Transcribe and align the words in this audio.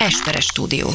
Esperes 0.00 0.46
stúdió. 0.46 0.88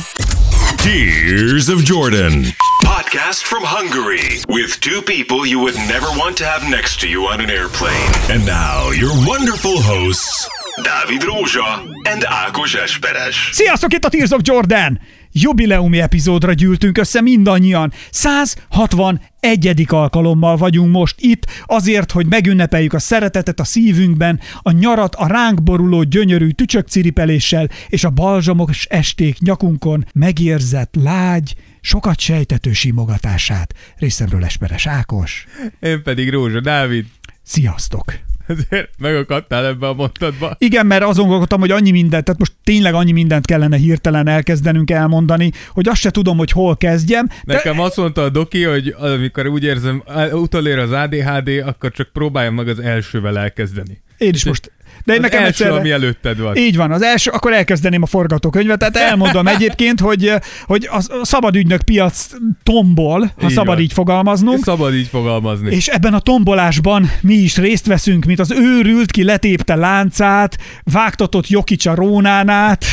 Tears 0.77 1.69
of 1.69 1.83
Jordan. 1.83 2.45
Podcast 2.83 3.43
from 3.45 3.63
Hungary 3.63 4.41
with 4.49 4.79
two 4.79 5.03
people 5.03 5.45
you 5.45 5.59
would 5.59 5.75
never 5.87 6.07
want 6.17 6.35
to 6.37 6.43
have 6.43 6.67
next 6.67 6.99
to 7.01 7.07
you 7.07 7.27
on 7.27 7.39
an 7.39 7.51
airplane. 7.51 7.93
And 8.31 8.43
now, 8.47 8.89
your 8.89 9.13
wonderful 9.27 9.79
hosts, 9.79 10.49
Dávid 10.83 11.21
Rózsa 11.21 11.85
and 12.07 12.23
Ákos 12.23 12.73
Esperes. 12.73 13.35
Sziasztok, 13.51 13.93
itt 13.93 14.05
a 14.05 14.09
Tears 14.09 14.31
of 14.31 14.41
Jordan! 14.41 14.99
Jubileumi 15.37 15.99
epizódra 15.99 16.53
gyűltünk 16.53 16.97
össze 16.97 17.21
mindannyian. 17.21 17.91
161. 18.09 19.85
alkalommal 19.87 20.57
vagyunk 20.57 20.91
most 20.91 21.15
itt, 21.19 21.45
azért, 21.65 22.11
hogy 22.11 22.25
megünnepeljük 22.25 22.93
a 22.93 22.99
szeretetet 22.99 23.59
a 23.59 23.63
szívünkben, 23.63 24.39
a 24.61 24.71
nyarat 24.71 25.15
a 25.15 25.27
ránk 25.27 25.63
boruló 25.63 26.03
gyönyörű 26.03 26.49
tücsökciripeléssel 26.49 27.69
és 27.87 28.03
a 28.03 28.09
balzsamos 28.09 28.85
esték 28.85 29.39
nyakunkon 29.39 30.05
megérzett 30.13 30.95
lágy, 31.03 31.55
sokat 31.81 32.19
sejtető 32.19 32.73
simogatását. 32.73 33.73
Részemről 33.97 34.43
Esperes 34.43 34.87
Ákos. 34.87 35.45
Én 35.79 36.03
pedig 36.03 36.29
Rózsa 36.29 36.61
Dávid. 36.61 37.05
Sziasztok! 37.43 38.34
Ezért 38.47 38.89
megakadtál 38.97 39.65
ebbe 39.65 39.87
a 39.87 39.93
mondatba. 39.93 40.55
Igen, 40.57 40.85
mert 40.85 41.03
azon 41.03 41.23
gondolkodtam, 41.23 41.59
hogy 41.59 41.71
annyi 41.71 41.91
mindent, 41.91 42.23
tehát 42.23 42.39
most 42.39 42.53
tényleg 42.63 42.93
annyi 42.93 43.11
mindent 43.11 43.45
kellene 43.45 43.77
hirtelen 43.77 44.27
elkezdenünk 44.27 44.91
elmondani, 44.91 45.51
hogy 45.69 45.87
azt 45.87 46.01
se 46.01 46.09
tudom, 46.09 46.37
hogy 46.37 46.51
hol 46.51 46.77
kezdjem. 46.77 47.29
Nekem 47.43 47.79
azt 47.79 47.97
mondta 47.97 48.21
a 48.23 48.29
doki, 48.29 48.63
hogy 48.63 48.95
amikor 48.97 49.47
úgy 49.47 49.63
érzem, 49.63 50.03
utolér 50.31 50.77
az 50.77 50.91
ADHD, 50.91 51.63
akkor 51.65 51.91
csak 51.91 52.09
próbáljam 52.13 52.53
meg 52.53 52.67
az 52.67 52.79
elsővel 52.79 53.37
elkezdeni. 53.39 54.01
Én 54.17 54.33
is 54.33 54.45
most 54.45 54.71
de 55.05 55.13
én 55.13 55.17
az 55.19 55.23
nekem 55.23 55.39
első, 55.39 55.49
egyszerre- 55.51 55.75
ami 55.79 55.91
előtted 55.91 56.39
van. 56.39 56.55
Így 56.55 56.75
van, 56.75 56.91
az 56.91 57.01
első, 57.01 57.31
akkor 57.31 57.53
elkezdeném 57.53 58.01
a 58.01 58.05
forgatókönyvet, 58.05 58.79
tehát 58.79 58.97
elmondom 58.97 59.47
egyébként, 59.47 59.99
hogy, 59.99 60.31
hogy 60.65 60.89
a 60.91 61.21
szabadügynök 61.25 61.81
piac 61.81 62.27
tombol, 62.63 63.19
ha 63.19 63.45
Így 63.47 63.49
szabad 63.53 63.73
van. 63.75 63.79
így 63.83 63.93
fogalmaznunk, 63.93 64.63
Szabad 64.63 64.93
így 64.93 65.07
fogalmazni. 65.07 65.75
és 65.75 65.87
ebben 65.87 66.13
a 66.13 66.19
tombolásban 66.19 67.11
mi 67.21 67.33
is 67.33 67.57
részt 67.57 67.85
veszünk, 67.85 68.25
mint 68.25 68.39
az 68.39 68.51
őrült, 68.51 69.11
ki 69.11 69.23
letépte 69.23 69.75
láncát, 69.75 70.57
vágtatott 70.83 71.47
Jokicsa 71.47 71.95
rónánát, 71.95 72.85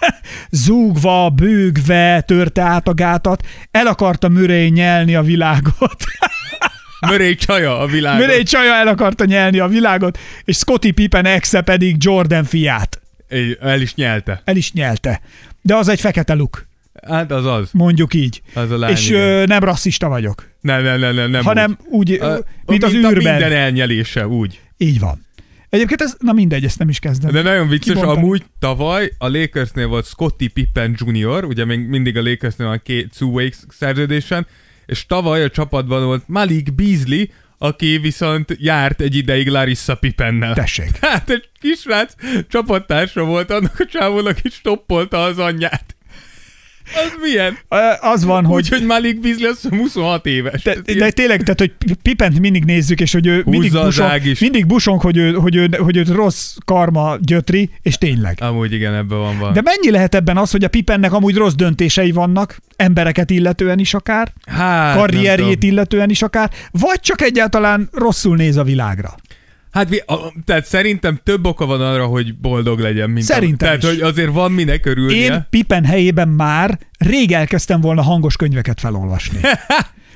zúgva, 0.50 1.28
bőgve 1.30 2.20
törte 2.20 2.62
át 2.62 2.88
a 2.88 2.94
gátat, 2.94 3.42
el 3.70 3.86
akarta 3.86 4.28
Murray 4.28 4.68
nyelni 4.68 5.14
a 5.14 5.22
világot. 5.22 5.96
Murray 7.10 7.34
csaja 7.34 7.78
a 7.78 7.86
világon. 7.86 8.20
Murray 8.20 8.42
csaja 8.42 8.74
el 8.74 8.88
akarta 8.88 9.24
nyelni 9.24 9.58
a 9.58 9.68
világot, 9.68 10.18
és 10.44 10.56
Scottie 10.56 10.92
Pippen 10.92 11.24
exe 11.26 11.60
pedig 11.60 11.96
Jordan 11.98 12.44
fiát. 12.44 13.00
El 13.60 13.80
is 13.80 13.94
nyelte. 13.94 14.42
El 14.44 14.56
is 14.56 14.72
nyelte. 14.72 15.20
De 15.62 15.74
az 15.74 15.88
egy 15.88 16.00
fekete 16.00 16.34
luk, 16.34 16.66
Hát 17.06 17.30
az 17.32 17.46
az. 17.46 17.68
mondjuk 17.72 18.14
így. 18.14 18.42
Az 18.54 18.70
a 18.70 18.78
lány, 18.78 18.90
és 18.90 19.08
igen. 19.08 19.20
ö, 19.20 19.44
nem 19.44 19.60
rasszista 19.64 20.08
vagyok, 20.08 20.48
Nem, 20.60 20.82
nem, 20.82 21.00
nem, 21.00 21.14
nem, 21.14 21.30
nem 21.30 21.44
hanem 21.44 21.78
úgy, 21.88 22.12
úgy. 22.12 22.20
A- 22.20 22.44
mint 22.66 22.84
az 22.84 22.92
a 22.92 22.96
űrben. 22.96 23.12
Minden 23.14 23.52
elnyelése, 23.52 24.26
úgy. 24.28 24.60
Így 24.76 24.98
van. 25.00 25.22
Egyébként 25.68 26.00
ez, 26.02 26.14
na 26.18 26.32
mindegy, 26.32 26.64
ezt 26.64 26.78
nem 26.78 26.88
is 26.88 26.98
kezdem. 26.98 27.30
De 27.32 27.42
nagyon 27.42 27.68
vicces, 27.68 27.94
Kibontani. 27.94 28.18
amúgy 28.20 28.42
tavaly 28.58 29.10
a 29.18 29.28
Lakersnél 29.28 29.86
volt 29.86 30.06
Scottie 30.06 30.48
Pippen 30.54 30.96
Jr., 30.98 31.44
ugye 31.44 31.64
még 31.64 31.78
mindig 31.86 32.16
a 32.16 32.22
Lakersnél 32.22 32.66
van 32.66 32.80
két 32.84 33.12
two-way 33.18 33.48
szerződésen, 33.68 34.46
és 34.86 35.06
tavaly 35.06 35.42
a 35.42 35.50
csapatban 35.50 36.04
volt 36.04 36.22
Malik 36.26 36.74
Beasley, 36.74 37.24
aki 37.58 37.98
viszont 37.98 38.56
járt 38.58 39.00
egy 39.00 39.14
ideig 39.14 39.48
Larissa 39.48 39.94
Pippennel. 39.94 40.54
Tessék. 40.54 40.96
Hát 41.00 41.30
egy 41.30 41.48
kisrác 41.60 42.14
csapattársa 42.48 43.24
volt 43.24 43.50
annak 43.50 43.80
a 43.80 43.86
csávónak, 43.86 44.42
is 44.42 44.54
stoppolta 44.54 45.22
az 45.22 45.38
anyját. 45.38 45.93
Az 46.84 47.12
milyen? 47.20 47.58
Az 48.00 48.24
van, 48.24 48.44
hogy... 48.44 48.62
Úgyhogy 48.62 48.86
Malik 48.86 49.20
Beasley 49.20 49.52
hiszem 49.52 49.78
26 49.78 50.26
éves. 50.26 50.62
De, 50.62 50.76
de 50.94 51.10
tényleg, 51.10 51.42
tehát, 51.42 51.58
hogy 51.58 51.72
Pipent 52.02 52.40
mindig 52.40 52.64
nézzük, 52.64 53.00
és 53.00 53.12
hogy 53.12 53.26
ő 53.26 53.42
mindig 53.46 53.70
Húzza 53.70 53.80
az 53.80 53.96
busong, 53.96 54.20
mindig 54.40 54.66
busong 54.66 55.00
hogy, 55.00 55.16
ő, 55.16 55.32
hogy, 55.32 55.56
ő, 55.56 55.68
hogy 55.78 55.96
őt 55.96 56.08
rossz 56.08 56.56
karma 56.64 57.16
gyötri, 57.20 57.70
és 57.82 57.98
tényleg. 57.98 58.38
Amúgy 58.40 58.72
igen, 58.72 58.94
ebben 58.94 59.18
van 59.18 59.38
van. 59.38 59.52
De 59.52 59.60
mennyi 59.64 59.90
lehet 59.90 60.14
ebben 60.14 60.36
az, 60.36 60.50
hogy 60.50 60.64
a 60.64 60.68
Pipennek 60.68 61.12
amúgy 61.12 61.34
rossz 61.34 61.54
döntései 61.54 62.12
vannak, 62.12 62.58
embereket 62.76 63.30
illetően 63.30 63.78
is 63.78 63.94
akár, 63.94 64.32
hát, 64.46 64.96
karrierjét 64.96 65.62
illetően 65.62 66.10
is 66.10 66.22
akár, 66.22 66.50
vagy 66.70 67.00
csak 67.00 67.22
egyáltalán 67.22 67.88
rosszul 67.92 68.36
néz 68.36 68.56
a 68.56 68.62
világra. 68.62 69.14
Hát 69.74 69.88
vi- 69.88 70.02
a, 70.06 70.32
tehát 70.44 70.64
szerintem 70.66 71.20
több 71.22 71.46
oka 71.46 71.66
van 71.66 71.80
arra, 71.80 72.06
hogy 72.06 72.36
boldog 72.36 72.78
legyen, 72.78 73.10
mint 73.10 73.24
Szerintem 73.24 73.68
a, 73.70 73.74
is. 73.74 73.80
Tehát, 73.80 73.96
hogy 73.96 74.06
azért 74.08 74.32
van 74.32 74.52
minek 74.52 74.86
örülnie. 74.86 75.32
Én 75.32 75.46
Pippen 75.50 75.84
helyében 75.84 76.28
már 76.28 76.78
rég 76.98 77.32
elkezdtem 77.32 77.80
volna 77.80 78.02
hangos 78.02 78.36
könyveket 78.36 78.80
felolvasni. 78.80 79.38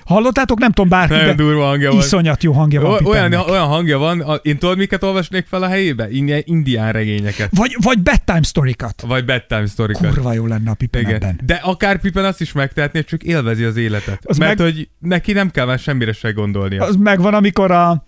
Hallottátok? 0.05 0.59
Nem 0.59 0.73
tudom, 0.73 0.89
bárki, 0.91 1.15
Nagyon 1.15 1.37
durva 1.37 1.65
hangja 1.65 1.91
van. 1.91 1.99
iszonyat 1.99 2.43
jó 2.43 2.53
hangja 2.53 2.81
van 2.81 2.91
O- 2.93 3.07
olyan, 3.09 3.33
olyan 3.33 3.67
hangja 3.67 3.99
van, 3.99 4.21
a, 4.21 4.35
én 4.35 4.59
tudod, 4.59 4.77
miket 4.79 5.03
olvasnék 5.03 5.47
fel 5.49 5.63
a 5.63 5.67
helyébe? 5.69 6.11
Indi- 6.11 6.43
indián 6.47 6.93
regényeket. 6.93 7.51
Vagy, 7.57 7.77
vagy 7.83 7.99
bedtime 8.03 8.43
sztorikat. 8.43 9.05
Vagy 9.07 9.25
bedtime 9.25 9.67
sztorikat. 9.67 10.15
Kurva 10.15 10.33
jó 10.33 10.47
lenne 10.47 10.71
a 10.71 10.75
Pippen 10.75 11.01
Igen. 11.01 11.15
ebben. 11.15 11.41
De 11.45 11.55
akár 11.55 12.01
Pippen 12.01 12.25
azt 12.25 12.41
is 12.41 12.53
megtehetné, 12.53 13.03
csak 13.03 13.23
élvezi 13.23 13.65
az 13.65 13.77
életet. 13.77 14.21
Az 14.25 14.39
Mert 14.39 14.59
meg- 14.59 14.67
hogy 14.73 14.89
neki 14.99 15.33
nem 15.33 15.51
kell 15.51 15.67
már 15.67 15.79
semmire 15.79 16.13
se 16.13 16.31
gondolnia. 16.31 16.85
Az 16.85 16.97
megvan, 16.97 17.35
amikor 17.35 17.71
a 17.71 18.05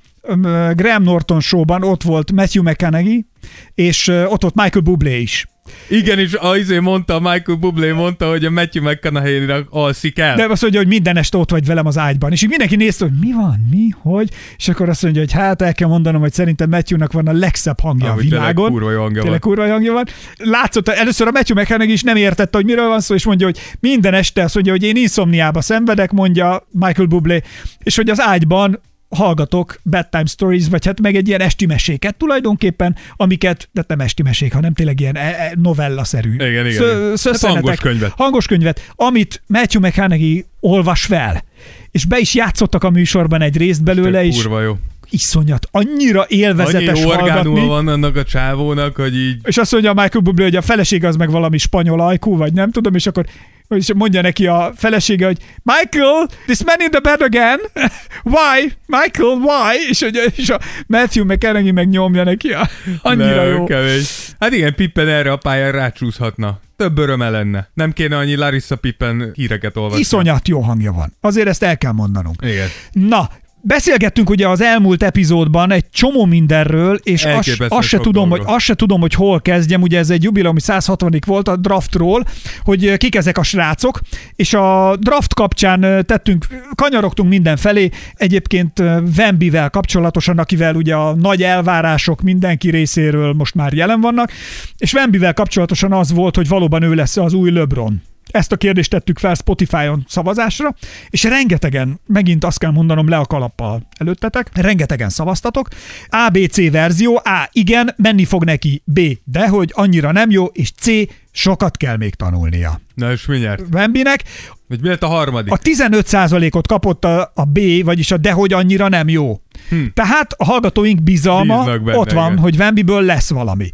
Graham 0.72 1.02
Norton 1.02 1.40
showban 1.40 1.82
ott 1.82 2.02
volt 2.02 2.32
Matthew 2.32 2.62
McConaughey, 2.62 3.26
és 3.74 4.08
ott 4.08 4.42
volt 4.42 4.54
Michael 4.54 4.84
Bublé 4.84 5.20
is. 5.20 5.48
Igen, 5.88 6.18
és 6.18 6.36
az 6.40 6.56
izé 6.56 6.78
mondta, 6.78 7.20
Michael 7.20 7.58
Bublé 7.58 7.90
mondta, 7.90 8.28
hogy 8.28 8.44
a 8.44 8.50
Matthew 8.50 8.82
McConaughey-nak 8.90 9.66
alszik 9.70 10.18
el. 10.18 10.36
De 10.36 10.44
azt 10.46 10.62
mondja, 10.62 10.80
hogy 10.80 10.88
minden 10.88 11.16
este 11.16 11.38
ott 11.38 11.50
vagy 11.50 11.66
velem 11.66 11.86
az 11.86 11.98
ágyban. 11.98 12.32
És 12.32 12.42
így 12.42 12.48
mindenki 12.48 12.76
nézte, 12.76 13.04
hogy 13.04 13.18
mi 13.20 13.32
van, 13.32 13.66
mi, 13.70 13.88
hogy, 14.02 14.28
és 14.56 14.68
akkor 14.68 14.88
azt 14.88 15.02
mondja, 15.02 15.20
hogy 15.20 15.32
hát 15.32 15.62
el 15.62 15.74
kell 15.74 15.88
mondanom, 15.88 16.20
hogy 16.20 16.32
szerintem 16.32 16.70
Matthewnak 16.70 17.12
van 17.12 17.26
a 17.28 17.32
legszebb 17.32 17.80
hangja 17.80 18.06
Amúgy 18.10 18.18
a 18.18 18.28
tényleg 18.28 18.40
világon. 18.40 18.70
kurva 18.70 18.90
jó 18.90 19.00
hangja 19.00 19.22
Tényleg 19.22 19.40
van. 19.42 19.54
kurva 19.54 19.70
hangja 19.72 19.92
van. 19.92 20.04
Látszott, 20.36 20.88
először 20.88 21.26
a 21.26 21.30
Matthew 21.30 21.60
McConaughey 21.60 21.92
is 21.94 22.02
nem 22.02 22.16
értette, 22.16 22.56
hogy 22.56 22.66
miről 22.66 22.88
van 22.88 23.00
szó, 23.00 23.14
és 23.14 23.24
mondja, 23.24 23.46
hogy 23.46 23.58
minden 23.80 24.14
este 24.14 24.42
azt 24.42 24.54
mondja, 24.54 24.72
hogy 24.72 24.82
én 24.82 24.96
inszomniába 24.96 25.60
szenvedek, 25.60 26.10
mondja 26.12 26.66
Michael 26.70 27.08
Bublé, 27.08 27.42
és 27.82 27.96
hogy 27.96 28.10
az 28.10 28.20
ágyban 28.20 28.80
hallgatok 29.10 29.80
bedtime 29.82 30.24
stories, 30.26 30.68
vagy 30.68 30.84
hát 30.86 31.00
meg 31.00 31.16
egy 31.16 31.28
ilyen 31.28 31.40
esti 31.40 31.66
meséket 31.66 32.16
tulajdonképpen, 32.16 32.96
amiket, 33.16 33.68
de 33.72 33.84
nem 33.86 34.00
esti 34.00 34.22
mesék, 34.22 34.52
hanem 34.52 34.72
tényleg 34.72 35.00
ilyen 35.00 35.16
e- 35.16 35.20
e- 35.20 35.52
novella-szerű. 35.62 36.34
Igen, 36.34 36.66
igen, 36.66 36.72
Szö- 37.16 37.34
igen. 37.34 37.50
Hát 37.50 37.52
hangos 37.52 37.76
könyvet. 37.78 38.12
Hangos 38.16 38.46
könyvet, 38.46 38.92
amit 38.94 39.42
Matthew 39.46 39.80
McConaughey 39.86 40.44
olvas 40.60 41.04
fel. 41.04 41.44
És 41.90 42.04
be 42.04 42.18
is 42.18 42.34
játszottak 42.34 42.84
a 42.84 42.90
műsorban 42.90 43.42
egy 43.42 43.56
részt 43.56 43.82
belőle, 43.82 44.24
és 44.24 44.36
Kurva 44.36 44.60
jó. 44.60 44.76
iszonyat, 45.10 45.68
annyira 45.70 46.24
élvezetes 46.28 47.00
Annyi 47.02 47.10
hallgatni. 47.10 47.66
van 47.66 47.88
annak 47.88 48.16
a 48.16 48.24
csávónak, 48.24 48.96
hogy 48.96 49.16
így 49.16 49.36
És 49.42 49.56
azt 49.56 49.72
mondja 49.72 49.90
a 49.90 49.94
Michael 49.94 50.24
Bublé, 50.24 50.42
hogy 50.44 50.56
a 50.56 50.62
feleség 50.62 51.04
az 51.04 51.16
meg 51.16 51.30
valami 51.30 51.58
spanyol 51.58 52.00
ajkú, 52.00 52.36
vagy 52.36 52.52
nem 52.52 52.70
tudom, 52.70 52.94
és 52.94 53.06
akkor 53.06 53.26
és 53.76 53.92
mondja 53.94 54.20
neki 54.20 54.46
a 54.46 54.72
felesége, 54.76 55.26
hogy 55.26 55.38
Michael, 55.62 56.28
this 56.46 56.64
man 56.64 56.76
in 56.80 56.90
the 56.90 57.00
bed 57.00 57.22
again. 57.22 57.58
Why? 58.34 58.72
Michael, 58.86 59.36
why? 59.36 59.88
És, 59.88 60.00
hogy, 60.00 60.32
és 60.34 60.50
a 60.50 60.60
Matthew 60.86 61.24
McConaughey 61.24 61.70
meg 61.70 61.88
nyomja 61.88 62.24
neki 62.24 62.52
a, 62.52 62.68
annyira 63.02 63.44
Nem, 63.44 63.54
jó. 63.54 63.64
Kevés. 63.64 64.28
Hát 64.38 64.52
igen, 64.52 64.74
Pippen 64.74 65.08
erre 65.08 65.32
a 65.32 65.36
pályán 65.36 65.72
rácsúszhatna. 65.72 66.60
Több 66.76 66.98
öröme 66.98 67.30
lenne. 67.30 67.70
Nem 67.74 67.92
kéne 67.92 68.16
annyi 68.16 68.34
Larissa 68.34 68.76
Pippen 68.76 69.30
híreket 69.34 69.76
olvasni. 69.76 70.00
Iszonyat 70.00 70.48
jó 70.48 70.60
hangja 70.60 70.92
van. 70.92 71.12
Azért 71.20 71.48
ezt 71.48 71.62
el 71.62 71.78
kell 71.78 71.92
mondanunk. 71.92 72.42
Igen. 72.42 72.68
Na, 72.92 73.28
Beszélgettünk 73.62 74.30
ugye 74.30 74.48
az 74.48 74.60
elmúlt 74.60 75.02
epizódban 75.02 75.72
egy 75.72 75.84
csomó 75.90 76.24
mindenről, 76.24 76.98
és 77.02 77.24
azt, 77.24 77.64
azt, 77.68 77.88
se 77.88 77.98
tudom, 77.98 78.30
hogy, 78.30 78.42
azt 78.44 78.64
se 78.64 78.74
tudom, 78.74 79.00
hogy 79.00 79.14
hol 79.14 79.40
kezdjem, 79.40 79.82
ugye 79.82 79.98
ez 79.98 80.10
egy 80.10 80.22
jubileumi 80.22 80.60
160 80.60 81.18
volt 81.26 81.48
a 81.48 81.56
draftról, 81.56 82.24
hogy 82.62 82.96
kik 82.96 83.14
ezek 83.14 83.38
a 83.38 83.42
srácok, 83.42 84.00
és 84.36 84.54
a 84.54 84.96
draft 84.96 85.34
kapcsán 85.34 85.80
tettünk, 86.06 86.46
kanyarogtunk 86.74 87.28
mindenfelé, 87.28 87.88
egyébként 88.14 88.78
ö, 88.78 89.00
Wembivel 89.16 89.70
kapcsolatosan, 89.70 90.38
akivel 90.38 90.74
ugye 90.74 90.94
a 90.94 91.14
nagy 91.14 91.42
elvárások 91.42 92.20
mindenki 92.20 92.70
részéről 92.70 93.32
most 93.32 93.54
már 93.54 93.72
jelen 93.72 94.00
vannak, 94.00 94.32
és 94.78 94.92
Wembivel 94.92 95.34
kapcsolatosan 95.34 95.92
az 95.92 96.12
volt, 96.12 96.36
hogy 96.36 96.48
valóban 96.48 96.82
ő 96.82 96.94
lesz 96.94 97.16
az 97.16 97.32
új 97.32 97.50
LeBron. 97.50 98.02
Ezt 98.32 98.52
a 98.52 98.56
kérdést 98.56 98.90
tettük 98.90 99.18
fel 99.18 99.34
Spotify-on 99.34 100.04
szavazásra, 100.08 100.74
és 101.08 101.22
rengetegen, 101.22 102.00
megint 102.06 102.44
azt 102.44 102.58
kell 102.58 102.70
mondanom 102.70 103.08
le 103.08 103.16
a 103.16 103.24
kalappal 103.24 103.86
előttetek, 103.98 104.50
rengetegen 104.54 105.08
szavaztatok. 105.08 105.68
ABC 106.08 106.70
verzió, 106.70 107.16
A, 107.24 107.48
igen, 107.52 107.94
menni 107.96 108.24
fog 108.24 108.44
neki, 108.44 108.82
B, 108.84 109.00
de 109.24 109.48
hogy 109.48 109.70
annyira 109.74 110.12
nem 110.12 110.30
jó, 110.30 110.46
és 110.46 110.70
C, 110.70 110.86
sokat 111.32 111.76
kell 111.76 111.96
még 111.96 112.14
tanulnia. 112.14 112.80
Na 112.94 113.12
és 113.12 113.26
mi 113.26 113.36
nyert? 113.36 113.62
Wembinek 113.72 114.24
Vagy 114.68 114.80
mi 114.80 114.88
lett 114.88 115.02
a 115.02 115.06
harmadik? 115.06 115.52
a 115.52 115.58
15%-ot 115.58 116.66
kapott 116.66 117.04
a, 117.04 117.32
a 117.34 117.44
B, 117.44 117.58
vagyis 117.84 118.10
a 118.10 118.16
dehogy 118.16 118.52
annyira 118.52 118.88
nem 118.88 119.08
jó. 119.08 119.40
Hm. 119.68 119.84
Tehát 119.94 120.32
a 120.36 120.44
hallgatóink 120.44 121.02
bizalma 121.02 121.74
ott 121.84 122.12
van, 122.12 122.32
igen. 122.32 122.38
hogy 122.38 122.56
Wembiből 122.56 123.02
lesz 123.02 123.30
valami. 123.30 123.70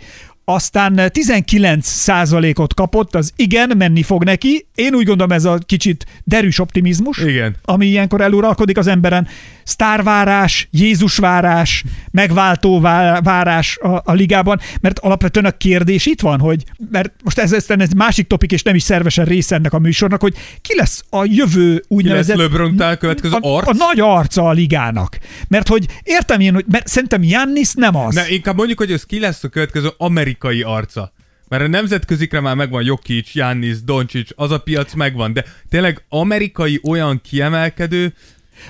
Aztán 0.49 0.95
19%-ot 0.97 2.75
kapott, 2.75 3.15
az 3.15 3.33
igen, 3.37 3.73
menni 3.77 4.03
fog 4.03 4.25
neki. 4.25 4.67
Én 4.75 4.95
úgy 4.95 5.07
gondolom 5.07 5.33
ez 5.33 5.45
a 5.45 5.59
kicsit 5.67 6.07
derűs 6.25 6.59
optimizmus, 6.59 7.19
Igen. 7.19 7.57
ami 7.65 7.87
ilyenkor 7.87 8.21
eluralkodik 8.21 8.79
az 8.79 8.87
emberen. 8.87 9.29
Sztárvárás, 9.63 10.69
Jézusvárás, 10.71 11.85
megváltó 12.11 12.81
várás 12.81 13.77
a, 13.77 14.03
a 14.05 14.13
ligában, 14.13 14.61
mert 14.81 14.99
alapvetően 14.99 15.45
a 15.45 15.51
kérdés 15.51 16.07
itt 16.07 16.21
van, 16.21 16.41
hogy, 16.41 16.65
mert 16.91 17.13
most 17.25 17.39
ez, 17.39 17.53
ez, 17.53 17.65
ez 17.69 17.91
másik 17.91 18.27
topik, 18.27 18.53
és 18.53 18.63
nem 18.63 18.75
is 18.75 18.83
szervesen 18.83 19.25
része 19.25 19.55
ennek 19.55 19.73
a 19.73 19.79
műsornak, 19.79 20.21
hogy 20.21 20.35
ki 20.61 20.77
lesz 20.77 21.05
a 21.11 21.25
jövő 21.25 21.69
Ki 21.69 21.75
lesz 21.75 21.85
úgynevezett 21.89 22.37
LeBron 22.37 22.77
következő 22.99 23.35
a, 23.35 23.57
arc? 23.57 23.69
a 23.69 23.75
nagy 23.77 24.01
arca 24.01 24.49
a 24.49 24.53
ligának. 24.53 25.19
Mert 25.49 25.69
hogy 25.69 25.87
értem 26.03 26.41
én, 26.41 26.55
hogy 26.55 26.65
mert 26.69 26.89
szerintem 26.89 27.23
Jannis 27.23 27.73
nem 27.75 27.97
az. 27.97 28.15
Ne, 28.15 28.29
inkább 28.29 28.57
mondjuk, 28.57 28.79
hogy 28.79 28.93
ez 28.93 29.05
ki 29.05 29.21
lesz 29.21 29.45
a 29.45 29.49
következő 29.49 29.89
amerikai 29.97 30.35
arca. 30.45 31.13
Mert 31.49 31.63
a 31.63 31.69
nemzetközikre 31.69 32.41
már 32.41 32.55
megvan 32.55 32.83
Jokic, 32.83 33.33
Giannis, 33.33 33.83
Doncic, 33.85 34.31
az 34.37 34.51
a 34.51 34.59
piac 34.59 34.95
megvan, 34.95 35.33
de 35.33 35.45
tényleg 35.69 36.05
amerikai 36.09 36.81
olyan 36.85 37.21
kiemelkedő, 37.25 38.13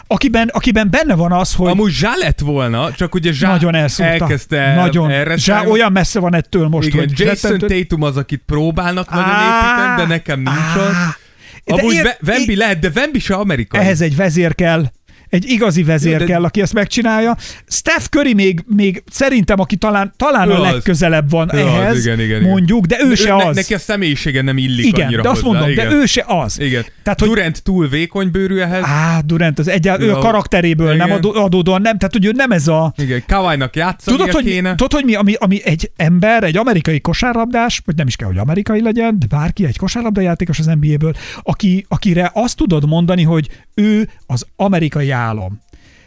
Akiben, 0.06 0.48
akiben 0.52 0.90
benne 0.90 1.14
van 1.14 1.32
az, 1.32 1.54
hogy 1.54 1.70
amúgy 1.70 1.92
Zsá 1.92 2.12
lett 2.16 2.40
volna, 2.40 2.92
csak 2.92 3.14
ugye 3.14 3.32
Zsá 3.32 3.48
nagyon 3.50 3.74
elszúrta. 3.74 4.12
elkezdte 4.12 4.74
nagyon. 4.74 5.10
erre 5.10 5.36
Zsá 5.36 5.64
olyan 5.64 5.92
messze 5.92 6.18
van 6.20 6.34
ettől 6.34 6.68
most, 6.68 6.86
Igen, 6.88 6.98
hogy 6.98 7.18
Jason 7.18 7.50
rettentő- 7.50 7.78
Tatum 7.78 8.02
az, 8.02 8.16
akit 8.16 8.42
próbálnak 8.46 9.10
nagyon 9.10 9.28
építeni, 9.28 9.96
de 9.96 10.06
nekem 10.06 10.40
nincs 10.40 10.76
ott. 10.76 11.78
Amúgy 11.78 12.00
Wemby 12.26 12.56
lehet, 12.56 12.78
de 12.78 12.90
Wemby 12.94 13.18
se 13.18 13.34
amerikai. 13.34 13.80
Ehhez 13.80 14.00
egy 14.00 14.16
vezér 14.16 14.54
kell, 14.54 14.86
egy 15.28 15.44
igazi 15.48 15.82
vezér 15.82 16.12
Jó, 16.12 16.18
de- 16.18 16.24
kell, 16.24 16.44
aki 16.44 16.60
ezt 16.60 16.72
megcsinálja. 16.72 17.36
Steph 17.68 18.04
Curry 18.04 18.34
még, 18.34 18.64
még 18.76 19.02
szerintem, 19.10 19.60
aki 19.60 19.76
talán, 19.76 20.12
talán 20.16 20.48
Ő 20.48 20.52
a 20.52 20.60
az. 20.66 20.72
legközelebb 20.72 21.30
van 21.30 21.50
Ő 21.54 21.58
az, 21.58 21.66
ehhez, 21.66 22.04
igen, 22.06 22.20
igen, 22.20 22.38
igen. 22.40 22.50
mondjuk, 22.50 22.84
de 22.86 22.96
ő 23.04 23.08
De 23.08 23.14
se 23.14 23.34
ne- 23.36 23.44
az. 23.44 23.56
Neki 23.56 23.74
a 23.74 23.78
személyisége 23.78 24.42
nem 24.42 24.58
illik 24.58 24.84
igen, 24.86 25.06
annyira 25.06 25.22
de 25.22 25.28
azt 25.28 25.40
hozzá. 25.40 25.52
mondom, 25.52 25.70
igen. 25.72 25.88
de 25.88 25.94
ő 25.94 26.04
se 26.06 26.24
az. 26.26 26.60
Igen. 26.60 26.84
Tehát, 27.02 27.20
hogy- 27.20 27.28
Durant 27.28 27.62
túl 27.62 27.88
vékony 27.88 28.30
bőrű 28.30 28.58
ehhez. 28.58 28.82
Á, 28.84 29.20
Durant, 29.24 29.58
az 29.58 29.68
egyáltalán, 29.68 30.10
ő 30.10 30.14
a 30.14 30.18
karakteréből 30.18 30.94
nem 30.96 31.06
Igen. 31.06 31.18
adó- 31.18 31.34
adódóan 31.34 31.80
nem, 31.82 31.98
tehát 31.98 32.12
hogy 32.12 32.24
ő 32.24 32.30
nem 32.34 32.50
ez 32.50 32.68
a... 32.68 32.92
Igen, 32.96 33.22
Kawai-nak 33.26 33.76
játszania 33.76 34.18
Tudod, 34.18 34.34
hogy, 34.34 34.44
kéne. 34.44 34.74
tudod, 34.74 34.92
hogy 34.92 35.04
mi, 35.04 35.14
ami, 35.14 35.34
ami 35.38 35.60
egy 35.64 35.90
ember, 35.96 36.42
egy 36.44 36.56
amerikai 36.56 37.00
kosárlabdás, 37.00 37.82
vagy 37.84 37.96
nem 37.96 38.06
is 38.06 38.16
kell, 38.16 38.28
hogy 38.28 38.38
amerikai 38.38 38.82
legyen, 38.82 39.18
de 39.18 39.26
bárki, 39.26 39.64
egy 39.66 39.76
kosárlabdajátékos 39.76 40.58
az 40.58 40.66
NBA-ből, 40.80 41.14
aki, 41.42 41.84
akire 41.88 42.30
azt 42.34 42.56
tudod 42.56 42.88
mondani, 42.88 43.22
hogy 43.22 43.48
ő 43.74 44.08
az 44.26 44.46
amerikai 44.56 45.10
álom. 45.16 45.60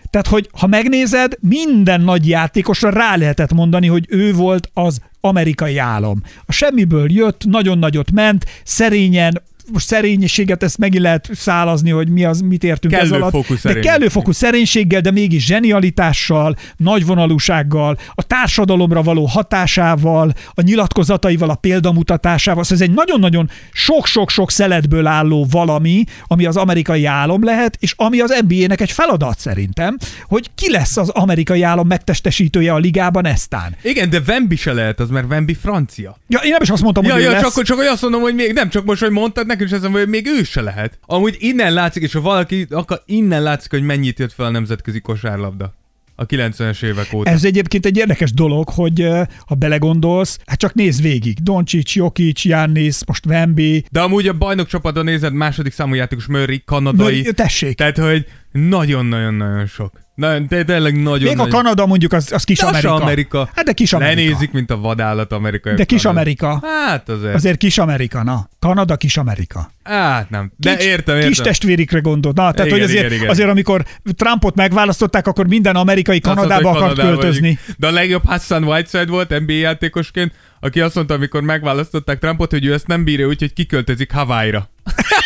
Tehát, 0.09 0.27
hogy 0.27 0.49
ha 0.51 0.67
megnézed, 0.67 1.33
minden 1.39 2.01
nagy 2.01 2.27
játékosra 2.27 2.89
rá 2.89 3.15
lehetett 3.15 3.53
mondani, 3.53 3.87
hogy 3.87 4.05
ő 4.09 4.33
volt 4.33 4.69
az 4.73 5.01
amerikai 5.21 5.77
álom. 5.77 6.23
A 6.45 6.51
semmiből 6.51 7.11
jött, 7.11 7.45
nagyon 7.45 7.77
nagyot 7.77 8.11
ment, 8.11 8.45
szerényen, 8.63 9.41
most 9.71 9.85
szerénységet 9.87 10.63
ezt 10.63 10.77
megint 10.77 11.03
lehet 11.03 11.29
szálazni, 11.33 11.89
hogy 11.89 12.09
mi 12.09 12.25
az, 12.25 12.41
mit 12.41 12.63
értünk 12.63 12.93
ez 12.93 12.99
Kellő 12.99 13.21
alatt. 13.21 13.31
fokú 13.31 13.53
de 13.63 13.79
kellő 13.79 14.07
fokú 14.07 14.31
szerénységgel, 14.31 15.01
de 15.01 15.11
mégis 15.11 15.45
zsenialitással, 15.45 16.55
nagyvonalúsággal, 16.77 17.97
a 18.13 18.23
társadalomra 18.23 19.01
való 19.01 19.25
hatásával, 19.25 20.33
a 20.53 20.61
nyilatkozataival, 20.61 21.49
a 21.49 21.55
példamutatásával. 21.55 22.63
Szóval 22.63 22.83
ez 22.83 22.89
egy 22.89 22.95
nagyon-nagyon 22.95 23.49
sok-sok-sok 23.71 24.51
szeletből 24.51 25.07
álló 25.07 25.45
valami, 25.51 26.03
ami 26.27 26.45
az 26.45 26.57
amerikai 26.57 27.05
álom 27.05 27.43
lehet, 27.43 27.77
és 27.79 27.93
ami 27.97 28.19
az 28.19 28.43
NBA-nek 28.47 28.81
egy 28.81 28.91
feladat 28.91 29.39
szerintem, 29.39 29.97
hogy 30.27 30.49
ki 30.55 30.71
lesz 30.71 30.97
az 30.97 31.09
amerikai 31.09 31.61
álom 31.61 31.87
megtestesítője 31.87 32.73
a 32.73 32.77
ligában 32.77 33.25
eztán. 33.25 33.75
Igen, 33.81 34.09
de 34.09 34.21
Wemby 34.27 34.55
se 34.55 34.73
lehet 34.73 34.99
az, 34.99 35.09
mert 35.09 35.29
Wemby 35.29 35.53
francia. 35.53 36.17
Ja, 36.27 36.39
én 36.39 36.51
nem 36.51 36.61
is 36.61 36.69
azt 36.69 36.81
mondtam, 36.81 37.03
Ja, 37.03 37.13
hogy 37.13 37.21
ő 37.21 37.25
ja, 37.25 37.31
lesz. 37.31 37.53
csak, 37.53 37.63
csak 37.63 37.77
hogy 37.77 37.85
azt 37.85 38.01
mondom, 38.01 38.21
hogy 38.21 38.35
még 38.35 38.53
nem, 38.53 38.69
csak 38.69 38.85
most, 38.85 39.01
hogy 39.01 39.11
mondtad, 39.11 39.47
nekem 39.59 39.77
is 39.77 39.83
ezen, 39.85 39.99
hogy 39.99 40.09
még 40.09 40.25
ő 40.27 40.43
se 40.43 40.61
lehet. 40.61 40.99
Amúgy 41.05 41.35
innen 41.39 41.73
látszik, 41.73 42.03
és 42.03 42.13
ha 42.13 42.21
valaki, 42.21 42.67
akkor 42.69 43.01
innen 43.05 43.43
látszik, 43.43 43.71
hogy 43.71 43.81
mennyit 43.81 44.19
jött 44.19 44.33
fel 44.33 44.45
a 44.45 44.49
nemzetközi 44.49 44.99
kosárlabda. 44.99 45.73
A 46.15 46.25
90-es 46.25 46.83
évek 46.83 47.13
óta. 47.13 47.29
Ez 47.29 47.43
egyébként 47.43 47.85
egy 47.85 47.97
érdekes 47.97 48.33
dolog, 48.33 48.69
hogy 48.69 49.07
ha 49.47 49.55
belegondolsz, 49.55 50.39
hát 50.45 50.59
csak 50.59 50.73
nézd 50.73 51.01
végig. 51.01 51.37
Doncsics, 51.43 51.95
Jokic, 51.95 52.41
Giannis, 52.41 52.97
most 53.05 53.25
Wemby, 53.25 53.83
De 53.91 54.01
amúgy 54.01 54.27
a 54.27 54.33
bajnok 54.33 54.67
csapatban 54.67 55.03
nézed, 55.03 55.33
második 55.33 55.73
számú 55.73 55.93
játékos 55.93 56.25
Murray, 56.25 56.61
kanadai. 56.65 57.21
Mö- 57.21 57.35
tessék. 57.35 57.77
Tehát, 57.77 57.97
hogy 57.97 58.25
nagyon-nagyon-nagyon 58.51 59.65
sok. 59.65 59.91
Nagyon, 60.15 60.45
de 60.47 60.63
tényleg 60.63 61.01
nagyon 61.01 61.27
Még 61.27 61.39
a 61.39 61.47
Kanada 61.47 61.85
mondjuk 61.85 62.13
az, 62.13 62.31
az 62.31 62.43
kis 62.43 62.57
De 62.57 62.65
az 62.65 62.71
Amerika. 62.71 62.93
Amerika. 63.03 63.49
Hát 63.55 63.65
de 63.65 63.71
kis 63.71 63.93
Amerika. 63.93 64.21
Lenézik, 64.21 64.51
mint 64.51 64.71
a 64.71 64.77
vadállat 64.77 65.31
amerikai. 65.31 65.73
De 65.73 65.83
kis 65.83 66.05
Amerika. 66.05 66.59
Hát 66.63 67.09
azért. 67.09 67.35
Azért 67.35 67.57
kis 67.57 67.77
Amerika, 67.77 68.23
na. 68.23 68.49
Kanada 68.59 68.95
kis 68.95 69.17
Amerika. 69.17 69.71
Hát 69.83 70.29
nem. 70.29 70.51
De 70.57 70.75
Kis, 70.75 70.85
értem, 70.85 71.15
értem. 71.15 71.29
Kis 71.29 71.37
testvérikre 71.39 71.99
gondolt. 71.99 72.35
Na, 72.35 72.51
tehát, 72.51 72.65
Igen, 72.71 72.71
hogy 72.71 72.81
azért, 72.81 73.05
igen, 73.05 73.17
igen. 73.17 73.29
azért, 73.29 73.49
amikor 73.49 73.85
Trumpot 74.15 74.55
megválasztották, 74.55 75.27
akkor 75.27 75.47
minden 75.47 75.75
amerikai 75.75 76.19
Kanadába 76.19 76.69
akart 76.69 76.79
Kanadába 76.79 77.09
költözni. 77.09 77.39
vagyunk. 77.41 77.77
De 77.77 77.87
a 77.87 77.91
legjobb 77.91 78.25
Hassan 78.25 78.63
Whiteside 78.63 79.11
volt 79.11 79.39
NBA 79.39 79.53
játékosként, 79.53 80.33
aki 80.59 80.81
azt 80.81 80.95
mondta, 80.95 81.13
amikor 81.13 81.41
megválasztották 81.41 82.19
Trumpot, 82.19 82.51
hogy 82.51 82.65
ő 82.65 82.73
ezt 82.73 82.87
nem 82.87 83.03
bírja, 83.03 83.27
úgyhogy 83.27 83.53
kiköltözik 83.53 84.11
Hawaii-ra. 84.11 84.69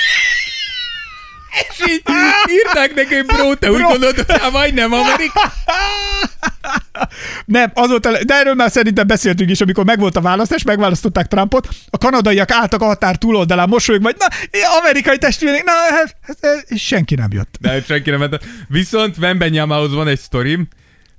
És 1.53 1.79
így 1.89 2.03
írták 2.50 3.07
hogy 3.07 3.25
bro, 3.25 3.55
te 3.55 3.71
úgy 3.71 3.77
Bro. 3.77 3.88
gondolod, 3.88 4.15
hogy 4.15 4.41
Hawaii 4.41 4.71
nem 4.71 4.94
Amerika? 4.94 5.53
Nem, 7.45 7.71
az 7.73 7.89
volt 7.89 8.05
a, 8.05 8.11
le- 8.11 8.23
de 8.23 8.33
erről 8.33 8.53
már 8.53 8.71
szerintem 8.71 9.07
beszéltünk 9.07 9.50
is, 9.50 9.61
amikor 9.61 9.85
megvolt 9.85 10.15
a 10.15 10.21
választás, 10.21 10.63
megválasztották 10.63 11.27
Trumpot, 11.27 11.67
a 11.89 11.97
kanadaiak 11.97 12.51
álltak 12.51 12.81
a 12.81 12.85
határ 12.85 13.15
túloldalán 13.15 13.69
mosolyog, 13.69 14.01
vagy 14.01 14.15
na, 14.19 14.25
amerikai 14.79 15.17
testvérek, 15.17 15.63
na, 15.63 15.71
hát, 15.71 16.15
hát, 16.21 16.65
és 16.67 16.85
senki 16.85 17.15
nem 17.15 17.31
jött. 17.31 17.55
De 17.59 17.81
senki 17.81 18.09
nem 18.09 18.19
ment. 18.19 18.39
Viszont 18.67 19.17
Wembenyámához 19.17 19.94
van 19.94 20.07
egy 20.07 20.19
sztorim. 20.19 20.67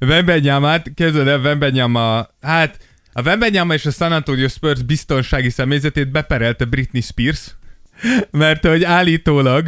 Wembenyámát, 0.00 0.86
képzeld 0.94 1.28
el, 1.28 1.40
Wembenyáma, 1.40 2.28
hát 2.42 2.78
a 3.12 3.22
Wembenyáma 3.22 3.74
és 3.74 3.86
a 3.86 3.90
San 3.90 4.12
Antonio 4.12 4.48
Spurs 4.48 4.82
biztonsági 4.82 5.50
személyzetét 5.50 6.10
beperelte 6.10 6.64
Britney 6.64 7.00
Spears, 7.00 7.40
mert 8.30 8.66
hogy 8.66 8.84
állítólag 8.84 9.66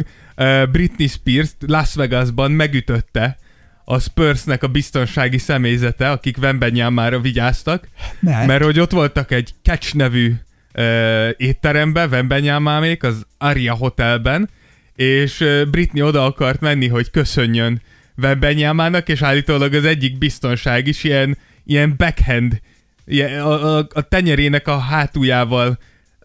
Britney 0.71 1.07
Spears 1.07 1.51
Las 1.67 1.95
Vegasban 1.95 2.51
megütötte 2.51 3.37
a 3.85 3.99
Spursnek 3.99 4.63
a 4.63 4.67
biztonsági 4.67 5.37
személyzete, 5.37 6.09
akik 6.09 6.37
Wembenyámára 6.37 7.19
vigyáztak, 7.19 7.87
Mert? 8.19 8.47
mert 8.47 8.63
hogy 8.63 8.79
ott 8.79 8.91
voltak 8.91 9.31
egy 9.31 9.53
Catch 9.63 9.95
nevű 9.95 10.33
uh, 10.73 11.29
étteremben, 11.37 12.09
Wembenyámámék, 12.09 13.03
az 13.03 13.25
Aria 13.37 13.73
Hotelben, 13.73 14.49
és 14.95 15.45
Britney 15.71 16.01
oda 16.01 16.25
akart 16.25 16.59
menni, 16.59 16.87
hogy 16.87 17.11
köszönjön 17.11 17.81
Wembenyámának, 18.17 19.09
és 19.09 19.21
állítólag 19.21 19.73
az 19.73 19.85
egyik 19.85 20.17
biztonság 20.17 20.87
is 20.87 21.03
ilyen, 21.03 21.37
ilyen 21.65 21.93
backhand, 21.97 22.61
ilyen, 23.05 23.41
a, 23.41 23.77
a, 23.77 23.87
a 23.93 24.01
tenyerének 24.01 24.67
a 24.67 24.77
hátuljával 24.77 25.77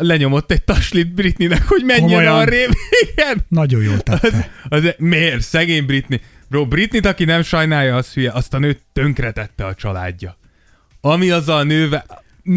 lenyomott 0.02 0.50
egy 0.52 0.62
taslit 0.62 1.14
Britneynek, 1.14 1.66
hogy 1.66 1.85
menjen 1.85 2.09
Komolyan? 2.09 2.35
arrébb. 2.35 2.71
Igen. 3.12 3.44
Nagyon 3.49 3.82
jól 3.82 3.94
Az, 4.04 4.21
tette. 4.21 4.50
az, 4.68 4.94
miért? 4.99 5.40
Szegény 5.40 5.87
Britney. 5.87 6.21
Bro, 6.49 6.66
Britney, 6.66 7.00
aki 7.00 7.25
nem 7.25 7.42
sajnálja, 7.42 7.97
az 7.97 8.12
hülye. 8.12 8.30
Azt 8.32 8.54
a 8.54 8.59
nőt 8.59 8.80
tönkretette 8.92 9.64
a 9.66 9.75
családja. 9.75 10.37
Ami 11.00 11.30
az 11.30 11.49
a 11.49 11.62
nőve... 11.62 12.04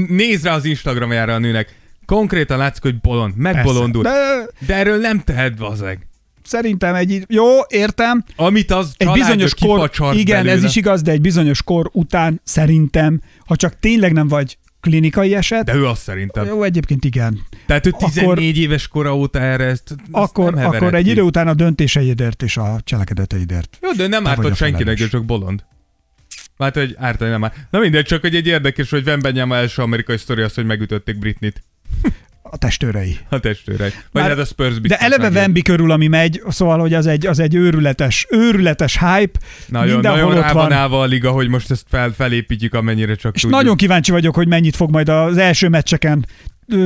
Nézd 0.08 0.46
rá 0.46 0.54
az 0.54 0.66
Instagramjára 0.66 1.34
a 1.34 1.38
nőnek. 1.38 1.76
Konkrétan 2.06 2.58
látszik, 2.58 2.82
hogy 2.84 3.00
bolond. 3.00 3.36
Megbolondul. 3.38 4.04
De... 4.04 4.48
De 4.66 4.76
erről 4.76 4.98
nem 5.00 5.20
tehet 5.20 5.58
vazeg. 5.58 6.08
szerintem 6.44 6.96
egy, 6.96 7.24
jó, 7.28 7.46
értem, 7.68 8.24
Amit 8.36 8.72
az 8.72 8.94
egy 8.98 9.12
bizonyos 9.12 9.54
kor, 9.56 9.92
igen, 10.14 10.36
belőle. 10.44 10.52
ez 10.52 10.64
is 10.64 10.76
igaz, 10.76 11.02
de 11.02 11.12
egy 11.12 11.22
bizonyos 11.22 11.64
kor 11.64 11.90
után 11.94 12.42
szerintem, 12.44 13.22
ha 13.46 13.56
csak 13.56 13.80
tényleg 13.80 14.14
nem 14.14 14.28
vagy 14.28 14.58
klinikai 14.86 15.36
eset, 15.36 15.64
De 15.66 15.76
ő 15.76 15.86
azt 15.86 16.02
szerintem. 16.02 16.46
jó, 16.46 16.64
egyébként 16.64 17.06
igen. 17.06 17.42
Tehát 17.66 17.86
ő 17.86 17.90
Akkor- 17.94 18.10
14 18.10 18.58
éves 18.58 18.88
kora 18.88 19.16
óta 19.16 19.40
erre 19.40 19.64
ezt, 19.64 19.90
ezt 19.90 20.00
Akkor, 20.12 20.54
hevered 20.58 20.74
akkor 20.82 20.94
egy 20.96 21.08
idő 21.08 21.22
után 21.22 21.48
a 21.48 21.54
döntéseidért 21.54 22.44
és 22.44 22.58
a 22.58 22.80
cselekedeteidért. 22.84 23.78
Jó, 23.82 23.92
de 23.92 24.08
nem 24.08 24.28
ártott 24.28 24.56
senkinek, 24.56 25.00
ő 25.02 25.08
csak 25.08 25.26
bolond. 25.26 25.64
Hát, 26.58 26.76
hogy 26.76 26.96
ártani 26.98 27.30
nem 27.30 27.40
már. 27.40 27.54
Na 27.70 27.80
mindegy, 27.80 28.06
csak 28.06 28.22
hogy 28.22 28.36
egy 28.36 28.48
érdekes, 28.48 28.90
hogy 28.90 29.08
Wembenyama 29.08 29.56
első 29.56 29.82
amerikai 29.82 30.18
sztori 30.18 30.42
az, 30.42 30.54
hogy 30.54 30.66
megütötték 30.66 31.20
Britnit. 31.20 31.64
A 32.52 32.58
testőrei. 32.58 33.18
A 33.30 33.40
testőre. 33.40 33.84
Vagy 33.84 33.94
Már- 34.12 34.28
hát 34.28 34.38
a 34.38 34.46
Spurs 34.46 34.82
De 34.82 34.98
eleve. 34.98 35.30
Wemby 35.30 35.62
körül, 35.62 35.92
ami 35.92 36.08
megy, 36.08 36.42
szóval, 36.48 36.80
hogy 36.80 36.94
az 36.94 37.08
egy, 37.08 37.26
az 37.28 37.40
egy 37.40 37.56
őrületes, 37.56 38.28
őrületes 38.30 38.98
hype. 39.00 39.40
Nagyon, 39.68 39.94
mindenhol 39.94 40.22
nagyon 40.22 40.44
ott 40.44 40.52
van. 40.52 40.72
állva 40.72 41.02
a 41.02 41.06
liga, 41.06 41.32
hogy 41.32 41.48
most 41.48 41.72
ezt 41.72 41.86
fel, 41.90 42.12
felépítjük, 42.18 42.74
amennyire 42.74 43.16
csak 43.16 43.36
És 43.36 43.42
tudjuk. 43.42 43.60
nagyon 43.62 43.78
kíváncsi 43.78 44.12
vagyok, 44.12 44.36
hogy 44.36 44.48
mennyit 44.48 44.76
fog 44.76 44.92
majd 44.92 45.10
az 45.10 45.38
első 45.38 45.70
meccseken. 45.70 46.26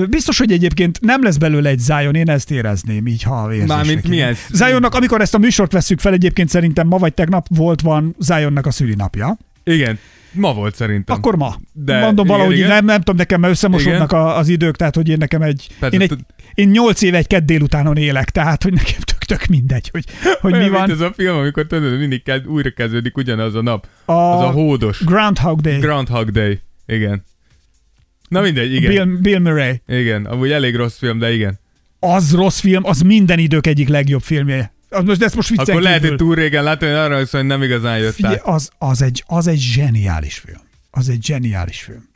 Biztos, 0.10 0.38
hogy 0.38 0.51
egyébként 0.51 1.00
nem 1.01 1.24
lesz 1.24 1.38
belőle 1.38 1.70
egy 1.70 1.80
Zion, 1.80 2.16
én 2.16 2.30
ezt 2.30 2.51
érezném 2.51 3.08
így, 3.08 3.24
ha 3.24 3.48
érzésre 3.54 3.75
Mármint 3.75 4.01
kéne. 4.01 4.13
milyen? 4.13 4.36
Zionnak, 4.51 4.96
amikor 4.96 5.22
ezt 5.22 5.34
a 5.34 5.38
műsort 5.38 5.72
vesszük 5.72 6.00
fel, 6.00 6.13
egyébként 6.13 6.50
szerintem 6.50 6.88
ma 6.88 6.98
vagy 6.98 7.13
tegnap 7.13 7.46
volt 7.50 7.82
van 7.82 8.16
Zionnak 8.20 8.66
a 8.66 8.72
szülinapja. 8.72 9.38
Igen, 9.63 10.00
ma 10.31 10.53
volt 10.53 10.75
szerintem. 10.75 11.15
Akkor 11.15 11.36
ma. 11.36 11.55
De 11.74 12.00
Mondom 12.00 12.25
igen, 12.25 12.38
valahogy, 12.38 12.57
igen. 12.57 12.69
Nem, 12.69 12.86
nem 12.86 12.98
tudom, 12.98 13.15
nekem 13.15 13.39
már 13.39 13.50
összemosódnak 13.50 14.12
a, 14.12 14.38
az 14.38 14.48
idők, 14.48 14.75
tehát 14.75 14.95
hogy 14.95 15.09
én 15.09 15.17
nekem 15.17 15.41
egy, 15.41 15.67
Persze, 15.79 15.95
én, 15.95 16.01
egy 16.01 16.13
én 16.53 16.69
8 16.69 17.01
éve 17.01 17.17
egy 17.17 17.27
kedd 17.27 17.45
délutánon 17.45 17.98
élek, 17.98 18.29
tehát 18.29 18.63
hogy 18.63 18.74
nekem 18.74 19.00
tök, 19.00 19.17
tök 19.17 19.45
mindegy, 19.45 19.89
hogy, 19.91 20.03
hogy 20.41 20.53
Olyan, 20.53 20.65
mi 20.65 20.71
van. 20.77 20.91
ez 20.91 21.00
a 21.00 21.13
film, 21.15 21.38
amikor 21.38 21.67
tudod, 21.67 21.98
mindig 22.00 22.24
kezd, 22.24 22.48
újra 22.48 22.69
kezdődik 22.69 23.17
ugyanaz 23.17 23.55
a 23.55 23.62
nap. 23.62 23.88
A, 24.05 24.12
Az 24.13 24.41
a 24.41 24.50
hódos. 24.50 25.03
Groundhog 25.05 25.62
Day. 25.62 25.77
Groundhog 25.79 26.29
Day. 26.29 26.59
Igen. 26.86 27.24
Na 28.29 28.41
mindegy, 28.41 28.74
igen. 28.74 28.91
Bill, 28.91 29.05
Bill 29.21 29.39
Murray. 29.39 29.81
Igen, 29.88 30.25
amúgy 30.25 30.51
elég 30.51 30.75
rossz 30.75 30.98
film, 30.98 31.19
de 31.19 31.33
igen. 31.33 31.59
Az 32.00 32.33
rossz 32.36 32.59
film, 32.59 32.86
az 32.86 33.01
minden 33.01 33.39
idők 33.39 33.67
egyik 33.67 33.88
legjobb 33.88 34.21
filmje. 34.21 34.74
Az 34.89 35.03
most, 35.03 35.19
de 35.19 35.25
ezt 35.25 35.36
most 35.36 35.50
viccen 35.50 35.65
Akkor 35.67 35.81
lehet, 35.81 36.01
hogy 36.01 36.15
túl 36.15 36.36
régen 36.36 36.63
látni, 36.63 36.88
hogy 36.88 36.96
arra 36.96 37.17
hiszem, 37.17 37.39
hogy 37.39 37.50
nem 37.50 37.63
igazán 37.63 37.98
jött 37.98 38.13
Figyelj, 38.13 38.38
az, 38.43 38.69
az, 38.77 39.01
egy, 39.01 39.24
az 39.27 39.48
egy 39.48 39.60
zseniális 39.60 40.38
film. 40.38 40.62
Az 40.91 41.10
egy 41.10 41.24
zseniális 41.24 41.81
film. 41.81 42.10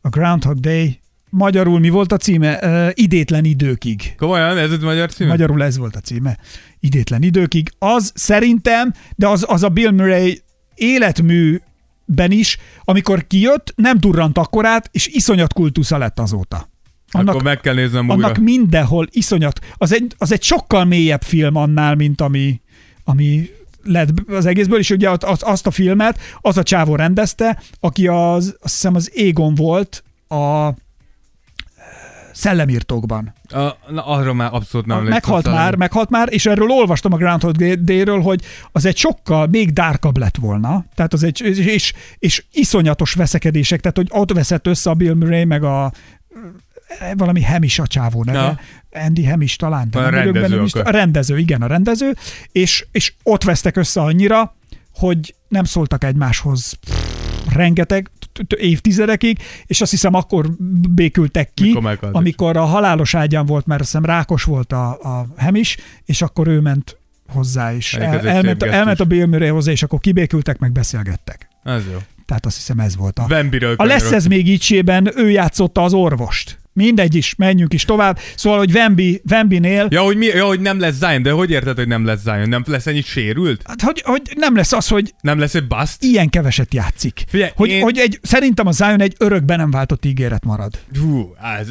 A 0.00 0.08
Groundhog 0.08 0.58
Day, 0.58 1.00
magyarul 1.30 1.78
mi 1.78 1.88
volt 1.88 2.12
a 2.12 2.16
címe? 2.16 2.58
Uh, 2.62 2.90
idétlen 2.94 3.44
időkig. 3.44 4.14
Komolyan, 4.16 4.58
ez 4.58 4.72
a 4.72 4.76
magyar 4.80 5.12
cím? 5.12 5.26
Magyarul 5.26 5.62
ez 5.62 5.76
volt 5.76 5.96
a 5.96 6.00
címe. 6.00 6.38
Idétlen 6.80 7.22
időkig. 7.22 7.72
Az 7.78 8.12
szerintem, 8.14 8.92
de 9.16 9.28
az, 9.28 9.44
az 9.48 9.62
a 9.62 9.68
Bill 9.68 9.90
Murray 9.90 10.42
életműben 10.74 12.30
is, 12.30 12.58
amikor 12.84 13.26
kijött, 13.26 13.72
nem 13.76 13.98
durrant 13.98 14.38
akkorát, 14.38 14.88
és 14.92 15.06
iszonyat 15.06 15.52
kultusza 15.52 15.98
lett 15.98 16.18
azóta. 16.18 16.70
Annak, 17.12 17.28
Akkor 17.28 17.42
meg 17.42 17.60
kell 17.60 17.74
néznem 17.74 18.10
újra. 18.10 18.14
annak 18.26 18.38
mindenhol 18.38 19.06
iszonyat. 19.10 19.60
Az 19.76 19.92
egy, 19.94 20.14
az 20.18 20.32
egy 20.32 20.42
sokkal 20.42 20.84
mélyebb 20.84 21.22
film 21.22 21.56
annál, 21.56 21.94
mint 21.94 22.20
ami, 22.20 22.60
ami 23.04 23.50
lett 23.84 24.08
az 24.28 24.46
egészből, 24.46 24.78
és 24.78 24.90
ugye 24.90 25.10
az, 25.10 25.40
azt 25.40 25.66
a 25.66 25.70
filmet 25.70 26.18
az 26.40 26.56
a 26.56 26.62
csávó 26.62 26.96
rendezte, 26.96 27.62
aki 27.80 28.06
az, 28.06 28.56
azt 28.60 28.74
hiszem 28.74 28.94
az 28.94 29.10
Égon 29.14 29.54
volt 29.54 30.04
a 30.28 30.70
szellemírtókban. 32.32 33.32
A, 33.48 33.60
na, 33.88 34.06
arra 34.06 34.32
már 34.32 34.48
abszolút 34.52 34.86
nem 34.86 35.02
meghalt 35.02 35.46
emlékszem. 35.46 35.52
már, 35.52 35.76
meghalt 35.76 36.10
már, 36.10 36.28
és 36.30 36.46
erről 36.46 36.70
olvastam 36.70 37.12
a 37.12 37.16
Groundhog 37.16 37.56
Day-ről, 37.74 38.20
hogy 38.20 38.42
az 38.72 38.84
egy 38.84 38.96
sokkal 38.96 39.46
még 39.46 39.72
dárkabb 39.72 40.16
lett 40.16 40.36
volna, 40.36 40.84
tehát 40.94 41.12
az 41.12 41.22
egy, 41.22 41.40
és, 41.58 41.92
és 42.18 42.44
iszonyatos 42.52 43.14
veszekedések, 43.14 43.80
tehát 43.80 43.96
hogy 43.96 44.08
ott 44.10 44.32
veszett 44.32 44.66
össze 44.66 44.90
a 44.90 44.94
Bill 44.94 45.14
Murray, 45.14 45.44
meg 45.44 45.64
a 45.64 45.92
valami 47.16 47.40
Hemis 47.40 47.78
a 47.78 47.86
csávó 47.86 48.24
neve, 48.24 48.38
Ja. 48.38 48.60
Andy 49.06 49.22
Hemis 49.24 49.56
talán. 49.56 49.90
de 49.90 49.98
A 49.98 50.00
nem 50.00 50.10
rendező 50.10 50.64
benne. 50.72 50.88
A 50.88 50.90
rendező, 50.90 51.38
igen, 51.38 51.62
a 51.62 51.66
rendező, 51.66 52.14
és, 52.52 52.86
és 52.92 53.12
ott 53.22 53.44
vesztek 53.44 53.76
össze 53.76 54.00
annyira, 54.00 54.56
hogy 54.94 55.34
nem 55.48 55.64
szóltak 55.64 56.04
egymáshoz 56.04 56.78
rengeteg 57.50 58.10
évtizedekig, 58.56 59.38
és 59.66 59.80
azt 59.80 59.90
hiszem 59.90 60.14
akkor 60.14 60.46
békültek 60.90 61.50
ki, 61.54 61.78
amikor 62.12 62.56
a 62.56 62.64
halálos 62.64 63.14
ágyán 63.14 63.46
volt, 63.46 63.66
mert 63.66 63.80
azt 63.80 63.90
hiszem 63.90 64.04
rákos 64.04 64.44
volt 64.44 64.72
a, 64.72 64.88
a 64.90 65.26
Hemis, 65.36 65.76
és 66.04 66.22
akkor 66.22 66.48
ő 66.48 66.60
ment 66.60 66.96
hozzá, 67.28 67.70
ez 67.72 67.86
el, 67.98 68.28
elment, 68.28 68.62
elment 68.62 69.00
a. 69.00 69.04
Bill 69.04 69.26
Murray 69.26 69.48
hozzá, 69.48 69.70
és 69.70 69.82
akkor 69.82 70.00
kibékültek, 70.00 70.58
meg 70.58 70.72
beszélgettek. 70.72 71.48
Ez 71.64 71.82
jó. 71.92 71.98
Tehát 72.26 72.46
azt 72.46 72.56
hiszem 72.56 72.78
ez 72.78 72.96
volt 72.96 73.18
a... 73.18 73.26
Vampiről 73.28 73.74
A 73.76 73.84
lesz 73.84 74.12
ez 74.12 74.26
még 74.26 74.48
ícsében 74.48 75.18
ő 75.18 75.30
játszotta 75.30 75.82
az 75.82 75.92
orvost. 75.92 76.58
Mindegy 76.74 77.14
is, 77.14 77.34
menjünk 77.34 77.72
is 77.74 77.84
tovább. 77.84 78.18
Szóval, 78.36 78.58
hogy 78.58 78.72
Wemby, 78.72 79.22
Wemby-nél 79.30 79.86
Ja, 79.90 80.00
hogy, 80.02 80.16
mi, 80.16 80.26
ja, 80.26 80.46
hogy 80.46 80.60
nem 80.60 80.80
lesz 80.80 80.94
Zion, 80.94 81.22
de 81.22 81.30
hogy 81.30 81.50
érted, 81.50 81.76
hogy 81.76 81.88
nem 81.88 82.04
lesz 82.04 82.20
Zion? 82.22 82.48
Nem 82.48 82.62
lesz 82.66 82.86
ennyi 82.86 83.02
sérült? 83.02 83.62
hát, 83.66 83.80
hogy, 83.82 84.02
hogy 84.04 84.22
nem 84.36 84.56
lesz 84.56 84.72
az, 84.72 84.88
hogy 84.88 85.14
Nem 85.20 85.38
lesz 85.38 85.54
egy 85.54 85.66
bust? 85.66 86.02
ilyen 86.02 86.28
keveset 86.28 86.74
játszik. 86.74 87.24
Figyelj, 87.28 87.50
hogy, 87.54 87.68
én- 87.68 87.82
hogy 87.82 87.98
egy, 87.98 88.18
szerintem 88.22 88.66
a 88.66 88.72
Zion 88.72 89.00
egy 89.00 89.14
örökbe 89.18 89.56
nem 89.56 89.70
váltott 89.70 90.04
ígéret 90.04 90.44
marad. 90.44 90.78
Hú, 91.00 91.34
ez... 91.58 91.68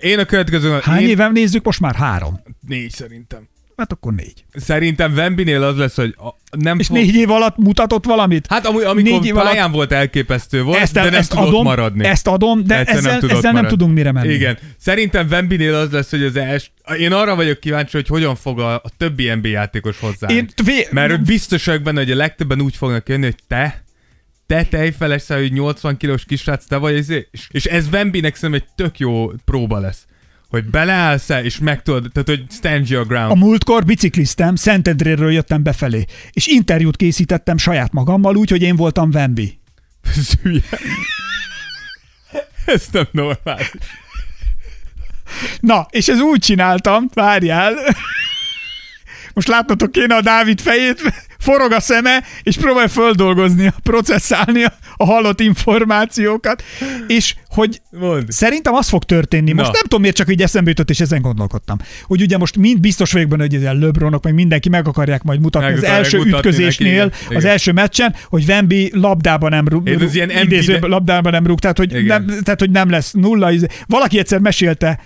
Én 0.00 0.18
a 0.18 0.24
következő... 0.24 0.78
Hány 0.82 1.02
én 1.02 1.08
éve 1.08 1.28
nézzük? 1.28 1.64
Most 1.64 1.80
már 1.80 1.94
három. 1.94 2.40
Négy 2.66 2.90
szerintem. 2.90 3.48
Hát 3.78 3.92
akkor 3.92 4.14
négy. 4.14 4.44
Szerintem 4.54 5.12
Wembinél 5.12 5.62
az 5.62 5.76
lesz, 5.76 5.96
hogy 5.96 6.14
nem 6.50 6.78
És 6.78 6.86
fog... 6.86 6.96
négy 6.96 7.14
év 7.14 7.30
alatt 7.30 7.56
mutatott 7.56 8.04
valamit? 8.04 8.46
Hát 8.48 8.66
amúgy, 8.66 8.82
amikor 8.82 9.10
négy 9.10 9.24
év 9.26 9.34
pályán 9.34 9.56
alatt- 9.58 9.74
volt 9.74 9.92
elképesztő 9.92 10.62
volt, 10.62 10.78
ezt, 10.78 10.92
de 10.92 11.02
nem 11.04 11.14
ezt 11.14 11.30
tudott 11.30 11.46
adom, 11.46 11.62
maradni. 11.62 12.04
Ezt 12.04 12.26
adom, 12.26 12.64
de 12.64 12.78
Egyszer 12.78 12.96
ezzel, 12.96 13.18
tudott 13.18 13.36
ezzel 13.36 13.52
nem 13.52 13.52
maradni. 13.52 13.76
tudunk 13.76 13.94
mire 13.96 14.12
menni. 14.12 14.32
Igen. 14.32 14.58
Szerintem 14.78 15.26
Wembinél 15.30 15.74
az 15.74 15.90
lesz, 15.90 16.10
hogy 16.10 16.22
az 16.22 16.36
els... 16.36 16.70
Én 16.98 17.12
arra 17.12 17.34
vagyok 17.34 17.60
kíváncsi, 17.60 17.96
hogy 17.96 18.06
hogyan 18.06 18.36
fog 18.36 18.60
a, 18.60 18.74
a 18.74 18.90
többi 18.96 19.34
NBA 19.34 19.48
játékos 19.48 19.98
hozzá. 20.00 20.28
Én, 20.28 20.48
vé, 20.64 20.86
Mert 20.90 21.24
biztos 21.24 21.64
vagyok 21.64 21.82
benne, 21.82 21.98
hogy 22.00 22.10
a 22.10 22.16
legtöbben 22.16 22.60
úgy 22.60 22.76
fognak 22.76 23.08
jönni, 23.08 23.24
hogy 23.24 23.38
te, 23.48 23.84
te 24.46 24.64
tejfeles 24.64 25.26
hogy 25.26 25.52
80 25.52 25.96
kilós 25.96 26.24
kisrác, 26.24 26.64
te 26.66 26.76
vagy, 26.76 26.94
és, 27.30 27.48
és 27.50 27.64
ez 27.64 27.86
Wembinek 27.92 28.34
szerintem 28.34 28.62
egy 28.66 28.74
tök 28.84 28.98
jó 28.98 29.30
próba 29.44 29.78
lesz. 29.78 30.06
Hogy 30.48 30.64
beleállsz 30.64 31.28
és 31.28 31.58
meg 31.58 31.82
tudod, 31.82 32.10
tehát 32.12 32.28
hogy 32.28 32.44
stand 32.50 32.90
your 32.90 33.04
A 33.04 33.06
ground. 33.06 33.38
múltkor 33.38 33.84
bicikliztem, 33.84 34.54
Szentendréről 34.54 35.32
jöttem 35.32 35.62
befelé, 35.62 36.04
és 36.30 36.46
interjút 36.46 36.96
készítettem 36.96 37.56
saját 37.56 37.92
magammal 37.92 38.36
úgy, 38.36 38.50
hogy 38.50 38.62
én 38.62 38.76
voltam 38.76 39.10
Wemby. 39.12 39.58
Ez. 40.02 40.30
Ez 42.64 42.86
nem 42.92 43.06
normális. 43.10 43.70
Na, 45.60 45.86
és 45.90 46.08
ez 46.08 46.20
úgy 46.20 46.40
csináltam, 46.40 47.08
várjál. 47.14 47.74
Most 49.32 49.48
látnotok 49.48 49.92
kéne 49.92 50.14
a 50.14 50.20
Dávid 50.20 50.60
fejét, 50.60 51.02
forog 51.38 51.72
a 51.72 51.80
szeme, 51.80 52.24
és 52.42 52.56
próbál 52.56 52.88
földolgozni, 52.88 53.72
processzálni 53.82 54.64
a, 54.64 54.72
a 55.00 55.04
hallott 55.04 55.40
információkat, 55.40 56.62
és 57.06 57.34
hogy 57.48 57.80
Mondd. 57.90 58.24
Szerintem 58.28 58.74
az 58.74 58.88
fog 58.88 59.04
történni. 59.04 59.52
Most 59.52 59.66
Na. 59.66 59.72
nem 59.72 59.82
tudom, 59.82 60.00
miért 60.00 60.16
csak 60.16 60.30
így 60.30 60.42
eszembe 60.42 60.68
jutott, 60.70 60.90
és 60.90 61.00
ezen 61.00 61.20
gondolkodtam. 61.22 61.78
Hogy 62.02 62.20
ugye 62.22 62.38
most 62.38 62.56
mind 62.56 62.80
biztos 62.80 63.12
vagyok 63.12 63.28
benne, 63.28 63.42
hogy 63.42 63.54
ez 63.54 63.62
a 63.62 63.72
LeBronok, 63.72 64.24
meg 64.24 64.34
mindenki 64.34 64.68
meg 64.68 64.88
akarják 64.88 65.22
majd 65.22 65.40
mutatni 65.40 65.68
Meg 65.68 65.76
az 65.76 65.84
első 65.84 66.18
ütközésnél, 66.18 67.04
neki, 67.04 67.16
igen. 67.24 67.36
az 67.36 67.44
első 67.44 67.72
meccsen, 67.72 68.14
hogy 68.28 68.44
Wemby 68.48 68.90
labdába 68.94 69.48
nem 69.48 69.68
rúg, 69.68 69.88
az 69.88 70.14
ilyen 70.14 70.30
idéző 70.30 70.74
Embiid- 70.74 70.92
labdába 70.92 71.30
nem 71.30 71.46
rúg, 71.46 71.58
tehát 71.58 71.76
hogy, 71.76 71.94
Igen. 71.94 72.24
nem, 72.26 72.42
tehát 72.42 72.60
hogy 72.60 72.70
nem 72.70 72.90
lesz 72.90 73.12
nulla. 73.12 73.52
Valaki 73.86 74.18
egyszer 74.18 74.38
mesélte, 74.38 75.00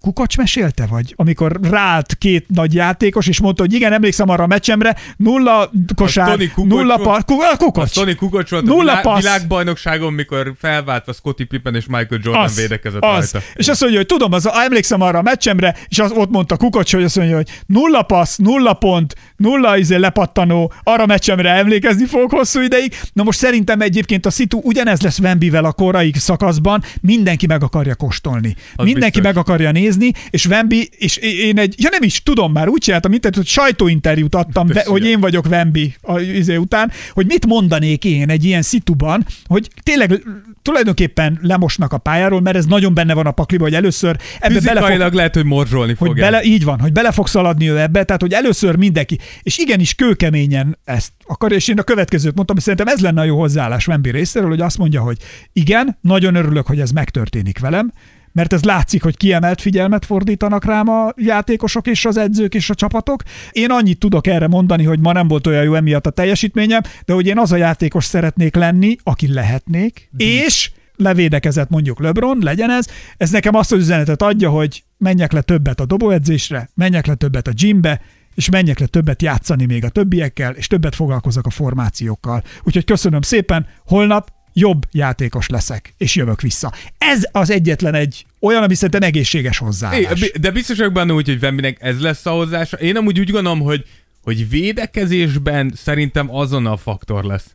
Kukacs 0.00 0.36
mesélte, 0.36 0.86
vagy? 0.86 1.12
Amikor 1.16 1.58
ráállt 1.62 2.14
két 2.18 2.44
nagy 2.48 2.74
játékos, 2.74 3.26
és 3.26 3.40
mondta, 3.40 3.62
hogy 3.62 3.72
igen, 3.72 3.92
emlékszem 3.92 4.28
arra 4.28 4.42
a 4.42 4.46
meccsemre, 4.46 4.96
nulla 5.16 5.70
kosár, 5.94 6.38
nulla 6.56 6.96
volt. 6.96 7.08
pa, 7.08 7.22
Ku- 7.34 7.40
a 7.42 7.52
A 7.52 7.56
Kukocs. 7.56 7.92
Tony 7.94 8.16
volt 8.20 8.50
Nulla 8.64 8.92
a 8.92 9.00
passz. 9.08 9.22
világbajnokságon, 9.22 10.12
mikor 10.12 10.52
felváltva 10.58 11.12
Scottie 11.12 11.46
Pippen 11.46 11.74
és 11.74 11.86
Michael 11.86 12.20
Jordan 12.22 12.42
az, 12.42 12.56
védekezett 12.56 13.02
az. 13.02 13.32
rajta. 13.32 13.46
És 13.54 13.68
azt 13.68 13.80
mondja, 13.80 13.98
hogy 13.98 14.08
tudom, 14.08 14.32
az, 14.32 14.48
emlékszem 14.64 15.00
arra 15.00 15.18
a 15.18 15.22
meccsemre, 15.22 15.76
és 15.88 15.98
az, 15.98 16.10
ott 16.10 16.30
mondta 16.30 16.56
Kukocs, 16.56 16.94
hogy 16.94 17.04
azt 17.04 17.16
mondja, 17.16 17.36
hogy 17.36 17.48
nulla 17.66 18.02
passz, 18.02 18.36
nulla 18.36 18.72
pont, 18.72 19.14
nulla 19.36 19.76
izé 19.76 19.96
lepattanó, 19.96 20.72
arra 20.82 21.06
meccsemre 21.06 21.50
emlékezni 21.50 22.06
fogok 22.06 22.30
hosszú 22.30 22.60
ideig. 22.60 22.94
Na 23.12 23.22
most 23.22 23.38
szerintem 23.38 23.80
egyébként 23.80 24.26
a 24.26 24.30
szitu 24.30 24.60
ugyanez 24.62 25.00
lesz 25.00 25.18
Wembivel 25.18 25.64
a 25.64 25.72
korai 25.72 26.12
szakaszban, 26.14 26.82
mindenki 27.00 27.46
meg 27.46 27.62
akarja 27.62 27.94
kóstolni. 27.94 28.56
Az 28.74 28.84
mindenki 28.84 29.20
biztos. 29.20 29.34
meg 29.34 29.36
akarja 29.36 29.70
nézni, 29.70 30.12
és 30.30 30.46
Wemby, 30.46 30.88
és 30.98 31.16
én 31.16 31.58
egy, 31.58 31.74
ja 31.76 31.88
nem 31.90 32.02
is 32.02 32.22
tudom 32.22 32.52
már, 32.52 32.68
úgy 32.68 32.80
csináltam, 32.80 33.10
mint 33.10 33.34
hogy 33.34 33.46
sajtóinterjút 33.46 34.34
adtam, 34.34 34.66
ve, 34.66 34.84
hogy 34.86 35.04
én 35.04 35.20
vagyok 35.20 35.46
Wemby 35.46 35.94
a, 36.00 36.18
izé 36.18 36.56
után, 36.56 36.92
hogy 37.12 37.26
mit 37.26 37.46
mondanék 37.46 38.04
én 38.04 38.30
egy 38.30 38.44
ilyen 38.44 38.62
szituban, 38.98 39.26
hogy 39.46 39.70
tényleg 39.82 40.22
tulajdonképpen 40.62 41.38
lemosnak 41.42 41.92
a 41.92 41.98
pályáról, 41.98 42.40
mert 42.40 42.56
ez 42.56 42.64
nagyon 42.64 42.94
benne 42.94 43.14
van 43.14 43.26
a 43.26 43.30
pakliba, 43.30 43.64
hogy 43.64 43.74
először 43.74 44.16
ebbe 44.40 44.60
bele 44.60 44.80
fog, 44.80 45.12
lehet, 45.12 45.34
hogy 45.34 45.44
morzsolni 45.44 45.94
hogy 45.98 46.08
fogják. 46.08 46.30
bele, 46.30 46.44
így 46.44 46.64
van, 46.64 46.80
hogy 46.80 46.92
bele 46.92 47.12
fog 47.12 47.26
szaladni 47.26 47.70
ő 47.70 47.78
ebbe, 47.78 48.04
tehát 48.04 48.20
hogy 48.20 48.32
először 48.32 48.76
mindenki, 48.76 49.18
és 49.42 49.58
igenis 49.58 49.94
kőkeményen 49.94 50.78
ezt 50.84 51.12
akar, 51.26 51.52
és 51.52 51.68
én 51.68 51.78
a 51.78 51.82
következőt 51.82 52.34
mondtam, 52.34 52.56
hogy 52.56 52.64
szerintem 52.64 52.94
ez 52.94 53.00
lenne 53.00 53.20
a 53.20 53.24
jó 53.24 53.38
hozzáállás 53.38 53.86
Wemby 53.86 54.10
részéről, 54.10 54.48
hogy 54.48 54.60
azt 54.60 54.78
mondja, 54.78 55.00
hogy 55.00 55.16
igen, 55.52 55.98
nagyon 56.00 56.34
örülök, 56.34 56.66
hogy 56.66 56.80
ez 56.80 56.90
megtörténik 56.90 57.58
velem, 57.58 57.92
mert 58.38 58.52
ez 58.52 58.64
látszik, 58.64 59.02
hogy 59.02 59.16
kiemelt 59.16 59.60
figyelmet 59.60 60.04
fordítanak 60.04 60.64
rám 60.64 60.88
a 60.88 61.12
játékosok 61.16 61.86
és 61.86 62.04
az 62.04 62.16
edzők 62.16 62.54
és 62.54 62.70
a 62.70 62.74
csapatok. 62.74 63.22
Én 63.50 63.70
annyit 63.70 63.98
tudok 63.98 64.26
erre 64.26 64.46
mondani, 64.46 64.84
hogy 64.84 65.00
ma 65.00 65.12
nem 65.12 65.28
volt 65.28 65.46
olyan 65.46 65.64
jó 65.64 65.74
emiatt 65.74 66.06
a 66.06 66.10
teljesítményem, 66.10 66.80
de 67.04 67.12
hogy 67.12 67.26
én 67.26 67.38
az 67.38 67.52
a 67.52 67.56
játékos 67.56 68.04
szeretnék 68.04 68.54
lenni, 68.54 68.96
aki 69.02 69.32
lehetnék, 69.32 70.08
és 70.16 70.70
levédekezett 70.96 71.68
mondjuk 71.68 72.00
LeBron, 72.00 72.38
legyen 72.40 72.70
ez, 72.70 72.86
ez 73.16 73.30
nekem 73.30 73.54
azt 73.54 73.72
az 73.72 73.78
üzenetet 73.78 74.22
adja, 74.22 74.50
hogy 74.50 74.84
menjek 74.98 75.32
le 75.32 75.40
többet 75.40 75.80
a 75.80 75.86
dobóedzésre, 75.86 76.68
menjek 76.74 77.06
le 77.06 77.14
többet 77.14 77.46
a 77.46 77.52
gymbe, 77.52 78.00
és 78.34 78.50
menjek 78.50 78.78
le 78.78 78.86
többet 78.86 79.22
játszani 79.22 79.64
még 79.64 79.84
a 79.84 79.88
többiekkel, 79.88 80.52
és 80.52 80.66
többet 80.66 80.94
foglalkozok 80.94 81.46
a 81.46 81.50
formációkkal. 81.50 82.42
Úgyhogy 82.62 82.84
köszönöm 82.84 83.22
szépen, 83.22 83.66
holnap 83.86 84.37
jobb 84.52 84.86
játékos 84.92 85.48
leszek, 85.48 85.94
és 85.98 86.14
jövök 86.14 86.40
vissza. 86.40 86.72
Ez 86.98 87.22
az 87.32 87.50
egyetlen 87.50 87.94
egy 87.94 88.26
olyan, 88.40 88.62
ami 88.62 88.74
szerintem 88.74 89.02
egészséges 89.02 89.58
hozzáállás. 89.58 90.32
de 90.40 90.50
biztos 90.50 90.76
vagyok 90.76 90.92
benne 90.92 91.12
úgy, 91.12 91.26
hogy 91.26 91.42
Wembinek 91.42 91.76
ez 91.80 92.00
lesz 92.00 92.26
a 92.26 92.30
hozzása. 92.30 92.76
Én 92.76 92.96
amúgy 92.96 93.18
úgy 93.20 93.30
gondolom, 93.30 93.60
hogy, 93.60 93.84
hogy 94.22 94.48
védekezésben 94.48 95.72
szerintem 95.76 96.34
azon 96.34 96.66
a 96.66 96.76
faktor 96.76 97.24
lesz. 97.24 97.46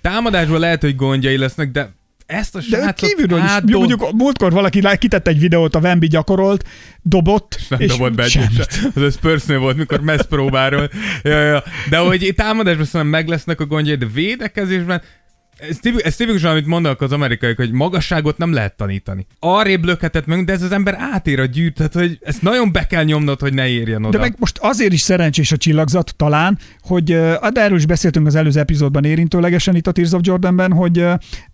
Támadásban 0.00 0.60
lehet, 0.60 0.80
hogy 0.80 0.96
gondjai 0.96 1.36
lesznek, 1.36 1.70
de 1.70 1.96
ezt 2.28 2.56
a 2.56 2.60
De 2.70 2.92
kívülről 2.92 3.38
is, 3.38 3.44
átdob- 3.44 3.72
mondjuk 3.72 4.12
múltkor 4.12 4.52
valaki 4.52 4.82
kitett 4.98 5.28
egy 5.28 5.38
videót, 5.38 5.74
a 5.74 5.78
Wemby 5.78 6.06
gyakorolt, 6.06 6.64
dobott, 7.02 7.58
nem 7.68 7.80
és 7.80 7.88
dobott 7.90 8.14
be 8.14 8.28
semmit. 8.28 8.90
Az 8.94 9.02
a 9.02 9.10
Spursnél 9.10 9.58
volt, 9.58 9.76
mikor 9.76 10.00
messz 10.00 10.26
próbáról. 10.28 10.90
Ja, 11.22 11.40
ja. 11.40 11.62
De 11.90 11.96
hogy 11.96 12.32
támadásban 12.36 12.84
szerintem 12.84 13.10
meg 13.20 13.28
lesznek 13.28 13.60
a 13.60 13.66
gondjai, 13.66 13.96
de 13.96 14.06
védekezésben 14.06 15.02
ez, 15.58 15.76
tipi- 15.80 16.04
ez 16.04 16.16
tipikusan, 16.16 16.50
amit 16.50 16.66
mondanak 16.66 17.00
az 17.00 17.12
amerikaiak, 17.12 17.56
hogy 17.56 17.72
magasságot 17.72 18.38
nem 18.38 18.52
lehet 18.52 18.76
tanítani. 18.76 19.26
Arrébb 19.38 19.84
lökhetett 19.84 20.26
meg, 20.26 20.44
de 20.44 20.52
ez 20.52 20.62
az 20.62 20.72
ember 20.72 20.96
átér 20.98 21.40
a 21.40 21.44
gyűrt, 21.44 21.74
tehát 21.74 21.92
hogy 21.92 22.18
ezt 22.22 22.42
nagyon 22.42 22.72
be 22.72 22.86
kell 22.86 23.04
nyomnod, 23.04 23.40
hogy 23.40 23.54
ne 23.54 23.68
érjen 23.68 24.04
oda. 24.04 24.16
De 24.16 24.18
meg 24.18 24.34
most 24.38 24.58
azért 24.60 24.92
is 24.92 25.00
szerencsés 25.00 25.52
a 25.52 25.56
csillagzat 25.56 26.14
talán, 26.16 26.58
hogy, 26.80 27.04
de 27.52 27.60
erről 27.60 27.78
is 27.78 27.86
beszéltünk 27.86 28.26
az 28.26 28.34
előző 28.34 28.60
epizódban 28.60 29.04
érintőlegesen 29.04 29.76
itt 29.76 29.86
a 29.86 29.92
Tears 29.92 30.12
of 30.12 30.20
Jordanben, 30.24 30.72
hogy 30.72 31.06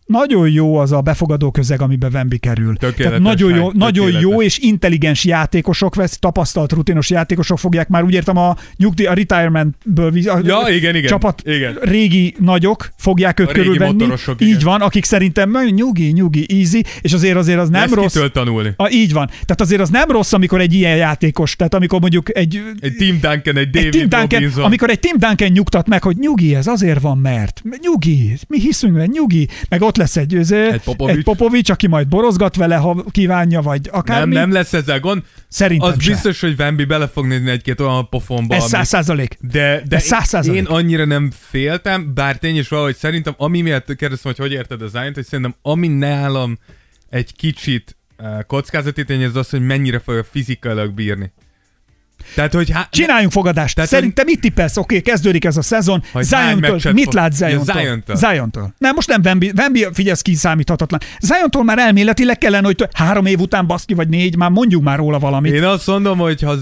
nagyon 0.07 0.51
jó 0.51 0.77
az 0.77 0.93
a 0.93 1.01
befogadó 1.01 1.51
közeg, 1.51 1.83
amiben 1.83 2.11
Wemby 2.15 2.39
kerül. 2.39 2.77
Tehát 2.77 3.19
nagyon 3.19 3.55
jó, 3.57 3.71
nagyon 3.73 4.21
jó 4.21 4.43
és 4.43 4.59
intelligens 4.59 5.25
játékosok 5.25 5.95
vesz, 5.95 6.19
tapasztalt 6.19 6.73
rutinos 6.73 7.11
játékosok 7.11 7.59
fogják 7.59 7.89
már, 7.89 8.03
úgy 8.05 8.15
értem 8.15 8.37
a 8.37 8.57
nyugdíj, 8.77 9.07
a 9.07 9.13
retirementből 9.13 10.13
a 10.27 10.39
Ja, 10.45 10.61
igen, 10.69 10.95
igen, 10.97 11.09
csapat 11.09 11.43
igen. 11.45 11.79
régi 11.81 12.35
nagyok 12.39 12.91
fogják 12.97 13.41
őt 13.41 13.49
A 13.49 13.53
körülvenni. 13.53 14.05
így 14.39 14.49
igen. 14.49 14.61
van, 14.65 14.81
akik 14.81 15.05
szerintem 15.05 15.57
nyugi, 15.75 16.11
nyugi, 16.11 16.47
easy, 16.49 16.83
és 17.01 17.13
azért 17.13 17.37
azért 17.37 17.59
az 17.59 17.69
nem 17.69 17.81
Lesz 17.81 17.93
rossz. 17.93 18.19
tanulni. 18.33 18.71
A, 18.77 18.89
így 18.91 19.13
van. 19.13 19.27
Tehát 19.27 19.61
azért 19.61 19.81
az 19.81 19.89
nem 19.91 20.11
rossz, 20.11 20.33
amikor 20.33 20.61
egy 20.61 20.75
ilyen 20.75 20.97
játékos, 20.97 21.57
tehát 21.57 21.75
amikor 21.75 22.01
mondjuk 22.01 22.37
egy 22.39 22.63
Egy 22.81 22.95
Tim 22.97 23.19
Duncan, 23.21 23.57
egy 23.57 23.59
egy 23.59 23.71
David 23.71 23.91
Tim 23.91 24.09
Duncan, 24.09 24.65
amikor 24.65 24.91
egy 24.91 25.01
Tim 25.01 25.17
Duncan 25.19 25.49
nyugtat 25.49 25.89
meg, 25.89 26.03
hogy 26.03 26.17
nyugi, 26.17 26.55
ez 26.55 26.67
azért 26.67 27.01
van, 27.01 27.19
mert 27.19 27.63
nyugi, 27.83 28.37
mi 28.49 28.61
hiszünk 28.61 28.93
benne, 28.93 29.07
nyugi, 29.07 29.49
meg 29.69 29.83
ott 29.83 29.94
lesz 29.97 30.17
egy, 30.17 30.35
egy, 30.35 30.53
Egy 30.53 30.81
Popovics. 30.83 31.17
egy 31.17 31.23
Popovics, 31.25 31.71
aki 31.71 31.87
majd 31.87 32.09
borozgat 32.09 32.57
vele, 32.57 32.77
ha 32.77 33.05
kívánja, 33.11 33.61
vagy 33.61 33.81
nem, 33.85 33.95
akármi. 33.99 34.35
nem 34.35 34.53
lesz 34.53 34.73
ezzel 34.73 35.01
gond. 35.01 35.23
Szerintem 35.49 35.89
Az 35.91 36.03
se. 36.03 36.11
biztos, 36.11 36.41
hogy 36.41 36.55
Wemby 36.59 36.85
bele 36.85 37.07
fog 37.09 37.27
nézni 37.27 37.51
egy-két 37.51 37.81
olyan 37.81 38.09
pofonba, 38.09 38.55
Ez 38.55 38.65
száz 38.69 38.89
százalék. 38.89 39.37
De, 39.41 39.83
de 39.89 39.97
Ez 39.97 40.03
száz 40.05 40.29
százalék. 40.29 40.59
én 40.61 40.67
annyira 40.67 41.05
nem 41.05 41.31
féltem, 41.39 42.15
bár 42.15 42.39
tény 42.39 42.57
is 42.57 42.69
valahogy 42.69 42.97
szerintem, 42.97 43.35
ami 43.37 43.61
miatt 43.61 43.97
kérdeztem, 43.97 44.33
hogy 44.37 44.47
hogy 44.47 44.53
érted 44.53 44.83
az 44.83 44.91
Zion-t, 44.91 45.15
hogy 45.15 45.27
szerintem 45.27 45.55
ami 45.63 45.89
nálam 45.89 46.59
egy 47.11 47.37
kicsit 47.37 47.97
uh, 48.19 48.43
kockázati 48.47 49.05
tény, 49.05 49.25
az 49.25 49.37
az, 49.37 49.51
hogy 49.51 49.67
mennyire 49.67 49.99
fogja 49.99 50.25
fizikailag 50.31 50.93
bírni. 50.95 51.33
Tehát, 52.35 52.52
hogy 52.54 52.71
há- 52.71 52.90
Csináljunk 52.90 53.33
fogadást. 53.33 53.75
Tehát, 53.75 53.90
Szerintem 53.90 54.25
mit 54.26 54.40
tippelsz? 54.40 54.76
Oké, 54.76 55.00
kezdődik 55.00 55.45
ez 55.45 55.57
a 55.57 55.62
szezon. 55.62 56.02
Zion-től, 56.14 56.93
mit 56.93 57.04
fog- 57.04 57.14
lát 57.14 57.33
Zion-től? 57.33 57.75
Zion-től. 57.83 58.16
Zion-től. 58.16 58.75
Nem, 58.78 58.95
most 58.95 59.09
nem 59.09 59.21
Wemby. 59.25 59.52
Wemby, 59.57 59.87
figyelsz, 59.93 60.23
kiszámíthatatlan. 60.23 61.00
Zion-tól 61.21 61.64
már 61.64 61.78
elméletileg 61.78 62.38
kellene, 62.38 62.66
hogy 62.66 62.88
három 62.93 63.26
év 63.26 63.40
után 63.40 63.66
baszki, 63.66 63.95
vagy 63.95 64.09
négy, 64.09 64.37
már 64.37 64.50
mondjuk 64.50 64.83
már 64.83 64.99
róla 64.99 65.19
valamit. 65.19 65.52
én 65.54 65.64
azt 65.64 65.87
mondom, 65.87 66.19
hogy 66.19 66.43
ha, 66.43 66.54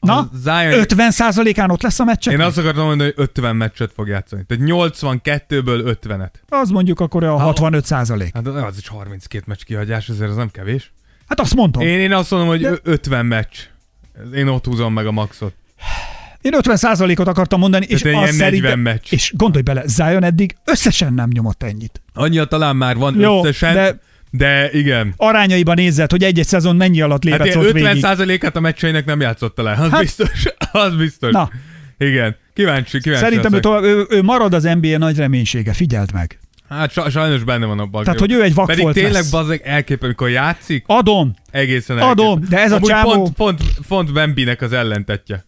Na, 0.00 0.28
Zion... 0.42 0.84
50%-án 0.88 1.70
ott 1.70 1.82
lesz 1.82 2.00
a 2.00 2.04
meccsek? 2.04 2.32
Én 2.32 2.40
azt 2.40 2.58
akartam 2.58 2.84
mondani, 2.86 3.12
hogy 3.14 3.24
50 3.24 3.56
meccset 3.56 3.92
fog 3.94 4.08
játszani. 4.08 4.42
Tehát 4.46 4.64
82-ből 4.66 5.96
50-et. 6.04 6.30
Az 6.48 6.70
mondjuk 6.70 7.00
akkor 7.00 7.24
a 7.24 7.30
Ha- 7.30 7.42
65 7.44 7.84
százalék. 7.84 8.30
Hát 8.34 8.46
az 8.46 8.76
is 8.78 8.88
32 8.88 9.44
meccs 9.46 9.60
kihagyás, 9.64 10.08
ezért 10.08 10.30
az 10.30 10.36
nem 10.36 10.50
kevés. 10.50 10.92
Hát 11.28 11.40
azt 11.40 11.54
mondtam. 11.54 11.82
Én, 11.82 11.98
Én, 11.98 12.12
azt 12.12 12.30
mondom, 12.30 12.48
hogy 12.48 12.60
De... 12.60 12.70
50 12.82 13.26
meccs. 13.26 13.54
Én 14.34 14.46
ott 14.46 14.64
húzom 14.64 14.92
meg 14.92 15.06
a 15.06 15.10
maxot. 15.12 15.54
Én 16.40 16.54
50 16.54 16.76
százalékot 16.76 17.26
akartam 17.28 17.60
mondani, 17.60 17.86
és 17.88 18.00
Tehát 18.00 18.22
azt 18.22 18.32
ilyen 18.32 18.36
40 18.36 18.50
szerintem, 18.50 18.80
meccs. 18.80 19.12
és 19.12 19.32
gondolj 19.36 19.62
bele, 19.62 19.82
Zion 19.86 20.24
eddig 20.24 20.56
összesen 20.64 21.12
nem 21.14 21.28
nyomott 21.32 21.62
ennyit. 21.62 22.02
Annyira 22.14 22.44
talán 22.46 22.76
már 22.76 22.96
van 22.96 23.20
Jó, 23.20 23.44
összesen, 23.44 23.74
de- 23.74 23.98
de... 24.30 24.70
igen. 24.72 25.14
Arányaiban 25.16 25.74
nézed, 25.74 26.10
hogy 26.10 26.24
egy-egy 26.24 26.46
szezon 26.46 26.76
mennyi 26.76 27.00
alatt 27.00 27.24
Hát 27.24 27.32
lépett 27.32 27.46
ilyen 27.46 27.58
ott 27.58 27.64
50 27.64 27.82
végig. 27.82 28.00
százalékát 28.02 28.56
a 28.56 28.60
meccseinek 28.60 29.04
nem 29.04 29.20
játszotta 29.20 29.62
le. 29.62 29.70
Az 29.70 29.76
Hát- 29.78 29.90
hát... 29.90 30.00
biztos. 30.00 30.44
Az 30.72 30.96
biztos. 30.96 31.32
Na. 31.32 31.50
Igen. 31.98 32.36
Kíváncsi, 32.54 33.00
kíváncsi 33.00 33.24
Szerintem 33.24 33.52
ő, 33.52 33.60
tovább, 33.60 33.82
ő, 33.82 34.06
ő 34.10 34.22
marad 34.22 34.54
az 34.54 34.62
NBA 34.62 34.98
nagy 34.98 35.16
reménysége, 35.16 35.72
figyeld 35.72 36.12
meg. 36.12 36.38
Hát 36.68 36.90
sa- 36.90 37.10
sajnos 37.10 37.42
benne 37.44 37.66
van 37.66 37.78
a 37.78 37.86
bag. 37.86 38.04
Tehát, 38.04 38.18
hogy 38.18 38.32
ő 38.32 38.42
egy 38.42 38.54
vakfolt 38.54 38.78
Pedig 38.80 38.94
tényleg 39.02 39.12
lesz. 39.22 39.30
bazeg 39.30 39.60
elképő, 39.64 40.04
amikor 40.06 40.30
játszik, 40.30 40.84
Adom, 40.86 41.34
egészen 41.50 41.98
Adom, 41.98 42.26
elképesztő. 42.28 42.54
de 42.56 42.62
ez 42.62 42.72
a 42.72 42.76
Amúgy 42.76 42.88
csávó- 42.88 43.10
Pont, 43.12 43.34
pont, 43.34 43.62
pont 43.88 44.10
Wembynek 44.10 44.60
az 44.62 44.72
ellentetje. 44.72 45.44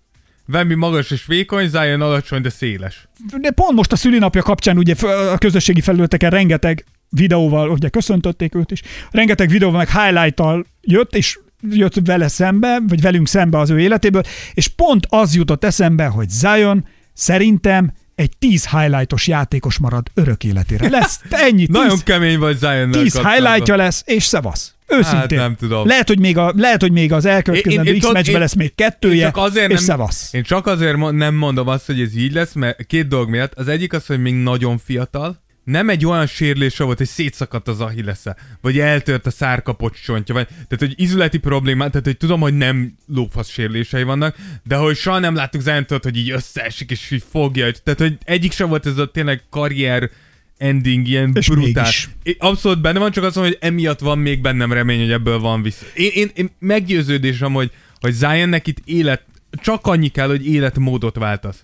Wemby 0.49 0.75
magas 0.75 1.11
és 1.11 1.27
vékony, 1.27 1.69
Zion 1.69 2.01
alacsony, 2.01 2.41
de 2.43 2.51
széles. 2.51 3.09
de 3.41 3.51
pont 3.51 3.73
most 3.73 3.93
a 3.93 3.97
szülinapja 3.97 4.43
kapcsán 4.43 4.79
ugye 4.79 4.95
a 5.33 5.39
közösségi 5.39 5.81
felületeken 5.81 6.31
rengeteg 6.31 6.85
videóval, 7.09 7.71
ugye 7.71 7.89
köszöntötték 7.89 8.55
őt 8.55 8.71
is, 8.71 8.83
rengeteg 9.11 9.49
videóval 9.49 9.79
meg 9.79 9.91
highlight-tal 10.03 10.67
jött, 10.81 11.15
és 11.17 11.39
jött 11.71 11.95
vele 12.05 12.29
szembe, 12.29 12.79
vagy 12.89 13.01
velünk 13.01 13.29
szembe 13.29 13.59
az 13.59 13.71
ő 13.71 13.81
életéből, 13.81 14.23
és 14.55 14.69
pont 14.69 15.07
az 15.09 15.35
jutott 15.35 15.65
eszembe, 15.65 16.07
hogy 16.07 16.29
Zion 16.31 16.87
szerintem 17.13 17.93
egy 18.17 18.37
10 18.39 18.69
highlightos 18.69 19.27
játékos 19.27 19.79
marad 19.79 20.07
örök 20.15 20.45
életére. 20.45 20.89
Lesz 20.89 21.21
ennyi, 21.31 21.67
10, 21.67 21.69
Nagyon 21.69 21.99
kemény 22.05 22.39
vagy 22.39 22.59
Zion. 22.59 22.91
10 22.91 23.21
highlightja 23.21 23.77
lesz, 23.77 24.03
és 24.07 24.25
szevasz. 24.25 24.75
Őszintén. 24.87 25.39
Hát 25.39 25.49
nem 25.49 25.57
tudom. 25.57 25.87
Lehet, 25.87 26.09
hogy 26.09 26.21
még, 26.21 26.39
a, 26.39 26.53
lehet, 26.57 26.81
hogy 26.81 26.93
még 26.93 27.13
az 27.13 27.25
elkövetkezendő 27.25 27.97
X 27.97 28.13
meccsben 28.13 28.41
lesz 28.41 28.55
még 28.55 28.75
kettője, 28.75 29.25
csak 29.25 29.37
azért 29.37 29.71
és 29.71 29.77
nem, 29.77 29.85
szevasz. 29.85 30.33
Én 30.33 30.43
csak 30.43 30.67
azért 30.67 31.11
nem 31.11 31.35
mondom 31.35 31.69
azt, 31.69 31.87
hogy 31.87 32.01
ez 32.01 32.17
így 32.17 32.33
lesz, 32.33 32.53
mert 32.53 32.87
két 32.87 33.09
dolog 33.09 33.29
miatt. 33.29 33.55
Az 33.55 33.69
egyik 33.69 33.93
az, 33.93 34.07
hogy 34.07 34.21
még 34.21 34.35
nagyon 34.35 34.79
fiatal, 34.79 35.39
nem 35.67 35.89
egy 35.89 36.07
olyan 36.07 36.27
sérülése 36.27 36.85
volt, 36.85 36.99
hogy 36.99 37.07
szétszakadt 37.07 37.69
az 37.69 37.81
ahillesze, 37.81 38.37
vagy 38.61 38.79
eltört 38.79 39.27
a 39.27 39.31
szárkapocs 39.31 40.03
csontja, 40.03 40.35
vagy, 40.35 40.47
tehát 40.47 40.79
hogy 40.79 40.95
izületi 40.97 41.39
problémát, 41.39 41.91
tehát 41.91 42.07
hogy 42.07 42.17
tudom, 42.17 42.41
hogy 42.41 42.57
nem 42.57 42.97
lófasz 43.07 43.49
sérülései 43.49 44.03
vannak, 44.03 44.37
de 44.65 44.77
hogy 44.77 44.97
soha 44.97 45.19
nem 45.19 45.35
láttuk 45.35 45.61
Zentort, 45.61 46.03
hogy 46.03 46.17
így 46.17 46.31
összeesik 46.31 46.91
és 46.91 47.11
így 47.11 47.25
fogja, 47.31 47.71
tehát 47.85 48.01
hogy 48.01 48.19
egyik 48.25 48.53
sem 48.53 48.69
volt 48.69 48.87
ez 48.87 48.99
a 48.99 49.11
tényleg 49.11 49.43
karrier 49.51 50.11
ending, 50.59 51.09
ilyen 51.09 51.33
És 51.35 51.49
brutál. 51.49 51.83
mégis. 51.83 52.09
É, 52.23 52.37
Abszolút 52.39 52.81
benne 52.81 52.99
van, 52.99 53.11
csak 53.11 53.25
azt 53.25 53.35
mondom, 53.35 53.53
hogy 53.53 53.69
emiatt 53.69 54.01
van 54.01 54.19
még 54.19 54.41
bennem 54.41 54.73
remény, 54.73 55.01
hogy 55.01 55.13
ebből 55.13 55.39
van 55.39 55.63
vissza. 55.63 55.87
Én, 55.95 56.11
én, 56.15 56.31
én 56.35 56.51
meggyőződésem, 56.59 57.53
hogy, 57.53 57.71
hogy 58.01 58.13
Zionnek 58.13 58.67
itt 58.67 58.79
élet, 58.85 59.25
csak 59.63 59.87
annyi 59.87 60.09
kell, 60.09 60.29
hogy 60.29 60.47
életmódot 60.47 61.17
váltasz. 61.17 61.63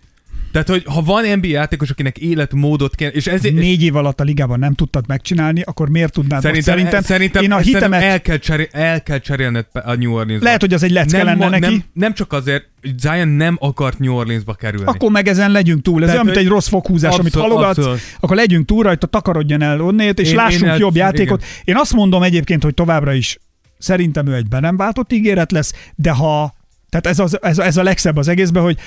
Tehát, 0.53 0.69
hogy 0.69 0.85
ha 0.87 1.03
van 1.03 1.25
NBA 1.39 1.47
játékos, 1.47 1.91
akinek 1.91 2.19
életmódot 2.19 2.95
kell, 2.95 3.11
és 3.11 3.27
ezért... 3.27 3.55
Négy 3.55 3.83
év 3.83 3.97
alatt 3.97 4.21
a 4.21 4.25
ligában 4.25 4.59
nem 4.59 4.75
tudtad 4.75 5.05
megcsinálni, 5.09 5.63
akkor 5.63 5.89
miért 5.89 6.13
tudnád 6.13 6.45
most? 6.45 6.63
Szerintem, 6.63 6.75
szerintem, 6.75 7.03
szerintem, 7.03 7.43
én 7.43 7.53
a 7.53 7.57
szerintem 7.57 7.93
hitemet, 7.93 8.03
el, 8.13 8.21
kell 8.23 8.37
cserél, 8.37 8.67
el 8.73 9.03
kell 9.03 9.19
cserélned 9.19 9.67
a 9.73 9.95
New 9.95 10.13
Orleans-ba. 10.13 10.45
lehet, 10.45 10.61
hogy 10.61 10.75
az 10.75 10.83
egy 10.83 10.91
lecke 10.91 11.17
nem, 11.17 11.27
lenne 11.27 11.49
neki, 11.49 11.65
nem, 11.73 11.83
nem, 11.93 12.15
csak 12.15 12.33
azért, 12.33 12.65
Zion 12.99 13.29
nem 13.29 13.57
akart 13.61 13.99
New 13.99 14.15
Orleansba 14.15 14.55
kerülni. 14.55 14.87
akkor 14.87 15.11
meg 15.11 15.29
ezen 15.29 15.51
legyünk 15.51 15.83
túl. 15.83 16.03
Ez 16.03 16.09
Tehát, 16.09 16.15
olyan, 16.15 16.25
mint 16.27 16.47
egy 16.47 16.49
rossz 16.53 16.69
foghúzás, 16.69 17.19
amit 17.19 17.35
Abszolút, 17.35 17.49
halogatsz, 17.53 17.79
abszolút. 17.79 18.01
akkor 18.21 18.37
legyünk 18.37 18.67
túl 18.67 18.83
rajta, 18.83 19.07
takarodjon 19.07 19.63
el 19.63 19.81
onnét, 19.81 20.21
és 20.21 20.29
Én- 20.31 20.35
lássunk 20.37 20.63
én 20.63 20.69
el- 20.69 20.79
jobb 20.79 20.95
igen. 20.95 21.07
játékot. 21.07 21.45
Én 21.65 21.77
azt 21.77 21.93
mondom 21.93 22.23
egyébként, 22.23 22.63
hogy 22.63 22.75
továbbra 22.75 23.13
is 23.13 23.39
szerintem 23.79 24.27
ő 24.27 24.35
egy 24.35 24.49
be 24.49 24.61
nem 24.61 24.77
váltott 24.77 25.13
ígéret 25.13 25.53
lesz, 25.53 25.73
de 25.95 26.11
ha 26.11 26.55
tehát 26.93 27.07
ez, 27.07 27.19
az, 27.19 27.43
ez, 27.43 27.59
ez 27.59 27.77
a 27.77 27.83
legszebb 27.83 28.17
az 28.17 28.29
egészben, 28.29 28.63
hogy 28.63 28.79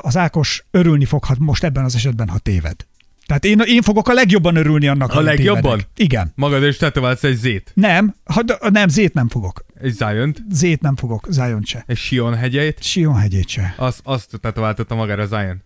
az 0.00 0.16
Ákos 0.16 0.64
örülni 0.70 1.04
foghat 1.04 1.38
most 1.38 1.64
ebben 1.64 1.84
az 1.84 1.94
esetben, 1.94 2.28
ha 2.28 2.38
téved. 2.38 2.86
Tehát 3.26 3.44
én, 3.44 3.60
én 3.66 3.82
fogok 3.82 4.08
a 4.08 4.12
legjobban 4.12 4.56
örülni 4.56 4.88
annak, 4.88 5.12
A 5.12 5.20
legjobban? 5.20 5.62
tévedek. 5.62 5.88
Igen. 5.96 6.32
Magad 6.34 6.62
is 6.64 6.76
tetoválsz 6.76 7.24
egy 7.24 7.36
zét. 7.36 7.70
Nem, 7.74 8.14
ha, 8.24 8.42
nem, 8.70 8.88
Zét 8.88 9.14
nem 9.14 9.28
fogok. 9.28 9.64
Egy 9.80 9.92
Zion-t, 9.92 10.42
Zét 10.50 10.80
nem 10.80 10.96
fogok, 10.96 11.26
Zion 11.30 11.62
se. 11.64 11.84
egy 11.86 11.96
Sion 11.96 12.34
hegyeit. 12.34 12.82
Sion 12.82 13.16
hegyét 13.16 13.48
se. 13.48 13.74
Azt, 13.76 14.00
azt 14.02 14.38
tetováltatta 14.40 14.94
magára 14.94 15.26
Zion. 15.26 15.62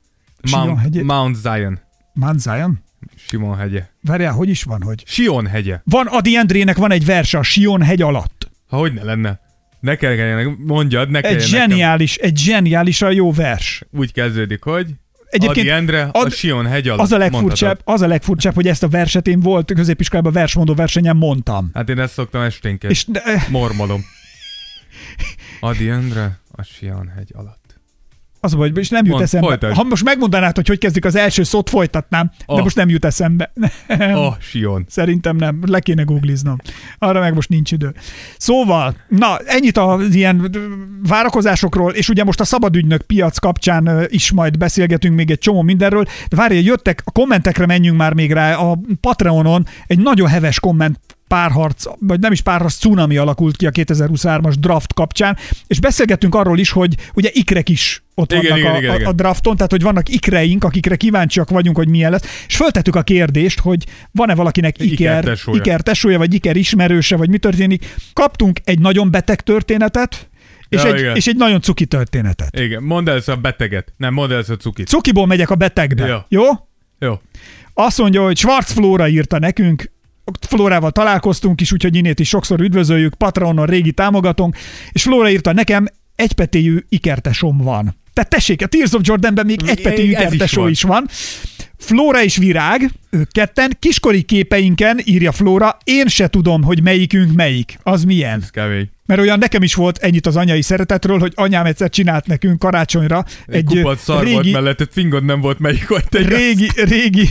Mount, 0.51 0.81
hegyét? 0.81 1.03
Mount 1.05 1.37
Zion. 1.37 1.79
Mount 2.13 2.41
Zion? 2.41 2.79
Simon 3.17 3.57
hegye. 3.57 3.87
Várjál, 4.03 4.33
hogy 4.33 4.49
is 4.49 4.63
van, 4.63 4.83
hogy? 4.83 5.03
Sion 5.07 5.47
hegye. 5.47 5.81
Van 5.85 6.07
Adi 6.07 6.37
Endrének 6.37 6.77
van 6.77 6.91
egy 6.93 7.05
verse 7.05 7.39
a 7.39 7.43
Sion 7.43 7.83
hegy 7.83 8.03
alatt. 8.03 8.51
Ha 8.69 8.77
hogy 8.77 8.93
ne 8.95 9.03
lenne. 9.03 9.41
Ne 9.83 9.95
kelljen, 9.97 10.57
mondjad, 10.67 11.11
ne 11.11 11.17
Egy 11.17 11.23
kelljen 11.23 11.41
nekem. 11.51 11.59
zseniális, 11.69 12.17
egy 12.17 12.37
zseniálisan 12.39 13.13
jó 13.13 13.33
vers. 13.33 13.83
Úgy 13.91 14.13
kezdődik, 14.13 14.63
hogy 14.63 14.87
Egyébként 15.27 15.67
Adi 15.67 15.69
Endre 15.77 16.03
a 16.03 16.09
ad- 16.13 16.33
Sion 16.33 16.67
hegy 16.67 16.89
alatt. 16.89 17.01
Az 17.01 17.13
a 17.13 17.19
legfurcsább, 17.19 17.69
mondhatod. 17.69 17.95
az 17.95 18.01
a 18.03 18.07
legfurcsább, 18.07 18.55
hogy 18.55 18.67
ezt 18.69 18.83
a 18.83 18.89
verset 18.89 19.27
én 19.27 19.41
volt 19.41 19.73
középiskolában 19.75 20.33
versmondó 20.33 20.75
versenyen 20.75 21.17
mondtam. 21.17 21.71
Hát 21.75 21.89
én 21.89 21.99
ezt 21.99 22.13
szoktam 22.13 22.43
esténként. 22.43 22.93
És 22.93 23.05
de, 23.09 23.47
Mormolom. 23.51 24.05
Adi 25.61 25.89
Endre 25.89 26.39
a 26.53 26.63
Sion 26.63 27.09
hegy 27.17 27.31
alatt. 27.35 27.62
Az 28.45 28.55
a 28.55 28.57
baj, 28.57 28.71
és 28.75 28.89
nem 28.89 29.01
jut 29.05 29.11
Mondd, 29.11 29.23
eszembe. 29.25 29.47
folytasd. 29.47 29.77
Ha 29.77 29.83
most 29.83 30.05
megmondanád, 30.05 30.57
hogy 30.57 30.69
hogy 30.69 30.79
kezdik 30.79 31.05
az 31.05 31.15
első 31.17 31.43
szót, 31.43 31.71
folytatnám, 31.71 32.31
de 32.39 32.45
Ah. 32.47 32.63
most 32.63 32.77
nem 32.77 32.89
jut 32.89 33.05
eszembe. 33.05 33.53
Nem. 33.99 34.15
Oh, 34.15 34.35
Sion. 34.41 34.85
Szerintem 34.89 35.37
nem, 35.37 35.59
le 35.67 35.81
kéne 35.81 36.03
googliznom. 36.03 36.57
Arra 36.99 37.21
meg 37.21 37.35
most 37.35 37.49
nincs 37.49 37.73
idő. 37.73 37.95
Szóval, 38.37 38.95
na, 39.09 39.39
ennyit 39.39 39.79
az 39.79 40.15
ilyen 40.15 40.51
várakozásokról, 41.09 41.93
és 41.93 42.09
ugye 42.09 42.25
most 42.25 42.41
a 42.41 42.45
szabadügynök 42.45 43.03
piac 43.03 43.39
kapcsán 43.39 44.07
is 44.09 44.33
majd 44.33 44.59
beszélgetünk 44.59 45.17
még 45.17 45.31
egy 45.31 45.39
csomó 45.39 45.63
mindenről, 45.63 46.05
de 46.29 46.37
várj, 46.37 46.59
jöttek, 46.59 47.03
a 47.05 47.11
kommentekre 47.11 47.67
menjünk 47.67 47.97
már 47.99 48.13
még 48.15 48.33
rá, 48.33 48.55
a 48.55 48.79
Patreonon 49.01 49.67
egy 49.87 49.99
nagyon 49.99 50.29
heves 50.29 50.61
komment 50.61 50.99
párharc, 51.33 51.85
vagy 51.99 52.21
nem 52.21 52.33
is 52.33 52.41
párharc, 52.41 52.75
cunami 52.79 53.17
alakult 53.17 53.57
ki 53.57 53.67
a 53.67 53.71
2023-as 53.71 54.55
draft 54.61 54.95
kapcsán, 54.95 55.37
és 55.67 55.81
beszélgettünk 55.81 56.35
arról 56.35 56.59
is, 56.59 56.71
hogy 56.71 56.95
ugye 57.15 57.31
ikrek 57.33 57.69
is 57.69 58.03
ott 58.15 58.33
Igen, 58.33 58.43
vannak 58.43 58.59
igen, 58.59 58.75
a, 58.75 58.79
igen, 58.79 58.95
igen. 58.95 59.07
a 59.07 59.13
drafton, 59.13 59.57
tehát 59.57 59.71
hogy 59.71 59.83
vannak 59.83 60.09
ikreink, 60.09 60.65
akikre 60.65 60.97
kíváncsiak 60.97 61.51
vagyunk, 61.51 61.77
hogy 61.77 61.89
milyen 61.89 62.11
lesz, 62.11 62.45
és 62.47 62.57
föltettük 62.57 62.97
a 62.97 63.03
kérdést, 63.03 63.61
hogy 63.61 63.85
van-e 64.11 64.35
valakinek 64.35 64.83
iker, 64.83 65.19
ikertesója. 65.19 65.79
tesója, 65.79 66.19
vagy 66.19 66.35
iker 66.35 66.57
ismerőse, 66.57 67.17
vagy 67.17 67.29
mi 67.29 67.39
történik. 67.39 67.95
Kaptunk 68.13 68.61
egy 68.65 68.79
nagyon 68.79 69.11
beteg 69.11 69.41
történetet, 69.41 70.31
és, 70.69 70.83
Ja, 70.83 70.93
egy, 70.93 70.99
igen. 70.99 71.17
és 71.17 71.27
egy 71.27 71.37
nagyon 71.37 71.61
cuki 71.61 71.87
történetet. 71.87 72.59
Igen, 72.59 72.83
mondd 72.83 73.09
el 73.09 73.21
a 73.27 73.37
beteget. 73.37 73.93
Nem, 73.97 74.15
mondd 74.15 74.33
el 74.33 74.45
a 74.49 74.57
cukit. 74.57 74.89
Cukiból 74.89 75.27
megyek 75.27 75.51
a 75.51 75.55
betegbe. 75.55 76.07
Ja. 76.07 76.27
Jó? 76.29 76.45
Jó. 76.99 77.21
Azt 77.75 77.99
mondja, 77.99 78.25
hogy 78.25 78.37
Schwarz 78.37 78.73
Flóra 78.73 79.09
írta 79.09 79.39
nekünk, 79.39 79.91
Flórával 80.49 80.91
találkoztunk 80.91 81.61
is, 81.61 81.73
úgyhogy 81.73 81.97
innét 81.97 82.21
is 82.21 82.29
sokszor 82.29 82.61
üdvözöljük, 82.61 83.15
Patronon 83.15 83.67
régi 83.67 83.93
támogatónk, 83.93 84.57
és 84.93 85.03
Flóra 85.03 85.31
írta 85.31 85.53
nekem, 85.53 85.87
egypetéjű 86.17 86.79
ikertesom 86.89 87.59
van. 87.59 87.97
Tehát 88.13 88.31
tessék, 88.31 88.63
a 88.63 88.67
Tears 88.67 88.93
of 88.93 89.01
Jordanben 89.05 89.47
még 89.47 89.61
egypetéjű 89.67 90.11
ikertesó 90.11 90.67
is 90.67 90.83
van. 90.83 91.09
Flóra 91.79 92.23
és 92.23 92.37
Virág, 92.37 92.91
ők 93.11 93.33
ketten, 93.33 93.77
kiskori 93.79 94.23
képeinken, 94.23 95.01
írja 95.05 95.33
Flóra, 95.33 95.77
én 95.85 96.07
se 96.07 96.29
tudom, 96.29 96.63
hogy 96.63 96.83
melyikünk 96.83 97.33
melyik. 97.33 97.79
Az 97.83 98.05
milyen? 98.05 98.41
Ez 98.43 98.51
kemény. 98.51 98.91
Mert 99.13 99.25
olyan 99.25 99.39
nekem 99.39 99.63
is 99.63 99.75
volt 99.75 99.99
ennyit 99.99 100.27
az 100.27 100.37
anyai 100.37 100.63
szeretetről, 100.63 101.19
hogy 101.19 101.33
anyám 101.35 101.67
egyszer 101.67 101.91
csinált 101.91 102.27
nekünk 102.27 102.59
karácsonyra 102.59 103.25
Egy, 103.47 103.55
egy, 103.55 103.77
egy 103.77 103.83
kupac 103.83 104.03
szar 104.03 104.23
régi, 104.23 104.35
volt 104.35 104.53
mellett, 104.53 104.89
fingod 104.93 105.25
nem 105.25 105.41
volt 105.41 105.59
melyik 105.59 105.89
vagy 105.89 106.09
te. 106.09 106.19
régi, 106.19 106.71
régi, 106.75 107.29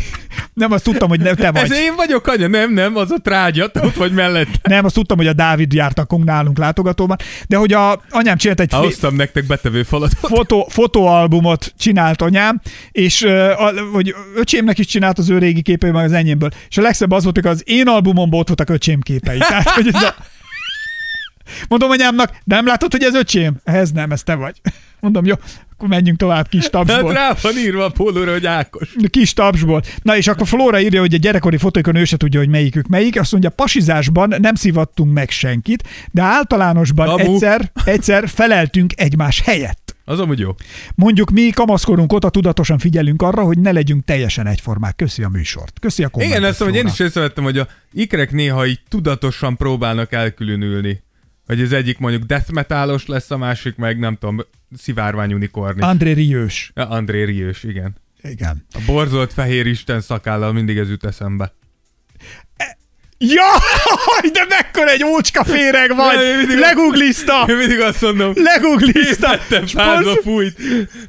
nem 0.53 0.71
azt 0.71 0.83
tudtam, 0.83 1.09
hogy 1.09 1.19
ne, 1.19 1.33
te 1.33 1.51
vagy. 1.51 1.61
Ez 1.61 1.71
én 1.71 1.95
vagyok, 1.95 2.27
anya, 2.27 2.47
nem, 2.47 2.73
nem, 2.73 2.95
az 2.95 3.11
a 3.11 3.17
trágya, 3.17 3.71
ott 3.73 3.95
vagy 3.95 4.11
mellett. 4.11 4.67
Nem, 4.67 4.85
azt 4.85 4.93
tudtam, 4.93 5.17
hogy 5.17 5.27
a 5.27 5.33
Dávid 5.33 5.73
járt 5.73 5.99
akkor 5.99 6.19
nálunk 6.19 6.57
látogatóban, 6.57 7.17
de 7.47 7.57
hogy 7.57 7.73
a 7.73 8.01
anyám 8.09 8.37
csinált 8.37 8.59
egy 8.59 8.73
Hoztam 8.73 9.15
nektek 9.15 9.45
betevő 9.45 9.83
falatot. 9.83 10.17
fotó, 10.19 10.67
fotóalbumot 10.69 11.73
csinált 11.77 12.21
anyám, 12.21 12.61
és 12.91 13.25
hogy 13.91 14.15
öcsémnek 14.35 14.77
is 14.77 14.85
csinált 14.85 15.17
az 15.17 15.29
ő 15.29 15.37
régi 15.37 15.61
képei, 15.61 15.91
meg 15.91 16.05
az 16.05 16.13
enyémből. 16.13 16.49
És 16.69 16.77
a 16.77 16.81
legszebb 16.81 17.11
az 17.11 17.23
volt, 17.23 17.35
hogy 17.35 17.47
az 17.47 17.63
én 17.65 17.87
albumomból 17.87 18.39
ott 18.39 18.47
voltak 18.47 18.69
öcsém 18.69 18.99
képei. 18.99 19.37
Tehát, 19.37 19.69
hogy 19.69 19.87
ez 19.87 20.01
a... 20.01 20.15
Mondom 21.67 21.89
anyámnak, 21.89 22.31
nem 22.43 22.65
látod, 22.65 22.91
hogy 22.91 23.03
ez 23.03 23.15
öcsém? 23.15 23.55
Ez 23.63 23.91
nem, 23.91 24.11
ez 24.11 24.23
te 24.23 24.35
vagy. 24.35 24.61
Mondom, 24.99 25.25
jó, 25.25 25.35
akkor 25.71 25.87
menjünk 25.87 26.17
tovább 26.17 26.47
kis 26.47 26.61
Hát 26.61 26.71
tapsból. 26.71 27.13
rá 27.13 27.35
van 27.41 27.57
írva 27.57 27.85
a 27.85 27.89
pólóra, 27.89 28.31
hogy 28.31 28.45
Ákos. 28.45 28.89
Kis 29.09 29.33
tapsból. 29.33 29.81
Na 30.01 30.17
és 30.17 30.27
akkor 30.27 30.47
Flóra 30.47 30.79
írja, 30.79 30.99
hogy 30.99 31.13
a 31.13 31.17
gyerekkori 31.17 31.57
fotóikon 31.57 31.95
ő 31.95 32.03
se 32.03 32.17
tudja, 32.17 32.39
hogy 32.39 32.49
melyikük 32.49 32.87
melyik. 32.87 33.19
Azt 33.19 33.31
mondja, 33.31 33.49
pasizásban 33.49 34.33
nem 34.37 34.55
szivattunk 34.55 35.13
meg 35.13 35.29
senkit, 35.29 35.83
de 36.11 36.21
általánosban 36.21 37.05
Tabu. 37.07 37.33
egyszer, 37.33 37.71
egyszer 37.85 38.29
feleltünk 38.29 38.91
egymás 38.95 39.41
helyett. 39.41 39.95
Az 40.05 40.19
amúgy 40.19 40.39
jó. 40.39 40.55
Mondjuk 40.95 41.29
mi 41.29 41.49
kamaszkorunk 41.49 42.13
óta 42.13 42.29
tudatosan 42.29 42.77
figyelünk 42.77 43.21
arra, 43.21 43.43
hogy 43.43 43.59
ne 43.59 43.71
legyünk 43.71 44.05
teljesen 44.05 44.47
egyformák. 44.47 44.95
Köszi 44.95 45.23
a 45.23 45.29
műsort. 45.29 45.79
Köszi 45.79 46.03
a. 46.03 46.09
Igen, 46.13 46.41
mondom, 46.41 46.67
hogy 46.67 46.75
én 46.75 46.87
is 46.87 46.99
észrevettem, 46.99 47.43
hogy 47.43 47.57
a 47.57 47.67
ikrek 47.93 48.31
néha 48.31 48.65
így 48.65 48.79
tudatosan 48.89 49.57
próbálnak 49.57 50.11
elkülönülni. 50.11 51.01
Hogy 51.45 51.61
az 51.61 51.73
egyik 51.73 51.97
mondjuk 51.97 52.23
death 52.23 52.51
metalos 52.51 53.05
lesz, 53.05 53.31
a 53.31 53.37
másik 53.37 53.75
meg 53.75 53.99
nem 53.99 54.15
tudom, 54.15 54.41
szivárvány 54.77 55.33
unikornis. 55.33 55.83
André 55.83 56.11
Riős. 56.11 56.71
Ja, 56.75 56.89
André 56.89 57.23
Riős, 57.23 57.63
igen. 57.63 57.95
Igen. 58.23 58.65
A 58.73 58.79
borzolt 58.85 59.33
fehér 59.33 59.65
isten 59.65 60.01
szakállal 60.01 60.53
mindig 60.53 60.77
ez 60.77 60.89
jut 60.89 61.05
eszembe. 61.05 61.53
Ja, 63.17 63.43
de 64.33 64.45
mekkora 64.49 64.89
egy 64.89 65.03
ócska 65.03 65.43
féreg 65.43 65.95
vagy! 65.95 66.15
Nem, 66.47 66.59
Leguglista! 66.59 67.45
Én 67.47 67.55
mindig 67.55 67.79
azt 67.79 68.01
mondom, 68.01 68.33
Leguglista! 68.35 69.37
fázba 69.65 70.15
fújt, 70.23 70.57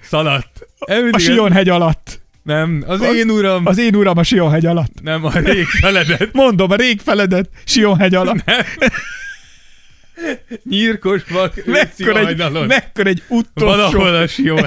szaladt. 0.02 0.66
A 0.78 0.94
mindig 0.94 1.20
Sionhegy 1.20 1.68
alatt. 1.68 2.20
Nem, 2.42 2.84
az 2.86 3.02
én 3.02 3.30
uram, 3.30 3.66
Az 3.66 3.78
én 3.78 3.94
uram 3.94 4.18
a 4.18 4.22
Sionhegy 4.22 4.66
alatt. 4.66 5.00
nem 5.02 5.24
a 5.24 5.38
rég 5.38 5.66
feledett. 5.66 6.32
Mondom, 6.32 6.70
a 6.70 6.74
rég 6.74 7.00
feledett 7.00 7.50
Sionhegy 7.64 8.14
alatt. 8.14 8.44
Nyírkos 10.64 11.22
vak, 11.28 11.64
Mekkora 11.64 12.18
egy, 12.18 12.24
hajnalon. 12.24 12.66
mekkor 12.66 13.06
egy 13.06 13.22
utolsó, 13.28 14.04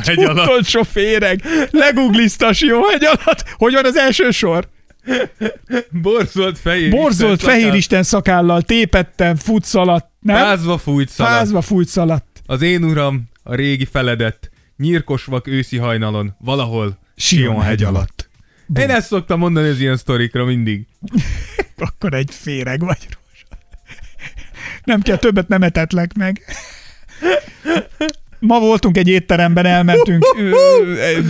egy 0.06 0.24
alatt. 0.24 0.46
utolsó 0.46 0.84
féreg. 0.84 1.42
Leguglista 1.72 2.48
a 2.48 2.54
Sionhegy 2.54 3.04
alatt. 3.04 3.44
Hogy 3.58 3.74
van 3.74 3.86
az 3.86 3.96
első 3.96 4.32
sor? 4.32 4.68
Borzolt 5.90 6.60
fehér 6.60 6.90
Borzolt 6.90 7.38
Isten 7.40 7.50
fehér. 7.50 7.74
Isten 7.74 8.04
szakállal, 8.04 8.62
tépettem, 8.62 9.36
futszaladt. 9.36 10.10
Nem? 10.20 10.36
Fázva 10.36 10.78
fújt 10.78 11.10
szaladt. 11.10 11.36
Fázva 11.36 11.62
fújt 11.62 11.88
szaladt. 11.88 12.42
Az 12.46 12.62
én 12.62 12.84
uram, 12.84 13.24
a 13.44 13.56
régi 13.56 13.86
feledett, 13.86 14.50
nyírkos 14.78 15.26
vak 15.26 15.48
őszi 15.48 15.78
hajnalon, 15.78 16.36
valahol 16.40 16.98
Sionhegy 17.16 17.84
alatt. 17.84 18.30
Én 18.80 18.90
ezt 18.90 19.08
szoktam 19.08 19.40
mondani 19.40 19.68
az 19.70 19.80
ilyen 19.80 19.98
sztorikra 19.98 20.46
mindig. 20.46 20.88
Akkor 21.78 22.14
egy 22.14 22.30
féreg 22.32 22.80
vagy. 22.80 23.08
Nem 24.86 25.02
kell, 25.02 25.18
többet 25.18 25.48
nem 25.48 25.64
etetlek 25.64 26.14
meg. 26.14 26.42
Ma 28.46 28.60
voltunk 28.60 28.98
egy 28.98 29.08
étteremben, 29.08 29.66
elmentünk 29.66 30.26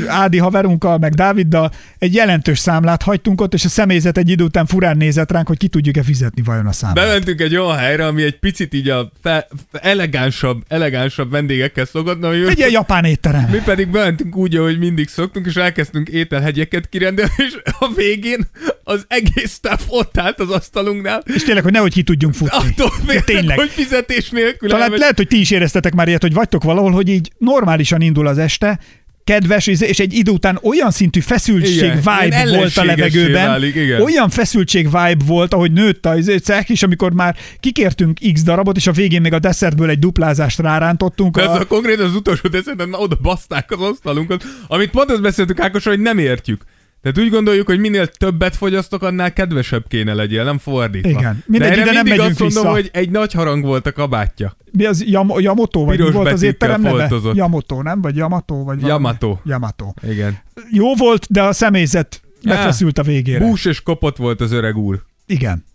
Ádi 0.07 0.37
haverunkkal, 0.37 0.97
meg 0.97 1.13
Dáviddal, 1.13 1.71
egy 1.99 2.13
jelentős 2.13 2.59
számlát 2.59 3.01
hagytunk 3.03 3.41
ott, 3.41 3.53
és 3.53 3.65
a 3.65 3.69
személyzet 3.69 4.17
egy 4.17 4.29
idő 4.29 4.43
után 4.43 4.65
furán 4.65 4.97
nézett 4.97 5.31
ránk, 5.31 5.47
hogy 5.47 5.57
ki 5.57 5.67
tudjuk-e 5.67 6.03
fizetni 6.03 6.41
vajon 6.41 6.65
a 6.65 6.71
számlát. 6.71 7.05
Bementünk 7.05 7.41
egy 7.41 7.55
olyan 7.55 7.77
helyre, 7.77 8.05
ami 8.05 8.23
egy 8.23 8.39
picit 8.39 8.73
így 8.73 8.89
a 8.89 9.11
fe, 9.23 9.47
elegánsabb, 9.71 10.63
elegánsabb 10.67 11.31
vendégekkel 11.31 11.85
szokott, 11.85 12.19
na, 12.19 12.33
Egy 12.33 12.57
ilyen 12.57 12.71
japán 12.71 13.03
étterem. 13.05 13.47
mi 13.51 13.61
pedig 13.65 13.87
bementünk 13.87 14.35
úgy, 14.35 14.55
ahogy 14.55 14.79
mindig 14.79 15.07
szoktunk, 15.07 15.45
és 15.45 15.55
elkezdtünk 15.55 16.09
ételhegyeket 16.09 16.89
kirendelni, 16.89 17.31
és 17.37 17.57
a 17.79 17.91
végén 17.95 18.47
az 18.83 19.05
egész 19.07 19.53
staff 19.53 19.81
ott 19.87 20.17
állt 20.17 20.39
az 20.39 20.49
asztalunknál, 20.49 21.23
És 21.35 21.43
tényleg, 21.43 21.63
hogy 21.63 21.71
nehogy 21.71 21.93
ki 21.93 22.03
tudjunk 22.03 22.33
futni. 22.33 22.57
attól 22.57 22.89
féltek, 23.05 23.23
tényleg. 23.23 23.57
hogy 23.57 23.69
fizetés 23.69 24.29
nélkül 24.29 24.69
Talán 24.69 24.83
elmegy- 24.83 24.99
lehet, 24.99 25.17
hogy 25.17 25.27
ti 25.27 25.39
is 25.39 25.51
éreztetek 25.51 25.93
már 25.93 26.07
ilyet, 26.07 26.21
hogy 26.21 26.33
vagytok 26.33 26.63
valahol, 26.63 26.91
hogy 26.91 27.04
így 27.09 27.31
normálisan 27.37 28.01
indul 28.01 28.27
az 28.27 28.37
este, 28.37 28.79
kedves, 29.25 29.67
és 29.67 29.99
egy 29.99 30.13
idő 30.13 30.31
után 30.31 30.59
olyan 30.61 30.91
szintű 30.91 31.19
feszültség 31.19 31.75
Igen, 31.75 31.95
vibe 31.95 32.57
volt 32.57 32.77
a 32.77 32.83
levegőben, 32.83 33.47
válik, 33.47 33.75
igen. 33.75 34.01
olyan 34.01 34.29
feszültség 34.29 34.83
vibe 34.83 35.23
volt, 35.25 35.53
ahogy 35.53 35.71
nőtt 35.71 36.05
a 36.05 36.17
izé, 36.17 36.37
cek, 36.37 36.69
és 36.69 36.83
amikor 36.83 37.13
már 37.13 37.35
kikértünk 37.59 38.19
x 38.33 38.43
darabot, 38.43 38.77
és 38.77 38.87
a 38.87 38.91
végén 38.91 39.21
még 39.21 39.33
a 39.33 39.39
desszertből 39.39 39.89
egy 39.89 39.99
duplázást 39.99 40.59
rárántottunk. 40.59 41.37
Ez 41.37 41.45
A... 41.45 41.59
a 41.59 41.65
konkrétan 41.65 42.05
az 42.05 42.15
utolsó 42.15 42.49
már 42.77 42.87
oda 42.91 43.17
baszták 43.21 43.71
az 43.71 43.81
asztalunkat, 43.81 44.43
amit 44.67 44.89
pont 44.89 45.11
azt 45.11 45.21
beszéltük 45.21 45.59
Ákos, 45.59 45.83
hogy 45.83 45.99
nem 45.99 46.17
értjük. 46.17 46.63
Tehát 47.05 47.19
úgy 47.19 47.29
gondoljuk, 47.29 47.67
hogy 47.67 47.79
minél 47.79 48.07
többet 48.07 48.55
fogyasztok, 48.55 49.03
annál 49.03 49.33
kedvesebb 49.33 49.87
kéne 49.87 50.13
legyél, 50.13 50.43
nem 50.43 50.57
fordítva. 50.57 51.09
Igen. 51.09 51.43
Mindegy, 51.45 51.69
De 51.69 51.73
erre 51.75 51.83
ide 51.83 51.91
nem 51.91 52.03
mindig 52.03 52.19
azt 52.21 52.39
mondom, 52.39 52.63
vissza. 52.63 52.73
hogy 52.73 52.89
egy 52.93 53.09
nagy 53.09 53.33
harang 53.33 53.63
volt 53.63 53.85
a 53.87 53.91
kabátja. 53.91 54.57
Mi 54.71 54.85
az 54.85 55.03
Yam- 55.07 55.39
Yamato, 55.41 55.79
vagy 55.79 55.89
mi 55.89 55.95
Piros 55.95 56.13
volt 56.13 56.31
az 56.31 56.41
étterem 56.41 56.81
neve? 56.81 56.97
foltozott. 56.97 57.35
Yamato, 57.35 57.81
nem? 57.81 58.01
Vagy 58.01 58.15
Yamato? 58.15 58.55
Vagy 58.55 58.81
valami? 58.81 58.87
Yamato. 58.87 59.37
Yamato. 59.43 59.93
Igen. 60.09 60.37
Jó 60.71 60.95
volt, 60.95 61.25
de 61.29 61.43
a 61.43 61.51
személyzet 61.53 62.21
befeszült 62.43 62.97
a 62.97 63.03
végére. 63.03 63.45
Bús 63.45 63.65
és 63.65 63.81
kopott 63.81 64.17
volt 64.17 64.41
az 64.41 64.51
öreg 64.51 64.77
úr. 64.77 65.01
Igen. 65.25 65.65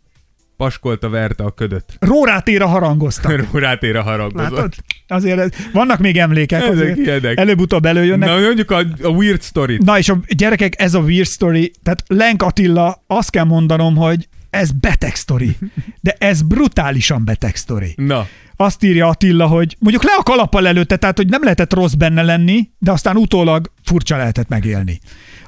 Paskolta 0.61 1.09
verte 1.09 1.45
a 1.45 1.51
ködöt. 1.51 1.85
Rórátéra 1.99 2.67
harangoztak. 2.67 3.47
Rátére 3.61 4.01
haragozott. 4.01 4.51
Látod? 4.51 4.73
Azért 5.09 5.39
ez, 5.39 5.51
vannak 5.73 5.99
még 5.99 6.17
emlékek, 6.19 6.61
Ezek 6.63 6.73
azért 6.73 6.97
ilyenek. 6.99 7.39
előbb-utóbb 7.39 7.85
előjönnek. 7.85 8.29
Na, 8.29 8.39
mondjuk 8.39 8.71
a, 8.71 8.79
a 9.03 9.09
weird 9.09 9.43
story 9.43 9.79
Na 9.85 9.99
és 9.99 10.09
a 10.09 10.19
gyerekek, 10.29 10.81
ez 10.81 10.95
a 10.95 10.99
weird 11.01 11.27
story, 11.29 11.73
tehát 11.83 12.03
Lenk 12.07 12.43
Attila, 12.43 13.05
azt 13.07 13.31
kell 13.31 13.45
mondanom, 13.45 13.97
hogy 13.97 14.29
ez 14.51 14.71
beteg 14.71 15.15
sztori, 15.15 15.57
de 16.07 16.15
ez 16.19 16.43
brutálisan 16.43 17.25
beteg 17.25 17.57
sztori. 17.57 17.95
Na, 17.97 18.27
Azt 18.57 18.83
írja 18.83 19.07
Attila, 19.09 19.47
hogy 19.47 19.77
mondjuk 19.79 20.05
le 20.05 20.13
a 20.19 20.23
kalappal 20.23 20.67
előtte, 20.67 20.97
tehát 20.97 21.17
hogy 21.17 21.29
nem 21.29 21.43
lehetett 21.43 21.75
rossz 21.75 21.93
benne 21.93 22.23
lenni, 22.23 22.71
de 22.79 22.91
aztán 22.91 23.17
utólag 23.17 23.73
furcsa 23.85 24.17
lehetett 24.17 24.49
megélni. 24.49 25.01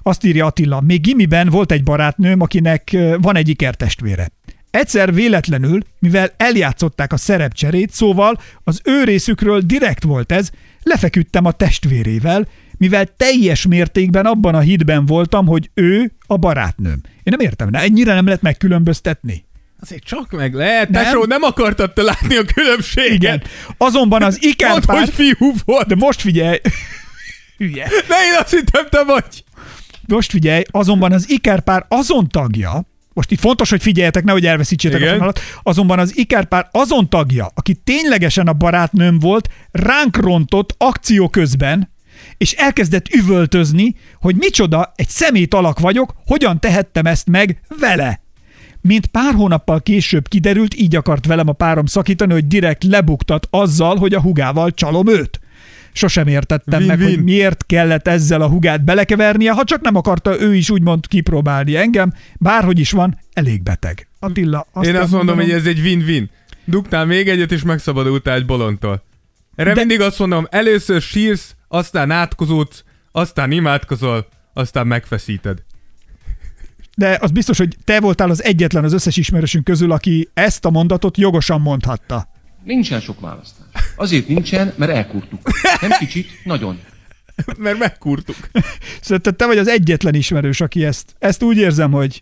Azt 0.03 0.25
írja 0.25 0.46
Attila, 0.46 0.81
még 0.81 1.01
gimiben 1.01 1.48
volt 1.48 1.72
egy 1.72 1.83
barátnőm, 1.83 2.40
akinek 2.40 2.96
van 3.20 3.37
egy 3.37 3.48
ikertestvére. 3.48 4.29
Egyszer 4.72 5.14
véletlenül, 5.14 5.80
mivel 5.98 6.30
eljátszották 6.37 7.12
a 7.12 7.16
szerepcserét, 7.16 7.92
szóval 7.92 8.40
az 8.64 8.80
ő 8.85 9.04
részükről 9.04 9.61
direkt 9.61 10.02
volt 10.02 10.32
ez, 10.32 10.50
lefeküdtem 10.82 11.44
a 11.44 11.52
testvérével, 11.52 12.48
mivel 12.78 13.06
teljes 13.16 13.66
mértékben 13.66 14.26
abban 14.26 14.54
a 14.54 14.61
hitben 14.61 15.06
voltam, 15.06 15.46
hogy 15.46 15.70
ő 15.74 16.12
a 16.26 16.37
barátnőm. 16.37 17.00
Én 17.04 17.35
nem 17.37 17.40
értem, 17.40 17.68
ne, 17.68 17.80
ennyire 17.80 18.14
nem 18.14 18.24
lehet 18.24 18.42
megkülönböztetni. 18.42 19.44
Azért 19.80 20.04
csak 20.04 20.30
meg 20.30 20.54
lehet, 20.54 20.88
Nem. 20.88 21.04
tesó, 21.04 21.24
nem 21.24 21.42
akartad 21.42 21.92
te 21.92 22.02
látni 22.02 22.37
a 22.37 22.44
különbséget. 22.54 23.12
Igen. 23.12 23.42
Azonban 23.76 24.22
az 24.22 24.38
Mondd, 24.40 24.52
ikerpár... 24.52 24.98
hogy 24.98 25.11
fiú 25.11 25.52
volt. 25.64 25.87
De 25.87 25.94
most 25.94 26.20
figyelj! 26.20 26.58
Hülye. 27.58 27.88
Ne, 28.08 28.16
én 28.16 28.38
azt 28.40 28.50
hittem, 28.50 28.87
te 28.88 29.04
vagy. 29.04 29.44
Most 30.06 30.30
figyelj, 30.30 30.62
azonban 30.70 31.12
az 31.12 31.30
ikerpár 31.30 31.85
azon 31.88 32.28
tagja, 32.28 32.90
most 33.12 33.31
itt 33.31 33.40
fontos, 33.40 33.70
hogy 33.70 33.83
figyeljetek, 33.83 34.25
nehogy 34.25 34.46
elveszítsétek 34.46 35.01
Igen. 35.01 35.11
a 35.11 35.14
fonalat, 35.14 35.40
azonban 35.62 35.98
az 35.98 36.18
ikerpár 36.18 36.68
azon 36.70 37.09
tagja, 37.09 37.51
aki 37.55 37.75
ténylegesen 37.75 38.46
a 38.46 38.53
barátnőm 38.53 39.18
volt, 39.18 39.48
ránk 39.70 40.16
rontott 40.16 40.75
akció 40.79 41.29
közben, 41.29 41.90
és 42.38 42.53
elkezdett 42.53 43.09
üvöltözni, 43.09 43.94
hogy 44.20 44.37
micsoda, 44.37 44.92
egy 44.96 45.09
szemét 45.09 45.55
alak 45.55 45.79
vagyok, 45.79 46.14
hogyan 46.27 46.61
tehettem 46.61 47.07
ezt 47.07 47.27
meg 47.27 47.61
vele. 47.79 48.20
Mint 48.81 49.07
pár 49.07 49.35
hónappal 49.35 49.81
később 49.81 50.29
kiderült, 50.29 50.75
így 50.75 50.96
akart 50.96 51.27
velem 51.27 51.48
a 51.48 51.53
párom 51.53 51.87
szakítani, 51.87 52.33
hogy 52.33 52.46
direkt 52.46 52.85
lebuktat 52.85 53.46
azzal, 53.51 53.96
hogy 53.96 54.14
a 54.14 54.20
hugával 54.20 54.70
csalom 54.70 55.09
őt. 55.09 55.40
Sosem 55.92 56.26
értettem 56.26 56.83
meg, 56.83 56.98
Win-win. 56.98 57.14
hogy 57.16 57.24
miért 57.24 57.66
kellett 57.66 58.09
ezzel 58.09 58.40
a 58.40 58.48
hugát 58.48 58.85
belekevernie, 58.85 59.52
ha 59.52 59.64
csak 59.64 59.81
nem 59.81 59.96
akarta 59.96 60.40
ő 60.40 60.55
is 60.55 60.70
úgymond 60.70 61.07
kipróbálni 61.07 61.76
engem, 61.76 62.12
bárhogy 62.38 62.78
is 62.78 62.90
van, 62.90 63.18
elég 63.33 63.62
beteg. 63.62 64.09
Attila, 64.18 64.66
azt 64.72 64.87
Én 64.87 64.94
azt 64.96 65.11
mondom, 65.11 65.26
mondanom- 65.37 65.50
hogy 65.50 65.61
ez 65.61 65.66
egy 65.76 65.81
win-win. 65.81 66.31
Dugtál 66.64 67.05
még 67.07 67.28
egyet, 67.28 67.52
és 67.52 67.62
megszabadultál 67.62 68.37
egy 68.37 68.46
bolondtól. 68.46 69.02
Erre 69.55 69.72
De... 69.72 69.78
mindig 69.78 70.00
azt 70.00 70.18
mondom, 70.18 70.46
először 70.50 71.00
sírsz, 71.02 71.55
aztán 71.68 72.11
átkozódsz, 72.11 72.85
aztán 73.12 73.50
imádkozol, 73.50 74.26
aztán 74.52 74.87
megfeszíted. 74.87 75.62
De 76.96 77.18
az 77.20 77.31
biztos, 77.31 77.59
hogy 77.59 77.76
te 77.85 78.00
voltál 78.00 78.31
az 78.31 78.42
egyetlen 78.44 78.85
az 78.85 78.92
összes 78.92 79.16
ismerősünk 79.16 79.64
közül, 79.64 79.92
aki 79.92 80.28
ezt 80.35 80.64
a 80.64 80.70
mondatot 80.70 81.16
jogosan 81.16 81.61
mondhatta. 81.61 82.28
Nincsen 82.64 83.01
sok 83.01 83.20
választás. 83.20 83.66
Azért 83.96 84.29
nincsen, 84.29 84.72
mert 84.77 84.92
elkurtuk. 84.92 85.40
Nem 85.81 85.90
kicsit, 85.98 86.29
nagyon. 86.44 86.81
Mert 87.59 87.79
megkurtuk. 87.79 88.37
Szerintem 89.01 89.37
te 89.37 89.46
vagy 89.46 89.59
az 89.59 89.68
egyetlen 89.68 90.14
ismerős, 90.14 90.61
aki 90.61 90.85
ezt, 90.85 91.14
ezt 91.18 91.42
úgy 91.42 91.57
érzem, 91.57 91.90
hogy 91.90 92.20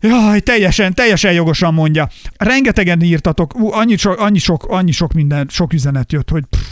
Jaj, 0.00 0.40
teljesen, 0.40 0.94
teljesen 0.94 1.32
jogosan 1.32 1.74
mondja. 1.74 2.08
Rengetegen 2.36 3.02
írtatok, 3.02 3.54
ú, 3.54 3.72
annyi, 3.72 3.96
sok, 3.96 4.18
annyi, 4.18 4.38
sok, 4.38 4.64
annyi 4.64 4.92
sok 4.92 5.12
minden, 5.12 5.46
sok 5.50 5.72
üzenet 5.72 6.12
jött, 6.12 6.30
hogy 6.30 6.44
pff, 6.50 6.66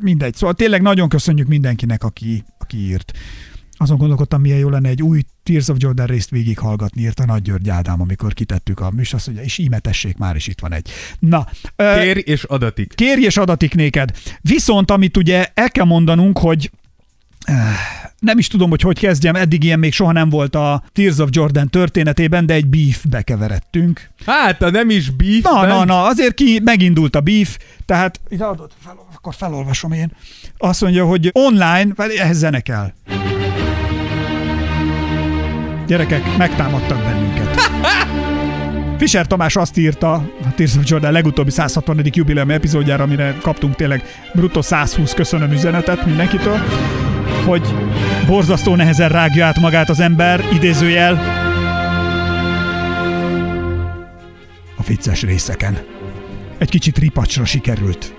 mindegy. 0.00 0.34
Szóval 0.34 0.54
tényleg 0.54 0.82
nagyon 0.82 1.08
köszönjük 1.08 1.48
mindenkinek, 1.48 2.04
aki, 2.04 2.44
aki 2.58 2.76
írt. 2.76 3.12
Azon 3.84 3.96
gondolkodtam, 3.96 4.40
milyen 4.40 4.58
jó 4.58 4.68
lenne 4.68 4.88
egy 4.88 5.02
új 5.02 5.22
Tears 5.42 5.68
of 5.68 5.76
Jordan 5.80 6.06
részt 6.06 6.30
végighallgatni, 6.30 7.02
írta 7.02 7.24
Nagy 7.24 7.42
György 7.42 7.68
Ádám, 7.68 8.00
amikor 8.00 8.32
kitettük 8.32 8.80
a 8.80 8.90
műsor, 8.90 9.18
azt 9.18 9.26
mondja, 9.26 9.44
és 9.44 9.58
íme 9.58 9.78
tessék, 9.78 10.16
már 10.16 10.36
is 10.36 10.46
itt 10.46 10.60
van 10.60 10.72
egy. 10.72 10.90
Na, 11.18 11.46
ö, 11.76 12.00
Kér 12.00 12.22
és 12.24 12.44
adatik. 12.44 12.94
kérj 12.94 13.24
és 13.24 13.36
adatik 13.36 13.74
néked. 13.74 14.10
Viszont, 14.40 14.90
amit 14.90 15.16
ugye 15.16 15.46
el 15.54 15.70
kell 15.70 15.84
mondanunk, 15.84 16.38
hogy 16.38 16.70
nem 18.18 18.38
is 18.38 18.46
tudom, 18.48 18.70
hogy 18.70 18.80
hogy 18.80 18.98
kezdjem, 18.98 19.34
eddig 19.34 19.64
ilyen 19.64 19.78
még 19.78 19.92
soha 19.92 20.12
nem 20.12 20.28
volt 20.28 20.54
a 20.54 20.82
Tears 20.92 21.18
of 21.18 21.28
Jordan 21.32 21.68
történetében, 21.68 22.46
de 22.46 22.54
egy 22.54 22.66
beefbe 22.66 23.22
keveredtünk. 23.22 24.10
Hát, 24.26 24.62
a 24.62 24.70
nem 24.70 24.90
is 24.90 25.10
beef. 25.10 25.42
Na, 25.42 25.66
na, 25.66 25.84
na, 25.84 26.04
azért 26.04 26.34
ki 26.34 26.60
megindult 26.64 27.16
a 27.16 27.20
beef, 27.20 27.58
tehát 27.86 28.20
ide 28.28 28.44
adod, 28.44 28.70
fel, 28.84 28.96
akkor 29.14 29.34
felolvasom 29.34 29.92
én. 29.92 30.12
Azt 30.58 30.80
mondja, 30.80 31.04
hogy 31.06 31.30
online, 31.32 31.86
várj, 31.94 32.18
ehhez 32.18 32.36
zene 32.38 32.60
kell. 32.60 32.92
Gyerekek, 35.86 36.36
megtámadtak 36.36 37.02
bennünket. 37.02 37.60
Fischer 38.98 39.26
Tamás 39.26 39.56
azt 39.56 39.76
írta 39.76 40.12
a 40.12 40.54
Tears 40.56 40.76
of 40.76 40.82
Jordan 40.84 41.12
legutóbbi 41.12 41.50
160. 41.50 42.00
jubileum 42.04 42.50
epizódjára, 42.50 43.02
amire 43.02 43.36
kaptunk 43.42 43.76
tényleg 43.76 44.02
bruttó 44.34 44.60
120 44.60 45.14
köszönöm 45.14 45.52
üzenetet 45.52 46.06
mindenkitől, 46.06 46.58
hogy 47.44 47.74
borzasztó 48.26 48.74
nehezen 48.74 49.08
rágja 49.08 49.46
át 49.46 49.60
magát 49.60 49.88
az 49.88 50.00
ember, 50.00 50.44
idézőjel, 50.52 51.42
a 54.76 54.82
vicces 54.86 55.22
részeken. 55.22 55.78
Egy 56.58 56.70
kicsit 56.70 56.98
ripacsra 56.98 57.44
sikerült. 57.44 58.14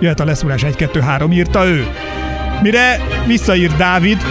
Jöhet 0.00 0.20
a 0.20 0.24
leszúrás 0.24 0.62
1-2-3, 0.64 1.32
írta 1.32 1.66
ő. 1.66 1.86
Mire 2.62 3.00
visszaírt 3.26 3.76
Dávid, 3.76 4.22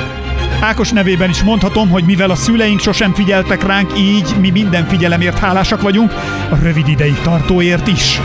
Ákos 0.62 0.92
nevében 0.92 1.30
is 1.30 1.44
mondhatom, 1.44 1.90
hogy 1.90 2.04
mivel 2.04 2.30
a 2.30 2.36
szüleink 2.36 2.80
sosem 2.80 3.14
figyeltek 3.14 3.66
ránk, 3.66 4.00
így 4.00 4.36
mi 4.40 4.50
minden 4.50 4.88
figyelemért 4.88 5.40
hálásak 5.40 5.82
vagyunk, 5.82 6.14
a 6.50 6.56
rövid 6.62 6.88
ideig 6.88 7.20
tartóért 7.22 7.88
is. 7.88 8.20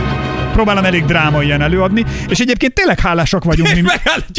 Próbálom 0.54 0.84
elég 0.84 1.04
drámaian 1.04 1.60
előadni, 1.60 2.04
és 2.28 2.38
egyébként 2.38 2.74
tényleg 2.74 3.00
hálásak 3.00 3.44
vagyunk. 3.44 3.68
És 3.68 3.80
Mi, 3.82 3.88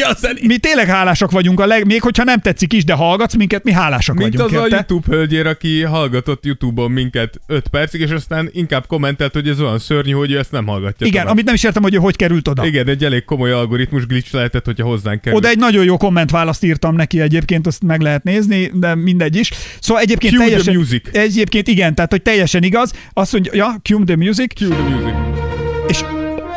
a 0.02 0.16
mi 0.42 0.58
tényleg 0.58 0.88
hálásak 0.88 1.32
vagyunk, 1.32 1.60
a 1.60 1.66
leg, 1.66 1.86
még 1.86 2.02
hogyha 2.02 2.24
nem 2.24 2.40
tetszik 2.40 2.74
is, 2.74 2.84
de 2.84 2.94
hallgatsz 2.94 3.36
minket, 3.36 3.64
mi 3.64 3.72
hálásak 3.72 4.16
Mint 4.16 4.36
vagyunk. 4.36 4.52
az 4.52 4.62
a 4.62 4.64
érte? 4.64 4.76
YouTube 4.76 5.16
hölgyér, 5.16 5.48
aki 5.48 5.82
hallgatott 5.82 6.46
YouTube-on 6.46 6.92
minket 6.92 7.40
5 7.48 7.68
percig, 7.68 8.02
és 8.02 8.10
aztán 8.10 8.50
inkább 8.52 8.88
kommentelt, 8.88 9.34
hogy 9.34 9.48
ez 9.48 9.60
olyan 9.62 9.80
szörnyű, 9.80 10.12
hogy 10.12 10.32
ő 10.32 10.38
ezt 10.38 10.52
nem 10.52 10.66
hallgatja 10.66 11.08
Igen, 11.08 11.20
tovább. 11.20 11.34
amit 11.34 11.46
nem 11.46 11.54
is 11.54 11.64
értem, 11.64 11.84
hogy 11.84 11.94
ő 11.94 11.98
hogy 11.98 12.16
került 12.16 12.48
oda. 12.48 12.66
Igen, 12.66 12.88
egy 12.88 13.04
elég 13.04 13.24
komoly 13.26 13.52
algoritmus 13.52 14.06
glitch 14.06 14.34
lehetett, 14.34 14.66
hogyha 14.66 14.86
hozzánk 14.86 15.22
kerül. 15.22 15.38
Oda 15.38 15.48
egy 15.48 15.58
nagyon 15.58 15.84
jó 15.84 15.98
kommentválaszt 15.98 16.64
írtam 16.64 16.96
neki 16.96 17.20
egyébként, 17.20 17.68
azt 17.68 17.84
meg 17.84 18.02
lehet 18.02 18.24
nézni, 18.24 18.72
de 18.74 18.96
mindegy 18.96 19.36
is. 19.36 19.52
Szóval 19.80 20.04
egyébként 20.04 20.34
Cue 20.34 20.44
teljesen... 20.44 20.76
music. 20.76 21.08
Egyébként 21.12 21.68
igen, 21.68 21.96
tehát 21.96 22.12
hogy 22.12 22.22
teljesen 22.22 22.64
igaz. 22.64 22.94
Azt 23.14 23.32
mondja, 23.32 23.52
ja, 23.56 23.76
cue 23.84 24.04
the 24.06 24.16
music, 24.16 24.54
Cue 24.54 24.76
the 24.76 24.90
music. 24.90 25.45
És 25.88 26.04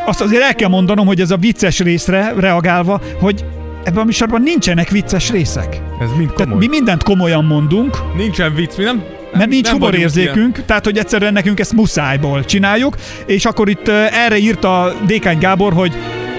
azt 0.07 0.21
azért 0.21 0.43
el 0.43 0.55
kell 0.55 0.69
mondanom, 0.69 1.07
hogy 1.07 1.21
ez 1.21 1.31
a 1.31 1.37
vicces 1.37 1.81
részre 1.81 2.33
reagálva, 2.37 3.01
hogy 3.21 3.45
ebben 3.85 4.01
a 4.01 4.05
műsorban 4.05 4.43
nincsenek 4.43 4.89
vicces 4.89 5.31
részek. 5.31 5.81
Ez 6.01 6.09
mind 6.17 6.33
Tehát 6.33 6.53
komoly. 6.53 6.59
mi 6.59 6.67
mindent 6.67 7.03
komolyan 7.03 7.45
mondunk, 7.45 7.97
Nincsen 8.17 8.55
vicc, 8.55 8.77
mi 8.77 8.85
nem... 8.85 9.03
mert 9.33 9.51
nincs 9.51 9.69
humorérzékünk, 9.69 10.65
tehát 10.65 10.85
hogy 10.85 10.99
egyszerűen 10.99 11.33
nekünk 11.33 11.61
ezt 11.61 11.73
muszájból 11.73 12.45
csináljuk, 12.45 12.97
és 13.27 13.45
akkor 13.45 13.69
itt 13.69 13.89
uh, 13.89 14.25
erre 14.25 14.39
írta 14.39 14.95
Dékány 15.07 15.39
Gábor, 15.39 15.73
hogy 15.73 15.93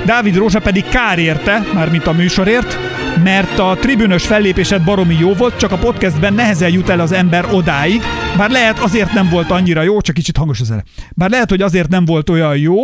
Dávid 0.10 0.36
Rózsa 0.36 0.60
pedig 0.60 0.84
kár 0.84 1.20
érte, 1.20 1.62
mármint 1.74 2.08
a 2.08 2.12
műsorért, 2.12 2.78
mert 3.24 3.60
a 3.60 3.78
tribünös 3.80 4.26
fellépésed 4.26 4.84
baromi 4.84 5.18
jó 5.20 5.34
volt, 5.34 5.58
csak 5.58 5.72
a 5.72 5.78
podcastben 5.78 6.34
nehezen 6.34 6.72
jut 6.72 6.90
el 6.90 7.00
az 7.00 7.12
ember 7.12 7.46
odáig, 7.54 8.02
bár 8.38 8.50
lehet 8.50 8.80
azért 8.80 9.14
nem 9.14 9.30
volt 9.30 9.52
annyira 9.52 9.82
jó, 9.82 10.02
csak 10.02 10.16
kicsit 10.16 10.38
hangos 10.38 10.60
az 10.60 10.72
ele. 10.72 10.84
Bár 11.16 11.30
lehet, 11.30 11.50
hogy 11.50 11.62
azért 11.62 11.90
nem 11.90 12.06
volt 12.06 12.30
olyan 12.30 12.58
jó, 12.58 12.76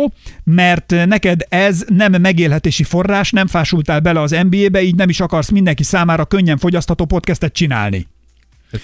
mert 0.44 0.94
neked 1.06 1.40
ez 1.48 1.84
nem 1.88 2.12
megélhetési 2.20 2.82
forrás, 2.82 3.30
nem 3.30 3.46
fásultál 3.46 4.00
bele 4.00 4.20
az 4.20 4.36
NBA-be, 4.50 4.82
így 4.82 4.94
nem 4.94 5.08
is 5.08 5.20
akarsz 5.20 5.50
mindenki 5.50 5.82
számára 5.82 6.24
könnyen 6.24 6.58
fogyasztható 6.58 7.04
podcastet 7.04 7.52
csinálni 7.52 8.06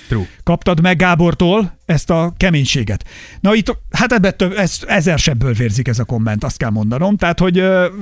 True. 0.08 0.26
kaptad 0.42 0.80
meg 0.80 0.96
Gábortól 0.96 1.78
ezt 1.86 2.10
a 2.10 2.32
keménységet. 2.36 3.04
Na 3.40 3.54
itt, 3.54 3.76
hát 3.90 4.12
ebben 4.12 4.36
több, 4.36 4.52
ez, 4.56 4.78
ezer 4.86 5.18
sebből 5.18 5.52
vérzik 5.52 5.88
ez 5.88 5.98
a 5.98 6.04
komment, 6.04 6.44
azt 6.44 6.56
kell 6.56 6.70
mondanom. 6.70 7.16
Tehát, 7.16 7.38
hogy 7.38 7.54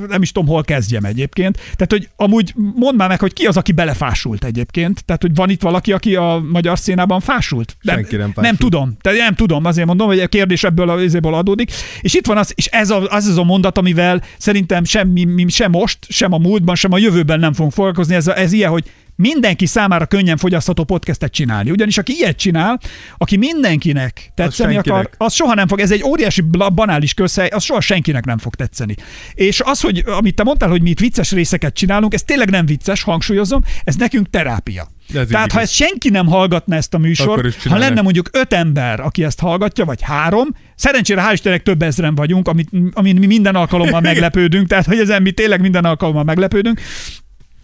nem 0.08 0.22
is 0.22 0.32
tudom, 0.32 0.48
hol 0.48 0.62
kezdjem 0.62 1.04
egyébként. 1.04 1.56
Tehát, 1.56 1.90
hogy 1.90 2.08
amúgy 2.16 2.52
mondd 2.74 2.96
már 2.96 3.08
meg, 3.08 3.20
hogy 3.20 3.32
ki 3.32 3.46
az, 3.46 3.56
aki 3.56 3.72
belefásult 3.72 4.44
egyébként. 4.44 5.04
Tehát, 5.04 5.22
hogy 5.22 5.34
van 5.34 5.50
itt 5.50 5.62
valaki, 5.62 5.92
aki 5.92 6.14
a 6.14 6.42
magyar 6.52 6.78
szénában 6.78 7.20
fásult? 7.20 7.76
Senki 7.84 8.16
nem 8.16 8.24
Nem 8.24 8.32
fásult. 8.32 8.58
tudom. 8.58 8.96
Tehát 9.00 9.18
nem 9.18 9.34
tudom, 9.34 9.64
azért 9.64 9.86
mondom, 9.86 10.06
hogy 10.06 10.20
a 10.20 10.28
kérdés 10.28 10.64
ebből 10.64 10.88
a 10.88 11.02
izéből 11.02 11.34
adódik. 11.34 11.72
És 12.00 12.14
itt 12.14 12.26
van 12.26 12.36
az, 12.36 12.52
és 12.54 12.66
ez 12.66 12.90
a, 12.90 13.06
az, 13.08 13.26
az 13.26 13.38
a 13.38 13.44
mondat, 13.44 13.78
amivel 13.78 14.22
szerintem 14.38 14.84
semmi, 14.84 15.24
mi, 15.24 15.48
sem 15.48 15.70
most, 15.70 15.98
sem 16.08 16.32
a 16.32 16.38
múltban, 16.38 16.74
sem 16.74 16.92
a 16.92 16.98
jövőben 16.98 17.40
nem 17.40 17.52
fogunk 17.52 17.72
foglalkozni. 17.72 18.14
Ez, 18.14 18.26
a, 18.26 18.38
ez 18.38 18.52
ilyen, 18.52 18.70
hogy 18.70 18.90
mindenki 19.20 19.66
számára 19.66 20.06
könnyen 20.06 20.36
fogyasztható 20.36 20.84
podcastet 20.84 21.32
csinálni. 21.32 21.70
Ugyanis 21.70 21.98
aki 21.98 22.12
ilyet 22.12 22.36
csinál, 22.36 22.80
aki 23.18 23.36
mindenkinek 23.36 24.32
tetszeni 24.34 24.72
senkinek. 24.72 24.98
akar, 24.98 25.10
az 25.16 25.34
soha 25.34 25.54
nem 25.54 25.68
fog, 25.68 25.80
ez 25.80 25.90
egy 25.90 26.02
óriási 26.02 26.42
banális 26.74 27.14
közhely, 27.14 27.48
az 27.48 27.62
soha 27.62 27.80
senkinek 27.80 28.24
nem 28.24 28.38
fog 28.38 28.54
tetszeni. 28.54 28.94
És 29.34 29.60
az, 29.64 29.80
hogy 29.80 30.04
amit 30.06 30.34
te 30.34 30.42
mondtál, 30.42 30.68
hogy 30.68 30.82
mi 30.82 30.90
itt 30.90 31.00
vicces 31.00 31.32
részeket 31.32 31.74
csinálunk, 31.74 32.14
ez 32.14 32.22
tényleg 32.22 32.50
nem 32.50 32.66
vicces, 32.66 33.02
hangsúlyozom, 33.02 33.62
ez 33.84 33.94
nekünk 33.94 34.30
terápia. 34.30 34.88
Ez 35.14 35.26
Tehát 35.28 35.52
ha 35.52 35.58
igaz. 35.58 35.62
ezt 35.62 35.72
senki 35.72 36.10
nem 36.10 36.26
hallgatna 36.26 36.76
ezt 36.76 36.94
a 36.94 36.98
műsort, 36.98 37.62
ha 37.62 37.78
lenne 37.78 38.00
mondjuk 38.00 38.28
öt 38.32 38.52
ember, 38.52 39.00
aki 39.00 39.24
ezt 39.24 39.40
hallgatja, 39.40 39.84
vagy 39.84 40.02
három, 40.02 40.48
szerencsére 40.74 41.22
hál' 41.28 41.32
Istennek 41.32 41.62
több 41.62 41.82
ezren 41.82 42.14
vagyunk, 42.14 42.48
amit, 42.48 42.68
amin 42.92 43.16
mi 43.16 43.26
minden 43.26 43.54
alkalommal 43.54 44.00
meglepődünk, 44.10 44.66
tehát 44.66 44.86
hogy 44.86 44.98
ezen 44.98 45.22
mi 45.22 45.30
tényleg 45.30 45.60
minden 45.60 45.84
alkalommal 45.84 46.24
meglepődünk, 46.24 46.80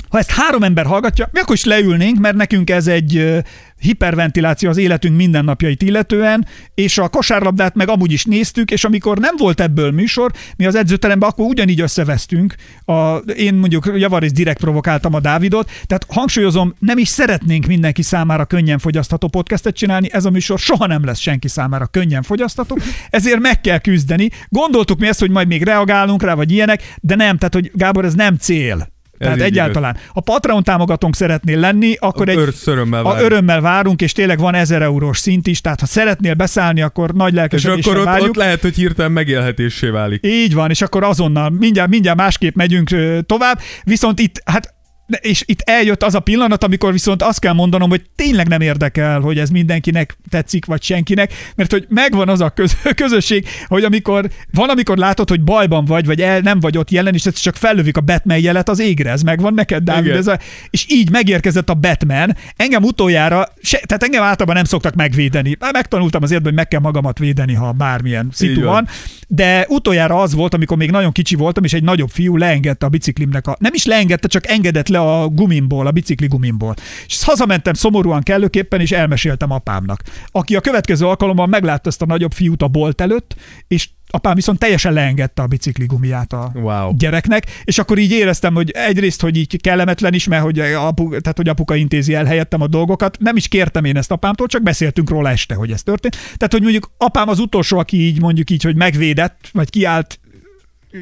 Ha 0.09 0.19
ezt 0.19 0.31
három 0.31 0.63
ember 0.63 0.87
hallgatja, 0.87 1.29
mi 1.33 1.39
akkor 1.39 1.55
is 1.55 1.65
leülnénk, 1.65 2.19
mert 2.19 2.37
nekünk 2.37 2.71
ez 2.71 2.87
egy 2.87 3.43
hiperventiláció 3.79 4.69
az 4.69 4.77
életünk 4.77 5.17
mindennapjait 5.17 5.83
illetően, 5.83 6.47
és 6.75 6.99
a 6.99 7.09
kosárlabdát 7.09 7.75
meg 7.75 7.89
amúgy 7.89 8.13
is 8.13 8.25
néztük, 8.25 8.71
és 8.71 8.85
amikor 8.85 9.19
nem 9.19 9.35
volt 9.39 9.61
ebből 9.61 9.91
műsor, 9.91 10.33
mi 10.57 10.67
az 10.67 10.75
edzőteremben 10.75 11.29
akkor 11.29 11.47
ugyanígy 11.47 11.81
összevesztünk. 11.81 12.55
A, 12.85 13.17
én 13.17 13.55
mondjuk 13.55 13.93
javarészt 13.95 14.35
direkt 14.35 14.61
provokáltam 14.61 15.15
a 15.15 15.21
Dávidot, 15.21 15.71
tehát 15.87 16.07
hangsúlyozom, 16.09 16.75
nem 16.79 16.99
is 16.99 17.09
szeretnénk 17.09 17.67
mindenki 17.67 18.03
számára 18.03 18.45
könnyen 18.45 18.79
fogyasztható 18.79 19.29
podcastet 19.29 19.77
csinálni, 19.77 20.09
ez 20.13 20.25
a 20.25 20.31
műsor 20.31 20.59
soha 20.59 20.87
nem 20.87 21.05
lesz 21.05 21.19
senki 21.19 21.49
számára 21.49 21.87
könnyen 21.87 22.23
fogyasztható, 22.23 22.79
ezért 23.11 23.41
meg 23.41 23.61
kell 23.61 23.79
küzdeni. 23.79 24.31
Gondoltuk 24.49 24.99
mi 24.99 25.07
ezt, 25.07 25.21
hogy 25.21 25.31
majd 25.31 25.49
még 25.49 25.63
reagálunk 25.63 26.23
rá, 26.23 26.35
vagy 26.35 26.53
ilyenek, 26.53 26.95
de 27.01 27.15
nem, 27.15 27.39
tehát 27.39 27.55
hogy 27.55 27.71
Gábor, 27.75 28.05
ez 28.05 28.15
nem 28.15 28.37
cél. 28.37 28.95
Tehát 29.19 29.41
egyáltalán. 29.41 29.97
Ha 30.09 30.21
Patreon 30.21 30.63
támogatónk 30.63 31.17
szeretnél 31.17 31.59
lenni, 31.59 31.95
akkor 31.99 32.29
egy, 32.29 32.37
Ör- 32.37 32.67
örömmel 32.67 33.01
a 33.01 33.09
várjuk. 33.13 33.31
örömmel 33.31 33.61
várunk, 33.61 34.03
és 34.03 34.13
tényleg 34.13 34.39
van 34.39 34.55
1000 34.55 34.83
eurós 34.83 35.19
szint 35.19 35.47
is, 35.47 35.61
tehát 35.61 35.81
ha 35.81 35.87
szeretnél 35.87 36.35
beszállni, 36.35 36.83
akkor 36.83 37.13
nagy 37.13 37.31
És 37.33 37.37
lelkesedéssel 37.37 37.91
akkor 37.93 38.01
ott, 38.01 38.07
várjuk. 38.07 38.29
ott 38.29 38.37
lehet, 38.37 38.61
hogy 38.61 38.75
hirtelen 38.75 39.13
megélhetésé 39.13 39.89
válik. 39.89 40.27
Így 40.27 40.55
van, 40.55 40.71
és 40.71 40.83
akkor 40.83 41.05
azonnal 41.05 41.51
mindjárt, 41.51 41.91
mindjárt 41.91 42.19
másképp 42.19 42.55
megyünk 42.55 42.91
tovább, 43.27 43.61
viszont 43.85 44.19
itt, 44.21 44.43
hát 44.45 44.75
de- 45.07 45.19
és 45.23 45.43
itt 45.47 45.61
eljött 45.61 46.03
az 46.03 46.15
a 46.15 46.21
pillanat, 46.21 46.65
amikor 46.65 46.93
viszont 46.93 47.23
azt 47.23 47.41
kell 47.41 47.53
mondanom, 47.53 47.89
hogy 47.89 48.03
tényleg 48.17 48.49
nem 48.49 48.61
érdekel, 48.61 49.21
hogy 49.21 49.39
ez 49.39 49.51
mindenkinek 49.51 50.17
tetszik, 50.29 50.65
vagy 50.65 50.83
senkinek, 50.83 51.33
mert 51.57 51.71
hogy 51.71 51.87
megvan 51.89 52.29
az 52.29 52.41
a 52.41 52.51
köz- 52.51 52.77
közösség, 53.03 53.49
hogy 53.67 53.85
amikor 53.85 54.31
van, 54.53 54.69
amikor 54.69 54.97
látod, 54.97 55.29
hogy 55.29 55.43
bajban 55.43 55.85
vagy, 55.85 56.07
vagy 56.07 56.21
el, 56.21 56.41
nem 56.41 56.61
vagy 56.61 56.79
ott 56.79 56.91
jelen, 56.91 57.15
és 57.15 57.27
ez 57.27 57.35
csak 57.35 57.57
fellövik 57.57 57.97
a 57.97 58.01
Batman 58.01 58.39
jelet 58.39 58.69
az 58.69 58.81
égre, 58.81 59.11
ez 59.11 59.23
megvan 59.23 59.55
neked, 59.55 59.83
Dávid? 59.83 60.05
Igen. 60.05 60.17
Ez 60.17 60.27
a, 60.27 60.39
és 60.71 60.87
így 60.89 61.11
megérkezett 61.11 61.71
a 61.71 61.75
Batman, 61.75 62.37
engem 62.57 62.83
utoljára, 62.83 63.49
se, 63.63 63.81
tehát 63.87 64.03
engem 64.03 64.23
általában 64.23 64.55
nem 64.55 64.65
szoktak 64.65 64.95
megvédeni. 64.95 65.57
Már 65.59 65.73
megtanultam 65.73 66.23
az 66.23 66.31
életben, 66.31 66.53
hogy 66.53 66.61
meg 66.61 66.69
kell 66.69 66.81
magamat 66.81 67.19
védeni, 67.19 67.55
ha 67.55 67.73
bármilyen 67.73 68.29
szitu 68.33 68.63
van, 68.63 68.89
de 69.29 69.67
utoljára 69.69 70.21
az 70.21 70.35
volt, 70.35 70.55
amikor 70.55 70.77
még 70.77 70.91
nagyon 70.91 71.13
kicsi 71.13 71.35
voltam, 71.35 71.65
és 71.65 71.73
egy 71.73 71.83
nagyobb 71.83 72.11
fiú 72.11 72.37
leengedte 72.37 72.87
a 72.87 72.89
biciklimnek 72.89 73.47
a... 73.47 73.57
Nem 73.61 73.75
is 73.75 73.85
leengedte, 73.85 74.29
csak 74.29 74.47
engedett 74.47 74.89
le 74.89 74.96
a 74.99 75.29
gumimból, 75.29 75.87
a 75.87 75.91
bicikli 75.91 76.27
gumimból. 76.27 76.75
És 77.07 77.25
hazamentem 77.25 77.75
szomorúan 77.75 78.23
kellőképpen, 78.23 78.81
és 78.81 78.93
elmeséltem 78.93 79.51
apámnak, 79.51 80.03
aki 80.31 80.57
a 80.57 80.61
következő 80.61 81.07
alkalommal 81.07 81.47
meglátta 81.47 81.89
ezt 81.89 82.03
a 82.03 82.07
nagyobb 82.07 82.33
fiút 82.33 82.63
a 82.63 82.69
bolt 82.69 83.01
előtt, 83.01 83.37
és 83.69 83.89
apám 84.11 84.35
viszont 84.35 84.59
teljesen 84.59 84.93
leengedte 84.93 85.43
a 85.43 85.47
bicikli 85.47 85.87
gumiját 85.87 86.33
a 86.33 86.51
Wow. 86.55 86.97
gyereknek, 86.97 87.47
és 87.65 87.79
akkor 87.79 87.99
így 87.99 88.11
éreztem, 88.11 88.55
hogy 88.55 88.71
egyrészt, 88.71 89.21
hogy 89.21 89.37
így 89.37 89.61
kellemetlen 89.61 90.15
is, 90.15 90.29
mert 90.29 90.43
hogy, 90.43 90.59
apu, 90.59 91.09
tehát, 91.09 91.37
hogy 91.37 91.49
apuka 91.49 91.75
intézi 91.75 92.15
el 92.15 92.25
helyettem 92.25 92.61
a 92.61 92.67
dolgokat. 92.67 93.17
Nem 93.21 93.37
is 93.37 93.49
kértem 93.49 93.85
én 93.85 93.97
ezt 93.97 94.11
apámtól, 94.11 94.47
csak 94.47 94.63
beszéltünk 94.63 95.11
róla 95.11 95.31
este, 95.31 95.55
hogy 95.55 95.71
ez 95.71 95.83
történt. 95.83 96.17
Tehát, 96.17 96.53
hogy 96.53 96.63
mondjuk 96.63 96.91
apám 96.99 97.29
az 97.29 97.39
utolsó, 97.39 97.79
aki 97.79 98.07
így 98.07 98.21
mondjuk 98.21 98.51
így, 98.51 98.63
hogy 98.63 98.77
megvédett, 98.77 99.49
vagy 99.53 99.71
kiállt 99.71 100.19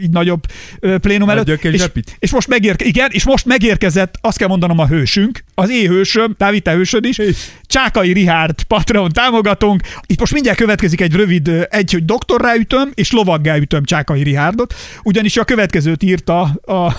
így 0.02 0.10
nagyobb 0.10 0.42
plénum 1.00 1.28
előtt. 1.30 1.42
Adjak 1.42 1.64
egy 1.64 1.74
És, 1.74 1.80
zsepit. 1.80 2.16
és, 2.18 2.32
most 2.32 2.48
megérke, 2.48 2.84
igen, 2.84 3.08
és 3.10 3.24
most 3.24 3.44
megérkezett, 3.46 4.14
azt 4.20 4.38
kell 4.38 4.48
mondanom 4.48 4.78
a 4.78 4.86
hősünk, 4.86 5.44
az 5.54 5.70
én 5.70 5.88
hősöm, 5.88 6.34
Dávid, 6.38 6.62
te 6.62 6.72
hősöd 6.72 7.04
is, 7.04 7.20
Csákai 7.66 8.12
Rihárd, 8.12 8.62
Patreon 8.62 9.10
támogatónk. 9.12 9.82
Itt 10.06 10.18
most 10.20 10.32
mindjárt 10.32 10.58
következik 10.58 11.00
egy 11.00 11.14
rövid, 11.14 11.50
egy, 11.70 11.92
hogy 11.92 12.04
doktorrá 12.04 12.54
ütöm, 12.54 12.90
és 12.94 13.12
lovaggá 13.12 13.56
ütöm 13.56 13.84
Csákai 13.84 14.22
Rihárdot, 14.22 14.74
ugyanis 15.02 15.36
a 15.36 15.44
következőt 15.44 16.02
írta 16.02 16.40
a 16.66 16.96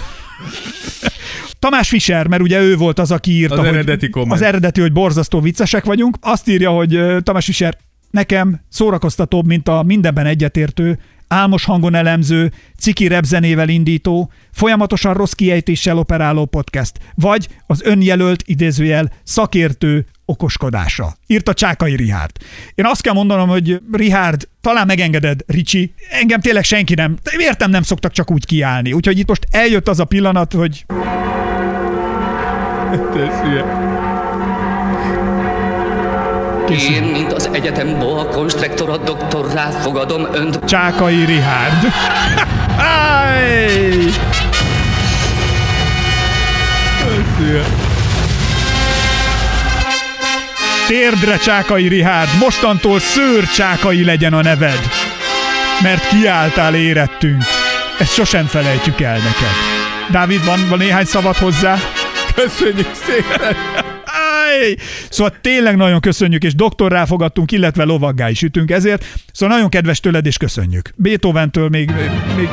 Tamás 1.59 1.89
Fischer, 1.89 2.27
mert 2.27 2.41
ugye 2.41 2.61
ő 2.61 2.75
volt 2.75 2.99
az, 2.99 3.11
aki 3.11 3.31
írta, 3.31 3.53
Az 3.53 3.59
hogy, 3.59 3.67
eredeti 3.67 4.09
komment. 4.09 4.33
az 4.33 4.41
eredeti, 4.41 4.81
hogy 4.81 4.91
borzasztó 4.91 5.39
viccesek 5.39 5.85
vagyunk. 5.85 6.17
Azt 6.21 6.47
írja, 6.49 6.69
hogy 6.69 6.99
Tamás 7.23 7.45
Fischer, 7.45 7.77
nekem 8.11 8.61
szórakoztatóbb, 8.69 9.45
mint 9.45 9.67
a 9.67 9.83
mindenben 9.83 10.25
egyetértő, 10.25 10.99
álmos 11.27 11.65
hangon 11.65 11.95
elemző, 11.95 12.51
ciki 12.79 13.07
repzenével 13.07 13.69
indító, 13.69 14.31
folyamatosan 14.51 15.13
rossz 15.13 15.31
kiejtéssel 15.31 15.97
operáló 15.97 16.45
podcast, 16.45 16.99
vagy 17.15 17.47
az 17.67 17.81
önjelölt 17.83 18.43
idézőjel 18.45 19.11
szakértő 19.23 20.05
okoskodása. 20.25 21.15
Írta 21.27 21.53
Csákai 21.53 21.95
Rihárd. 21.95 22.31
Én 22.75 22.85
azt 22.85 23.01
kell 23.01 23.13
mondanom, 23.13 23.49
hogy 23.49 23.81
Rihárd, 23.91 24.47
talán 24.61 24.85
megengeded, 24.85 25.39
Ricsi, 25.47 25.93
engem 26.09 26.39
tényleg 26.39 26.63
senki 26.63 26.93
nem, 26.93 27.17
értem 27.37 27.69
nem 27.69 27.83
szoktak 27.83 28.11
csak 28.11 28.31
úgy 28.31 28.45
kiállni. 28.45 28.93
Úgyhogy 28.93 29.19
itt 29.19 29.27
most 29.27 29.47
eljött 29.49 29.87
az 29.87 29.99
a 29.99 30.05
pillanat, 30.05 30.53
hogy 30.53 30.85
ez. 32.91 34.04
Én, 36.69 37.03
mint 37.03 37.33
az 37.33 37.49
egyetem 37.51 37.99
boa 37.99 38.25
konstruktora 38.25 38.97
doktor, 38.97 39.53
ráfogadom 39.53 40.27
önt. 40.33 40.65
Csákai 40.65 41.25
Rihárd. 41.25 41.87
Áj! 42.77 43.95
Térdre 50.87 51.37
Csákai 51.37 51.87
Rihárd, 51.87 52.29
mostantól 52.39 52.99
Szőr 52.99 53.43
Csákai 53.43 54.03
legyen 54.03 54.33
a 54.33 54.41
neved. 54.41 54.79
Mert 55.81 56.07
kiálltál 56.07 56.75
érettünk. 56.75 57.43
Ezt 57.99 58.13
sosem 58.13 58.45
felejtjük 58.45 59.01
el 59.01 59.17
neked. 59.17 59.55
Dávid, 60.11 60.45
van, 60.45 60.59
van 60.69 60.77
néhány 60.77 61.05
szavad 61.05 61.35
hozzá? 61.35 61.75
Köszönjük 62.35 62.91
szépen. 62.93 63.94
Áj! 64.45 64.75
Szóval 65.09 65.33
tényleg 65.41 65.75
nagyon 65.75 65.99
köszönjük, 65.99 66.43
és 66.43 66.55
doktorrá 66.55 67.05
fogadtunk, 67.05 67.51
illetve 67.51 67.83
lovaggá 67.83 68.29
is 68.29 68.41
ütünk 68.41 68.71
ezért. 68.71 69.05
Szóval 69.31 69.55
nagyon 69.55 69.69
kedves 69.69 69.99
tőled, 69.99 70.25
és 70.25 70.37
köszönjük. 70.37 70.89
Beethoventől 70.95 71.69
még, 71.69 71.91
még 72.35 72.49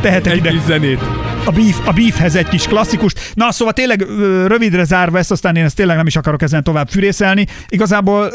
tehetek 0.00 0.32
Egy 0.32 0.38
ide 0.38 0.50
kis 0.50 0.60
zenét. 0.66 1.00
a, 1.44 1.50
beef, 1.52 1.88
a 1.88 1.92
beefhez 1.92 2.34
egy 2.34 2.48
kis 2.48 2.66
klasszikust. 2.66 3.32
Na, 3.34 3.52
szóval 3.52 3.72
tényleg 3.72 4.00
rövidre 4.46 4.84
zárva 4.84 5.18
ezt, 5.18 5.30
aztán 5.30 5.56
én 5.56 5.64
ezt 5.64 5.76
tényleg 5.76 5.96
nem 5.96 6.06
is 6.06 6.16
akarok 6.16 6.42
ezen 6.42 6.62
tovább 6.62 6.88
fűrészelni. 6.88 7.46
Igazából, 7.68 8.32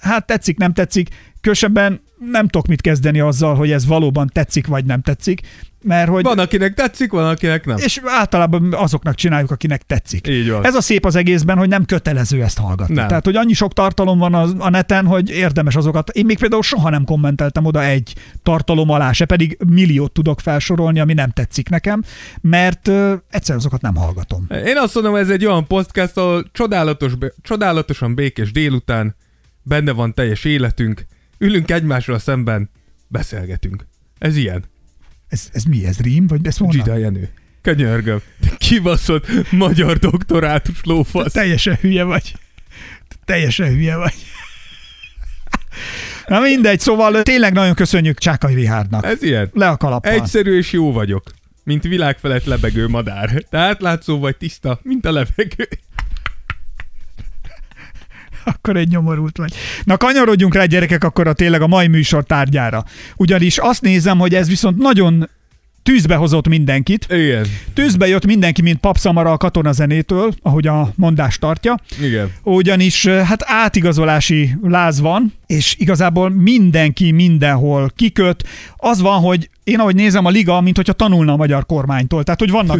hát 0.00 0.26
tetszik, 0.26 0.56
nem 0.56 0.72
tetszik. 0.72 1.08
Különösebben 1.40 2.00
nem 2.30 2.48
tudok 2.48 2.66
mit 2.66 2.80
kezdeni 2.80 3.20
azzal, 3.20 3.54
hogy 3.54 3.70
ez 3.70 3.86
valóban 3.86 4.30
tetszik, 4.32 4.66
vagy 4.66 4.84
nem 4.84 5.02
tetszik. 5.02 5.40
Mert 5.86 6.08
hogy... 6.08 6.22
Van, 6.22 6.38
akinek 6.38 6.74
tetszik, 6.74 7.10
van, 7.10 7.28
akinek 7.28 7.66
nem. 7.66 7.76
És 7.78 8.00
általában 8.04 8.74
azoknak 8.74 9.14
csináljuk, 9.14 9.50
akinek 9.50 9.82
tetszik. 9.82 10.28
Így 10.28 10.50
van. 10.50 10.64
Ez 10.64 10.74
a 10.74 10.80
szép 10.80 11.04
az 11.04 11.16
egészben, 11.16 11.56
hogy 11.56 11.68
nem 11.68 11.84
kötelező 11.84 12.42
ezt 12.42 12.58
hallgatni. 12.58 12.94
Nem. 12.94 13.08
Tehát, 13.08 13.24
hogy 13.24 13.36
annyi 13.36 13.52
sok 13.52 13.72
tartalom 13.72 14.18
van 14.18 14.34
az, 14.34 14.54
a 14.58 14.70
neten, 14.70 15.06
hogy 15.06 15.30
érdemes 15.30 15.76
azokat. 15.76 16.10
Én 16.10 16.24
még 16.24 16.38
például 16.38 16.62
soha 16.62 16.90
nem 16.90 17.04
kommenteltem 17.04 17.64
oda 17.64 17.84
egy 17.84 18.14
tartalom 18.42 18.90
alá, 18.90 19.12
se 19.12 19.24
pedig 19.24 19.58
milliót 19.66 20.12
tudok 20.12 20.40
felsorolni, 20.40 21.00
ami 21.00 21.12
nem 21.12 21.30
tetszik 21.30 21.68
nekem, 21.68 22.02
mert 22.40 22.88
ö, 22.88 23.14
egyszer 23.30 23.56
azokat 23.56 23.80
nem 23.80 23.94
hallgatom. 23.94 24.46
Én 24.66 24.76
azt 24.76 24.94
mondom, 24.94 25.14
ez 25.14 25.30
egy 25.30 25.46
olyan 25.46 25.66
podcast, 25.66 26.16
ahol 26.16 26.44
csodálatos, 26.52 27.12
csodálatosan 27.42 28.14
békés 28.14 28.52
délután, 28.52 29.16
benne 29.62 29.92
van 29.92 30.14
teljes 30.14 30.44
életünk, 30.44 31.06
ülünk 31.38 31.70
egymással 31.70 32.18
szemben, 32.18 32.70
beszélgetünk. 33.08 33.86
Ez 34.18 34.36
ilyen. 34.36 34.64
Ez, 35.28 35.48
ez 35.52 35.62
mi, 35.62 35.86
ez 35.86 35.98
rím? 35.98 36.26
Vagy 36.26 36.46
ezt 36.46 36.60
mondom? 36.60 36.84
Zsida 36.84 36.96
Jenő. 36.96 37.28
Könyörgöm. 37.62 38.20
Te 38.40 38.56
Kibaszott 38.56 39.50
magyar 39.50 39.98
doktorátus 39.98 40.80
lófasz. 40.82 41.32
Teljesen 41.32 41.76
hülye 41.80 42.02
vagy. 42.02 42.34
Teljesen 43.24 43.68
hülye 43.68 43.96
vagy. 43.96 44.14
Na 46.26 46.40
mindegy, 46.40 46.80
szóval 46.80 47.22
tényleg 47.22 47.52
nagyon 47.52 47.74
köszönjük 47.74 48.18
Csákai 48.18 48.54
Rihárdnak. 48.54 49.06
Ez 49.06 49.22
ilyen. 49.22 49.50
Le 49.52 49.68
a 49.68 49.76
kalappal. 49.76 50.12
Egyszerű 50.12 50.56
és 50.56 50.72
jó 50.72 50.92
vagyok. 50.92 51.22
Mint 51.64 51.82
világ 51.82 52.18
felett 52.18 52.44
lebegő 52.44 52.88
madár. 52.88 53.44
Tehát 53.50 53.80
látszó 53.80 54.18
vagy 54.18 54.36
tiszta, 54.36 54.80
mint 54.82 55.06
a 55.06 55.12
levegő. 55.12 55.68
Akkor 58.46 58.76
egy 58.76 58.88
nyomorult 58.88 59.36
vagy. 59.36 59.52
Na 59.84 59.96
kanyarodjunk 59.96 60.54
rá 60.54 60.64
gyerekek 60.64 61.04
akkor 61.04 61.26
a 61.26 61.32
tényleg 61.32 61.62
a 61.62 61.66
mai 61.66 61.86
műsor 61.86 62.24
tárgyára. 62.24 62.84
Ugyanis 63.16 63.58
azt 63.58 63.82
nézem, 63.82 64.18
hogy 64.18 64.34
ez 64.34 64.48
viszont 64.48 64.78
nagyon 64.78 65.28
tűzbe 65.82 66.14
hozott 66.14 66.48
mindenkit. 66.48 67.06
Igen. 67.10 67.46
Tűzbe 67.74 68.06
jött 68.06 68.26
mindenki, 68.26 68.62
mint 68.62 68.78
papszamara 68.78 69.32
a 69.32 69.36
katonazenétől, 69.36 70.34
ahogy 70.42 70.66
a 70.66 70.92
mondás 70.94 71.38
tartja. 71.38 71.74
Igen. 72.02 72.32
Ugyanis 72.42 73.06
hát 73.06 73.42
átigazolási 73.44 74.56
láz 74.62 75.00
van, 75.00 75.32
és 75.46 75.74
igazából 75.78 76.30
mindenki 76.30 77.10
mindenhol 77.10 77.90
kiköt. 77.96 78.48
Az 78.76 79.00
van, 79.00 79.20
hogy 79.20 79.50
én 79.64 79.78
ahogy 79.78 79.94
nézem 79.94 80.24
a 80.24 80.30
liga, 80.30 80.60
mint 80.60 80.76
hogyha 80.76 80.92
tanulna 80.92 81.32
a 81.32 81.36
magyar 81.36 81.66
kormánytól. 81.66 82.24
Tehát, 82.24 82.40
hogy 82.40 82.50
vannak. 82.50 82.78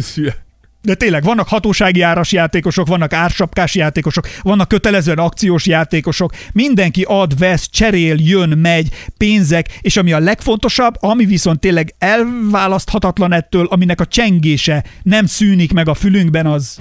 De 0.87 0.95
tényleg 0.95 1.23
vannak 1.23 1.47
hatósági 1.47 2.01
áras 2.01 2.31
játékosok, 2.31 2.87
vannak 2.87 3.13
ársapkás 3.13 3.75
játékosok, 3.75 4.27
vannak 4.41 4.67
kötelezően 4.67 5.17
akciós 5.17 5.65
játékosok, 5.65 6.33
mindenki 6.53 7.05
ad, 7.07 7.37
vesz, 7.37 7.69
cserél, 7.69 8.15
jön, 8.19 8.49
megy, 8.49 8.89
pénzek, 9.17 9.79
és 9.81 9.97
ami 9.97 10.13
a 10.13 10.19
legfontosabb, 10.19 10.93
ami 10.99 11.25
viszont 11.25 11.59
tényleg 11.59 11.93
elválaszthatatlan 11.99 13.33
ettől, 13.33 13.65
aminek 13.65 14.01
a 14.01 14.05
csengése 14.05 14.83
nem 15.03 15.25
szűnik 15.25 15.73
meg 15.73 15.87
a 15.87 15.93
fülünkben, 15.93 16.45
az 16.45 16.77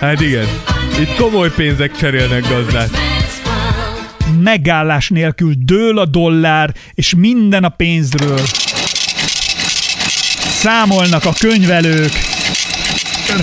Hát 0.00 0.20
igen. 0.20 0.46
Itt 1.00 1.16
komoly 1.16 1.50
pénzek 1.56 1.96
cserélnek 1.96 2.48
gazdát. 2.48 2.90
megállás 4.42 5.08
nélkül 5.08 5.52
dől 5.58 5.98
a 5.98 6.04
dollár, 6.04 6.74
és 6.94 7.14
minden 7.14 7.64
a 7.64 7.68
pénzről. 7.68 8.40
Számolnak 10.60 11.24
a 11.24 11.32
könyvelők, 11.38 12.10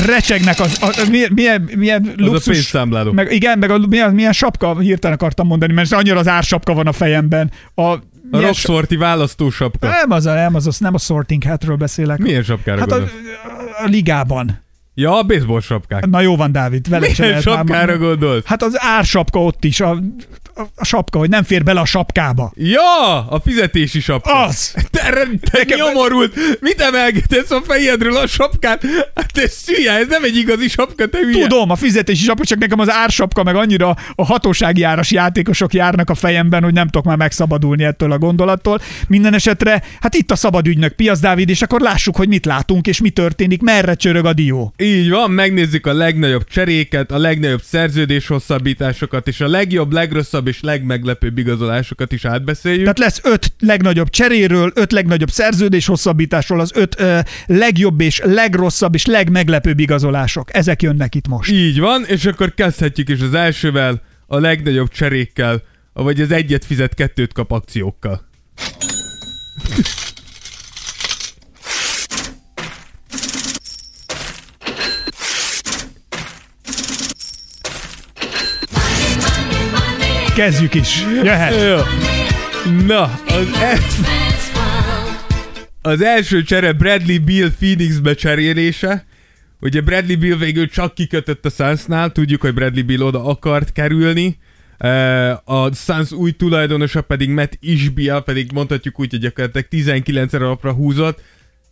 recsegnek 0.06 0.60
az, 0.60 0.78
a, 0.82 0.86
a, 0.86 1.10
milyen, 1.10 1.32
milyen, 1.34 1.70
milyen 1.76 2.14
a 2.18 2.22
luxus. 2.22 2.54
pénzszámláló. 2.54 3.12
Meg, 3.12 3.32
igen, 3.32 3.60
meg 3.60 3.70
a, 3.72 3.78
milyen, 3.78 4.14
milyen 4.14 4.32
sapka, 4.34 4.80
hirtelen 4.80 5.16
akartam 5.16 5.48
mondani, 5.48 5.74
mert 5.74 5.92
annyira 5.92 6.20
az 6.20 6.28
ársapka 6.28 6.74
van 6.74 6.88
a 6.88 6.92
fejemben. 6.92 7.52
A, 7.76 7.82
A 7.82 8.00
Rocksorti 8.32 8.96
választósapka. 8.96 9.88
Nem 9.88 10.12
az, 10.12 10.26
a, 10.26 10.34
nem 10.34 10.56
az, 10.56 10.68
az, 10.68 10.78
nem 10.78 10.94
a 10.94 10.98
sorting 10.98 11.44
hatről 11.44 11.76
beszélek. 11.76 12.18
Milyen 12.18 12.44
sapkára 12.44 12.80
Hát 12.80 12.92
a, 12.92 12.96
gondolsz? 12.96 13.14
a 13.84 13.88
ligában. 13.88 14.66
Ja, 15.00 15.18
a 15.18 15.24
baseball 15.24 15.62
sapkák. 15.62 16.06
Na 16.06 16.22
jó 16.22 16.36
van, 16.36 16.52
Dávid, 16.52 16.90
vele 16.90 17.08
Milyen 17.18 17.34
már 17.34 17.42
sapkára 17.42 17.86
mondani. 17.86 17.98
gondolsz? 18.10 18.46
Hát 18.46 18.64
az 18.64 18.74
ársapka 18.78 19.44
ott 19.44 19.64
is, 19.64 19.80
a, 19.80 19.90
a, 20.56 20.62
a 20.76 20.86
sapka, 20.86 21.18
hogy 21.18 21.30
nem 21.30 21.44
fér 21.44 21.64
bele 21.64 21.80
a 21.80 21.86
sapkába. 21.86 22.52
Ja, 22.56 23.28
a 23.30 23.40
fizetési 23.44 24.00
sapka. 24.00 24.44
Az! 24.44 24.74
Te, 24.92 25.28
te 25.52 25.76
nyomorult! 25.76 26.34
Mit 26.60 26.82
emelgetesz 26.82 27.52
a 27.52 27.62
fejedről 27.66 28.16
a 28.18 28.28
sapkát? 28.28 28.82
Hát 29.16 29.34
te 29.34 29.48
szülje, 29.48 29.92
ez 29.92 30.08
nem 30.08 30.24
egy 30.24 30.36
igazi 30.38 30.68
sapka, 30.68 31.08
te 31.08 31.18
hülye. 31.18 31.48
Tudom, 31.48 31.70
a 31.70 31.76
fizetési 31.76 32.24
sapka, 32.24 32.46
csak 32.46 32.60
nekem 32.60 32.80
az 32.80 32.90
ársapka, 32.92 33.44
meg 33.44 33.56
annyira 33.56 33.96
a 34.16 34.26
hatósági 34.26 34.84
áras 34.84 35.12
játékosok 35.12 35.74
járnak 35.74 36.10
a 36.10 36.16
fejemben, 36.16 36.64
hogy 36.64 36.74
nem 36.74 36.88
tudok 36.88 37.06
már 37.06 37.18
megszabadulni 37.18 37.84
ettől 37.84 38.12
a 38.12 38.18
gondolattól. 38.18 38.82
Minden 39.08 39.34
esetre, 39.34 39.84
hát 40.02 40.16
itt 40.16 40.32
a 40.32 40.36
szabad 40.36 40.68
ügynök 40.68 40.94
Piasz 40.94 41.20
Dávid, 41.20 41.50
és 41.50 41.62
akkor 41.62 41.82
lássuk, 41.82 42.16
hogy 42.16 42.28
mit 42.28 42.46
látunk, 42.46 42.88
és 42.88 43.02
mi 43.02 43.10
történik, 43.10 43.62
merre 43.62 43.94
csörög 43.96 44.26
a 44.26 44.34
dió. 44.34 44.74
Így 44.88 45.10
van, 45.10 45.32
megnézzük 45.32 45.86
a 45.86 45.94
legnagyobb 45.94 46.44
cseréket, 46.44 47.12
a 47.12 47.18
legnagyobb 47.18 47.62
szerződés 47.62 48.28
hosszabbításokat, 48.28 49.28
és 49.28 49.42
a 49.42 49.48
legjobb, 49.48 49.92
legrosszabb 49.92 50.48
és 50.48 50.62
legmeglepőbb 50.62 51.38
igazolásokat 51.38 52.12
is 52.12 52.26
átbeszéljük. 52.26 52.82
Tehát 52.82 53.00
lesz 53.00 53.22
öt 53.24 53.54
legnagyobb 53.60 54.10
cseréről, 54.10 54.72
öt 54.76 54.92
legnagyobb 54.92 55.30
szerződés 55.30 55.86
hosszabbításról, 55.86 56.60
az 56.60 56.72
öt 56.76 57.00
ö, 57.00 57.20
legjobb 57.46 58.02
és 58.02 58.22
legrosszabb 58.24 58.94
és 58.94 59.06
legmeglepőbb 59.06 59.80
igazolások. 59.80 60.56
Ezek 60.56 60.82
jönnek 60.82 61.16
itt 61.16 61.28
most. 61.28 61.52
Így 61.52 61.80
van, 61.80 62.06
és 62.06 62.26
akkor 62.26 62.54
kezdhetjük 62.54 63.10
is 63.10 63.22
az 63.22 63.34
elsővel, 63.34 64.02
a 64.28 64.40
legnagyobb 64.40 64.90
cserékkel, 64.90 65.64
vagy 65.94 66.22
az 66.22 66.32
egyet 66.32 66.66
fizet, 66.66 66.94
kettőt 66.94 67.34
kap 67.34 67.52
akciókkal. 67.52 68.26
Kezdjük 80.38 80.74
is. 80.74 81.04
Jöhet. 81.24 81.54
Jó. 81.54 81.78
Na, 82.86 83.04
az, 83.28 83.48
el, 83.62 83.78
az 85.82 86.02
első 86.02 86.44
csere 86.44 86.74
Bradley 86.74 87.20
Bill 87.24 87.50
Phoenixbe 87.60 88.14
cserélése. 88.14 89.06
Ugye 89.60 89.82
Bradley 89.82 90.18
Bill 90.18 90.38
végül 90.38 90.68
csak 90.70 90.94
kikötött 90.94 91.46
a 91.46 91.50
Sunsnál, 91.50 92.12
tudjuk, 92.12 92.42
hogy 92.42 92.54
Bradley 92.54 92.86
Bill 92.86 93.02
oda 93.02 93.24
akart 93.24 93.72
kerülni. 93.72 94.38
Eh, 94.78 95.50
A 95.50 95.74
Suns 95.74 96.12
új 96.12 96.32
tulajdonosa 96.32 97.02
pedig 97.02 97.30
Matt 97.30 97.58
Ishbia, 97.60 98.20
pedig 98.20 98.52
mondhatjuk 98.54 99.00
úgy, 99.00 99.10
hogy 99.10 99.20
gyakorlatilag 99.20 99.68
19 99.68 100.34
alapra 100.34 100.72
húzott. 100.72 101.22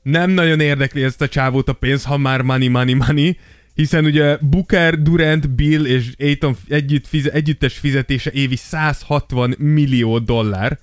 Nem 0.04 0.30
nagyon 0.30 0.60
érdekli 0.60 1.04
ezt 1.04 1.22
a 1.22 1.28
csávót 1.28 1.70
a 1.70 1.74
pénz, 1.74 2.04
ha 2.04 2.18
már 2.18 2.42
money, 2.42 2.68
money, 2.68 2.94
money. 2.94 3.38
Hiszen 3.76 4.06
ugye 4.06 4.38
Booker, 4.42 5.02
Durant, 5.02 5.50
Bill 5.50 5.86
és 5.86 6.06
Aiton 6.20 6.58
együtt 6.68 7.08
fize, 7.08 7.32
együttes 7.32 7.78
fizetése 7.78 8.32
évi 8.34 8.56
160 8.56 9.56
millió 9.58 10.20
dollár. 10.20 10.80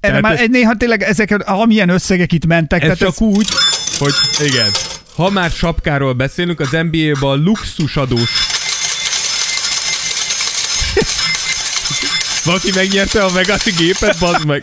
Tehát 0.00 0.22
már 0.22 0.40
ez- 0.40 0.48
néha 0.48 0.76
tényleg 0.76 1.02
ezek, 1.02 1.48
amilyen 1.48 1.88
összegek 1.88 2.32
itt 2.32 2.46
mentek. 2.46 2.82
Ez 2.82 2.84
tehát 2.84 2.98
csak 3.14 3.20
úgy, 3.28 3.48
hogy 3.98 4.12
igen. 4.46 4.70
Ha 5.14 5.30
már 5.30 5.50
sapkáról 5.50 6.12
beszélünk, 6.12 6.60
az 6.60 6.70
NBA-ban 6.70 7.42
luxusadós 7.42 8.30
Valaki 12.44 12.70
megnyerte 12.74 13.24
a 13.24 13.28
Vegas-i 13.28 13.70
gépet, 13.70 14.18
bazd 14.18 14.46
meg. 14.46 14.62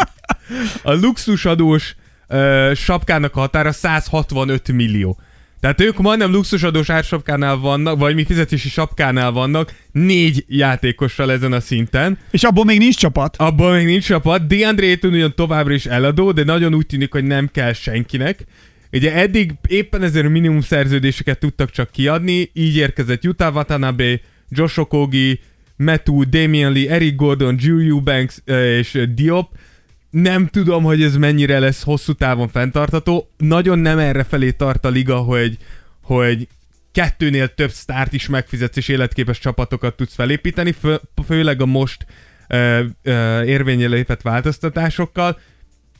A 0.84 0.93
luxusadós 0.93 1.95
uh, 2.30 2.73
sapkának 2.73 3.36
a 3.36 3.39
határa 3.39 3.71
165 3.71 4.71
millió. 4.71 5.19
Tehát 5.60 5.82
ők 5.82 5.97
majdnem 5.97 6.32
luxusadós 6.32 6.89
ársapkánál 6.89 7.58
vannak, 7.58 7.99
vagy 7.99 8.16
mi 8.16 8.26
fizetési 8.26 8.70
sapkánál 8.70 9.32
vannak, 9.32 9.74
négy 9.91 10.45
játékossal 10.47 11.32
ezen 11.32 11.53
a 11.53 11.60
szinten. 11.60 12.18
És 12.32 12.43
abból 12.43 12.66
még 12.66 12.78
nincs 12.78 12.95
csapat. 12.95 13.36
Abban 13.38 13.76
még 13.76 13.86
nincs 13.86 14.05
csapat. 14.05 14.47
DeAndre 14.47 14.86
Ayton 14.86 15.14
ugyan 15.14 15.36
továbbra 15.36 15.74
is 15.74 15.86
eladó, 15.86 16.32
de 16.32 16.43
nagyon 16.43 16.74
úgy 16.74 16.86
tűnik, 16.86 17.12
hogy 17.12 17.24
nem 17.24 17.49
kell 17.51 17.74
senkinek. 17.74 18.45
Ugye 18.91 19.14
eddig 19.14 19.51
éppen 19.68 20.03
ezért 20.03 20.30
minimum 20.30 20.62
szerződéseket 20.62 21.39
tudtak 21.39 21.72
csak 21.72 21.91
kiadni, 21.91 22.49
így 22.53 22.76
érkezett 22.76 23.26
Utah 23.26 23.55
Watanabe, 23.55 24.20
Josh 24.49 24.80
Okogi, 24.80 25.39
Metu, 25.78 26.24
Damian 26.24 26.74
Lee, 26.74 26.89
Eric 26.89 27.16
Gordon, 27.16 27.55
Drew 27.55 27.80
Eubanks 27.80 28.41
ö, 28.45 28.78
és 28.78 29.08
Diop. 29.16 29.49
Nem 30.22 30.47
tudom, 30.47 30.84
hogy 30.84 31.03
ez 31.03 31.15
mennyire 31.15 31.59
lesz 31.59 31.84
hosszú 31.84 32.13
távon 32.13 32.47
fenntartató. 32.47 33.30
Nagyon 33.38 33.80
nem 33.80 33.99
erre 33.99 34.24
felé 34.24 34.51
tart 34.51 34.86
a 34.86 34.89
liga, 34.89 35.18
hogy, 35.18 35.57
hogy 36.01 36.47
kettőnél 36.91 37.53
több 37.53 37.72
sztárt 37.72 38.13
is 38.13 38.28
megfizetsz 38.28 38.78
és 38.78 38.88
életképes 38.88 39.39
csapatokat 39.39 39.95
tudsz 39.95 40.13
felépíteni, 40.13 40.72
fő, 40.72 40.99
főleg 41.26 41.61
a 41.61 41.65
most 41.65 42.05
ö, 42.47 42.84
ö, 43.03 43.43
érvényre 43.43 43.88
lépett 43.88 44.22
változtatásokkal. 44.22 45.39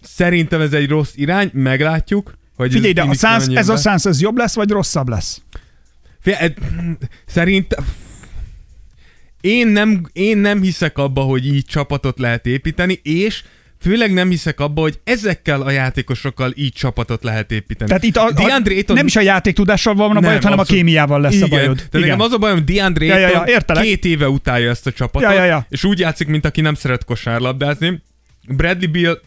Szerintem 0.02 0.62
ez 0.62 0.74
egy 0.74 0.90
rossz 0.90 1.12
irány, 1.16 1.50
meglátjuk. 1.54 2.34
Hogy 2.56 2.72
Figyelj, 2.72 2.94
de 2.94 3.02
a 3.02 3.06
mennyire 3.06 3.60
ez 3.60 3.70
a 3.70 3.78
Suns, 3.78 4.06
ez 4.06 4.22
jobb 4.22 4.38
lesz, 4.38 4.56
vagy 4.56 4.70
rosszabb 4.70 5.10
lesz? 5.10 5.42
Figyelj, 6.20 6.44
ed- 6.44 6.58
szerint 7.26 7.76
én 9.42 9.68
nem, 9.68 10.06
én 10.14 10.38
nem 10.38 10.62
hiszek 10.62 10.98
abba, 10.98 11.22
hogy 11.22 11.46
így 11.46 11.66
csapatot 11.66 12.20
lehet 12.20 12.46
építeni, 12.46 13.00
és 13.04 13.44
főleg 13.80 14.14
nem 14.14 14.30
hiszek 14.30 14.60
abba, 14.60 14.82
hogy 14.82 15.00
ezekkel 15.04 15.62
a 15.62 15.72
játékosokkal 15.72 16.52
így 16.56 16.74
csapatot 16.74 17.24
lehet 17.24 17.52
építeni. 17.52 17.90
Tehát 17.90 18.04
itt 18.04 18.18
a, 18.18 18.32
DeAndre 18.32 18.74
a, 18.74 18.76
Ayton- 18.76 18.98
nem 18.98 19.06
is 19.06 19.16
a 19.16 19.22
játéktudással 19.22 19.94
van 19.96 20.18
a 20.18 20.20
bajod, 20.20 20.44
hanem 20.44 20.58
a 20.58 20.62
abszolút. 20.62 20.84
kémiával 20.84 21.22
lesz 21.22 21.34
Igen. 21.34 21.48
a 21.48 21.50
bajod. 21.52 21.76
Tehát 21.76 21.92
nekem 22.08 22.20
az 22.20 22.32
a 22.32 22.38
bajom, 22.38 22.66
DeAndre 22.66 23.06
Ja, 23.06 23.18
ja, 23.18 23.20
ja, 23.28 23.28
Ayton 23.40 23.48
értelek. 23.54 23.84
két 23.84 24.06
éve 24.06 24.30
utálja 24.30 24.70
ezt 24.70 24.88
a 24.88 24.92
csapatot, 24.92 25.30
Ja, 25.30 25.36
ja, 25.36 25.44
ja. 25.46 25.66
és 25.70 25.84
úgy 25.84 26.00
játszik, 26.00 26.28
mint 26.28 26.46
aki 26.46 26.62
nem 26.62 26.74
szeret 26.74 27.04
kosárlabdázni. 27.06 28.02
Bradley 28.48 28.92
Bill 28.92 29.22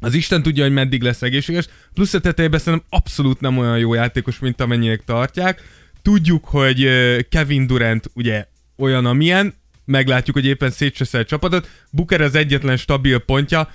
az 0.00 0.14
Isten 0.14 0.42
tudja, 0.42 0.62
hogy 0.64 0.72
meddig 0.72 1.02
lesz 1.02 1.22
egészséges, 1.22 1.66
plusz 1.94 2.14
a 2.14 2.20
tetejében 2.20 2.58
szerintem 2.58 2.86
abszolút 2.90 3.40
nem 3.40 3.58
olyan 3.58 3.78
jó 3.78 3.94
játékos, 3.94 4.38
mint 4.38 4.60
amennyiek 4.60 5.02
tartják. 5.04 5.62
Tudjuk, 6.02 6.44
hogy 6.44 6.88
Kevin 7.28 7.66
Durant 7.66 8.10
ugye 8.14 8.44
olyan, 8.76 9.06
amilyen, 9.06 9.54
meglátjuk, 9.88 10.36
hogy 10.36 10.46
éppen 10.46 10.70
szétseszel 10.70 11.24
csapatot. 11.24 11.68
Booker 11.90 12.20
az 12.20 12.34
egyetlen 12.34 12.76
stabil 12.76 13.18
pontja, 13.18 13.68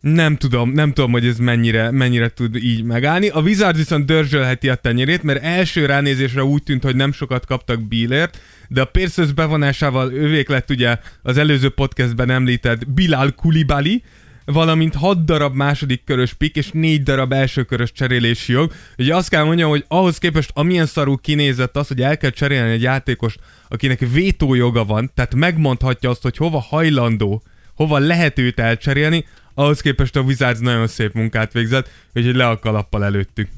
nem 0.00 0.36
tudom, 0.36 0.70
nem 0.70 0.92
tudom, 0.92 1.12
hogy 1.12 1.26
ez 1.26 1.38
mennyire, 1.38 1.90
mennyire 1.90 2.28
tud 2.28 2.56
így 2.56 2.82
megállni. 2.82 3.28
A 3.28 3.40
Wizards 3.40 3.78
viszont 3.78 4.06
dörzsölheti 4.06 4.68
a 4.68 4.74
tenyerét, 4.74 5.22
mert 5.22 5.42
első 5.42 5.86
ránézésre 5.86 6.44
úgy 6.44 6.62
tűnt, 6.62 6.82
hogy 6.82 6.96
nem 6.96 7.12
sokat 7.12 7.46
kaptak 7.46 7.88
Billért, 7.88 8.40
de 8.68 8.80
a 8.80 8.84
Pacers 8.84 9.32
bevonásával 9.32 10.12
ővék 10.12 10.48
lett 10.48 10.70
ugye 10.70 10.98
az 11.22 11.36
előző 11.36 11.68
podcastben 11.68 12.30
említett 12.30 12.88
Bilal 12.88 13.30
Kulibali, 13.30 14.02
valamint 14.46 14.94
6 14.94 15.24
darab 15.24 15.54
második 15.54 16.04
körös 16.04 16.32
pik 16.32 16.56
és 16.56 16.70
4 16.72 17.02
darab 17.02 17.32
első 17.32 17.62
körös 17.62 17.92
cserélési 17.92 18.52
jog. 18.52 18.72
Ugye 18.98 19.16
azt 19.16 19.28
kell 19.28 19.44
mondjam, 19.44 19.68
hogy 19.68 19.84
ahhoz 19.88 20.18
képest 20.18 20.50
amilyen 20.54 20.86
szarú 20.86 21.16
kinézett 21.16 21.76
az, 21.76 21.88
hogy 21.88 22.02
el 22.02 22.16
kell 22.16 22.30
cserélni 22.30 22.70
egy 22.70 22.82
játékost, 22.82 23.38
akinek 23.68 23.98
vétójoga 24.12 24.84
van, 24.84 25.10
tehát 25.14 25.34
megmondhatja 25.34 26.10
azt, 26.10 26.22
hogy 26.22 26.36
hova 26.36 26.60
hajlandó, 26.60 27.42
hova 27.74 27.98
lehet 27.98 28.38
őt 28.38 28.60
elcserélni, 28.60 29.24
ahhoz 29.54 29.80
képest 29.80 30.16
a 30.16 30.20
Wizards 30.20 30.60
nagyon 30.60 30.86
szép 30.86 31.12
munkát 31.12 31.52
végzett, 31.52 31.90
úgyhogy 32.14 32.34
le 32.34 32.48
a 32.48 32.58
kalappal 32.58 33.04
előttük. 33.04 33.48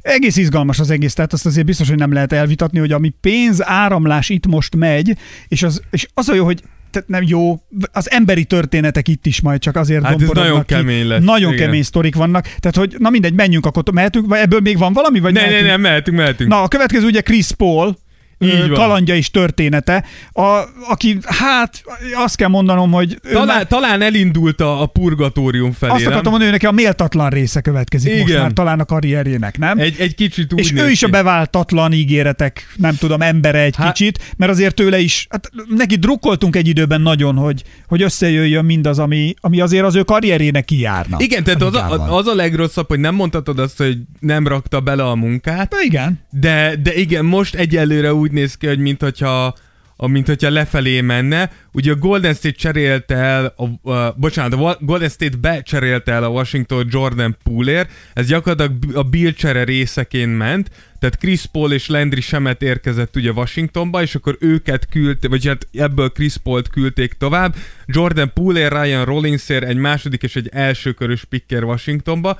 Egész 0.00 0.36
izgalmas 0.36 0.78
az 0.78 0.90
egész, 0.90 1.14
tehát 1.14 1.32
azt 1.32 1.46
azért 1.46 1.66
biztos, 1.66 1.88
hogy 1.88 1.98
nem 1.98 2.12
lehet 2.12 2.32
elvitatni, 2.32 2.78
hogy 2.78 2.92
ami 2.92 3.12
pénz 3.20 3.62
áramlás 3.64 4.28
itt 4.28 4.46
most 4.46 4.76
megy, 4.76 5.16
és 5.48 5.62
az, 5.62 5.82
és 5.90 6.06
az 6.14 6.28
a 6.28 6.34
jó, 6.34 6.44
hogy 6.44 6.62
tehát 6.98 7.08
nem 7.08 7.22
jó, 7.26 7.60
az 7.92 8.10
emberi 8.10 8.44
történetek 8.44 9.08
itt 9.08 9.26
is 9.26 9.40
majd 9.40 9.60
csak 9.60 9.76
azért 9.76 10.04
Hát 10.04 10.22
ez 10.22 10.28
nagyon 10.28 10.58
ki. 10.64 10.74
kemény 10.74 11.06
lesz, 11.06 11.24
Nagyon 11.24 11.52
igen. 11.52 11.64
kemény 11.66 11.82
sztorik 11.82 12.14
vannak, 12.14 12.42
tehát 12.44 12.76
hogy 12.76 12.94
na 12.98 13.10
mindegy, 13.10 13.34
menjünk, 13.34 13.66
akkor 13.66 13.82
mehetünk, 13.92 14.26
vagy 14.26 14.38
ebből 14.38 14.60
még 14.60 14.78
van 14.78 14.92
valami, 14.92 15.20
vagy 15.20 15.32
Ne, 15.32 15.40
ne, 15.40 15.46
mehetünk? 15.46 15.70
ne, 15.70 15.76
mehetünk, 15.76 16.16
mehetünk. 16.16 16.50
Na, 16.50 16.62
a 16.62 16.68
következő 16.68 17.06
ugye 17.06 17.20
Chris 17.20 17.50
Paul, 17.52 17.96
Így 18.38 18.68
van. 18.68 18.72
kalandja 18.78 19.14
és 19.14 19.30
története, 19.30 20.04
a, 20.32 20.42
aki, 20.88 21.18
hát 21.24 21.82
azt 22.14 22.36
kell 22.36 22.48
mondanom, 22.48 22.90
hogy 22.90 23.18
Talán, 23.32 23.46
már, 23.46 23.66
talán 23.66 24.02
elindult 24.02 24.60
a, 24.60 24.82
a 24.82 24.86
purgatórium 24.86 25.72
felé, 25.72 25.92
azt 25.92 26.06
akartam 26.06 26.30
mondani, 26.30 26.50
hogy 26.50 26.52
neki 26.60 26.66
a 26.66 26.70
méltatlan 26.82 27.30
része 27.30 27.60
következik 27.60 28.16
most 28.16 28.28
Igen. 28.28 28.40
már 28.40 28.52
talán 28.52 28.80
a 28.80 28.84
karrierjének, 28.84 29.58
nem? 29.58 29.78
Egy, 29.78 29.96
egy 29.98 30.14
kicsit 30.14 30.52
úgy 30.52 30.58
és 30.58 30.72
ő 30.72 30.90
is 30.90 31.02
a 31.02 31.06
ki. 31.06 31.12
beváltatlan 31.12 31.92
ígéretek, 31.92 32.72
nem 32.76 32.94
tudom, 32.96 33.22
embere 33.22 33.58
egy 33.60 33.76
Hát- 33.76 33.92
kicsit, 33.92 34.34
mert 34.36 34.52
azért 34.52 34.74
tőle 34.74 34.98
is, 34.98 35.26
hát 35.30 35.50
neki 35.76 35.96
drukkoltunk 35.96 36.56
egy 36.56 36.68
időben 36.68 37.00
nagyon, 37.00 37.36
hogy, 37.36 37.62
hogy 37.86 38.02
összejöjjön 38.02 38.64
mindaz, 38.64 38.98
ami, 38.98 39.34
ami 39.40 39.60
azért 39.60 39.84
az 39.84 39.94
ő 39.94 40.02
karrierének 40.02 40.64
kijárna. 40.64 41.16
Igen, 41.20 41.44
tehát 41.44 41.62
az 41.62 41.74
a, 41.74 42.16
az 42.16 42.26
a 42.26 42.34
legrosszabb, 42.34 42.88
hogy 42.88 43.00
nem 43.00 43.14
mondhatod 43.14 43.58
azt, 43.58 43.76
hogy 43.76 43.98
nem 44.20 44.46
rakta 44.46 44.80
bele 44.80 45.02
a 45.04 45.14
munkát, 45.14 45.70
Na 45.70 45.82
igen. 45.82 46.20
de, 46.30 46.74
de 46.82 46.94
igen, 46.94 47.24
most 47.24 47.54
egyelőre 47.54 48.14
úgy 48.14 48.27
néz 48.32 48.56
ki, 48.56 48.66
hogy 48.66 48.78
mint 48.78 49.02
hogyha, 49.02 49.54
a, 49.96 50.06
mint 50.06 50.26
hogyha 50.26 50.50
lefelé 50.50 51.00
menne. 51.00 51.50
Ugye 51.72 51.92
a 51.92 51.96
Golden 51.96 52.34
State 52.34 52.56
cserélte 52.56 53.14
el, 53.14 53.54
a, 53.56 53.90
a, 53.90 54.14
bocsánat, 54.16 54.52
a 54.52 54.78
Golden 54.80 55.08
State 55.08 55.36
becserélte 55.36 56.12
el 56.12 56.24
a 56.24 56.28
Washington 56.28 56.86
Jordan 56.90 57.36
Poolért, 57.42 57.90
ez 58.12 58.26
gyakorlatilag 58.26 58.96
a 58.96 59.02
Bill 59.02 59.32
csere 59.32 59.64
részeként 59.64 60.36
ment, 60.36 60.70
tehát 60.98 61.18
Chris 61.18 61.46
Paul 61.46 61.72
és 61.72 61.88
Landry 61.88 62.20
Semet 62.20 62.62
érkezett 62.62 63.16
ugye 63.16 63.30
Washingtonba, 63.30 64.02
és 64.02 64.14
akkor 64.14 64.36
őket 64.40 64.88
küldte, 64.88 65.28
vagy 65.28 65.46
hát 65.46 65.68
ebből 65.72 66.08
Chris 66.08 66.36
Paul-t 66.36 66.68
küldték 66.68 67.12
tovább. 67.12 67.54
Jordan 67.86 68.32
Pooler, 68.34 68.72
Ryan 68.72 69.04
Rollinsért 69.04 69.64
egy 69.64 69.76
második 69.76 70.22
és 70.22 70.36
egy 70.36 70.48
első 70.52 70.92
körös 70.92 71.24
picker 71.24 71.64
Washingtonba. 71.64 72.38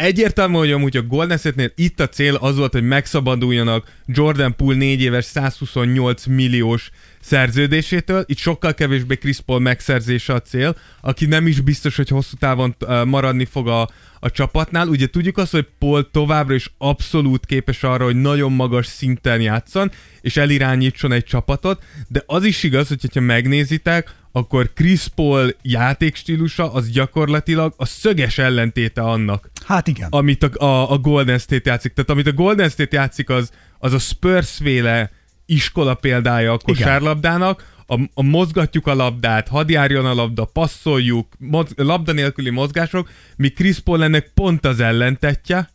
Egyértelmű, 0.00 0.56
hogy 0.56 0.72
amúgy 0.72 0.96
a 0.96 1.02
Golden 1.02 1.38
State-nél 1.38 1.72
itt 1.74 2.00
a 2.00 2.08
cél 2.08 2.34
az 2.34 2.56
volt, 2.56 2.72
hogy 2.72 2.82
megszabaduljanak 2.82 3.92
Jordan 4.06 4.56
Poole 4.56 4.76
4 4.76 5.00
éves 5.00 5.24
128 5.24 6.26
milliós 6.26 6.90
szerződésétől, 7.20 8.24
itt 8.26 8.36
sokkal 8.36 8.74
kevésbé 8.74 9.14
Chris 9.14 9.40
Paul 9.40 9.60
megszerzése 9.60 10.32
a 10.32 10.40
cél, 10.40 10.76
aki 11.00 11.26
nem 11.26 11.46
is 11.46 11.60
biztos, 11.60 11.96
hogy 11.96 12.08
hosszú 12.08 12.36
távon 12.36 12.76
maradni 13.04 13.44
fog 13.44 13.68
a, 13.68 13.88
a 14.20 14.30
csapatnál. 14.30 14.88
Ugye 14.88 15.06
tudjuk 15.06 15.36
azt, 15.36 15.52
hogy 15.52 15.66
Paul 15.78 16.10
továbbra 16.10 16.54
is 16.54 16.72
abszolút 16.78 17.46
képes 17.46 17.82
arra, 17.82 18.04
hogy 18.04 18.20
nagyon 18.20 18.52
magas 18.52 18.86
szinten 18.86 19.40
játszon, 19.40 19.90
és 20.20 20.36
elirányítson 20.36 21.12
egy 21.12 21.24
csapatot, 21.24 21.82
de 22.08 22.22
az 22.26 22.44
is 22.44 22.62
igaz, 22.62 22.88
hogy 22.88 22.98
ha 23.12 23.20
megnézitek, 23.20 24.14
akkor 24.32 24.70
Chris 24.74 25.08
Paul 25.14 25.54
játékstílusa 25.62 26.72
az 26.72 26.90
gyakorlatilag 26.90 27.74
a 27.76 27.84
szöges 27.84 28.38
ellentéte 28.38 29.02
annak, 29.02 29.50
Hát 29.66 29.88
igen. 29.88 30.08
amit 30.10 30.42
a, 30.42 30.64
a, 30.64 30.92
a 30.92 30.98
Golden 30.98 31.38
State 31.38 31.70
játszik. 31.70 31.92
Tehát 31.92 32.10
amit 32.10 32.26
a 32.26 32.32
Golden 32.32 32.68
State 32.68 32.96
játszik, 32.96 33.30
az, 33.30 33.50
az 33.78 33.92
a 33.92 33.98
Spurs-féle 33.98 35.10
iskola 35.46 35.94
példája 35.94 36.52
a 36.52 36.58
kosárlabdának, 36.58 37.78
a, 37.86 38.00
a 38.14 38.22
mozgatjuk 38.22 38.86
a 38.86 38.94
labdát, 38.94 39.48
hadd 39.48 39.70
járjon 39.70 40.06
a 40.06 40.14
labda, 40.14 40.44
passzoljuk, 40.44 41.26
moz, 41.38 41.66
labda 41.76 42.12
nélküli 42.12 42.50
mozgások, 42.50 43.08
míg 43.36 43.54
Chris 43.54 43.78
Paul 43.78 44.02
ennek 44.04 44.30
pont 44.34 44.66
az 44.66 44.80
ellentetje, 44.80 45.70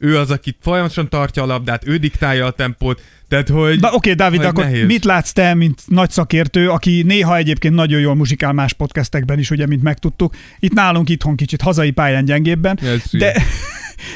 ő 0.00 0.18
az, 0.18 0.30
aki 0.30 0.56
folyamatosan 0.60 1.08
tartja 1.08 1.42
a 1.42 1.46
labdát, 1.46 1.86
ő 1.86 1.96
diktálja 1.96 2.46
a 2.46 2.50
tempót, 2.50 3.00
tehát 3.28 3.48
hogy... 3.48 3.80
Na 3.80 3.92
oké, 3.92 4.12
Dávid, 4.12 4.38
hogy 4.38 4.48
akkor 4.48 4.64
nehéz. 4.64 4.86
mit 4.86 5.04
látsz 5.04 5.32
te, 5.32 5.54
mint 5.54 5.82
nagy 5.86 6.10
szakértő, 6.10 6.70
aki 6.70 7.02
néha 7.02 7.36
egyébként 7.36 7.74
nagyon 7.74 8.00
jól 8.00 8.14
muzsikál 8.14 8.52
más 8.52 8.72
podcastekben 8.72 9.38
is, 9.38 9.50
ugye, 9.50 9.66
mint 9.66 9.82
megtudtuk. 9.82 10.34
Itt 10.58 10.72
nálunk 10.72 11.08
itthon 11.08 11.36
kicsit 11.36 11.60
hazai 11.60 11.90
pályán 11.90 12.24
gyengébben, 12.24 12.78
de, 13.10 13.42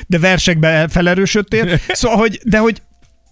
de 0.07 0.19
versekben 0.19 0.89
felerősödtél. 0.89 1.79
Szóval, 1.89 2.19
hogy, 2.19 2.41
de 2.45 2.59
hogy 2.59 2.83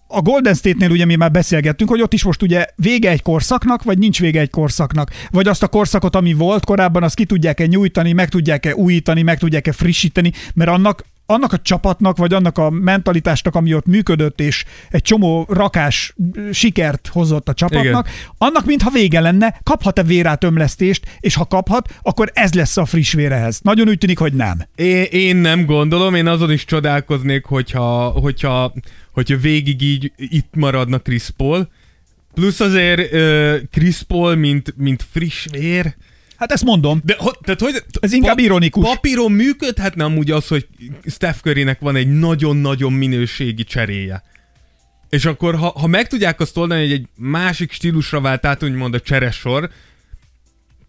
a 0.06 0.20
Golden 0.22 0.54
State-nél 0.54 0.90
ugye 0.90 1.04
mi 1.04 1.14
már 1.14 1.30
beszélgettünk, 1.30 1.90
hogy 1.90 2.02
ott 2.02 2.12
is 2.12 2.24
most 2.24 2.42
ugye 2.42 2.66
vége 2.76 3.10
egy 3.10 3.22
korszaknak, 3.22 3.82
vagy 3.82 3.98
nincs 3.98 4.20
vége 4.20 4.40
egy 4.40 4.50
korszaknak. 4.50 5.10
Vagy 5.30 5.48
azt 5.48 5.62
a 5.62 5.68
korszakot, 5.68 6.16
ami 6.16 6.32
volt 6.32 6.64
korábban, 6.64 7.02
azt 7.02 7.14
ki 7.14 7.24
tudják-e 7.24 7.66
nyújtani, 7.66 8.12
meg 8.12 8.28
tudják-e 8.28 8.74
újítani, 8.74 9.22
meg 9.22 9.38
tudják-e 9.38 9.72
frissíteni, 9.72 10.32
mert 10.54 10.70
annak 10.70 11.04
annak 11.26 11.52
a 11.52 11.58
csapatnak, 11.58 12.16
vagy 12.16 12.34
annak 12.34 12.58
a 12.58 12.70
mentalitásnak, 12.70 13.54
ami 13.54 13.74
ott 13.74 13.86
működött, 13.86 14.40
és 14.40 14.64
egy 14.90 15.02
csomó 15.02 15.46
rakás 15.48 16.14
sikert 16.52 17.08
hozott 17.12 17.48
a 17.48 17.54
csapatnak, 17.54 18.08
Igen. 18.08 18.34
annak 18.38 18.64
mintha 18.64 18.90
vége 18.90 19.20
lenne, 19.20 19.60
kaphat-e 19.62 20.02
vérátömlesztést, 20.02 21.06
és 21.20 21.34
ha 21.34 21.44
kaphat, 21.44 21.94
akkor 22.02 22.30
ez 22.34 22.52
lesz 22.52 22.76
a 22.76 22.84
friss 22.84 23.12
vérehez. 23.12 23.60
Nagyon 23.62 23.88
úgy 23.88 23.98
tűnik, 23.98 24.18
hogy 24.18 24.34
nem. 24.34 24.62
Én, 24.74 25.02
én 25.10 25.36
nem 25.36 25.64
gondolom, 25.64 26.14
én 26.14 26.26
azon 26.26 26.52
is 26.52 26.64
csodálkoznék, 26.64 27.44
hogyha, 27.44 28.08
hogyha, 28.08 28.72
hogyha 29.12 29.36
végig 29.36 29.82
így 29.82 30.12
itt 30.16 30.54
maradna 30.54 30.98
Chris 30.98 31.30
Paul. 31.36 31.68
Plusz 32.34 32.60
azért 32.60 33.12
uh, 33.12 33.56
Chris 33.70 34.02
Paul, 34.02 34.34
mint, 34.34 34.74
mint 34.76 35.06
friss 35.10 35.46
vér, 35.50 35.94
Hát 36.42 36.52
ezt 36.52 36.64
mondom. 36.64 37.00
de 37.04 37.16
ho, 37.18 37.30
tehát, 37.30 37.60
hogy, 37.60 37.84
Ez 38.00 38.12
inkább 38.12 38.38
ironikus. 38.38 38.84
Papíron 38.84 39.32
működhetne 39.32 40.04
amúgy 40.04 40.30
az, 40.30 40.48
hogy 40.48 40.66
Steph 41.06 41.38
Currynek 41.38 41.80
van 41.80 41.96
egy 41.96 42.18
nagyon-nagyon 42.18 42.92
minőségi 42.92 43.64
cseréje. 43.64 44.22
És 45.08 45.24
akkor, 45.24 45.54
ha, 45.54 45.68
ha 45.78 45.86
meg 45.86 46.08
tudják 46.08 46.40
azt 46.40 46.56
oldani, 46.56 46.80
hogy 46.80 46.92
egy 46.92 47.06
másik 47.16 47.72
stílusra 47.72 48.20
vált 48.20 48.46
át, 48.46 48.62
úgymond 48.62 48.94
a 48.94 49.00
cseresor, 49.00 49.70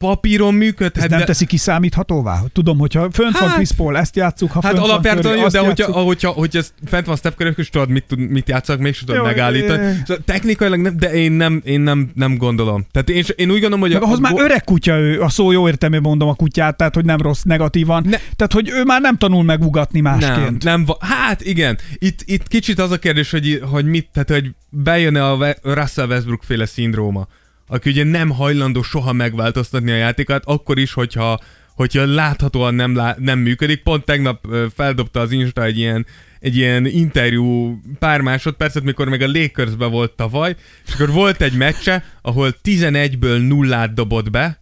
papíron 0.07 0.53
működhet, 0.53 1.03
Ez 1.03 1.09
nem 1.09 1.19
de... 1.19 1.25
teszi 1.25 1.45
kiszámíthatóvá? 1.45 2.41
Tudom, 2.53 2.77
hogyha 2.77 3.11
fönt 3.11 3.37
van 3.39 3.47
Hát- 3.47 3.55
Chris 3.55 3.71
Paul, 3.71 3.97
ezt 3.97 4.15
játsszuk, 4.15 4.51
ha 4.51 4.59
Hát 4.63 4.71
fönt 4.71 4.81
van 4.81 4.89
alapjártan 4.91 5.39
azt 5.39 5.53
de 5.53 5.59
hogyha, 5.59 5.91
hogyha, 5.91 6.29
hogyha 6.31 6.59
ez 6.59 6.73
fent 6.85 7.05
van 7.05 7.15
Steph 7.15 7.35
Curry, 7.37 7.53
és 7.55 7.69
tudod, 7.69 7.89
mit, 7.89 8.03
tud, 8.07 8.19
mit 8.19 8.49
játszanak, 8.49 8.81
még 8.81 8.97
tudod 8.97 9.15
Jó, 9.15 9.23
megállítani. 9.23 9.83
ö- 9.85 9.95
Szóval 10.05 10.23
technikailag 10.25 10.79
nem, 10.79 10.97
de 10.97 11.13
én 11.13 11.31
nem, 11.31 11.61
én 11.65 11.81
nem, 11.81 12.11
nem 12.15 12.37
gondolom. 12.37 12.85
Tehát 12.91 13.09
én, 13.09 13.23
én 13.35 13.47
úgy 13.47 13.53
gondolom, 13.59 13.79
hogy 13.79 13.91
Meg 13.93 14.01
a, 14.01 14.05
ahhoz 14.05 14.17
a 14.17 14.21
már 14.21 14.33
öreg 14.37 14.63
kutya 14.63 14.97
ő, 14.99 15.21
a 15.21 15.29
szó 15.29 15.51
jó 15.51 15.67
értelmében 15.67 16.07
mondom 16.09 16.29
a 16.29 16.33
kutyát, 16.35 16.77
tehát 16.77 16.95
hogy 16.95 17.05
nem 17.05 17.17
rossz 17.17 17.41
negatívan. 17.41 18.03
Ne- 18.09 18.17
Tehát, 18.35 18.53
hogy 18.53 18.69
ő 18.69 18.83
már 18.83 19.01
nem 19.01 19.17
tanul 19.17 19.43
megugatni 19.43 19.99
nem, 19.99 20.11
másként. 20.17 20.63
nem, 20.63 20.85
va- 20.85 21.03
hát 21.03 21.41
igen, 21.41 21.77
itt, 21.97 22.19
itt 22.25 22.47
kicsit 22.47 22.79
az 22.79 22.91
a 22.91 22.97
kérdés, 22.99 23.31
hogy, 23.31 23.61
hogy 23.71 23.85
mit, 23.85 24.07
tehát 24.13 24.29
hogy 24.29 24.51
bejön-e 24.69 25.25
a 25.31 25.55
Russell 25.63 26.07
Westbrook 26.07 26.43
féle 26.43 26.65
szindróma, 26.65 27.27
aki 27.67 27.89
ugye 27.89 28.03
nem 28.03 28.29
hajlandó 28.29 28.81
soha 28.81 29.13
megváltoztatni 29.13 29.91
a 29.91 29.95
játékát, 29.95 30.43
akkor 30.45 30.77
is, 30.79 30.93
hogyha 30.93 31.39
hogyha 31.75 32.05
láthatóan 32.05 32.73
nem, 32.73 32.95
lá- 32.95 33.19
nem 33.19 33.39
működik. 33.39 33.83
Pont 33.83 34.05
tegnap 34.05 34.47
feldobta 34.75 35.19
az 35.19 35.31
Insta 35.31 35.63
egy 35.63 35.77
ilyen, 35.77 36.05
egy 36.39 36.55
ilyen 36.55 36.85
interjú 36.85 37.79
pár 37.99 38.21
másodpercet, 38.21 38.83
mikor 38.83 39.09
még 39.09 39.21
a 39.21 39.31
Lakersbe 39.31 39.85
volt 39.85 40.11
tavaly, 40.11 40.55
és 40.87 40.93
akkor 40.93 41.11
volt 41.11 41.41
egy 41.41 41.53
meccse, 41.53 42.03
ahol 42.21 42.55
11-ből 42.63 43.47
nullát 43.47 43.93
dobott 43.93 44.29
be, 44.29 44.59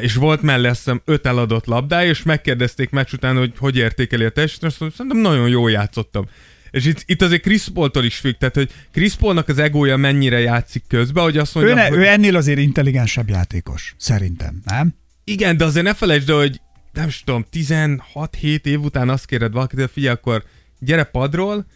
és 0.00 0.14
volt 0.14 0.42
mellé 0.42 0.68
hiszem 0.68 1.02
öt 1.04 1.26
eladott 1.26 1.66
labdája, 1.66 2.08
és 2.08 2.22
megkérdezték 2.22 2.90
meccs 2.90 3.12
után, 3.12 3.36
hogy 3.36 3.52
hogy 3.58 3.76
értékeli 3.76 4.24
a 4.24 4.30
teljesítményt, 4.30 4.74
azt 4.80 4.94
szerintem 4.94 5.20
nagyon 5.20 5.48
jól 5.48 5.70
játszottam. 5.70 6.26
És 6.72 6.84
itt, 6.84 7.02
itt 7.06 7.22
azért 7.22 7.42
Chris 7.42 7.68
Paul-tól 7.68 8.04
is 8.04 8.16
függ, 8.16 8.34
tehát 8.38 8.54
hogy 8.54 8.70
Chris 8.92 9.14
Paulnak 9.14 9.48
az 9.48 9.58
egója 9.58 9.96
mennyire 9.96 10.40
játszik 10.40 10.84
közbe, 10.88 11.20
hogy 11.20 11.38
azt 11.38 11.54
mondja, 11.54 11.72
Ő, 11.72 11.76
ne, 11.76 11.86
hogy... 11.86 11.98
ő 11.98 12.06
ennél 12.06 12.36
azért 12.36 12.58
intelligensebb 12.58 13.28
játékos, 13.28 13.94
szerintem, 13.98 14.60
nem? 14.64 14.94
Igen, 15.24 15.56
de 15.56 15.64
azért 15.64 15.84
ne 15.84 15.94
felejtsd, 15.94 16.30
el, 16.30 16.36
hogy 16.36 16.60
nem 16.92 17.08
is 17.08 17.22
tudom, 17.24 17.46
16-7 17.52 18.64
év 18.64 18.80
után 18.80 19.08
azt 19.08 19.26
kéred 19.26 19.52
valakitől, 19.52 19.88
figyelj, 19.88 20.14
akkor 20.14 20.44
gyere 20.78 21.04
padról, 21.04 21.66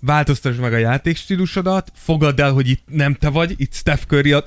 változtasd 0.00 0.60
meg 0.60 0.72
a 0.72 0.76
játékstílusodat, 0.76 1.92
fogadd 1.94 2.40
el, 2.40 2.52
hogy 2.52 2.68
itt 2.68 2.82
nem 2.86 3.14
te 3.14 3.28
vagy, 3.28 3.54
itt 3.56 3.74
Steph 3.74 4.02
Curry, 4.06 4.32
a, 4.32 4.46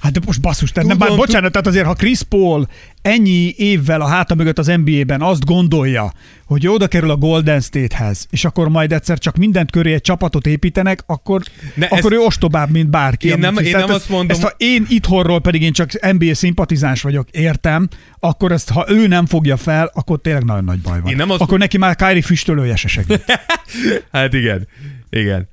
Hát 0.00 0.12
de 0.12 0.20
most 0.26 0.40
basszus, 0.40 0.72
tehát 0.72 0.88
nem, 0.88 0.98
bár, 0.98 1.16
bocsánat, 1.16 1.52
tehát 1.52 1.66
azért, 1.66 1.86
ha 1.86 1.94
Chris 1.94 2.22
Paul 2.22 2.66
ennyi 3.02 3.54
évvel 3.56 4.00
a 4.00 4.06
háta 4.06 4.34
mögött 4.34 4.58
az 4.58 4.66
NBA-ben 4.84 5.20
azt 5.22 5.44
gondolja, 5.44 6.12
hogy 6.44 6.66
oda 6.68 6.86
kerül 6.88 7.10
a 7.10 7.16
Golden 7.16 7.60
State-hez, 7.60 8.26
és 8.30 8.44
akkor 8.44 8.68
majd 8.68 8.92
egyszer 8.92 9.18
csak 9.18 9.36
mindent 9.36 9.70
köré 9.70 9.92
egy 9.92 10.00
csapatot 10.00 10.46
építenek, 10.46 11.02
akkor, 11.06 11.42
Ne, 11.74 11.86
akkor 11.86 12.12
ez- 12.12 12.18
ő 12.18 12.22
ostobább, 12.22 12.70
mint 12.70 12.88
bárki. 12.90 13.28
Én 13.28 13.38
nem- 13.38 13.58
én 13.58 13.70
nem 13.70 13.80
ezt- 13.80 13.90
azt 13.90 14.08
mondom- 14.08 14.30
Ezt 14.30 14.42
ha 14.42 14.52
én 14.56 14.86
itthonról 14.88 15.40
pedig 15.40 15.62
én 15.62 15.72
csak 15.72 16.12
NBA 16.12 16.34
szimpatizáns 16.34 17.02
vagyok, 17.02 17.28
értem, 17.30 17.88
akkor 18.18 18.52
ezt, 18.52 18.70
ha 18.70 18.84
ő 18.88 19.06
nem 19.06 19.26
fogja 19.26 19.56
fel, 19.56 19.90
akkor 19.94 20.20
tényleg 20.20 20.44
nagyon 20.44 20.64
nagy 20.64 20.80
baj 20.80 21.00
van. 21.00 21.10
Én 21.10 21.16
nem 21.16 21.30
azt- 21.30 21.40
Akkor 21.40 21.58
neki 21.58 21.78
már 21.78 21.96
Kyrie 21.96 22.22
füstölője 22.22 22.76
se 22.76 22.88
segít. 22.88 23.24
Hát 24.12 24.32
igen, 24.34 24.68
igen. 25.10 25.48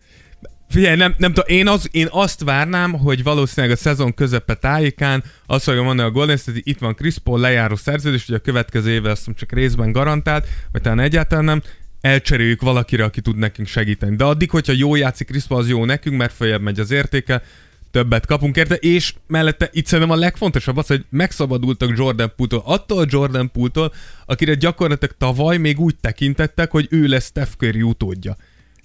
Figyelj, 0.69 0.95
nem, 0.95 1.15
nem 1.17 1.33
tudom, 1.33 1.57
én, 1.57 1.67
az, 1.67 1.87
én 1.91 2.07
azt 2.11 2.43
várnám, 2.43 2.93
hogy 2.93 3.23
valószínűleg 3.23 3.75
a 3.75 3.79
szezon 3.79 4.13
közepe 4.13 4.53
tájékán 4.53 5.23
azt 5.45 5.63
fogja 5.63 5.81
mondani 5.81 6.09
a 6.09 6.11
Golden 6.11 6.37
State, 6.37 6.51
hogy 6.51 6.67
itt 6.67 6.79
van 6.79 6.95
Chris 6.95 7.17
Paul 7.17 7.39
lejáró 7.39 7.75
szerződés, 7.75 8.25
hogy 8.25 8.35
a 8.35 8.39
következő 8.39 8.91
évvel 8.91 9.11
azt 9.11 9.29
csak 9.35 9.51
részben 9.51 9.91
garantált, 9.91 10.47
vagy 10.71 10.81
talán 10.81 10.99
egyáltalán 10.99 11.43
nem, 11.43 11.61
elcseréljük 12.01 12.61
valakire, 12.61 13.03
aki 13.03 13.21
tud 13.21 13.37
nekünk 13.37 13.67
segíteni. 13.67 14.15
De 14.15 14.23
addig, 14.23 14.49
hogyha 14.49 14.73
jó 14.73 14.95
játszik 14.95 15.27
Chris 15.27 15.43
Paul, 15.43 15.61
az 15.61 15.69
jó 15.69 15.85
nekünk, 15.85 16.17
mert 16.17 16.33
följebb 16.33 16.61
megy 16.61 16.79
az 16.79 16.91
értéke, 16.91 17.43
többet 17.91 18.25
kapunk 18.25 18.55
érte, 18.55 18.75
és 18.75 19.13
mellette 19.27 19.69
itt 19.71 19.85
szerintem 19.85 20.15
a 20.17 20.19
legfontosabb 20.19 20.77
az, 20.77 20.87
hogy 20.87 21.05
megszabadultak 21.09 21.97
Jordan 21.97 22.33
Poole-tól, 22.35 22.61
attól 22.65 23.05
Jordan 23.09 23.51
Poole-tól, 23.51 23.93
akire 24.25 24.53
gyakorlatilag 24.53 25.15
tavaly 25.17 25.57
még 25.57 25.79
úgy 25.79 25.95
tekintettek, 25.95 26.71
hogy 26.71 26.87
ő 26.89 27.05
lesz 27.05 27.25
Steph 27.25 27.51
Curry 27.57 27.81
utódja. 27.81 28.35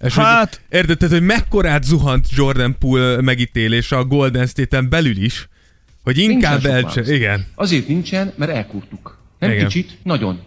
És 0.02 0.14
Hát- 0.14 0.60
hogy, 0.68 0.78
érted, 0.78 0.98
tehát, 0.98 1.14
hogy 1.14 1.24
mekkorát 1.26 1.84
zuhant 1.84 2.26
Jordan 2.30 2.76
Poole 2.78 3.20
megítélése 3.20 3.96
a 3.96 4.04
Golden 4.04 4.46
State-en 4.46 4.88
belül 4.88 5.16
is, 5.16 5.48
hogy 6.02 6.18
inkább 6.18 6.52
Nincsen 6.52 6.60
sok 6.60 6.70
elcse... 6.70 6.88
választás. 6.88 7.16
Igen. 7.16 7.46
Azért 7.54 7.88
nincsen, 7.88 8.32
mert 8.36 8.50
elkurtuk. 8.50 9.18
Nem 9.38 9.50
Igen. 9.50 9.66
kicsit, 9.66 9.98
nagyon. 10.02 10.40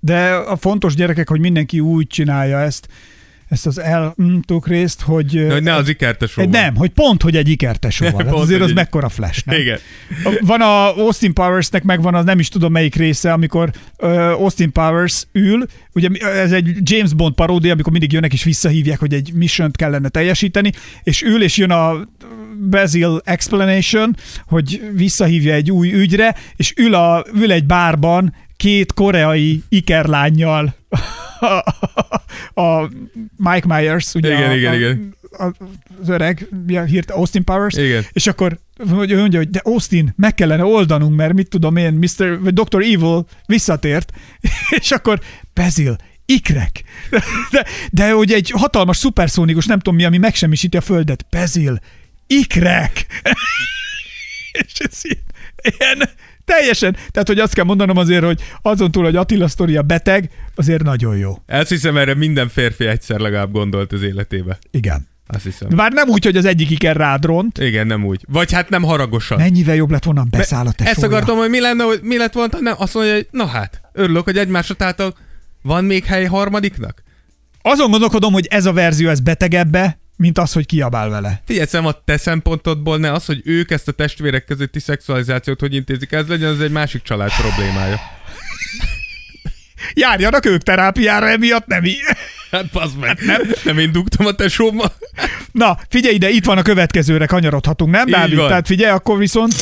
De 0.00 0.34
a 0.34 0.56
fontos 0.56 0.94
gyerekek, 0.94 1.28
hogy 1.28 1.40
mindenki 1.40 1.80
úgy 1.80 2.06
csinálja 2.06 2.60
ezt, 2.60 2.88
ezt 3.54 3.66
az 3.66 3.78
eltuk 3.78 4.68
részt, 4.68 5.00
hogy... 5.00 5.46
De, 5.46 5.52
hogy 5.52 5.62
ne 5.62 5.74
az 5.74 5.88
ikertesó 5.88 6.42
egy, 6.42 6.48
nem, 6.48 6.76
hogy 6.76 6.90
pont, 6.90 7.22
hogy 7.22 7.36
egy 7.36 7.48
ikertesó 7.48 8.10
van. 8.10 8.24
Hát 8.26 8.34
azért 8.34 8.60
az 8.60 8.68
egy- 8.68 8.74
mekkora 8.74 9.08
flash, 9.08 9.46
nem? 9.46 9.60
Igen. 9.60 9.78
Van 10.40 10.60
a 10.60 10.96
Austin 10.96 11.32
Powersnek 11.34 11.82
megvan 11.82 12.14
az 12.14 12.24
nem 12.24 12.38
is 12.38 12.48
tudom 12.48 12.72
melyik 12.72 12.94
része, 12.94 13.32
amikor 13.32 13.70
uh, 13.98 14.10
Austin 14.10 14.72
Powers 14.72 15.26
ül, 15.32 15.66
ugye 15.92 16.08
ez 16.22 16.52
egy 16.52 16.90
James 16.90 17.14
Bond 17.14 17.34
paródia, 17.34 17.72
amikor 17.72 17.92
mindig 17.92 18.12
jönnek 18.12 18.32
és 18.32 18.44
visszahívják, 18.44 18.98
hogy 18.98 19.14
egy 19.14 19.32
mission 19.32 19.70
kellene 19.70 20.08
teljesíteni, 20.08 20.72
és 21.02 21.22
ül 21.22 21.42
és 21.42 21.56
jön 21.56 21.70
a 21.70 22.08
Basil 22.70 23.20
explanation, 23.24 24.16
hogy 24.46 24.90
visszahívja 24.94 25.54
egy 25.54 25.70
új 25.70 25.92
ügyre, 25.92 26.34
és 26.56 26.72
ül, 26.76 26.94
a, 26.94 27.24
ül 27.34 27.52
egy 27.52 27.64
bárban 27.64 28.34
két 28.56 28.92
koreai 28.92 29.62
ikerlányjal 29.68 30.74
a 32.64 32.88
Mike 33.36 33.66
Myers, 33.66 34.14
ugye 34.14 34.32
Igen, 34.32 34.50
a, 34.50 34.54
igen, 34.54 34.72
a, 34.72 34.76
igen. 34.76 35.14
A, 35.38 35.44
az 36.00 36.08
öreg, 36.08 36.48
mi 36.66 36.76
a 36.76 36.84
hírt, 36.84 37.10
Austin 37.10 37.44
Powers, 37.44 37.76
Igen. 37.76 38.04
és 38.12 38.26
akkor 38.26 38.58
hogy 38.88 39.10
ő 39.10 39.18
mondja, 39.18 39.38
hogy 39.38 39.50
de 39.50 39.60
Austin, 39.64 40.12
meg 40.16 40.34
kellene 40.34 40.64
oldanunk, 40.64 41.16
mert 41.16 41.32
mit 41.32 41.48
tudom 41.48 41.76
én, 41.76 41.92
Mr. 41.92 42.40
vagy 42.40 42.52
Dr. 42.52 42.82
Evil 42.82 43.26
visszatért, 43.46 44.12
és 44.80 44.90
akkor 44.90 45.20
Basil, 45.54 45.96
ikrek. 46.26 46.82
De, 47.50 47.66
de 47.90 48.12
hogy 48.12 48.32
egy 48.32 48.50
hatalmas 48.50 48.96
szuperszónikus, 48.96 49.66
nem 49.66 49.78
tudom 49.78 49.94
mi, 49.94 50.04
ami 50.04 50.18
megsemmisíti 50.18 50.76
a 50.76 50.80
földet. 50.80 51.26
Basil, 51.30 51.80
ikrek. 52.26 53.06
és 54.52 54.72
ez 54.78 55.00
ilyen, 55.02 55.22
ilyen 55.78 56.08
teljesen, 56.44 56.96
tehát 57.10 57.28
hogy 57.28 57.38
azt 57.38 57.54
kell 57.54 57.64
mondanom 57.64 57.96
azért, 57.96 58.24
hogy 58.24 58.40
azon 58.62 58.90
túl, 58.90 59.04
hogy 59.04 59.16
Attila 59.16 59.48
sztoria 59.48 59.82
beteg, 59.82 60.30
azért 60.54 60.82
nagyon 60.82 61.16
jó. 61.16 61.38
Ezt 61.46 61.68
hiszem, 61.68 61.96
erre 61.96 62.14
minden 62.14 62.48
férfi 62.48 62.86
egyszer 62.86 63.18
legalább 63.20 63.52
gondolt 63.52 63.92
az 63.92 64.02
életébe. 64.02 64.58
Igen. 64.70 65.08
Azt 65.26 65.44
hiszem. 65.44 65.68
Bár 65.68 65.92
nem 65.92 66.08
úgy, 66.08 66.24
hogy 66.24 66.36
az 66.36 66.44
egyik 66.44 66.70
iker 66.70 66.96
rád 66.96 67.24
ront, 67.24 67.58
Igen, 67.58 67.86
nem 67.86 68.04
úgy. 68.04 68.24
Vagy 68.28 68.52
hát 68.52 68.68
nem 68.68 68.82
haragosan. 68.82 69.38
mennyivel 69.38 69.74
jobb 69.74 69.90
lett 69.90 70.04
volna 70.04 70.20
a 70.20 70.26
beszáll 70.30 70.66
a 70.66 70.68
Ezt 70.68 70.76
tesója. 70.76 71.06
akartam, 71.06 71.36
hogy 71.36 71.50
mi 71.50 71.60
lenne, 71.60 71.84
hogy 71.84 72.00
mi 72.02 72.16
lett 72.16 72.32
volna, 72.32 72.58
nem 72.60 72.74
azt 72.78 72.94
mondja, 72.94 73.12
hogy 73.14 73.26
na 73.30 73.46
hát, 73.46 73.80
örülök, 73.92 74.24
hogy 74.24 74.38
egymásra 74.38 74.74
találtak. 74.74 75.16
Van 75.62 75.84
még 75.84 76.04
hely 76.04 76.24
harmadiknak? 76.24 77.02
Azon 77.62 77.90
gondolkodom, 77.90 78.32
hogy 78.32 78.46
ez 78.50 78.66
a 78.66 78.72
verzió 78.72 79.08
ez 79.08 79.20
betegebbe, 79.20 79.98
mint 80.16 80.38
az, 80.38 80.52
hogy 80.52 80.66
kiabál 80.66 81.08
vele. 81.08 81.42
Figyelj, 81.46 81.66
szem, 81.66 81.86
a 81.86 81.92
te 82.04 82.16
szempontodból 82.16 82.98
ne 82.98 83.12
az, 83.12 83.24
hogy 83.24 83.40
ők 83.44 83.70
ezt 83.70 83.88
a 83.88 83.92
testvérek 83.92 84.44
közötti 84.44 84.80
szexualizációt 84.80 85.60
hogy 85.60 85.74
intézik, 85.74 86.12
ez 86.12 86.26
legyen, 86.26 86.50
az 86.50 86.60
egy 86.60 86.70
másik 86.70 87.02
család 87.02 87.30
problémája. 87.40 88.00
Járjanak 89.94 90.46
ők 90.46 90.62
terápiára 90.62 91.28
emiatt, 91.28 91.66
nem 91.66 91.84
így. 91.84 92.00
Hát 92.50 92.70
bazd 92.70 92.98
meg, 92.98 93.18
nem, 93.20 93.40
nem 93.64 93.78
én 93.78 93.92
dugtam 93.92 94.26
a 94.26 94.32
tesómmal. 94.32 94.92
Na, 95.52 95.78
figyelj 95.88 96.14
ide, 96.14 96.28
itt 96.28 96.44
van 96.44 96.58
a 96.58 96.62
következőre, 96.62 97.26
kanyarodhatunk, 97.26 97.90
nem, 97.90 98.06
Dávid? 98.06 98.38
Tehát 98.38 98.66
figyelj, 98.66 98.92
akkor 98.92 99.18
viszont... 99.18 99.54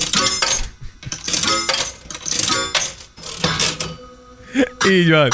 Így 4.90 5.10
van. 5.10 5.28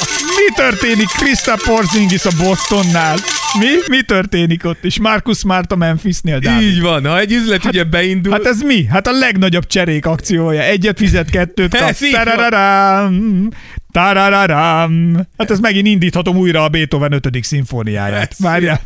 Mi 0.00 0.54
történik 0.54 1.06
Krista 1.06 1.56
Porzingis 1.64 2.24
a 2.24 2.30
Bostonnál? 2.38 3.16
Mi? 3.58 3.66
Mi 3.86 4.02
történik 4.02 4.64
ott? 4.64 4.84
És 4.84 4.98
Marcus 4.98 5.38
Smart 5.38 5.72
a 5.72 5.76
Memphisnél, 5.76 6.38
Dávid? 6.38 6.68
Így 6.68 6.80
van, 6.80 7.06
ha 7.06 7.18
egy 7.18 7.32
üzlet 7.32 7.64
ugye 7.64 7.84
beindul, 7.84 8.32
Hát 8.32 8.44
ez 8.44 8.60
mi? 8.60 8.84
Hát 8.86 9.06
a 9.06 9.12
legnagyobb 9.12 9.66
cserék 9.66 10.06
akciója. 10.06 10.62
Egyet 10.62 10.98
fizet, 10.98 11.30
kettőt 11.30 11.76
kap. 11.76 11.96
Tarararám, 12.12 13.48
tarararám. 13.92 15.26
Hát 15.38 15.50
ez 15.50 15.60
megint 15.60 15.86
indíthatom 15.86 16.36
újra 16.36 16.64
a 16.64 16.68
Beethoven 16.68 17.12
5. 17.12 17.28
szimfóniáját. 17.40 18.34
Várjál. 18.38 18.80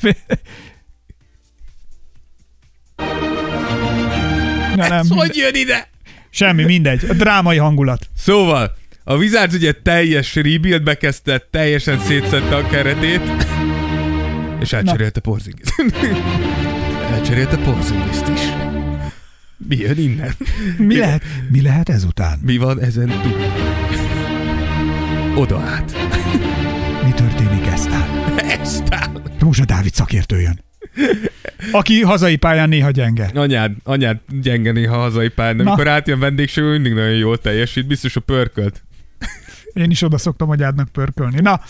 Na, 4.77 4.89
nem, 4.89 4.93
ez 4.93 5.09
hogy 5.09 5.37
jön 5.37 5.55
ide? 5.55 5.89
semmi, 6.31 6.65
mindegy. 6.65 7.05
A 7.09 7.13
drámai 7.13 7.57
hangulat. 7.57 8.09
Szóval, 8.17 8.77
a 9.09 9.17
Wizards 9.17 9.55
ugye 9.55 9.73
teljes 9.73 10.35
rebuildbe 10.35 10.95
kezdte, 10.95 11.39
teljesen 11.51 11.99
szétszette 11.99 12.57
a 12.57 12.67
keretét, 12.67 13.21
és 14.61 14.73
elcserélte 14.73 15.21
Porzingis. 15.21 15.69
elcserélte 17.15 17.57
Porzingist 17.57 18.29
is. 18.29 18.41
Mi 19.69 19.77
jön 19.77 19.99
innen? 19.99 20.33
Mi 20.79 20.99
lehet, 20.99 21.23
mi 21.51 21.63
lehet 21.63 21.89
ezután? 21.89 22.39
Mi 22.43 22.57
van 22.57 22.81
ezen 22.81 23.09
túl? 23.23 23.37
Oda 25.35 25.59
át. 25.59 25.97
Mi 27.05 27.11
történik 27.11 27.67
eztán? 27.67 28.09
Eztán. 28.39 29.23
Rózsa 29.39 29.65
Dávid 29.65 29.95
szakértő 29.95 30.41
jön. 30.41 30.65
Aki 31.73 32.03
hazai 32.03 32.37
pályán 32.37 32.69
néha 32.69 32.91
gyenge. 32.91 33.31
Anyád, 33.35 33.73
anyád 33.85 34.19
gyenge 34.43 34.73
néha 34.73 34.97
hazai 34.97 35.29
pályán, 35.29 35.57
de 35.57 35.63
amikor 35.63 35.89
átjön 35.89 36.19
vendégség, 36.19 36.65
mindig 36.65 36.93
nagyon 36.93 37.17
jól 37.17 37.39
teljesít, 37.39 37.87
biztos 37.87 38.17
a 38.17 38.21
pörkölt. 38.21 38.86
Én 39.77 39.91
is 39.91 40.03
oda 40.03 40.19
szoktam 40.19 40.51
agyádnak 40.51 40.89
pörkölni. 40.89 41.41
Na, 41.41 41.61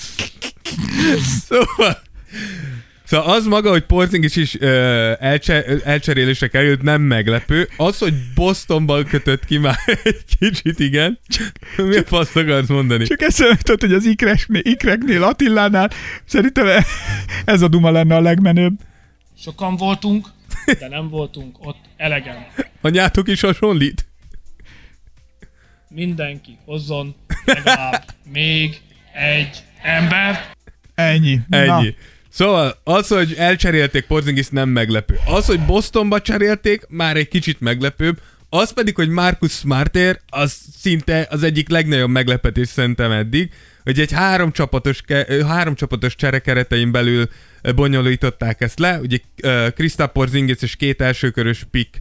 Szóval, 1.48 1.98
szóval 3.04 3.34
az 3.34 3.46
maga, 3.46 3.70
hogy 3.70 3.84
Porzingis 3.84 4.36
is 4.36 4.60
ö, 4.60 5.12
elcse, 5.18 5.64
elcserélésre 5.84 6.48
került, 6.48 6.82
nem 6.82 7.02
meglepő. 7.02 7.68
Az, 7.76 7.98
hogy 7.98 8.14
Bostonban 8.34 9.04
kötött 9.04 9.44
ki 9.44 9.58
már 9.58 9.78
egy 10.04 10.24
kicsit, 10.38 10.78
igen. 10.78 11.18
Mi 11.76 11.96
a 11.96 12.02
fasz 12.04 12.36
akarsz 12.36 12.68
mondani? 12.68 13.04
csak 13.04 13.22
eszembe 13.22 13.54
jutott, 13.56 13.80
hogy 13.80 13.92
az 13.92 14.04
ikreknél, 14.04 14.62
ikreknél 14.64 15.22
Attilánál 15.22 15.90
szerintem 16.24 16.84
ez 17.44 17.62
a 17.62 17.68
duma 17.68 17.90
lenne 17.90 18.14
a 18.14 18.20
legmenőbb. 18.20 18.74
Sokan 19.38 19.76
voltunk, 19.76 20.26
de 20.78 20.88
nem 20.88 21.08
voltunk 21.08 21.66
ott 21.66 21.80
elegen. 21.96 22.46
Anyátok 22.80 23.28
is 23.28 23.40
hasonlít? 23.40 24.06
Mindenki 25.96 26.58
hozzon 26.64 27.14
legalább 27.44 28.04
még 28.32 28.80
egy 29.14 29.62
embert. 29.82 30.56
Ennyi. 30.94 31.40
Ennyi. 31.50 31.66
Na, 31.66 31.94
Szóval 32.28 32.80
az, 32.84 33.08
hogy 33.08 33.34
elcserélték 33.38 34.04
Porzingis 34.04 34.48
nem 34.48 34.68
meglepő. 34.68 35.18
Az, 35.26 35.46
hogy 35.46 35.60
Bostonba 35.60 36.20
cserélték, 36.20 36.86
már 36.88 37.16
egy 37.16 37.28
kicsit 37.28 37.60
meglepőbb. 37.60 38.20
Az 38.48 38.72
pedig, 38.72 38.94
hogy 38.94 39.08
Marcus 39.08 39.52
Smartér, 39.52 40.20
az 40.28 40.58
szinte 40.78 41.26
az 41.30 41.42
egyik 41.42 41.68
legnagyobb 41.68 42.10
meglepetés 42.10 42.68
szerintem 42.68 43.10
eddig, 43.10 43.50
hogy 43.84 44.00
egy 44.00 44.12
három 44.12 44.52
csapatos, 44.52 45.00
három 45.46 45.74
csapatos 45.74 46.14
csere 46.14 46.38
keretein 46.38 46.92
belül 46.92 47.28
bonyolították 47.74 48.60
ezt 48.60 48.78
le. 48.78 49.00
Ugye 49.00 49.18
Krista 49.70 50.06
Porzingis 50.06 50.62
és 50.62 50.76
két 50.76 51.00
elsőkörös 51.00 51.64
pick 51.70 52.00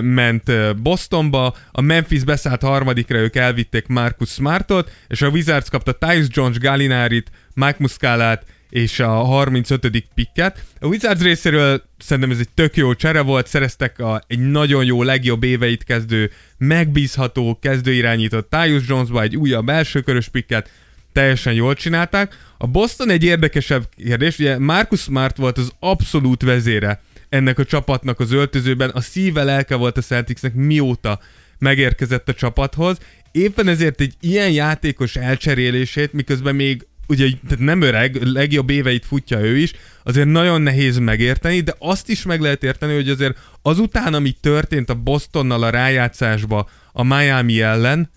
ment 0.00 0.76
Bostonba, 0.82 1.54
a 1.72 1.80
Memphis 1.80 2.24
beszállt 2.24 2.62
harmadikra, 2.62 3.18
ők 3.18 3.36
elvitték 3.36 3.86
Marcus 3.86 4.30
Smartot, 4.30 4.90
és 5.08 5.22
a 5.22 5.28
Wizards 5.28 5.70
kapta 5.70 5.92
Tyus 5.92 6.26
Jones 6.28 6.58
Gallinari-t, 6.58 7.30
Mike 7.54 7.76
Muscalát 7.78 8.44
és 8.74 9.00
a 9.00 9.08
35. 9.08 10.04
picket. 10.14 10.64
A 10.80 10.86
Wizards 10.86 11.22
részéről 11.22 11.82
szerintem 11.98 12.30
ez 12.32 12.38
egy 12.38 12.48
tök 12.54 12.76
jó 12.76 12.94
csere 12.94 13.20
volt, 13.20 13.46
szereztek 13.46 13.98
a, 13.98 14.22
egy 14.26 14.38
nagyon 14.38 14.84
jó, 14.84 15.02
legjobb 15.02 15.42
éveit 15.42 15.84
kezdő, 15.84 16.30
megbízható, 16.58 17.58
kezdőirányított 17.62 18.50
Tyus 18.50 18.88
Jonesba 18.88 19.22
egy 19.22 19.36
újabb 19.36 19.68
elsőkörös 19.68 20.28
picket, 20.28 20.70
teljesen 21.12 21.52
jól 21.52 21.74
csinálták. 21.74 22.38
A 22.58 22.66
Boston 22.66 23.10
egy 23.10 23.24
érdekesebb 23.24 23.88
kérdés, 23.96 24.38
ugye 24.38 24.58
Marcus 24.58 25.00
Smart 25.00 25.36
volt 25.36 25.58
az 25.58 25.72
abszolút 25.80 26.42
vezére 26.42 27.00
ennek 27.34 27.58
a 27.58 27.64
csapatnak 27.64 28.20
az 28.20 28.32
öltözőben, 28.32 28.90
a 28.90 29.00
szíve 29.00 29.44
lelke 29.44 29.74
volt 29.74 29.96
a 29.96 30.00
Celticsnek 30.00 30.54
mióta 30.54 31.18
megérkezett 31.58 32.28
a 32.28 32.34
csapathoz, 32.34 32.98
éppen 33.32 33.68
ezért 33.68 34.00
egy 34.00 34.14
ilyen 34.20 34.50
játékos 34.50 35.16
elcserélését, 35.16 36.12
miközben 36.12 36.54
még 36.54 36.86
ugye 37.08 37.28
tehát 37.48 37.64
nem 37.64 37.80
öreg, 37.80 38.22
legjobb 38.22 38.70
éveit 38.70 39.04
futja 39.04 39.40
ő 39.40 39.56
is, 39.56 39.72
azért 40.04 40.28
nagyon 40.28 40.62
nehéz 40.62 40.98
megérteni, 40.98 41.60
de 41.60 41.74
azt 41.78 42.08
is 42.08 42.22
meg 42.22 42.40
lehet 42.40 42.64
érteni, 42.64 42.94
hogy 42.94 43.08
azért 43.08 43.38
azután, 43.62 44.14
ami 44.14 44.30
történt 44.40 44.90
a 44.90 44.94
Bostonnal 44.94 45.62
a 45.62 45.70
rájátszásba 45.70 46.68
a 46.92 47.02
Miami 47.02 47.60
ellen, 47.60 48.10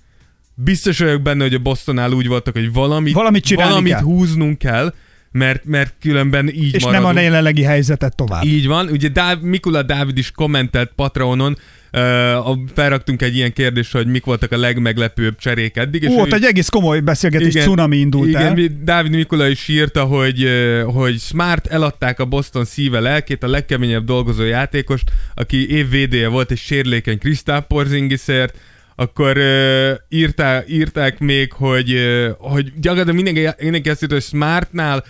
biztos 0.56 1.00
vagyok 1.00 1.22
benne, 1.22 1.44
hogy 1.44 1.54
a 1.54 1.60
Bostonnál 1.60 2.12
úgy 2.12 2.28
voltak, 2.28 2.54
hogy 2.54 2.74
valamit, 2.74 3.14
Valamit 3.14 3.54
valamit 3.54 3.94
kell. 3.94 4.02
húznunk 4.02 4.58
kell, 4.58 4.94
mert, 5.32 5.66
mert 5.66 5.94
különben 6.02 6.50
így 6.50 6.74
És 6.74 6.84
maradunk. 6.84 7.08
nem 7.08 7.18
a 7.18 7.22
jelenlegi 7.22 7.64
helyzetet 7.64 8.16
tovább. 8.16 8.44
Így 8.44 8.68
van, 8.68 8.88
ugye 8.88 9.08
Dáv, 9.08 9.42
Mikula 9.42 9.84
Dávid 9.84 10.18
is 10.18 10.32
kommentelt 10.32 10.92
Patreonon, 10.96 11.58
uh, 11.94 12.58
felraktunk 12.74 13.22
egy 13.22 13.36
ilyen 13.36 13.54
kérdést, 13.54 13.92
hogy 13.92 14.08
mik 14.08 14.26
voltak 14.26 14.52
a 14.52 14.58
legmeglepőbb 14.58 15.38
cserék 15.38 15.78
eddig. 15.78 16.04
És 16.04 16.10
Ó, 16.10 16.22
ott 16.22 16.34
egy 16.34 16.44
egész 16.44 16.70
komoly 16.70 17.00
beszélgetés, 17.00 17.54
Igen, 17.54 17.68
cunami 17.68 17.98
indult 17.98 18.28
igen, 18.28 18.42
el. 18.42 18.68
Dávid 18.84 19.12
Mikula 19.12 19.48
is 19.48 19.68
írta, 19.68 20.04
hogy, 20.04 20.50
hogy 20.86 21.20
Smart 21.20 21.68
eladták 21.68 22.20
a 22.20 22.26
Boston 22.26 22.66
szíve 22.66 23.00
lelkét, 23.00 23.44
a 23.44 23.48
legkeményebb 23.48 24.06
dolgozó 24.06 24.44
játékost, 24.44 25.12
aki 25.36 25.70
év 25.70 25.90
védéje 25.90 26.28
volt 26.28 26.52
egy 26.52 26.58
sérülékeny 26.58 27.20
Krisztál 27.20 27.62
Porzingisért, 27.62 28.58
akkor 29.00 29.38
uh, 29.38 29.92
írtá, 30.10 30.64
írták 30.68 31.20
még, 31.20 31.52
hogy, 31.52 31.94
uh, 31.94 32.30
hogy 32.38 32.74
gyakorlatilag 32.80 33.24
mindenki, 33.24 33.64
mindenki 33.64 33.90
azt 33.90 34.02
írta, 34.02 34.14
hogy 34.14 34.24
Smartnál 34.24 35.04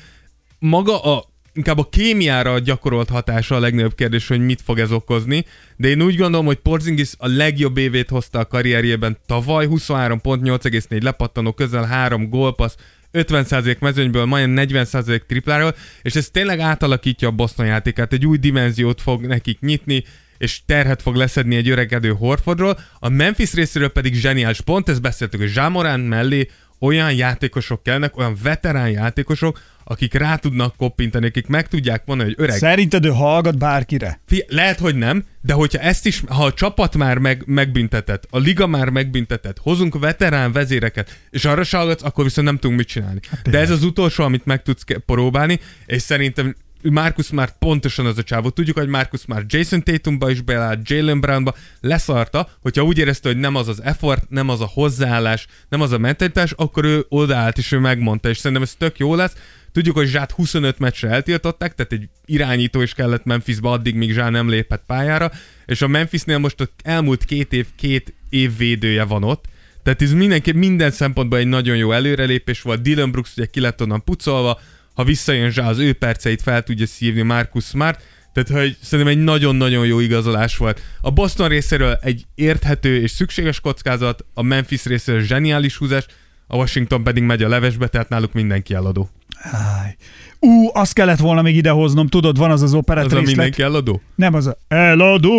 maga 0.60 1.02
a 1.02 1.36
inkább 1.54 1.78
a 1.78 1.90
kémiára 1.90 2.60
gyakorolt 2.60 3.10
hatása 3.10 3.56
a 3.56 3.60
legnagyobb 3.60 3.96
kérdés, 3.96 4.28
hogy 4.28 4.40
mit 4.40 4.62
fog 4.62 4.80
ez 4.80 4.92
okozni, 4.92 5.46
de 5.76 5.88
én 5.88 6.02
úgy 6.02 6.16
gondolom, 6.16 6.46
hogy 6.46 6.58
Porzingis 6.58 7.12
a 7.18 7.28
legjobb 7.28 7.78
évét 7.78 8.10
hozta 8.10 8.40
a 8.40 8.46
karrierjében. 8.46 9.18
Tavaly, 9.26 9.66
23 9.66 10.22
pont, 10.22 10.42
8,4 10.46 11.02
lepattanó, 11.02 11.52
közel 11.52 11.84
3 11.84 12.30
gólpassz, 12.30 12.76
50% 13.14 13.80
mezőnyből, 13.80 14.26
majdnem 14.26 14.68
40% 14.68 15.22
tripláról, 15.28 15.76
és 16.02 16.16
ez 16.16 16.30
tényleg 16.30 16.60
átalakítja 16.60 17.28
a 17.28 17.32
Boston 17.32 17.66
játékát, 17.66 18.14
egy 18.14 18.26
új 18.26 18.38
dimenziót 18.38 19.02
fog 19.02 19.26
nekik 19.26 19.60
nyitni, 19.60 20.04
és 20.38 20.62
terhet 20.66 21.02
fog 21.02 21.16
leszedni 21.16 21.56
egy 21.56 21.70
öregedő 21.70 22.10
Horfordról, 22.10 22.80
a 23.00 23.10
Memphis 23.10 23.54
részéről 23.54 23.90
pedig 23.90 24.14
zseniális 24.14 24.62
pont, 24.62 24.90
ezt 24.90 25.02
beszéltük, 25.02 25.40
hogy 25.40 25.50
Zsámorán 25.50 26.00
mellé 26.00 26.48
olyan 26.80 27.14
játékosok 27.14 27.84
kellnek, 27.84 28.18
olyan 28.18 28.38
veterán 28.44 28.90
játékosok, 28.90 29.60
akik 29.84 30.14
rá 30.14 30.36
tudnak 30.36 30.76
koppintani, 30.76 31.26
akik 31.26 31.48
meg 31.48 31.68
tudják 31.68 32.06
mondani, 32.06 32.30
hogy 32.30 32.44
öreg, 32.44 32.58
Szerinted 32.58 33.06
ő 33.06 33.10
hallgat 33.10 33.58
bárkire? 33.58 34.20
Fia, 34.26 34.44
lehet, 34.48 34.80
hogy 34.80 34.96
nem, 34.96 35.24
de 35.42 35.54
hogyha 35.54 35.80
ezt 35.80 36.06
is, 36.06 36.24
ha 36.28 36.46
a 36.46 36.54
csapat 36.54 36.98
már 36.98 37.18
meg, 37.18 37.44
megbüntetett, 37.46 38.28
a 38.30 38.38
liga 38.38 38.68
már 38.68 38.90
megbüntetett, 38.90 39.58
hozunk 39.58 40.00
veterán 40.00 40.52
vezéreket, 40.52 41.18
és 41.30 41.46
arra 41.46 41.64
se 41.64 41.78
hallgatsz, 41.78 42.04
akkor 42.04 42.24
viszont 42.24 42.48
nem 42.48 42.58
tudunk 42.58 42.80
mit 42.80 42.88
csinálni. 42.88 43.20
Hát 43.30 43.50
de 43.50 43.60
ez 43.60 43.70
az 43.70 43.84
utolsó, 43.84 44.24
amit 44.24 44.46
meg 44.46 44.62
tudsz 44.64 44.84
próbálni, 45.06 45.60
és 45.86 46.02
szerintem 46.02 46.56
Marcus 46.92 47.26
Smart 47.26 47.56
pontosan 47.60 48.06
az 48.06 48.18
a 48.18 48.24
csávó. 48.24 48.50
Tudjuk, 48.50 48.78
hogy 48.78 48.88
Marcus 48.88 49.22
Smart 49.22 49.54
Jason 49.54 49.84
Tatumba 49.84 50.30
is 50.30 50.42
beállt, 50.42 50.90
Jalen 50.90 51.20
Brownba 51.20 51.56
leszarta, 51.82 52.50
hogyha 52.62 52.84
úgy 52.84 52.98
érezte, 52.98 53.30
hogy 53.30 53.38
nem 53.38 53.56
az 53.56 53.68
az 53.68 53.84
effort, 53.84 54.30
nem 54.30 54.50
az 54.50 54.62
a 54.62 54.70
hozzáállás, 54.74 55.48
nem 55.70 55.82
az 55.82 55.92
a 55.92 55.98
mentalitás, 55.98 56.52
akkor 56.52 56.86
ő 56.86 57.06
odaállt 57.10 57.58
és 57.58 57.72
ő 57.72 57.80
megmondta, 57.80 58.30
és 58.30 58.38
szerintem 58.38 58.62
ez 58.62 58.76
tök 58.78 58.98
jó 58.98 59.16
lesz. 59.16 59.36
Tudjuk, 59.72 59.96
hogy 59.96 60.08
Zsát 60.08 60.32
25 60.32 60.80
meccsre 60.80 61.10
eltiltották, 61.10 61.76
tehát 61.76 61.92
egy 61.92 62.10
irányító 62.26 62.82
is 62.82 62.94
kellett 62.94 63.26
Memphisbe 63.26 63.70
addig, 63.70 63.96
míg 63.96 64.14
Zsá 64.14 64.30
nem 64.30 64.50
lépett 64.50 64.84
pályára, 64.88 65.32
és 65.66 65.82
a 65.82 65.88
Memphisnél 65.88 66.38
most 66.38 66.62
az 66.62 66.70
elmúlt 66.84 67.26
két 67.26 67.54
év, 67.54 67.68
két 67.76 68.14
év 68.30 68.58
védője 68.58 69.04
van 69.04 69.24
ott, 69.24 69.46
tehát 69.88 70.02
ez 70.02 70.14
mindenki, 70.14 70.52
minden 70.52 70.92
szempontból 70.92 71.40
egy 71.40 71.48
nagyon 71.48 71.78
jó 71.78 71.92
előrelépés 71.92 72.62
volt. 72.62 72.82
Dylan 72.82 73.12
Brooks 73.12 73.32
ugye 73.38 73.46
ki 73.46 73.60
lett 73.60 73.82
onnan 73.82 74.04
pucolva, 74.04 74.60
ha 74.98 75.04
visszajön 75.04 75.52
Zsá, 75.52 75.70
az 75.70 75.78
ő 75.78 75.94
perceit 75.94 76.42
fel 76.42 76.64
tudja 76.64 76.86
szívni 76.86 77.22
Marcus 77.22 77.66
Smart, 77.66 78.02
tehát 78.34 78.62
hogy 78.64 78.78
szerintem 78.82 79.18
egy 79.18 79.24
nagyon-nagyon 79.24 79.86
jó 79.86 80.00
igazolás 80.00 80.58
volt. 80.58 80.82
A 81.02 81.12
Boston 81.12 81.48
részéről 81.48 81.98
egy 82.02 82.26
érthető 82.36 83.02
és 83.02 83.12
szükséges 83.12 83.60
kockázat, 83.60 84.26
a 84.34 84.42
Memphis 84.42 84.86
részéről 84.86 85.22
zseniális 85.22 85.76
húzás, 85.76 86.06
a 86.48 86.56
Washington 86.56 87.04
pedig 87.04 87.24
megy 87.24 87.44
a 87.44 87.48
levesbe, 87.48 87.88
tehát 87.88 88.10
náluk 88.10 88.34
mindenki 88.34 88.74
eladó. 88.74 89.10
Áj. 89.42 89.96
Ú, 90.40 90.70
azt 90.74 90.94
kellett 90.94 91.20
volna 91.20 91.42
még 91.42 91.56
idehoznom, 91.56 92.08
tudod, 92.08 92.38
van 92.38 92.52
az 92.52 92.62
az 92.62 92.74
operett 92.74 93.06
Az 93.06 93.12
a 93.12 93.16
részlet. 93.16 93.36
mindenki 93.36 93.62
eladó? 93.62 94.02
Nem 94.16 94.34
az 94.34 94.48
a 94.48 94.58
eladó 94.68 95.38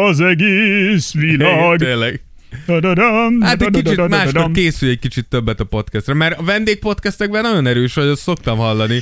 az 0.00 0.20
egész 0.20 1.12
világ. 1.12 1.78
Tényleg. 1.78 2.25
Hát 3.40 3.62
egy 3.62 3.70
kicsit 3.70 4.08
máskor 4.08 4.50
készülj 4.50 4.90
egy 4.90 4.98
kicsit 4.98 5.26
többet 5.28 5.60
a 5.60 5.64
podcastra, 5.64 6.14
mert 6.14 6.38
a 6.38 6.42
vendégpodcastekben 6.42 7.42
nagyon 7.42 7.66
erős 7.66 7.94
vagy, 7.94 8.06
azt 8.06 8.22
szoktam 8.22 8.58
hallani. 8.58 9.00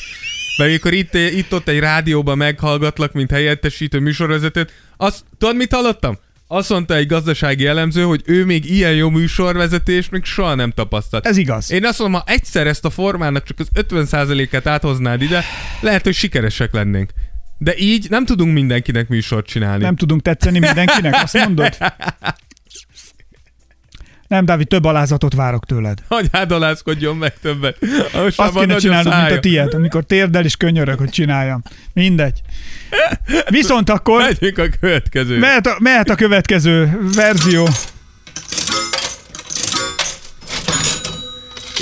Mert 0.57 0.71
amikor 0.71 0.93
itt, 0.93 1.15
itt-ott 1.15 1.69
egy 1.69 1.79
rádióban 1.79 2.37
meghallgatlak, 2.37 3.13
mint 3.13 3.31
helyettesítő 3.31 3.99
műsorvezetőt, 3.99 4.73
azt, 4.97 5.25
tudod 5.39 5.57
mit 5.57 5.73
hallottam? 5.73 6.19
Azt 6.47 6.71
mondta 6.71 6.95
egy 6.95 7.07
gazdasági 7.07 7.67
elemző, 7.67 8.03
hogy 8.03 8.23
ő 8.25 8.45
még 8.45 8.71
ilyen 8.71 8.95
jó 8.95 9.11
műsorvezetés 9.11 10.09
még 10.09 10.25
soha 10.25 10.55
nem 10.55 10.71
tapasztalt. 10.71 11.27
Ez 11.27 11.37
igaz. 11.37 11.71
Én 11.71 11.85
azt 11.85 11.99
mondom, 11.99 12.21
ha 12.21 12.33
egyszer 12.33 12.67
ezt 12.67 12.85
a 12.85 12.91
formának 12.91 13.45
csak 13.45 13.59
az 13.59 13.69
50%-át 13.75 14.67
áthoznád 14.67 15.23
ide, 15.23 15.45
lehet, 15.81 16.05
hogy 16.05 16.15
sikeresek 16.15 16.73
lennénk. 16.73 17.11
De 17.59 17.75
így 17.77 18.07
nem 18.11 18.25
tudunk 18.25 18.53
mindenkinek 18.53 19.09
műsort 19.09 19.47
csinálni. 19.47 19.83
Nem 19.83 19.97
tudunk 19.97 20.23
tetszeni 20.23 20.59
mindenkinek, 20.59 21.23
azt 21.23 21.39
mondod? 21.45 21.77
Nem, 24.29 24.45
Dávid, 24.45 24.66
több 24.68 24.85
alázatot 24.85 25.35
várok 25.35 25.66
tőled. 25.66 25.99
Hogy 26.09 26.27
átalászkodjon 26.31 27.16
meg 27.16 27.39
többet. 27.43 27.77
Most 28.12 28.39
Azt 28.41 28.59
kéne 28.59 28.77
csinálnod, 28.77 29.14
mint 29.16 29.31
a 29.31 29.41
tiéd, 29.41 29.75
amikor 29.75 30.05
térdel 30.05 30.45
és 30.45 30.57
könyörög, 30.57 30.99
hogy 30.99 31.11
csináljam. 31.11 31.62
Mindegy. 31.93 32.41
Viszont 33.49 33.91
akkor 33.91 34.20
Megyünk 34.20 34.59
a 34.59 34.64
következő. 34.81 35.39
mehet 35.39 35.66
a, 35.66 35.77
mehet 35.79 36.11
a 36.11 36.14
következő 36.14 36.99
verzió. 37.14 37.68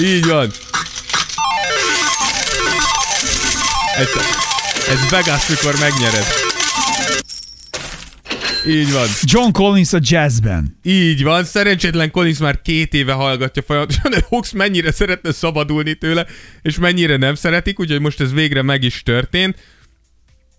Így 0.00 0.26
van. 0.26 0.50
Ez, 3.96 4.08
ez 4.88 5.10
Vegas, 5.10 5.46
mikor 5.48 5.74
megnyered. 5.80 6.51
Így 8.66 8.92
van. 8.92 9.06
John 9.22 9.50
Collins 9.50 9.92
a 9.92 9.98
jazzben. 10.00 10.78
Így 10.82 11.22
van. 11.22 11.44
Szerencsétlen 11.44 12.10
Collins 12.10 12.38
már 12.38 12.62
két 12.62 12.94
éve 12.94 13.12
hallgatja 13.12 13.62
folyamatosan, 13.62 14.10
de 14.10 14.24
Hawks 14.28 14.52
mennyire 14.52 14.92
szeretne 14.92 15.32
szabadulni 15.32 15.94
tőle, 15.94 16.26
és 16.62 16.78
mennyire 16.78 17.16
nem 17.16 17.34
szeretik, 17.34 17.80
úgyhogy 17.80 18.00
most 18.00 18.20
ez 18.20 18.32
végre 18.32 18.62
meg 18.62 18.82
is 18.82 19.02
történt. 19.02 19.56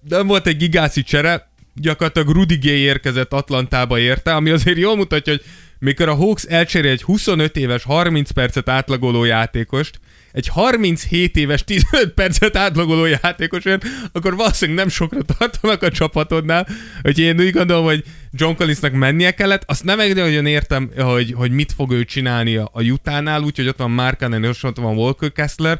De 0.02 0.22
volt 0.22 0.48
egy 0.48 0.58
gigászi 0.58 1.04
csere, 1.04 1.52
gyakorlatilag 1.76 2.30
Rudy 2.30 2.58
Gay 2.58 2.78
érkezett 2.78 3.34
Atlantába 3.34 4.00
érte, 4.00 4.36
ami 4.36 4.50
azért 4.50 4.78
jól 4.78 4.96
mutatja, 4.96 5.34
hogy 5.34 5.44
mikor 5.80 6.10
a 6.10 6.16
Hawks 6.16 6.44
elcserél 6.44 6.92
egy 6.92 7.02
25 7.02 7.56
éves, 7.56 7.84
30 7.84 8.32
percet 8.32 8.70
átlagoló 8.70 9.24
játékost, 9.24 10.00
egy 10.34 10.48
37 10.48 11.38
éves 11.38 11.64
15 11.64 12.14
percet 12.14 12.58
átlagoló 12.58 13.06
játékosért, 13.06 13.86
akkor 14.12 14.36
valószínűleg 14.36 14.80
nem 14.80 14.90
sokra 14.90 15.22
tartanak 15.22 15.82
a 15.82 15.92
csapatodnál. 15.92 16.68
Úgyhogy 16.98 17.20
én 17.20 17.40
úgy 17.40 17.52
gondolom, 17.52 17.84
hogy 17.84 18.04
John 18.32 18.56
Collinsnak 18.56 18.92
mennie 18.92 19.32
kellett. 19.32 19.64
Azt 19.66 19.84
nem 19.84 19.98
nagyon 19.98 20.46
értem, 20.46 20.92
hogy, 20.98 21.34
hogy 21.38 21.52
mit 21.52 21.72
fog 21.72 21.92
ő 21.92 22.04
csinálni 22.04 22.56
a, 22.56 22.70
a 22.74 22.82
Utah-nál, 22.82 23.42
úgyhogy 23.42 23.68
ott 23.68 23.78
van 23.78 23.92
Markanen 23.92 24.44
és 24.44 24.64
ott 24.64 24.78
van 24.78 24.96
Walker 24.98 25.32
Kessler, 25.32 25.80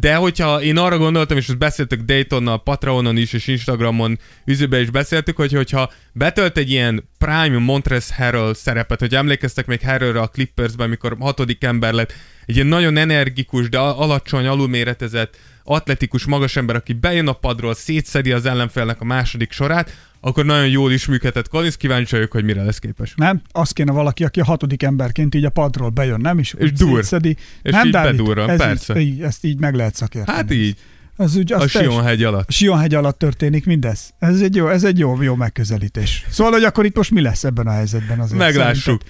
de 0.00 0.14
hogyha 0.14 0.62
én 0.62 0.76
arra 0.76 0.98
gondoltam, 0.98 1.36
és 1.36 1.48
ezt 1.48 1.58
beszéltük 1.58 2.00
Daytonnal, 2.00 2.62
Patreonon 2.62 3.16
is, 3.16 3.32
és 3.32 3.46
Instagramon 3.46 4.18
üzőben 4.44 4.80
is 4.80 4.90
beszéltük, 4.90 5.36
hogy 5.36 5.52
hogyha 5.52 5.92
betölt 6.12 6.58
egy 6.58 6.70
ilyen 6.70 7.08
prime 7.18 7.58
Montrezl 7.58 8.12
Harrell 8.16 8.54
szerepet, 8.54 9.00
hogy 9.00 9.14
emlékeztek 9.14 9.66
még 9.66 9.80
Harrellre 9.80 10.20
a 10.20 10.28
Clippersben, 10.28 10.88
mikor 10.88 11.16
hatodik 11.20 11.64
ember 11.64 11.92
lett, 11.92 12.12
egy 12.46 12.54
ilyen 12.54 12.66
nagyon 12.66 12.96
energikus, 12.96 13.68
de 13.68 13.78
alacsony, 13.78 14.46
alulméretezett, 14.46 15.36
atletikus 15.64 16.24
magas 16.24 16.56
ember, 16.56 16.76
aki 16.76 16.92
bejön 16.92 17.28
a 17.28 17.32
padról, 17.32 17.74
szétszedi 17.74 18.32
az 18.32 18.46
ellenfélnek 18.46 19.00
a 19.00 19.04
második 19.04 19.52
sorát, 19.52 19.96
akkor 20.20 20.44
nagyon 20.44 20.68
jól 20.68 20.92
is 20.92 21.06
működhet 21.06 21.48
Collins, 21.48 21.76
kíváncsi 21.76 22.14
vagyok, 22.14 22.32
hogy 22.32 22.44
mire 22.44 22.62
lesz 22.62 22.78
képes. 22.78 23.12
Nem? 23.16 23.42
Az 23.52 23.70
kéne 23.70 23.92
valaki, 23.92 24.24
aki 24.24 24.40
a 24.40 24.44
hatodik 24.44 24.82
emberként 24.82 25.34
így 25.34 25.44
a 25.44 25.50
padról 25.50 25.88
bejön, 25.88 26.20
nem? 26.20 26.38
És, 26.38 26.54
És 26.58 26.72
dur. 26.72 26.94
szétszedi. 26.98 27.36
És 27.62 27.72
nem, 27.72 27.86
így 27.86 27.92
Dávid? 27.92 28.16
bedurran, 28.16 28.50
ez 28.50 28.58
persze. 28.58 29.00
Így, 29.00 29.06
így, 29.06 29.22
ezt 29.22 29.44
így 29.44 29.58
meg 29.58 29.74
lehet 29.74 29.94
szakérteni. 29.94 30.36
Hát 30.36 30.52
így, 30.52 30.76
Az 31.16 31.36
úgy, 31.36 31.52
a 31.52 31.68
Sionhegy 31.68 32.22
alatt. 32.22 32.50
Sionhegy 32.50 32.94
alatt 32.94 33.18
történik 33.18 33.66
mindez. 33.66 34.14
Ez 34.18 34.40
egy 34.40 34.54
jó, 34.56 34.68
ez 34.68 34.84
egy 34.84 34.98
jó, 34.98 35.22
jó 35.22 35.34
megközelítés. 35.34 36.24
Szóval, 36.30 36.52
hogy 36.52 36.64
akkor 36.64 36.84
itt 36.84 36.96
most 36.96 37.10
mi 37.10 37.20
lesz 37.20 37.44
ebben 37.44 37.66
a 37.66 37.72
helyzetben 37.72 38.20
azért? 38.20 38.38
Meglássuk. 38.38 38.82
szerinted? 38.82 39.08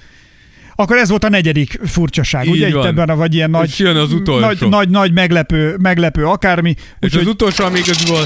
Akkor 0.75 0.97
ez 0.97 1.09
volt 1.09 1.25
a 1.25 1.29
negyedik 1.29 1.81
furcsaság, 1.85 2.47
Így 2.47 2.53
ugye? 2.53 2.68
Itt 2.68 2.75
van. 2.75 2.87
ebben 2.87 3.09
a, 3.09 3.16
vagy 3.16 3.35
ilyen 3.35 3.51
nagy, 3.51 3.68
És 3.68 3.79
jön 3.79 3.97
az 3.97 4.12
utolsó. 4.12 4.41
nagy, 4.47 4.68
nagy, 4.68 4.89
nagy 4.89 5.12
meglepő, 5.12 5.77
meglepő 5.79 6.27
akármi. 6.27 6.70
És 6.79 6.85
Úgyhogy 7.01 7.20
az 7.20 7.27
utolsó, 7.27 7.64
ami 7.64 7.79
igazából 7.79 8.22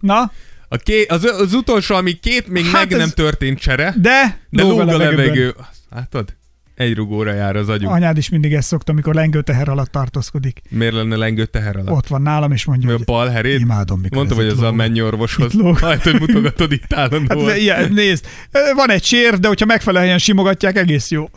Na, 0.00 0.30
a 0.68 0.76
ké, 0.76 1.02
az, 1.04 1.24
az 1.24 1.52
utolsó, 1.54 1.94
ami 1.94 2.12
két 2.12 2.48
még 2.48 2.64
Hát 2.64 2.72
meg 2.72 2.92
ez- 2.92 2.98
nem 2.98 3.08
történt 3.10 3.58
csere, 3.58 3.94
de, 4.00 4.40
de 4.50 4.62
lóg 4.62 4.80
a 4.80 4.96
levegő. 4.96 5.54
Azt 5.58 5.80
Látod? 5.90 6.34
Egy 6.74 6.94
rugóra 6.94 7.32
jár 7.32 7.56
az 7.56 7.68
agyunk. 7.68 7.92
Anyád 7.92 8.16
is 8.16 8.28
mindig 8.28 8.52
ezt 8.54 8.68
szokta, 8.68 8.92
amikor 8.92 9.14
lengő 9.14 9.42
teher 9.42 9.68
alatt 9.68 9.90
tartózkodik. 9.90 10.62
Miért 10.68 10.94
lenne 10.94 11.16
lengő 11.16 11.44
teher 11.44 11.76
alatt? 11.76 11.90
Ott 11.90 12.06
van 12.06 12.22
nálam, 12.22 12.52
és 12.52 12.64
mondja, 12.64 12.88
Mi 12.88 12.94
a 12.94 12.98
bal 13.04 13.44
imádom, 13.44 14.00
mikor 14.00 14.16
Mondtam, 14.16 14.36
hogy 14.36 14.46
itt 14.46 14.52
az 14.52 14.60
a 14.60 14.66
lóg. 14.66 14.74
mennyorvoshoz. 14.74 15.54
Itt 15.54 15.60
lóg. 15.60 15.78
Majd, 15.80 16.02
hogy 16.02 16.20
mutogatod 16.20 16.72
itt 16.72 16.92
állandóan. 17.02 17.48
Hát, 17.48 17.56
ilyen, 17.56 17.92
nézd, 17.92 18.26
van 18.74 18.90
egy 18.90 19.04
sér, 19.04 19.38
de 19.38 19.48
hogyha 19.48 19.66
megfelelően 19.66 20.18
simogatják, 20.18 20.76
egész 20.76 21.10
jó. 21.10 21.30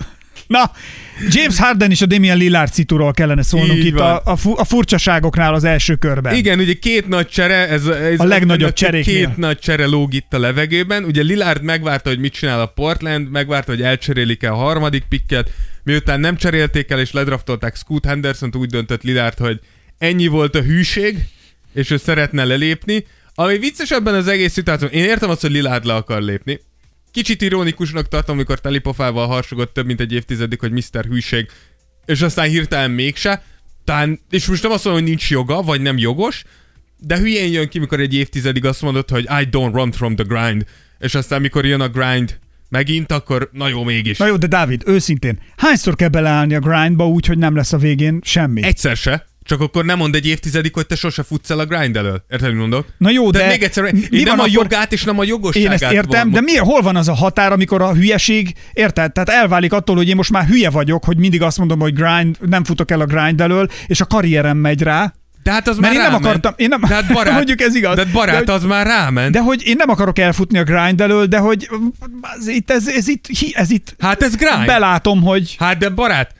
Na, 0.48 0.72
James 1.30 1.58
Harden 1.58 1.92
és 1.92 2.02
a 2.02 2.06
Damian 2.06 2.38
Lillard 2.38 2.72
cituról 2.72 3.12
kellene 3.12 3.42
szólnunk 3.42 3.80
Így 3.80 3.86
itt 3.86 3.94
van. 3.94 4.16
a, 4.16 4.32
a, 4.32 4.36
fu- 4.36 4.60
a 4.60 4.64
furcsaságoknál 4.64 5.54
az 5.54 5.64
első 5.64 5.96
körben. 5.96 6.36
Igen, 6.36 6.60
ugye 6.60 6.74
két 6.74 7.08
nagy 7.08 7.28
csere, 7.28 7.68
ez, 7.68 7.86
ez 7.86 8.20
A 8.20 8.24
legnagyobb 8.24 8.74
cseréknél. 8.74 9.28
Két 9.28 9.38
nagy 9.38 9.60
csere 9.60 9.86
lóg 9.86 10.14
itt 10.14 10.34
a 10.34 10.40
levegőben. 10.40 11.04
Ugye 11.04 11.22
Lillard 11.22 11.64
megvárta, 11.64 12.10
hogy 12.10 12.20
mit 12.20 12.34
csinál 12.34 12.62
a 12.62 12.66
Portland, 12.66 13.30
megvárta, 13.30 13.72
hogy 13.72 13.82
elcserélik 13.82 14.44
el 14.44 14.54
a 14.54 14.56
harmadik 14.56 15.04
pikket, 15.10 15.52
miután 15.84 16.20
nem 16.20 16.38
cserélték 16.38 16.92
el 16.92 17.00
és 17.00 17.12
ledraftolták 17.12 17.76
Scoot 17.76 18.06
henderson 18.06 18.50
úgy 18.58 18.70
döntött 18.70 19.04
Lillard, 19.04 19.38
hogy 19.38 19.60
ennyi 19.98 20.28
volt 20.28 20.56
a 20.56 20.62
hűség, 20.62 21.18
és 21.74 21.92
ő 21.92 21.98
szeretne 21.98 22.44
lelépni. 22.46 23.06
Ami 23.36 23.58
vicces 23.58 23.92
ebben 23.92 24.14
az 24.14 24.28
egész 24.28 24.52
szituáció, 24.54 24.88
én 24.88 25.04
értem 25.04 25.30
azt, 25.30 25.42
hogy 25.42 25.52
Lillard 25.52 25.86
le 25.86 25.94
akar 25.94 26.22
lépni. 26.22 26.60
Kicsit 27.16 27.42
ironikusnak 27.42 28.08
tartom, 28.08 28.36
amikor 28.36 28.60
telipofával 28.60 29.28
harsogott 29.28 29.74
több 29.74 29.86
mint 29.86 30.00
egy 30.00 30.14
évtizedig, 30.14 30.60
hogy 30.60 30.72
Mr. 30.72 31.06
Hűség, 31.06 31.48
és 32.06 32.22
aztán 32.22 32.50
hirtelen 32.50 32.92
mégse. 32.92 33.44
Talán, 33.84 34.20
és 34.30 34.46
most 34.46 34.64
nem 34.64 34.72
azt 34.72 34.84
mondom, 34.84 35.02
hogy 35.02 35.12
nincs 35.12 35.30
joga, 35.30 35.62
vagy 35.62 35.82
nem 35.82 35.98
jogos, 35.98 36.44
de 36.98 37.18
hülyén 37.18 37.52
jön 37.52 37.70
ki, 37.70 37.80
mikor 37.80 38.00
egy 38.00 38.14
évtizedig 38.14 38.66
azt 38.66 38.82
mondod, 38.82 39.10
hogy 39.10 39.24
I 39.24 39.48
don't 39.52 39.72
run 39.74 39.92
from 39.92 40.16
the 40.16 40.24
grind, 40.28 40.66
és 41.00 41.16
aztán 41.16 41.42
mikor 41.42 41.66
jön 41.66 41.82
a 41.82 41.90
grind 41.90 42.40
megint, 42.70 43.12
akkor 43.12 43.50
na 43.52 43.68
jó, 43.68 43.84
mégis. 43.84 44.18
Na 44.18 44.28
jó, 44.28 44.36
de 44.36 44.48
Dávid, 44.48 44.84
őszintén, 44.86 45.40
hányszor 45.58 45.96
kell 45.96 46.10
beleállni 46.10 46.56
a 46.56 46.60
grindba 46.60 47.08
úgy, 47.08 47.26
hogy 47.26 47.38
nem 47.38 47.56
lesz 47.56 47.74
a 47.74 47.78
végén 47.78 48.20
semmi? 48.24 48.64
Egyszer 48.64 48.96
se, 48.96 49.26
csak 49.46 49.62
akkor 49.62 49.86
nem 49.86 49.98
mond 49.98 50.16
egy 50.16 50.28
évtizedig, 50.28 50.74
hogy 50.74 50.86
te 50.86 50.96
sose 50.96 51.24
futsz 51.24 51.50
el 51.50 51.60
a 51.60 51.66
grind 51.66 51.98
elől. 51.98 52.24
Érted, 52.30 52.50
mit 52.50 52.60
mondok? 52.60 52.86
Na 52.98 53.10
jó, 53.10 53.30
de 53.32 53.48
még 53.48 53.64
egyszer, 53.64 53.84
mi 53.84 53.90
én 53.90 54.08
nem 54.12 54.24
van 54.24 54.40
a 54.40 54.42
akkor- 54.42 54.54
jogát 54.54 54.94
és 54.94 55.04
nem 55.04 55.20
a 55.20 55.24
jogosságát 55.24 55.68
Én 55.68 55.86
ezt 55.86 55.94
értem, 55.94 56.22
van- 56.22 56.32
de 56.32 56.42
mi, 56.42 56.56
hol 56.58 56.82
van 56.82 56.96
az 56.96 57.08
a 57.08 57.14
határ, 57.14 57.52
amikor 57.52 57.82
a 57.82 57.94
hülyeség, 57.94 58.54
érted? 58.74 59.12
Tehát 59.12 59.30
elválik 59.30 59.74
attól, 59.74 59.96
hogy 59.96 60.08
én 60.08 60.16
most 60.16 60.32
már 60.32 60.46
hülye 60.48 60.70
vagyok, 60.70 61.04
hogy 61.06 61.18
mindig 61.18 61.42
azt 61.42 61.58
mondom, 61.58 61.80
hogy 61.80 61.94
grind, 61.94 62.38
nem 62.50 62.64
futok 62.64 62.92
el 62.92 63.02
a 63.02 63.06
grind 63.06 63.42
elől, 63.42 63.68
és 63.88 64.02
a 64.02 64.06
karrierem 64.06 64.58
megy 64.58 64.82
rá. 64.82 65.14
De 65.44 65.52
hát 65.52 65.68
az 65.68 65.78
Mert 65.78 65.94
már 65.94 65.94
én 65.94 65.98
nem 66.12 66.22
ráment. 66.22 66.26
akartam- 66.26 66.60
én 66.60 66.68
nem- 66.68 66.82
De 66.82 66.94
hát 66.94 67.08
barát, 67.14 67.34
Mondjuk 67.34 67.62
ez 67.62 67.76
igaz. 67.76 67.96
De 67.96 68.02
hát 68.04 68.12
barát, 68.12 68.44
De 68.46 68.52
hogy- 68.52 68.62
az 68.62 68.68
már 68.68 68.86
ráment. 68.86 69.32
De 69.32 69.40
hogy 69.40 69.62
én 69.68 69.76
nem 69.78 69.90
akarok 69.90 70.20
elfutni 70.20 70.58
a 70.58 70.64
grind 70.64 71.02
elől, 71.02 71.26
de 71.26 71.38
hogy 71.38 71.70
ez 72.40 72.48
itt, 72.48 72.72
ez, 72.72 72.88
ez 72.88 73.08
itt, 73.08 73.26
hi- 73.40 73.56
ez 73.56 73.72
itt 73.72 73.96
Hát 74.00 74.24
ez 74.24 74.36
grind. 74.36 74.66
belátom, 74.66 75.22
hogy 75.22 75.56
Hát 75.60 75.78
de 75.78 75.90
barát, 75.90 76.35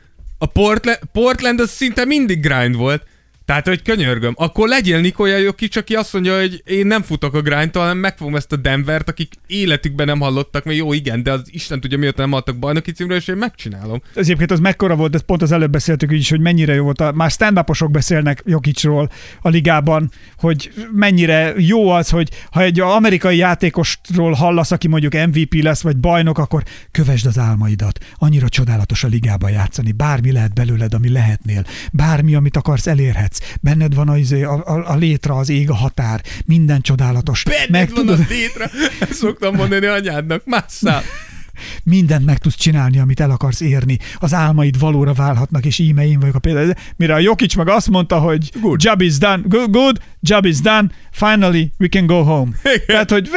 a 0.46 0.48
Portland, 0.48 1.00
Portland 1.12 1.60
az 1.60 1.70
szinte 1.70 2.06
mindig 2.06 2.42
grind 2.42 2.76
volt. 2.76 3.04
Tehát, 3.46 3.68
hogy 3.68 3.82
könyörgöm, 3.82 4.34
akkor 4.38 4.68
legyél 4.68 5.00
Nikolja 5.00 5.38
Jokic, 5.38 5.76
aki 5.76 5.96
azt 5.96 6.14
mondja, 6.14 6.40
hogy 6.40 6.64
én 6.66 6.88
nem 6.88 7.02
futok 7.02 7.34
a 7.34 7.42
grindtól, 7.42 7.82
hanem 7.82 7.98
megfogom 7.98 8.36
ezt 8.36 8.52
a 8.52 8.56
Denvert, 8.56 9.10
akik 9.10 9.34
életükben 9.48 10.06
nem 10.06 10.20
hallottak, 10.20 10.64
mert 10.64 10.78
jó, 10.78 10.94
igen, 10.94 11.24
de 11.24 11.32
az 11.32 11.42
Isten 11.46 11.80
tudja, 11.80 11.98
miért 11.98 12.18
nem 12.18 12.30
hallottak 12.30 12.58
bajnoki 12.58 12.92
címről, 12.92 13.18
és 13.18 13.28
én 13.28 13.36
megcsinálom. 13.36 14.02
Ez 14.14 14.24
egyébként 14.24 14.52
az 14.52 14.60
mekkora 14.60 14.96
volt, 14.96 15.16
ez 15.16 15.22
pont 15.22 15.42
az 15.42 15.52
előbb 15.52 15.72
beszéltük 15.72 16.12
is, 16.12 16.30
hogy 16.30 16.40
mennyire 16.40 16.74
jó 16.74 16.84
volt. 16.84 17.02
A, 17.02 17.12
már 17.12 17.32
stand 17.32 17.60
beszélnek 17.92 18.44
Jokicsról 18.46 19.10
a 19.42 19.50
ligában, 19.50 20.12
hogy 20.38 20.72
mennyire 20.92 21.54
jó 21.58 21.90
az, 21.90 22.10
hogy 22.10 22.30
ha 22.52 22.62
egy 22.62 22.80
amerikai 22.80 23.38
játékosról 23.38 24.34
hallasz, 24.34 24.72
aki 24.72 24.88
mondjuk 24.88 25.14
MVP 25.14 25.54
lesz, 25.64 25.82
vagy 25.82 25.98
bajnok, 25.98 26.38
akkor 26.38 26.64
kövesd 26.92 27.26
az 27.26 27.38
álmaidat. 27.38 28.06
Annyira 28.16 28.50
csodálatos 28.50 29.04
a 29.04 29.08
ligában 29.08 29.52
játszani. 29.52 29.92
Bármi 29.92 30.32
lehet 30.32 30.54
belőled, 30.54 30.94
ami 30.94 31.10
lehetnél. 31.10 31.66
Bármi, 31.92 32.36
amit 32.36 32.58
akarsz, 32.58 32.88
elérhetsz. 32.88 33.35
Benned 33.62 33.96
van 33.96 34.08
a, 34.08 34.14
a, 34.14 34.62
a, 34.66 34.90
a 34.92 34.96
létre, 34.96 35.36
az 35.36 35.50
ég, 35.50 35.70
a 35.70 35.76
határ. 35.76 36.22
Minden 36.46 36.82
csodálatos. 36.82 37.44
Benned 37.44 37.92
van 37.92 38.08
az 38.10 38.28
létre, 38.28 38.72
ezt 39.00 39.14
szoktam 39.14 39.56
mondani 39.56 39.86
anyádnak, 39.86 40.46
másszál. 40.46 41.04
Mindent 41.84 42.26
meg 42.26 42.38
tudsz 42.38 42.56
csinálni, 42.56 43.00
amit 43.00 43.20
el 43.20 43.32
akarsz 43.32 43.62
érni. 43.62 43.98
Az 44.16 44.34
álmaid 44.34 44.80
valóra 44.80 45.14
válhatnak, 45.14 45.66
és 45.66 45.80
íme 45.80 46.08
én 46.08 46.20
vagyok 46.20 46.36
a 46.36 46.40
példa. 46.40 46.74
Mire 46.96 47.14
a 47.14 47.20
Jokic 47.20 47.54
meg 47.56 47.68
azt 47.70 47.90
mondta, 47.90 48.20
hogy 48.20 48.52
Good. 48.62 48.84
job 48.84 49.02
is 49.02 49.18
done, 49.18 49.42
good, 49.48 49.70
good, 49.72 49.98
job 50.22 50.46
is 50.46 50.60
done, 50.60 50.88
finally 51.12 51.72
we 51.80 51.88
can 51.88 52.06
go 52.06 52.22
home. 52.24 52.52
Tehát, 52.88 53.12
hogy 53.12 53.30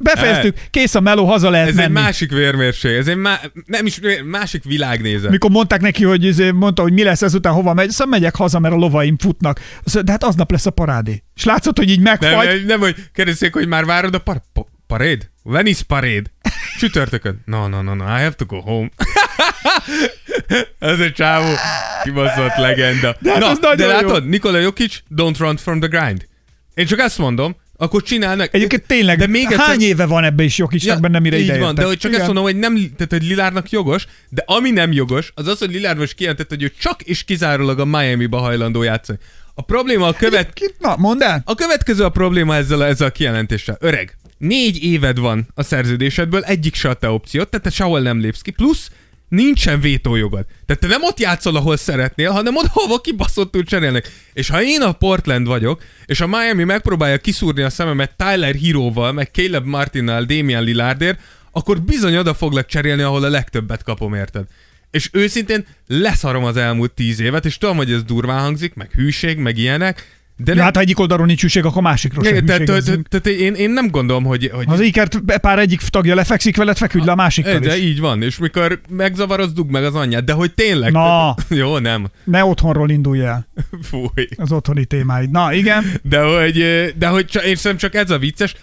befejeztük, 0.00 0.56
kész 0.70 0.94
a 0.94 1.00
meló, 1.00 1.24
haza 1.26 1.50
lehet 1.50 1.68
Ez 1.68 1.74
menni. 1.74 1.86
egy 1.96 2.02
másik 2.02 2.30
vérmérség, 2.32 2.96
ez 2.96 3.08
egy 3.08 3.16
má- 3.16 3.52
nem 3.66 3.86
is 3.86 4.00
másik 4.24 4.64
világnézet. 4.64 5.30
Mikor 5.30 5.50
mondták 5.50 5.80
neki, 5.80 6.04
hogy 6.04 6.24
izé, 6.24 6.50
mondta, 6.50 6.82
hogy 6.82 6.92
mi 6.92 7.02
lesz 7.02 7.22
ezután, 7.22 7.52
hova 7.52 7.74
megy, 7.74 7.90
szóval 7.90 8.06
megyek 8.06 8.34
haza, 8.36 8.58
mert 8.58 8.74
a 8.74 8.76
lovaim 8.76 9.18
futnak. 9.18 9.60
Mondja, 9.74 10.02
De 10.02 10.10
hát 10.12 10.24
aznap 10.24 10.50
lesz 10.50 10.66
a 10.66 10.70
parádé. 10.70 11.22
És 11.36 11.44
látszott, 11.44 11.76
hogy 11.78 11.90
így 11.90 12.00
megfagy. 12.00 12.46
Nem, 12.46 12.64
nem, 12.66 12.80
hogy 12.80 12.94
kérdezzék, 13.12 13.52
hogy 13.52 13.68
már 13.68 13.84
várod 13.84 14.14
a 14.14 14.18
par- 14.18 14.42
pa- 14.52 14.68
paréd? 14.86 15.30
When 15.44 15.66
is 15.66 15.82
paréd? 15.82 16.30
Csütörtökön. 16.78 17.42
No, 17.44 17.68
no, 17.68 17.82
no, 17.82 17.94
no, 17.94 18.04
I 18.04 18.06
have 18.22 18.32
to 18.32 18.44
go 18.44 18.60
home. 18.60 18.88
Ez 20.78 20.98
egy 20.98 21.12
csávó 21.12 21.54
kibaszott 22.02 22.56
legenda. 22.56 23.16
De 23.20 23.30
hát 23.30 23.40
Na, 23.40 23.52
nagyon 23.60 23.76
de 23.76 23.84
jó. 23.84 23.90
látod, 23.90 24.28
Nikola 24.28 24.58
Jokic, 24.58 24.98
don't 25.16 25.34
run 25.38 25.56
from 25.56 25.80
the 25.80 25.88
grind. 25.88 26.26
Én 26.74 26.86
csak 26.86 26.98
ezt 26.98 27.18
mondom, 27.18 27.56
akkor 27.76 28.02
csinálnak. 28.02 28.54
Egyébként 28.54 28.86
tényleg, 28.86 29.18
de 29.18 29.26
még 29.26 29.52
hány 29.52 29.70
egyszer, 29.70 29.88
éve 29.88 30.06
van 30.06 30.24
ebbe 30.24 30.42
is 30.42 30.58
Jokicnak 30.58 31.00
benne, 31.00 31.18
mire 31.18 31.36
így 31.36 31.44
ide 31.44 31.58
van, 31.58 31.74
de 31.74 31.84
hogy 31.84 31.98
csak 31.98 32.10
Igen. 32.10 32.22
ezt 32.22 32.32
mondom, 32.32 32.44
hogy 32.44 32.56
nem, 32.56 32.74
tehát 32.74 33.10
hogy 33.10 33.22
Lilárnak 33.22 33.70
jogos, 33.70 34.06
de 34.28 34.42
ami 34.46 34.70
nem 34.70 34.92
jogos, 34.92 35.32
az 35.34 35.46
az, 35.46 35.58
hogy 35.58 35.70
Lilárd 35.70 35.98
most 35.98 36.14
kijelentette, 36.14 36.54
hogy 36.54 36.64
ő 36.64 36.72
csak 36.78 37.02
és 37.02 37.24
kizárólag 37.24 37.78
a 37.78 37.84
Miami-ba 37.84 38.38
hajlandó 38.38 38.82
játszani. 38.82 39.18
A 39.54 39.62
probléma 39.62 40.06
a 40.06 40.12
követ, 40.12 40.60
Na, 40.78 40.96
mondd 40.96 41.22
el. 41.22 41.42
a 41.44 41.54
következő 41.54 42.04
a 42.04 42.08
probléma 42.08 42.54
ezzel 42.56 42.80
a, 42.80 42.86
ezzel 42.86 43.06
a 43.06 43.10
kijelentéssel. 43.10 43.76
Öreg, 43.80 44.16
négy 44.42 44.82
éved 44.84 45.18
van 45.18 45.46
a 45.54 45.62
szerződésedből, 45.62 46.42
egyik 46.42 46.74
se 46.74 46.88
a 46.88 46.94
te 46.94 47.10
opciót, 47.10 47.48
tehát 47.48 47.64
te 47.64 47.70
sehol 47.70 48.00
nem 48.00 48.20
lépsz 48.20 48.40
ki, 48.40 48.50
plusz 48.50 48.90
nincsen 49.28 49.80
vétójogod. 49.80 50.46
Tehát 50.66 50.82
te 50.82 50.88
nem 50.88 51.02
ott 51.02 51.18
játszol, 51.18 51.56
ahol 51.56 51.76
szeretnél, 51.76 52.30
hanem 52.30 52.56
ott, 52.56 52.66
hova 52.66 53.00
kibaszottul 53.00 53.62
cserélnek. 53.62 54.10
És 54.32 54.48
ha 54.48 54.62
én 54.62 54.80
a 54.80 54.92
Portland 54.92 55.46
vagyok, 55.46 55.82
és 56.06 56.20
a 56.20 56.26
Miami 56.26 56.64
megpróbálja 56.64 57.18
kiszúrni 57.18 57.62
a 57.62 57.70
szememet 57.70 58.16
Tyler 58.16 58.54
Hero-val, 58.54 59.12
meg 59.12 59.28
Caleb 59.32 59.66
Martinnal, 59.66 60.24
Damian 60.24 60.64
Lillardért, 60.64 61.20
akkor 61.52 61.80
bizony 61.80 62.16
oda 62.16 62.34
foglak 62.34 62.66
cserélni, 62.66 63.02
ahol 63.02 63.24
a 63.24 63.28
legtöbbet 63.28 63.82
kapom, 63.82 64.14
érted? 64.14 64.44
És 64.90 65.08
őszintén 65.12 65.66
leszarom 65.86 66.44
az 66.44 66.56
elmúlt 66.56 66.92
tíz 66.92 67.20
évet, 67.20 67.44
és 67.44 67.58
tudom, 67.58 67.76
hogy 67.76 67.92
ez 67.92 68.02
durván 68.02 68.40
hangzik, 68.40 68.74
meg 68.74 68.90
hűség, 68.90 69.38
meg 69.38 69.58
ilyenek, 69.58 70.21
de 70.44 70.54
Ja, 70.54 70.62
hát 70.62 70.74
ha 70.74 70.80
egyik 70.80 70.98
oldalon 70.98 71.26
nincs 71.26 71.40
hűség, 71.40 71.64
akkor 71.64 71.82
másikról 71.82 72.24
sem 72.24 72.44
tehát, 72.44 72.64
tehát, 72.64 72.84
tehát 72.84 73.26
én, 73.26 73.54
én 73.54 73.70
nem 73.70 73.90
gondolom, 73.90 74.24
hogy... 74.24 74.50
hogy 74.54 74.64
az 74.68 74.80
ikert 74.80 75.18
pár 75.40 75.58
egyik 75.58 75.80
tagja 75.80 76.14
lefekszik 76.14 76.56
veled, 76.56 76.76
feküdj 76.76 77.04
le 77.04 77.12
a 77.12 77.14
másikkal 77.14 77.58
de 77.58 77.76
is. 77.76 77.82
így 77.82 78.00
van, 78.00 78.22
és 78.22 78.38
mikor 78.38 78.80
megzavarod, 78.88 79.50
dugd 79.50 79.70
meg 79.70 79.84
az 79.84 79.94
anyját, 79.94 80.24
de 80.24 80.32
hogy 80.32 80.54
tényleg... 80.54 80.92
Na. 80.92 81.34
Jó, 81.48 81.78
nem. 81.78 82.06
Ne 82.24 82.44
otthonról 82.44 82.90
indulj 82.90 83.20
el 83.20 83.48
Fúj. 83.90 84.26
az 84.36 84.52
otthoni 84.52 84.84
témáid. 84.84 85.30
Na, 85.30 85.52
igen. 85.52 85.84
De 86.02 86.22
hogy, 86.22 86.64
de 86.98 87.08
hogy 87.08 87.26
csak, 87.26 87.44
én 87.44 87.56
szerintem 87.56 87.90
csak 87.90 88.02
ez 88.02 88.10
a 88.10 88.18
vicces. 88.18 88.54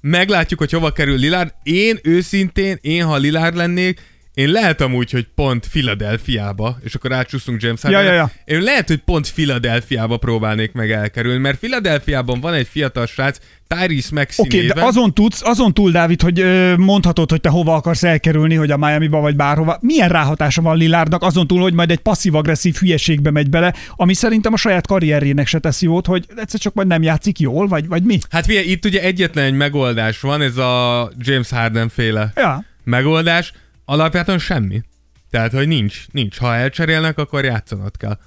Meglátjuk, 0.00 0.58
hogy 0.58 0.70
hova 0.70 0.92
kerül 0.92 1.16
Lillard. 1.16 1.54
Én 1.62 1.98
őszintén, 2.02 2.78
én 2.80 3.04
ha 3.04 3.16
Lillard 3.16 3.56
lennék, 3.56 4.00
én 4.34 4.48
lehet 4.48 4.80
amúgy, 4.80 5.10
hogy 5.10 5.26
pont 5.34 5.66
Philadelphiába, 5.68 6.78
és 6.84 6.94
akkor 6.94 7.12
átsúszunk 7.12 7.62
James 7.62 7.82
Ja, 7.82 7.88
Hardenre. 7.90 8.14
ja, 8.14 8.30
ja. 8.44 8.54
Én 8.54 8.62
lehet, 8.62 8.88
hogy 8.88 8.98
pont 8.98 9.32
Philadelphiába 9.32 10.16
próbálnék 10.16 10.72
meg 10.72 10.90
elkerülni, 10.90 11.38
mert 11.38 11.58
Philadelphiában 11.58 12.40
van 12.40 12.54
egy 12.54 12.66
fiatal 12.70 13.06
srác, 13.06 13.38
Tyrese 13.68 14.08
Maxey 14.12 14.46
Oké, 14.46 14.56
okay, 14.56 14.68
de 14.68 14.86
azon 14.86 15.14
tudsz, 15.14 15.42
azon 15.44 15.74
túl, 15.74 15.90
Dávid, 15.90 16.22
hogy 16.22 16.40
ö, 16.40 16.76
mondhatod, 16.76 17.30
hogy 17.30 17.40
te 17.40 17.48
hova 17.48 17.74
akarsz 17.74 18.02
elkerülni, 18.02 18.54
hogy 18.54 18.70
a 18.70 18.76
Miami-ba 18.76 19.20
vagy 19.20 19.36
bárhova. 19.36 19.78
Milyen 19.80 20.08
ráhatása 20.08 20.62
van 20.62 20.76
Lillardnak 20.76 21.22
azon 21.22 21.46
túl, 21.46 21.60
hogy 21.60 21.74
majd 21.74 21.90
egy 21.90 21.98
passzív-agresszív 21.98 22.74
hülyeségbe 22.74 23.30
megy 23.30 23.50
bele, 23.50 23.74
ami 23.96 24.14
szerintem 24.14 24.52
a 24.52 24.56
saját 24.56 24.86
karrierjének 24.86 25.46
se 25.46 25.58
teszi 25.58 25.84
jót, 25.84 26.06
hogy 26.06 26.26
egyszer 26.36 26.60
csak 26.60 26.74
majd 26.74 26.88
nem 26.88 27.02
játszik 27.02 27.38
jól, 27.38 27.66
vagy, 27.66 27.88
vagy 27.88 28.02
mi? 28.02 28.18
Hát 28.30 28.44
figyelj, 28.46 28.66
itt 28.66 28.84
ugye 28.84 29.02
egyetlen 29.02 29.44
egy 29.44 29.54
megoldás 29.54 30.20
van, 30.20 30.42
ez 30.42 30.56
a 30.56 31.10
James 31.18 31.50
Harden 31.50 31.88
féle 31.88 32.32
Ja. 32.36 32.64
megoldás, 32.84 33.52
alapjáton 33.84 34.38
semmi. 34.38 34.82
Tehát, 35.30 35.52
hogy 35.52 35.68
nincs, 35.68 36.04
nincs. 36.12 36.38
Ha 36.38 36.54
elcserélnek, 36.54 37.18
akkor 37.18 37.44
játszanod 37.44 37.96
kell. 37.96 38.18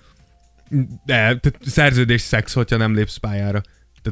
De 1.06 1.14
tehát 1.16 1.54
szerződés 1.66 2.22
szex, 2.22 2.54
hogyha 2.54 2.78
nem 2.78 2.96
lépsz 2.96 3.16
pályára. 3.18 3.62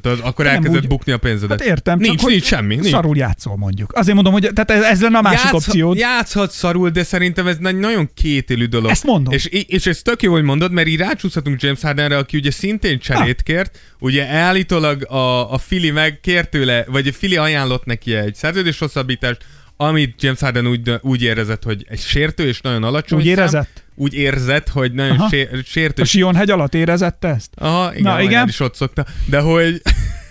Tehát 0.01 0.19
az, 0.19 0.25
akkor 0.27 0.45
Nem 0.45 0.53
elkezded 0.53 0.81
úgy- 0.81 0.87
bukni 0.87 1.11
a 1.11 1.17
pénzedet. 1.17 1.59
Hát 1.59 1.69
értem. 1.69 1.99
Nincs, 1.99 2.19
csak, 2.19 2.29
nincs 2.29 2.43
semmi. 2.43 2.75
Nincs. 2.75 2.89
Szarul 2.89 3.17
játszol 3.17 3.57
mondjuk. 3.57 3.93
Azért 3.93 4.15
mondom, 4.15 4.33
hogy 4.33 4.49
tehát 4.53 4.83
ez 4.83 5.01
lenne 5.01 5.17
a 5.17 5.21
másik 5.21 5.39
Játsz- 5.43 5.53
opciód. 5.53 5.97
Játszhat 5.97 6.51
szarul, 6.51 6.89
de 6.89 7.03
szerintem 7.03 7.47
ez 7.47 7.57
egy 7.63 7.75
nagyon 7.75 8.09
kétélű 8.13 8.65
dolog. 8.65 8.89
Ezt 8.89 9.03
mondom. 9.03 9.33
És, 9.33 9.45
és 9.45 9.85
ez 9.85 10.01
tök 10.01 10.21
jó, 10.21 10.31
hogy 10.31 10.43
mondod, 10.43 10.71
mert 10.71 10.87
így 10.87 10.97
rácsúszhatunk 10.97 11.61
James 11.61 11.81
Hardenre, 11.81 12.17
aki 12.17 12.37
ugye 12.37 12.51
szintén 12.51 12.99
cserét 12.99 13.41
kért. 13.43 13.79
Ugye 13.99 14.27
állítólag 14.27 15.11
a, 15.11 15.53
a 15.53 15.57
Fili 15.57 15.91
meg 15.91 16.19
kért 16.19 16.49
tőle, 16.49 16.85
vagy 16.87 17.07
a 17.07 17.11
Fili 17.13 17.37
ajánlott 17.37 17.85
neki 17.85 18.15
egy 18.15 18.35
szerződés 18.35 18.79
hosszabbítást, 18.79 19.45
amit 19.77 20.21
James 20.21 20.39
Harden 20.39 20.67
úgy, 20.67 20.93
úgy 21.01 21.21
érezett, 21.23 21.63
hogy 21.63 21.85
egy 21.89 21.99
sértő 21.99 22.47
és 22.47 22.61
nagyon 22.61 22.83
alacsony 22.83 23.19
Úgy 23.19 23.25
szám, 23.25 23.33
érezett? 23.33 23.83
úgy 23.95 24.13
érzett, 24.13 24.69
hogy 24.69 24.91
nagyon 24.91 25.17
Aha. 25.19 25.29
sé, 25.29 25.49
sértő. 25.65 26.01
A 26.01 26.05
Sionhegy 26.05 26.49
alatt 26.49 26.73
érezette 26.73 27.27
ezt? 27.27 27.49
Aha, 27.55 27.95
igen, 27.95 28.13
Na, 28.13 28.21
igen. 28.21 28.47
is 28.47 28.59
ott 28.59 28.75
szokta. 28.75 29.05
De 29.25 29.39
hogy 29.39 29.81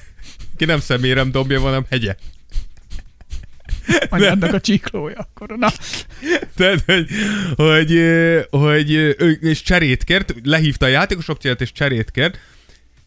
ki 0.56 0.64
nem 0.64 0.80
szemérem 0.80 1.30
dobja, 1.30 1.60
hanem 1.60 1.84
hegye. 1.90 2.16
Ennek 4.10 4.52
a 4.52 4.60
csiklója 4.60 5.16
akkor. 5.18 5.56
Na, 5.58 5.68
Tehát, 6.56 6.82
hogy, 6.86 7.06
hogy, 7.56 8.00
hogy 8.50 8.92
ő 8.92 9.38
és 9.40 9.62
cserét 9.62 10.04
kért, 10.04 10.34
lehívta 10.42 10.86
a 10.86 10.88
játékos 10.88 11.28
opciót 11.28 11.60
és 11.60 11.72
cserét 11.72 12.10
kért, 12.10 12.38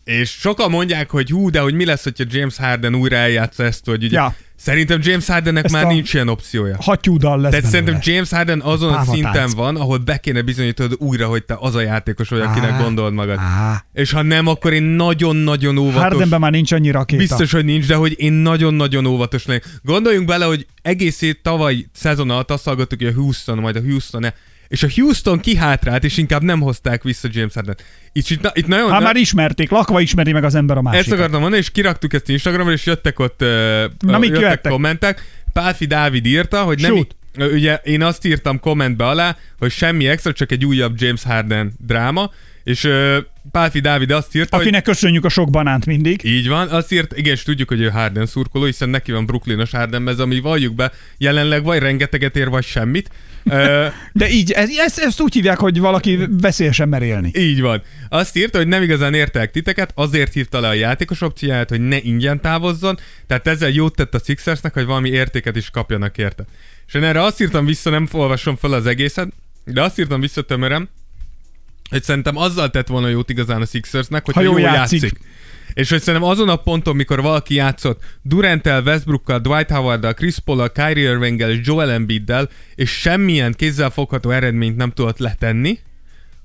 és 0.03 0.29
sokan 0.29 0.69
mondják, 0.69 1.09
hogy 1.09 1.29
hú, 1.29 1.49
de 1.49 1.59
hogy 1.59 1.73
mi 1.73 1.85
lesz, 1.85 2.03
hogyha 2.03 2.23
James 2.27 2.57
Harden 2.57 2.95
újra 2.95 3.15
eljátsza 3.15 3.63
ezt, 3.63 3.85
hogy 3.85 4.03
ugye 4.03 4.17
Ja. 4.17 4.35
Szerintem 4.59 4.99
James 5.03 5.27
Hardennek 5.27 5.63
Ezt 5.63 5.73
már 5.73 5.83
a- 5.85 5.87
nincs 5.87 6.13
ilyen 6.13 6.27
opciója. 6.29 6.75
hattyúdal 6.79 7.39
lesz 7.39 7.51
Tehát 7.51 7.71
belőle. 7.71 7.87
szerintem 7.89 8.13
James 8.13 8.29
Harden 8.29 8.61
azon 8.61 8.93
a 8.93 9.03
szinten 9.03 9.49
van, 9.55 9.75
ahol 9.75 9.97
be 9.97 10.17
kéne 10.17 10.41
bizonyítod 10.41 10.93
újra, 10.97 11.27
hogy 11.27 11.43
te 11.43 11.57
az 11.59 11.75
a 11.75 11.81
játékos 11.81 12.29
vagy, 12.29 12.39
akinek 12.39 12.71
Á. 12.71 12.81
gondolod 12.81 13.13
magad. 13.13 13.37
Á. 13.37 13.85
És 13.93 14.11
ha 14.11 14.21
nem, 14.21 14.47
akkor 14.47 14.73
én 14.73 14.83
nagyon-nagyon 14.83 15.77
óvatos. 15.77 16.01
Hardenben 16.01 16.39
már 16.39 16.51
nincs 16.51 16.71
annyi 16.71 16.91
rakéta. 16.91 17.21
Biztos, 17.21 17.51
hogy 17.51 17.65
nincs, 17.65 17.87
de 17.87 17.95
hogy 17.95 18.13
én 18.17 18.33
nagyon-nagyon 18.33 19.05
óvatos 19.05 19.45
lennék. 19.45 19.65
Gondoljunk 19.83 20.27
bele, 20.27 20.45
hogy 20.45 20.65
egész 20.81 21.21
év 21.21 21.35
tavaly 21.41 21.85
szezon 21.93 22.29
alatt 22.29 22.51
azt 22.51 22.63
hallgattuk, 22.65 22.99
hogy 22.99 23.07
a 23.07 23.13
Houston, 23.13 23.57
majd 23.57 23.75
a 23.75 23.81
Houston 23.81 24.25
-e, 24.25 24.33
és 24.67 24.83
a 24.83 24.87
Houston 24.95 25.39
kihátrált, 25.39 26.03
és 26.03 26.17
inkább 26.17 26.41
nem 26.41 26.59
hozták 26.59 27.03
vissza 27.03 27.27
James 27.31 27.53
Harden. 27.53 27.77
Itt, 28.11 28.29
itt, 28.29 28.51
itt 28.53 28.67
nagyon... 28.67 28.91
Hát 28.91 29.01
már 29.01 29.15
ismerték, 29.15 29.69
lakva 29.69 29.99
ismeri 29.99 30.31
meg 30.31 30.43
az 30.43 30.55
ember 30.55 30.77
a 30.77 30.79
Ezt 30.79 30.91
másikat. 30.91 31.17
akartam 31.17 31.39
mondani, 31.39 31.61
és 31.61 31.71
kiraktuk 31.71 32.13
ezt 32.13 32.29
Instagramra, 32.29 32.71
és 32.71 32.85
jöttek 32.85 33.19
ott 33.19 33.41
uh, 33.41 33.83
Na, 33.99 34.17
mik 34.17 34.29
jöttek 34.29 34.49
jöttek? 34.49 34.71
kommentek. 34.71 35.25
Pálfi 35.53 35.85
Dávid 35.85 36.25
írta, 36.25 36.63
hogy 36.63 36.81
nem... 36.81 36.91
Shoot. 36.91 37.15
Ugye 37.53 37.75
én 37.75 38.03
azt 38.03 38.25
írtam 38.25 38.59
kommentbe 38.59 39.05
alá, 39.07 39.37
hogy 39.59 39.71
semmi 39.71 40.07
extra, 40.07 40.33
csak 40.33 40.51
egy 40.51 40.65
újabb 40.65 41.01
James 41.01 41.23
Harden 41.23 41.73
dráma, 41.85 42.31
és 42.67 42.83
uh, 42.83 43.17
Pálfi 43.51 43.79
Dávid 43.79 44.11
azt 44.11 44.35
írta, 44.35 44.55
hogy 44.55 44.65
Akinek 44.65 44.83
köszönjük 44.83 45.25
a 45.25 45.29
sok 45.29 45.49
banánt 45.49 45.85
mindig. 45.85 46.23
így 46.23 46.47
van, 46.47 46.67
azt 46.67 46.91
írt, 46.91 47.17
igen, 47.17 47.33
és 47.33 47.43
tudjuk, 47.43 47.69
hogy 47.69 47.81
ő 47.81 47.89
Harden 47.89 48.25
szurkoló, 48.25 48.65
hiszen 48.65 48.89
neki 48.89 49.11
van 49.11 49.25
Brooklynos 49.25 49.71
Hardenmez, 49.71 50.19
ami 50.19 50.39
valljuk 50.39 50.75
be, 50.75 50.91
jelenleg 51.17 51.63
vagy 51.63 51.79
rengeteget 51.79 52.37
ér, 52.37 52.49
vagy 52.49 52.63
semmit. 52.63 53.09
De 54.13 54.29
így, 54.29 54.51
ez, 54.51 54.69
ezt, 54.77 54.99
ezt 54.99 55.21
úgy 55.21 55.33
hívják, 55.33 55.57
hogy 55.57 55.79
valaki 55.79 56.19
veszélyesen 56.41 56.89
mer 56.89 57.01
élni. 57.01 57.31
így 57.35 57.61
van. 57.61 57.81
Azt 58.09 58.37
írta, 58.37 58.57
hogy 58.57 58.67
nem 58.67 58.81
igazán 58.81 59.13
értek 59.13 59.51
titeket, 59.51 59.91
azért 59.95 60.33
hívta 60.33 60.59
le 60.59 60.67
a 60.67 60.73
játékos 60.73 61.21
opcióját, 61.21 61.69
hogy 61.69 61.81
ne 61.81 61.97
ingyen 62.01 62.41
távozzon, 62.41 62.97
tehát 63.27 63.47
ezzel 63.47 63.69
jót 63.69 63.95
tett 63.95 64.15
a 64.15 64.19
Sixersnek, 64.25 64.73
hogy 64.73 64.85
valami 64.85 65.09
értéket 65.09 65.55
is 65.55 65.69
kapjanak 65.69 66.17
érte. 66.17 66.45
És 66.87 66.93
én 66.93 67.03
erre 67.03 67.23
azt 67.23 67.41
írtam 67.41 67.65
vissza, 67.65 67.89
nem 67.89 68.07
olvasom 68.11 68.55
fel 68.55 68.73
az 68.73 68.85
egészet, 68.85 69.27
de 69.65 69.81
azt 69.81 69.99
írtam 69.99 70.19
vissza 70.19 70.41
tömörem, 70.41 70.89
hogy 71.89 72.03
szerintem 72.03 72.37
azzal 72.37 72.69
tett 72.69 72.87
volna 72.87 73.07
jót 73.07 73.29
igazán 73.29 73.61
a 73.61 73.65
Sixersnek, 73.65 74.25
hogy 74.25 74.33
Ha 74.33 74.41
jól 74.41 74.59
játszik. 74.59 75.01
játszik. 75.01 75.19
És 75.73 75.89
hogy 75.89 76.01
szerintem 76.01 76.29
azon 76.29 76.49
a 76.49 76.55
ponton, 76.55 76.95
mikor 76.95 77.21
valaki 77.21 77.53
játszott 77.53 78.03
Durantel, 78.21 78.83
Westbrookkal, 78.83 79.39
Dwight 79.39 79.69
Howarddal, 79.69 80.13
Chris 80.13 80.39
Paul-al, 80.39 80.71
Kyrie 80.71 81.09
Irvinggel 81.11 81.49
és 81.51 81.59
Joel 81.63 81.91
Embiiddel, 81.91 82.49
és 82.75 82.89
semmilyen 82.89 83.53
kézzelfogható 83.53 84.29
eredményt 84.29 84.77
nem 84.77 84.91
tudott 84.91 85.17
letenni, 85.17 85.79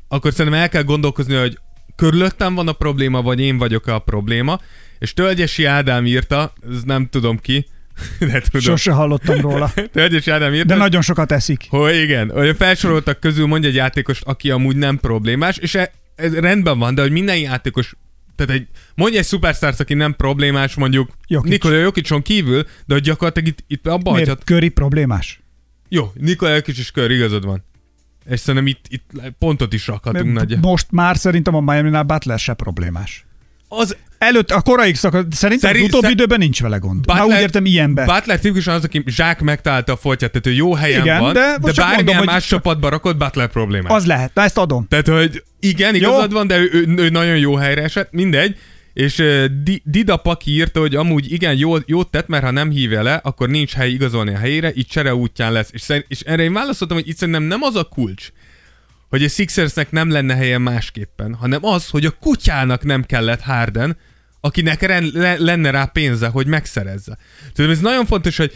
akkor 0.08 0.32
szerintem 0.32 0.60
el 0.60 0.68
kell 0.68 0.82
gondolkozni, 0.82 1.34
hogy 1.34 1.58
körülöttem 1.96 2.54
van 2.54 2.68
a 2.68 2.72
probléma, 2.72 3.22
vagy 3.22 3.40
én 3.40 3.58
vagyok 3.58 3.86
a 3.86 3.98
probléma. 3.98 4.60
És 4.98 5.12
Tölgyesi 5.14 5.64
Ádám 5.64 6.06
írta, 6.06 6.52
ez 6.70 6.82
nem 6.82 7.06
tudom 7.06 7.38
ki, 7.38 7.66
de 8.20 8.40
tudom. 8.40 8.60
Sose 8.60 8.92
hallottam 8.92 9.40
róla. 9.40 9.72
Tölgyesi 9.92 10.30
Ádám 10.30 10.52
írta, 10.54 10.66
De 10.66 10.74
nagyon 10.74 11.02
sokat 11.02 11.32
eszik. 11.32 11.66
hogy 11.68 11.96
igen, 11.96 12.30
hogy 12.30 12.56
felsoroltak 12.56 13.20
közül 13.20 13.46
mondja 13.46 13.68
egy 13.68 13.74
játékost, 13.74 14.22
aki 14.24 14.50
amúgy 14.50 14.76
nem 14.76 14.98
problémás, 14.98 15.56
és 15.56 15.74
e- 15.74 15.92
ez 16.14 16.34
rendben 16.34 16.78
van, 16.78 16.94
de 16.94 17.02
hogy 17.02 17.10
minden 17.10 17.38
játékos, 17.38 17.94
tehát 18.36 18.52
egy, 18.52 18.66
mondja 18.94 19.18
egy 19.18 19.26
szupersztársz, 19.26 19.80
aki 19.80 19.94
nem 19.94 20.14
problémás, 20.14 20.74
mondjuk 20.74 21.10
Jokic. 21.26 21.50
Nikola 21.50 21.76
Jokicson 21.76 22.22
kívül, 22.22 22.62
de 22.86 22.94
hogy 22.94 23.02
gyakorlatilag 23.02 23.48
itt, 23.48 23.64
itt 23.66 23.86
abba 23.86 24.10
hagyhat. 24.10 24.26
Miért? 24.26 24.44
Köri 24.44 24.68
problémás? 24.68 25.40
Jó, 25.88 26.12
Nikola 26.14 26.54
Jokic 26.54 26.78
és 26.78 26.90
kör, 26.90 27.10
igazad 27.10 27.44
van. 27.44 27.64
És 28.30 28.40
szerintem 28.40 28.66
itt, 28.66 28.84
itt 28.88 29.10
pontot 29.38 29.72
is 29.72 29.86
rakhatunk 29.86 30.32
nagy. 30.32 30.58
Most 30.60 30.86
már 30.90 31.16
szerintem 31.16 31.54
a 31.54 31.60
Miami-nál 31.60 32.02
Butler 32.02 32.38
se 32.38 32.54
problémás. 32.54 33.26
Az 33.68 33.96
Előtt 34.22 34.50
a 34.50 34.60
korai 34.60 34.94
szakasz, 34.94 35.24
szerintem 35.30 35.70
Szerint- 35.70 35.84
az 35.84 35.88
utóbbi 35.88 36.06
szer- 36.06 36.18
időben 36.18 36.38
nincs 36.38 36.60
vele 36.62 36.76
gond. 36.76 36.96
Butler, 37.00 37.16
Már 37.26 37.36
úgy 37.36 37.40
értem 37.42 37.64
ilyenben. 37.64 38.06
Butler 38.06 38.38
tipikusan 38.38 38.74
az, 38.74 38.84
aki 38.84 39.02
zsák 39.06 39.40
megtalálta 39.40 39.92
a 39.92 39.96
foltját, 39.96 40.30
tehát 40.30 40.46
ő 40.46 40.52
jó 40.52 40.74
helyen 40.74 41.00
Igen, 41.02 41.20
van, 41.20 41.32
de 41.32 41.40
de, 41.40 41.72
bármilyen 41.72 41.94
mondom, 41.94 42.16
hogy- 42.16 42.26
más 42.26 42.46
csapatba 42.46 42.88
rakott 42.88 43.16
Butler 43.16 43.48
problémás. 43.48 43.92
Az 43.92 44.06
lehet, 44.06 44.34
na 44.34 44.42
ezt 44.42 44.58
adom. 44.58 44.86
Tehát, 44.88 45.08
hogy 45.08 45.42
igen, 45.60 45.94
igazad 45.94 46.32
van, 46.32 46.46
de 46.46 46.58
ő, 46.58 46.68
ő, 46.72 46.94
ő, 46.96 47.08
nagyon 47.08 47.38
jó 47.38 47.54
helyre 47.54 47.82
esett, 47.82 48.12
mindegy. 48.12 48.56
És 48.92 49.18
uh, 49.18 49.44
Di- 49.62 49.82
Dida 49.84 50.16
Paki 50.16 50.50
írta, 50.50 50.80
hogy 50.80 50.94
amúgy 50.94 51.32
igen, 51.32 51.56
jó, 51.56 51.74
jót 51.86 52.10
tett, 52.10 52.26
mert 52.28 52.44
ha 52.44 52.50
nem 52.50 52.70
hívja 52.70 53.02
le, 53.02 53.14
akkor 53.14 53.48
nincs 53.48 53.72
hely 53.72 53.90
igazolni 53.90 54.34
a 54.34 54.38
helyére, 54.38 54.72
így 54.74 54.86
csere 54.86 55.14
útján 55.14 55.52
lesz. 55.52 55.68
És, 55.72 55.80
szerint, 55.80 56.06
és 56.08 56.20
erre 56.20 56.42
én 56.42 56.52
válaszoltam, 56.52 56.96
hogy 56.96 57.08
itt 57.08 57.16
szerintem 57.16 57.42
nem 57.42 57.62
az 57.62 57.76
a 57.76 57.84
kulcs, 57.84 58.28
hogy 59.08 59.24
a 59.24 59.28
Sixersnek 59.28 59.90
nem 59.90 60.10
lenne 60.10 60.34
helye 60.34 60.58
másképpen, 60.58 61.34
hanem 61.34 61.64
az, 61.64 61.88
hogy 61.88 62.04
a 62.06 62.10
kutyának 62.20 62.84
nem 62.84 63.04
kellett 63.04 63.40
Harden, 63.40 63.96
akinek 64.44 64.82
ren, 64.82 65.10
le, 65.12 65.36
lenne 65.38 65.70
rá 65.70 65.84
pénze, 65.84 66.26
hogy 66.28 66.46
megszerezze. 66.46 67.16
Tehát 67.54 67.70
ez 67.72 67.80
nagyon 67.80 68.06
fontos, 68.06 68.36
hogy 68.36 68.52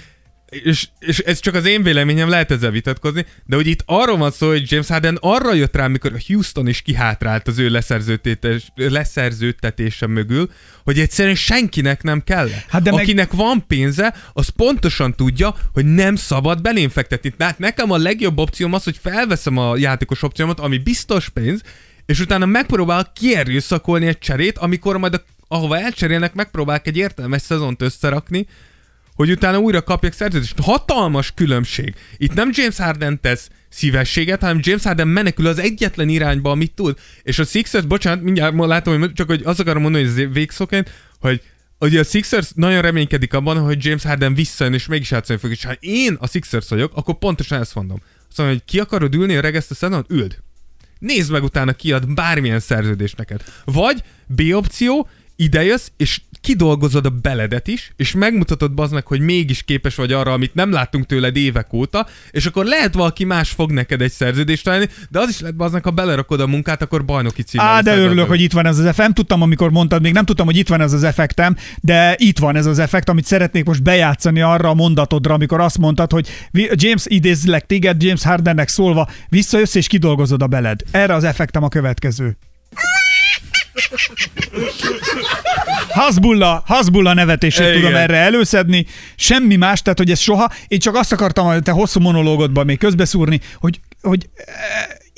és, 0.48 0.88
és 0.98 1.18
ez 1.18 1.40
csak 1.40 1.54
az 1.54 1.66
én 1.66 1.82
véleményem, 1.82 2.28
lehet 2.28 2.50
ezzel 2.50 2.70
vitatkozni, 2.70 3.26
de 3.44 3.56
hogy 3.56 3.66
itt 3.66 3.82
arról 3.86 4.16
van 4.16 4.30
szó, 4.30 4.48
hogy 4.48 4.70
James 4.70 4.88
Harden 4.88 5.18
arra 5.20 5.54
jött 5.54 5.76
rá, 5.76 5.86
mikor 5.86 6.12
a 6.14 6.18
Houston 6.26 6.68
is 6.68 6.82
kihátrált 6.82 7.48
az 7.48 7.58
ő 7.58 7.68
leszerződtetés- 7.68 8.72
leszerződtetése 8.74 10.06
mögül, 10.06 10.50
hogy 10.84 10.98
egyszerűen 10.98 11.34
senkinek 11.34 12.02
nem 12.02 12.22
kell. 12.24 12.48
Hát 12.68 12.82
de 12.82 12.90
meg- 12.90 13.00
Akinek 13.02 13.32
van 13.32 13.64
pénze, 13.66 14.14
az 14.32 14.48
pontosan 14.48 15.14
tudja, 15.14 15.54
hogy 15.72 15.84
nem 15.84 16.16
szabad 16.16 16.62
belém 16.62 16.88
fektetni. 16.88 17.30
Tehát 17.30 17.58
nekem 17.58 17.90
a 17.90 17.96
legjobb 17.96 18.38
opcióm 18.38 18.72
az, 18.72 18.84
hogy 18.84 18.98
felveszem 19.02 19.56
a 19.56 19.76
játékos 19.76 20.22
opciómat, 20.22 20.60
ami 20.60 20.78
biztos 20.78 21.28
pénz, 21.28 21.60
és 22.06 22.20
utána 22.20 22.46
megpróbál 22.46 23.12
kierőszakolni 23.14 24.06
egy 24.06 24.18
cserét, 24.18 24.58
amikor 24.58 24.98
majd 24.98 25.14
a, 25.14 25.22
ahova 25.48 25.78
elcserélnek, 25.78 26.34
megpróbálok 26.34 26.86
egy 26.86 26.96
értelmes 26.96 27.42
szezont 27.42 27.82
összerakni, 27.82 28.46
hogy 29.14 29.30
utána 29.30 29.58
újra 29.58 29.82
kapjak 29.82 30.12
szerződést. 30.12 30.60
Hatalmas 30.60 31.32
különbség. 31.34 31.94
Itt 32.16 32.34
nem 32.34 32.50
James 32.52 32.76
Harden 32.76 33.20
tesz 33.20 33.48
szívességet, 33.68 34.40
hanem 34.40 34.58
James 34.62 34.82
Harden 34.82 35.08
menekül 35.08 35.46
az 35.46 35.58
egyetlen 35.58 36.08
irányba, 36.08 36.50
amit 36.50 36.74
tud. 36.74 36.98
És 37.22 37.38
a 37.38 37.44
Sixers, 37.44 37.84
bocsánat, 37.84 38.22
mindjárt 38.22 38.56
látom, 38.56 38.98
hogy 38.98 39.12
csak 39.12 39.26
hogy 39.26 39.42
azt 39.44 39.60
akarom 39.60 39.82
mondani, 39.82 40.04
hogy 40.04 40.18
ez 40.18 40.32
végszóként, 40.32 40.90
hogy 41.20 41.42
Ugye 41.78 42.00
a 42.00 42.04
Sixers 42.04 42.50
nagyon 42.54 42.80
reménykedik 42.80 43.34
abban, 43.34 43.58
hogy 43.58 43.84
James 43.84 44.02
Harden 44.02 44.34
visszajön 44.34 44.74
és 44.74 44.86
mégis 44.86 45.10
játszani 45.10 45.38
fog. 45.38 45.50
És 45.50 45.64
ha 45.64 45.72
én 45.80 46.16
a 46.20 46.26
Sixers 46.26 46.68
vagyok, 46.68 46.92
akkor 46.94 47.18
pontosan 47.18 47.60
ezt 47.60 47.74
mondom. 47.74 48.02
Azt 48.28 48.38
mondom, 48.38 48.56
hogy 48.56 48.64
ki 48.64 48.78
akarod 48.78 49.14
ülni 49.14 49.36
a 49.36 49.40
regeszt 49.40 49.70
a 49.70 49.74
szezont? 49.74 50.10
Üld. 50.10 50.38
Nézd 50.98 51.30
meg 51.30 51.42
utána 51.42 51.72
kiad 51.72 52.14
bármilyen 52.14 52.60
szerződés 52.60 53.12
neked. 53.14 53.42
Vagy 53.64 54.02
B 54.26 54.42
opció, 54.52 55.08
idejössz, 55.36 55.88
és 55.96 56.20
kidolgozod 56.40 57.06
a 57.06 57.10
beledet 57.10 57.68
is, 57.68 57.92
és 57.96 58.12
megmutatod 58.12 58.72
baznak, 58.72 59.06
hogy 59.06 59.20
mégis 59.20 59.62
képes 59.62 59.94
vagy 59.94 60.12
arra, 60.12 60.32
amit 60.32 60.54
nem 60.54 60.72
láttunk 60.72 61.06
tőled 61.06 61.36
évek 61.36 61.72
óta, 61.72 62.06
és 62.30 62.46
akkor 62.46 62.64
lehet 62.64 62.94
valaki 62.94 63.24
más 63.24 63.50
fog 63.50 63.72
neked 63.72 64.02
egy 64.02 64.12
szerződést 64.12 64.64
találni, 64.64 64.88
de 65.10 65.18
az 65.18 65.28
is 65.28 65.40
lehet 65.40 65.56
baznak, 65.56 65.84
ha 65.84 65.90
belerakod 65.90 66.40
a 66.40 66.46
munkát, 66.46 66.82
akkor 66.82 67.04
bajnoki 67.04 67.42
címmel 67.42 67.66
Á, 67.66 67.80
de 67.80 67.96
örülök, 67.96 68.28
hogy 68.28 68.40
itt 68.40 68.52
van 68.52 68.66
ez 68.66 68.78
az 68.78 68.84
effekt. 68.84 68.96
Nem 68.96 69.12
tudtam, 69.12 69.42
amikor 69.42 69.70
mondtad, 69.70 70.02
még 70.02 70.12
nem 70.12 70.24
tudtam, 70.24 70.46
hogy 70.46 70.56
itt 70.56 70.68
van 70.68 70.80
ez 70.80 70.92
az 70.92 71.02
effektem, 71.02 71.56
de 71.80 72.14
itt 72.18 72.38
van 72.38 72.56
ez 72.56 72.66
az 72.66 72.78
effekt, 72.78 73.08
amit 73.08 73.24
szeretnék 73.24 73.64
most 73.64 73.82
bejátszani 73.82 74.40
arra 74.40 74.68
a 74.68 74.74
mondatodra, 74.74 75.34
amikor 75.34 75.60
azt 75.60 75.78
mondtad, 75.78 76.10
hogy 76.10 76.28
James 76.72 77.04
idézlek 77.06 77.66
téged, 77.66 78.02
James 78.02 78.22
Hardennek 78.22 78.68
szólva, 78.68 79.08
visszajössz 79.28 79.74
és 79.74 79.86
kidolgozod 79.86 80.42
a 80.42 80.46
beled. 80.46 80.80
Erre 80.90 81.14
az 81.14 81.24
effektem 81.24 81.62
a 81.62 81.68
következő. 81.68 82.36
Hasbulla, 85.88 86.62
Hasbulla 86.66 87.14
nevetését 87.14 87.66
Igen. 87.66 87.74
tudom 87.74 87.94
erre 87.94 88.16
előszedni, 88.16 88.86
semmi 89.16 89.56
más, 89.56 89.82
tehát 89.82 89.98
hogy 89.98 90.10
ez 90.10 90.18
soha, 90.18 90.50
én 90.68 90.78
csak 90.78 90.94
azt 90.94 91.12
akartam 91.12 91.46
a 91.46 91.60
te 91.60 91.70
hosszú 91.70 92.00
monológodban 92.00 92.64
még 92.64 92.78
közbeszúrni, 92.78 93.40
hogy, 93.60 93.80
hogy 94.02 94.28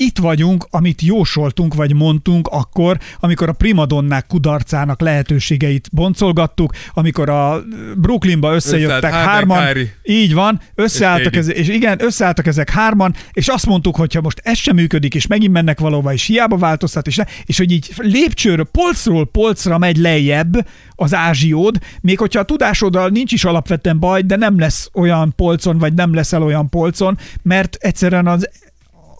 itt 0.00 0.18
vagyunk, 0.18 0.66
amit 0.70 1.02
jósoltunk, 1.02 1.74
vagy 1.74 1.94
mondtunk 1.94 2.48
akkor, 2.48 2.98
amikor 3.20 3.48
a 3.48 3.52
primadonnák 3.52 4.26
kudarcának 4.26 5.00
lehetőségeit 5.00 5.88
boncolgattuk, 5.92 6.72
amikor 6.92 7.28
a 7.28 7.62
Brooklynba 7.96 8.54
összejöttek 8.54 9.02
Összeállt 9.02 9.28
hárman. 9.28 9.66
Kyrie. 9.66 9.94
Így 10.02 10.34
van, 10.34 10.60
összeálltak, 10.74 11.32
És 11.32 11.38
ez, 11.38 11.52
és 11.52 11.68
igen, 11.68 12.02
összeálltak 12.02 12.46
ezek 12.46 12.70
hárman, 12.70 13.14
és 13.32 13.48
azt 13.48 13.66
mondtuk, 13.66 13.96
hogy 13.96 14.14
ha 14.14 14.20
most 14.20 14.40
ez 14.44 14.58
sem 14.58 14.74
működik, 14.74 15.14
és 15.14 15.26
megint 15.26 15.52
mennek 15.52 15.80
valóban, 15.80 16.12
és 16.12 16.26
hiába 16.26 16.56
változtat, 16.56 17.06
és, 17.06 17.16
ne, 17.16 17.24
és 17.44 17.58
hogy 17.58 17.72
így 17.72 17.92
lépcsőről, 17.96 18.64
polcról 18.64 19.26
polcra 19.26 19.78
megy 19.78 19.96
lejjebb 19.96 20.66
az 20.94 21.14
ázsiód, 21.14 21.78
még 22.00 22.18
hogyha 22.18 22.40
a 22.40 22.44
tudásoddal 22.44 23.08
nincs 23.08 23.32
is 23.32 23.44
alapvetően 23.44 23.98
baj, 23.98 24.22
de 24.22 24.36
nem 24.36 24.58
lesz 24.58 24.90
olyan 24.94 25.32
polcon, 25.36 25.78
vagy 25.78 25.94
nem 25.94 26.14
leszel 26.14 26.42
olyan 26.42 26.68
polcon, 26.68 27.18
mert 27.42 27.76
egyszerűen 27.80 28.26
az, 28.26 28.48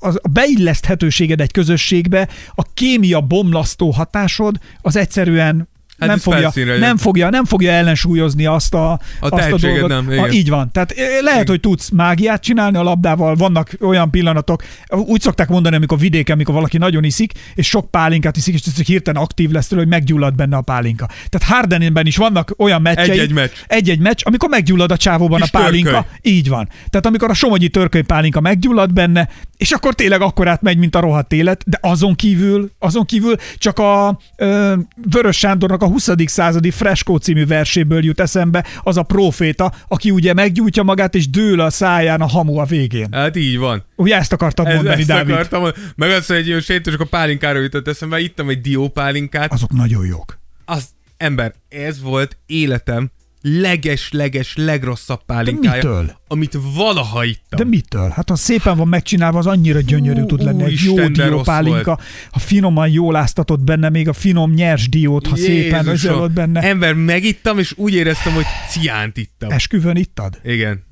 a 0.01 0.29
beilleszthetőséged 0.29 1.41
egy 1.41 1.53
közösségbe, 1.53 2.29
a 2.55 2.63
kémia 2.75 3.21
bomlasztó 3.21 3.91
hatásod, 3.91 4.59
az 4.81 4.97
egyszerűen 4.97 5.69
Hát 5.99 6.09
nem 6.09 6.19
fogja, 6.19 6.53
nem, 6.79 6.97
fogja, 6.97 7.31
nem 7.31 7.45
fogja 7.45 7.71
ellensúlyozni 7.71 8.47
azt 8.47 8.75
a, 8.75 9.01
azt 9.21 9.53
a 9.53 9.57
dolgot. 9.59 9.89
nem, 9.89 10.07
a, 10.09 10.13
igen. 10.13 10.33
így 10.33 10.49
van. 10.49 10.73
Tehát 10.73 10.91
eh, 10.91 11.07
lehet, 11.21 11.49
hogy 11.49 11.61
tudsz 11.61 11.89
mágiát 11.89 12.43
csinálni 12.43 12.77
a 12.77 12.83
labdával, 12.83 13.35
vannak 13.35 13.71
olyan 13.81 14.11
pillanatok, 14.11 14.63
úgy 14.89 15.21
szokták 15.21 15.49
mondani, 15.49 15.77
amikor 15.77 15.99
vidéken, 15.99 16.35
amikor 16.35 16.55
valaki 16.55 16.79
nagyon 16.79 17.05
iszik, 17.05 17.33
és 17.55 17.69
sok 17.69 17.91
pálinkát 17.91 18.37
iszik, 18.37 18.55
és 18.55 18.61
ez 18.67 18.87
hirtelen 18.87 19.23
aktív 19.23 19.51
lesz 19.51 19.67
tőle, 19.67 19.81
hogy 19.83 19.91
meggyullad 19.91 20.35
benne 20.35 20.57
a 20.57 20.61
pálinka. 20.61 21.07
Tehát 21.29 21.49
Hardenben 21.49 22.07
is 22.07 22.17
vannak 22.17 22.55
olyan 22.57 22.83
meccsei, 22.83 23.11
Egy-egy 23.11 23.33
meccs. 23.33 23.51
egy-egy 23.67 23.99
meccs, 24.01 24.21
amikor 24.25 24.49
meggyullad 24.49 24.91
a 24.93 24.97
csávóban 24.97 25.41
Kis 25.41 25.51
a 25.53 25.59
pálinka. 25.59 25.91
törköly. 25.91 26.11
Így 26.23 26.49
van. 26.49 26.69
Tehát 26.91 27.07
amikor 27.07 27.31
a 27.31 27.35
somogyi 27.35 27.69
törköly 27.69 28.03
pálinka 28.03 28.41
meggyullad 28.41 28.93
benne, 28.93 29.29
és 29.57 29.71
akkor 29.71 29.95
tényleg 29.95 30.21
akkorát 30.21 30.63
megy, 30.63 30.79
mint 30.79 30.95
a 30.95 31.01
rohadt 31.01 31.33
élet, 31.33 31.63
de 31.67 31.79
azon 31.81 32.15
kívül, 32.15 32.71
azon 32.79 33.05
kívül 33.05 33.35
csak 33.57 33.79
a 33.79 34.19
ö, 34.37 34.75
Vörös 35.11 35.37
Sándornak 35.39 35.83
a 35.83 35.88
20. 35.89 36.09
századi 36.25 36.71
Freskó 36.71 37.17
című 37.17 37.47
verséből 37.47 38.05
jut 38.05 38.21
eszembe 38.21 38.65
az 38.83 38.97
a 38.97 39.03
proféta, 39.03 39.73
aki 39.89 40.11
ugye 40.11 40.33
meggyújtja 40.33 40.83
magát, 40.83 41.15
és 41.15 41.31
dől 41.31 41.61
a 41.61 41.71
száján 41.71 42.21
a 42.21 42.27
hamu 42.27 42.59
a 42.59 42.65
végén. 42.65 43.09
Hát 43.13 43.37
így 43.37 43.59
van. 43.59 43.85
Ugye 43.97 44.17
ezt 44.17 44.33
akartad 44.33 44.67
Ez, 44.67 44.75
mondani, 44.75 44.99
ezt 45.01 45.09
Dávid? 45.09 45.31
akartam, 45.35 45.61
mondani. 45.61 45.85
meg 45.97 46.11
azt, 46.11 46.27
hogy 46.27 46.37
egy 46.37 46.47
ilyen 46.47 46.61
sétós, 46.61 46.95
a 46.95 47.05
pálinkára 47.05 47.59
jutott 47.59 47.89
eszembe, 47.89 48.19
ittam 48.21 48.49
egy 48.49 48.61
diópálinkát, 48.61 49.53
Azok 49.53 49.73
nagyon 49.73 50.07
jók. 50.07 50.39
az 50.65 50.85
ember, 51.17 51.55
ez 51.69 52.01
volt 52.03 52.37
életem 52.47 53.11
leges-leges 53.43 54.57
legrosszabb 54.57 55.25
pálinkája, 55.27 55.75
mitől? 55.77 56.19
amit 56.29 56.59
valaha 56.75 57.25
ittam. 57.25 57.59
De 57.59 57.65
mitől? 57.65 58.09
Hát 58.09 58.29
ha 58.29 58.37
szépen 58.37 58.77
van 58.77 58.89
megcsinálva, 58.89 59.39
az 59.39 59.47
annyira 59.47 59.81
gyönyörű 59.81 60.21
Hú, 60.21 60.27
tud 60.27 60.43
lenni. 60.43 60.65
Egy 60.65 60.81
jó 60.85 60.95
de 60.95 61.03
rossz 61.03 61.15
diópálinka, 61.15 61.99
ha 62.31 62.39
finoman 62.39 62.89
jól 62.89 63.17
áztatott 63.17 63.61
benne, 63.61 63.89
még 63.89 64.09
a 64.09 64.13
finom 64.13 64.53
nyers 64.53 64.89
diót, 64.89 65.27
ha 65.27 65.37
szépen 65.37 65.85
Jézusom. 65.85 65.93
özelod 65.93 66.33
benne. 66.33 66.61
Ember, 66.61 66.95
megittam, 66.95 67.59
és 67.59 67.73
úgy 67.77 67.95
éreztem, 67.95 68.33
hogy 68.33 68.47
ciánt 68.71 69.17
ittam. 69.17 69.51
Esküvön 69.51 69.97
ittad? 69.97 70.41
Igen. 70.45 70.85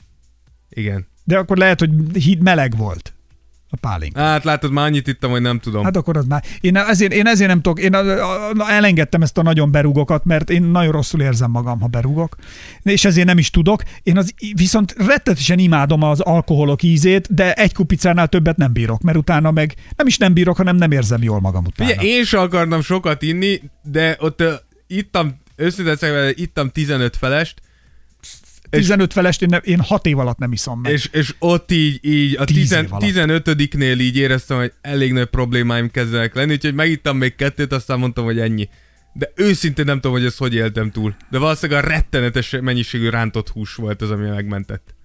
Igen. 0.69 1.07
De 1.25 1.39
akkor 1.39 1.57
lehet, 1.57 1.81
hogy 1.81 1.91
híd 2.13 2.43
meleg 2.43 2.77
volt 2.77 3.16
a 3.71 3.77
pálinka. 3.77 4.21
Hát 4.21 4.45
látod, 4.45 4.73
már 4.73 4.87
annyit 4.87 5.09
ittam, 5.09 5.31
hogy 5.31 5.41
nem 5.41 5.59
tudom. 5.59 5.85
Hát 5.85 5.97
akkor 5.97 6.17
az 6.17 6.25
már. 6.25 6.45
Én 6.61 6.77
ezért, 6.77 7.13
én 7.13 7.27
ezért 7.27 7.49
nem 7.49 7.61
tudok, 7.61 7.81
én 7.81 7.95
elengedtem 8.69 9.23
ezt 9.23 9.39
a 9.39 9.43
nagyon 9.43 9.71
berúgokat, 9.71 10.25
mert 10.25 10.51
én 10.51 10.63
nagyon 10.63 10.93
rosszul 10.93 11.21
érzem 11.21 11.51
magam, 11.51 11.81
ha 11.81 11.87
berúgok, 11.87 12.37
és 12.83 13.05
ezért 13.05 13.27
nem 13.27 13.39
is 13.39 13.51
tudok. 13.51 13.83
Én 14.03 14.17
az, 14.17 14.35
viszont 14.55 14.95
rettetesen 15.07 15.59
imádom 15.59 16.03
az 16.03 16.21
alkoholok 16.21 16.83
ízét, 16.83 17.35
de 17.35 17.53
egy 17.55 17.75
kupicánál 17.75 18.29
többet 18.29 18.57
nem 18.57 18.73
bírok, 18.73 19.03
mert 19.03 19.17
utána 19.17 19.51
meg 19.51 19.75
nem 19.97 20.07
is 20.07 20.19
nem 20.19 20.33
bírok, 20.33 20.57
hanem 20.57 20.77
nem 20.77 20.91
érzem 20.91 21.23
jól 21.23 21.41
magam 21.41 21.65
utána. 21.65 21.91
Ugye, 21.91 22.03
én 22.03 22.25
sem 22.25 22.41
akartam 22.41 22.83
sokat 22.83 23.23
inni, 23.23 23.61
de 23.83 24.17
ott 24.21 24.43
uh, 24.43 24.53
ittam, 24.87 25.37
őszintén 25.57 26.33
ittam 26.35 26.71
15 26.71 27.17
felest, 27.17 27.61
15 28.79 29.13
felest 29.13 29.43
én, 29.43 29.49
nem, 29.49 29.61
én 29.65 29.81
6 29.81 30.07
év 30.07 30.19
alatt 30.19 30.39
nem 30.39 30.53
iszom 30.53 30.81
meg. 30.81 30.93
és, 30.93 31.09
és 31.13 31.35
ott 31.39 31.73
így, 31.73 31.99
így 32.03 32.37
a 32.37 32.45
Tíz 32.45 32.57
tizen, 32.57 32.85
év 32.85 32.93
alatt. 32.93 33.45
15-nél 33.47 34.01
így 34.01 34.17
éreztem, 34.17 34.57
hogy 34.57 34.73
elég 34.81 35.13
nagy 35.13 35.27
problémáim 35.27 35.91
kezdenek 35.91 36.35
lenni, 36.35 36.53
úgyhogy 36.53 36.75
megittam 36.75 37.17
még 37.17 37.35
kettőt, 37.35 37.73
aztán 37.73 37.99
mondtam, 37.99 38.25
hogy 38.25 38.39
ennyi. 38.39 38.69
De 39.13 39.33
őszintén 39.35 39.85
nem 39.85 39.95
tudom, 40.01 40.17
hogy 40.17 40.25
ezt 40.25 40.39
hogy 40.39 40.55
éltem 40.55 40.91
túl. 40.91 41.17
De 41.31 41.39
valószínűleg 41.39 41.85
a 41.85 41.89
rettenetes 41.89 42.57
mennyiségű 42.61 43.09
rántott 43.09 43.49
hús 43.49 43.75
volt 43.75 44.03
az, 44.03 44.11
ami 44.11 44.29
megmentett. 44.29 44.96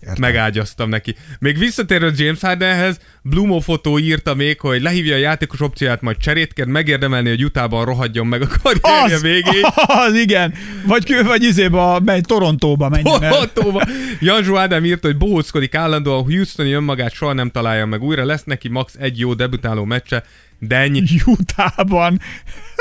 Értem. 0.00 0.16
Megágyaztam 0.20 0.88
neki. 0.88 1.14
Még 1.38 1.58
visszatérve 1.58 2.10
James 2.16 2.40
Hardenhez, 2.40 2.98
Blumo 3.22 3.60
fotó 3.60 3.98
írta 3.98 4.34
még, 4.34 4.60
hogy 4.60 4.82
lehívja 4.82 5.14
a 5.14 5.18
játékos 5.18 5.60
opcióját, 5.60 6.00
majd 6.00 6.16
cserét 6.16 6.52
kell, 6.52 6.66
megérdemelni, 6.66 7.28
hogy 7.28 7.44
Utahban 7.44 7.84
rohadjon 7.84 8.26
meg 8.26 8.42
a 8.42 8.46
karrierje 8.62 9.14
az, 9.14 9.22
végéig. 9.22 9.64
az, 10.06 10.14
igen. 10.14 10.54
Vagy, 10.86 11.04
kö- 11.04 11.26
vagy 11.26 11.42
izéba, 11.42 12.00
menj, 12.00 12.20
Torontóba 12.20 12.88
menjen 12.88 13.22
el. 13.22 13.30
Torontóba. 13.30 13.82
Janzsó 14.20 14.56
Ádám 14.56 14.84
írta, 14.84 15.06
hogy 15.06 15.16
bohóckodik 15.16 15.74
állandóan, 15.74 16.22
Houstoni 16.22 16.72
önmagát 16.72 17.12
soha 17.12 17.32
nem 17.32 17.50
találja 17.50 17.86
meg 17.86 18.02
újra, 18.02 18.24
lesz 18.24 18.44
neki 18.44 18.68
max. 18.68 18.94
egy 18.98 19.18
jó 19.18 19.34
debütáló 19.34 19.84
meccse, 19.84 20.24
de 20.58 20.76
ennyi. 20.76 21.02
Utában. 21.24 22.20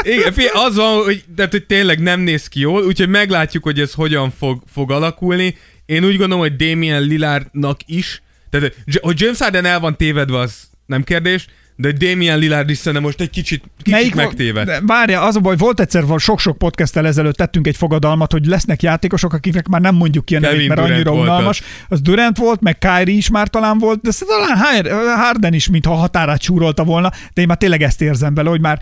Igen, 0.04 0.34
figyelj, 0.34 0.66
az 0.68 0.76
van, 0.76 1.04
hogy, 1.04 1.24
tehát, 1.36 1.52
hogy 1.52 1.66
tényleg 1.66 2.00
nem 2.00 2.20
néz 2.20 2.48
ki 2.48 2.60
jól, 2.60 2.84
úgyhogy 2.84 3.10
meglátjuk, 3.10 3.64
hogy 3.64 3.80
ez 3.80 3.94
hogyan 3.94 4.32
fog, 4.38 4.64
fog 4.74 4.92
alakulni. 4.92 5.56
Én 5.88 6.04
úgy 6.04 6.18
gondolom, 6.18 6.40
hogy 6.40 6.56
Damien 6.56 7.02
Lillardnak 7.02 7.80
is, 7.86 8.22
tehát 8.50 8.74
hogy 9.02 9.22
James 9.22 9.40
Harden 9.40 9.66
el 9.66 9.80
van 9.80 9.98
tévedve, 9.98 10.38
az 10.40 10.54
nem 10.86 11.04
kérdés, 11.04 11.48
de 11.80 11.92
Damien 11.92 12.38
Lillard 12.40 12.70
is 12.70 12.78
szerintem 12.78 13.02
most 13.04 13.22
egy 13.22 13.30
kicsit, 13.30 13.64
kicsit 13.82 14.14
vo- 14.14 14.16
megtéved. 14.16 14.82
Várja, 14.86 15.22
az 15.22 15.36
a 15.36 15.40
baj, 15.40 15.56
volt 15.58 15.80
egyszer 15.80 16.04
sok-sok 16.18 16.58
podcasttel 16.58 17.08
ezelőtt 17.08 17.36
tettünk 17.36 17.68
egy 17.68 17.76
fogadalmat, 17.78 18.32
hogy 18.32 18.46
lesznek 18.46 18.82
játékosok, 18.82 19.34
akiknek 19.34 19.68
már 19.68 19.82
nem 19.82 19.96
mondjuk 19.96 20.26
ki 20.26 20.36
a 20.36 20.40
nevét, 20.40 20.68
mert 20.68 20.80
Durant 20.80 20.94
annyira 20.94 21.12
unalmas. 21.22 21.62
Az 21.90 22.02
Durant 22.02 22.38
volt, 22.38 22.62
meg 22.62 22.78
Kyrie 22.78 23.16
is 23.16 23.30
már 23.30 23.48
talán 23.48 23.78
volt, 23.78 24.02
de 24.02 24.10
talán 24.28 24.58
Har- 24.58 25.20
Harden 25.20 25.54
is, 25.54 25.70
mintha 25.70 25.94
határát 25.94 26.42
súrolta 26.42 26.84
volna, 26.84 27.12
de 27.34 27.42
én 27.42 27.48
már 27.48 27.58
tényleg 27.58 27.82
ezt 27.82 28.02
érzem 28.02 28.34
bele, 28.34 28.50
hogy 28.50 28.62
már 28.62 28.82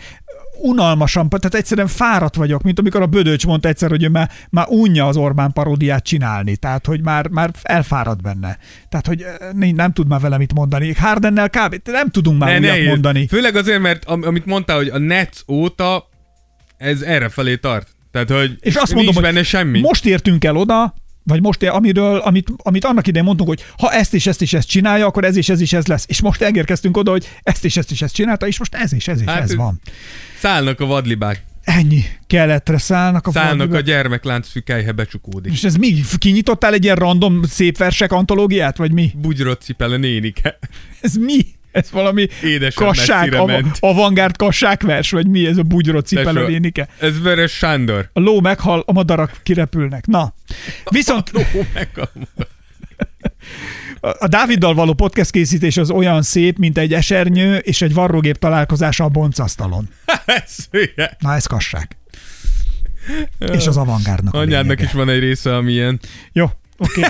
unalmasan, 0.62 1.30
tehát 1.30 1.56
egyszerűen 1.56 1.88
fáradt 1.88 2.36
vagyok, 2.36 2.62
mint 2.62 2.80
amikor 2.80 3.02
a 3.02 3.06
Bödöcs 3.06 3.46
mondta 3.46 3.68
egyszer, 3.68 3.90
hogy 3.90 4.04
ő 4.04 4.10
már, 4.10 4.32
már 4.50 4.66
unja 4.70 5.08
az 5.08 5.18
Orbán 5.18 5.54
paródiát 5.54 6.04
csinálni, 6.04 6.56
tehát 6.56 6.86
hogy 6.86 7.02
már, 7.04 7.28
már 7.28 7.52
elfárad 7.62 8.22
benne. 8.22 8.58
Tehát, 8.90 9.08
hogy 9.08 9.22
eh, 9.22 9.72
nem, 9.74 9.92
tud 9.94 10.08
már 10.08 10.20
vele 10.20 10.38
mit 10.38 10.54
mondani. 10.54 10.94
Hardennel 10.94 11.50
kb. 11.50 11.76
nem 11.84 12.10
tudunk 12.10 12.40
már 12.40 12.60
Ne, 12.60 12.68
nehéz. 12.68 12.88
mondani. 12.88 13.28
Főleg 13.28 13.56
azért, 13.56 13.82
mert 13.82 14.06
am- 14.06 14.24
amit 14.24 14.46
mondtál, 14.46 14.76
hogy 14.78 14.88
a 14.90 14.98
Nets 14.98 15.40
óta 15.48 16.10
ez 16.78 17.02
erre 17.02 17.30
felé 17.30 17.56
tart. 17.56 17.88
Tehát, 18.12 18.30
hogy 18.30 18.58
És 18.60 18.76
azt 18.76 18.94
nincs 18.94 19.06
mondom, 19.06 19.24
benne 19.24 19.38
hogy 19.38 19.46
semmi. 19.46 19.80
most 19.80 20.06
értünk 20.06 20.46
el 20.46 20.56
oda, 20.56 20.94
vagy 21.28 21.42
most, 21.42 21.62
ér- 21.62 21.70
amiről, 21.70 22.18
amit, 22.18 22.50
amit 22.58 22.86
annak 22.86 23.08
idején 23.08 23.26
mondtunk, 23.26 23.50
hogy 23.50 23.64
ha 23.78 23.92
ezt 23.92 24.14
és 24.14 24.28
ezt 24.28 24.42
és 24.42 24.54
ezt 24.54 24.68
csinálja, 24.68 25.06
akkor 25.06 25.24
ez 25.24 25.36
és 25.36 25.50
ez 25.50 25.62
is 25.62 25.74
ez 25.74 25.86
lesz. 25.88 26.06
És 26.08 26.22
most 26.22 26.42
elérkeztünk 26.42 26.98
oda, 26.98 27.12
hogy 27.12 27.30
ezt 27.44 27.66
és 27.66 27.78
ezt 27.78 27.92
és 27.92 28.02
ezt 28.02 28.14
csinálta, 28.14 28.48
és 28.48 28.60
most 28.60 28.76
ez 28.76 28.94
és 28.94 29.08
ez 29.08 29.22
és 29.22 29.28
Hát 29.28 29.42
ez 29.42 29.56
van. 29.56 29.80
Szállnak 30.40 30.80
a 30.80 30.86
vadlibák. 30.86 31.44
Ennyi. 31.64 32.04
Keletre 32.28 32.78
szállnak 32.78 33.28
a 33.28 33.32
Szállnak 33.32 33.56
faldiba. 33.58 33.78
a 33.78 33.82
gyermeklánc 33.82 34.48
fűkelyhe 34.48 34.92
becsukódik. 34.92 35.52
És 35.52 35.64
ez 35.64 35.76
mi? 35.76 35.94
Kinyitottál 36.18 36.74
egy 36.74 36.84
ilyen 36.84 36.96
random 36.96 37.44
szép 37.44 37.78
versek 37.78 38.12
antológiát, 38.12 38.78
vagy 38.78 38.92
mi? 38.92 39.12
Bugyrot 39.16 39.62
cipel 39.62 39.92
a 39.92 39.98
nénike. 39.98 40.58
Ez 41.02 41.16
mi? 41.16 41.46
Ez 41.76 41.92
valami 41.92 42.28
Édesem 42.44 42.86
kassák, 42.86 43.34
av- 43.34 43.48
ment. 43.48 43.78
avantgárd 43.80 44.36
kassák 44.38 44.82
vers, 44.84 45.12
vagy 45.12 45.28
mi 45.28 45.46
ez 45.46 45.58
a 45.58 45.64
bugyrot 45.64 46.06
cipelő 46.08 46.34
Tesó, 46.40 46.48
nénike? 46.48 46.88
Ez 47.00 47.22
Veres 47.22 47.52
Sándor. 47.52 48.10
A 48.14 48.20
ló 48.20 48.40
meghal, 48.42 48.84
a 48.86 48.92
madarak 48.92 49.40
kirepülnek. 49.44 50.06
Na, 50.08 50.34
viszont 50.90 51.32
Ó, 51.38 51.62
meg 51.74 51.90
a... 51.96 52.10
a 54.20 54.28
Dáviddal 54.28 54.74
való 54.74 54.94
podcast 54.94 55.32
készítés 55.32 55.78
az 55.78 55.90
olyan 55.90 56.22
szép, 56.22 56.58
mint 56.58 56.78
egy 56.78 56.94
esernyő 56.94 57.58
és 57.58 57.82
egy 57.82 57.94
varrógép 57.94 58.38
találkozása 58.38 59.04
a 59.04 59.10
boncasztalon. 59.10 59.90
Na, 61.20 61.34
ez 61.34 61.46
kassák. 61.46 61.98
És 63.40 63.68
az 63.68 63.78
avantgárdnak 63.78 64.34
a 64.34 64.38
Anyádnak 64.38 64.82
is 64.82 64.92
van 64.92 65.10
egy 65.10 65.20
része, 65.20 65.56
ami 65.56 65.72
ilyen. 65.72 66.00
Jó, 66.32 66.46
oké. 66.78 67.00
Okay. 67.00 67.10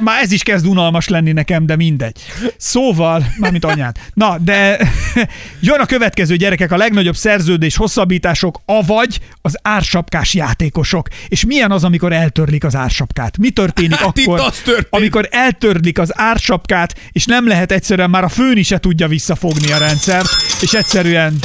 Már 0.00 0.22
ez 0.22 0.32
is 0.32 0.42
kezd 0.42 0.66
unalmas 0.66 1.08
lenni 1.08 1.32
nekem, 1.32 1.66
de 1.66 1.76
mindegy. 1.76 2.20
Szóval, 2.56 3.26
mármint 3.38 3.64
anyád. 3.64 3.96
Na, 4.14 4.38
de 4.38 4.78
jön 5.60 5.80
a 5.80 5.86
következő 5.86 6.36
gyerekek, 6.36 6.72
a 6.72 6.76
legnagyobb 6.76 7.16
szerződés 7.16 7.76
hosszabbítások, 7.76 8.60
avagy 8.64 9.20
az 9.42 9.58
ársapkás 9.62 10.34
játékosok. 10.34 11.08
És 11.28 11.44
milyen 11.44 11.70
az, 11.70 11.84
amikor 11.84 12.12
eltörlik 12.12 12.64
az 12.64 12.74
ársapkát? 12.74 13.38
Mi 13.38 13.50
történik 13.50 13.94
Hát 13.94 14.18
akkor, 14.18 14.52
történt. 14.52 14.86
amikor 14.90 15.28
eltörlik 15.30 15.98
az 15.98 16.12
ársapkát, 16.14 16.94
és 17.12 17.24
nem 17.24 17.48
lehet 17.48 17.72
egyszerűen, 17.72 18.10
már 18.10 18.24
a 18.24 18.28
főni 18.28 18.62
se 18.62 18.78
tudja 18.78 19.08
visszafogni 19.08 19.72
a 19.72 19.78
rendszert, 19.78 20.28
és 20.60 20.72
egyszerűen 20.72 21.38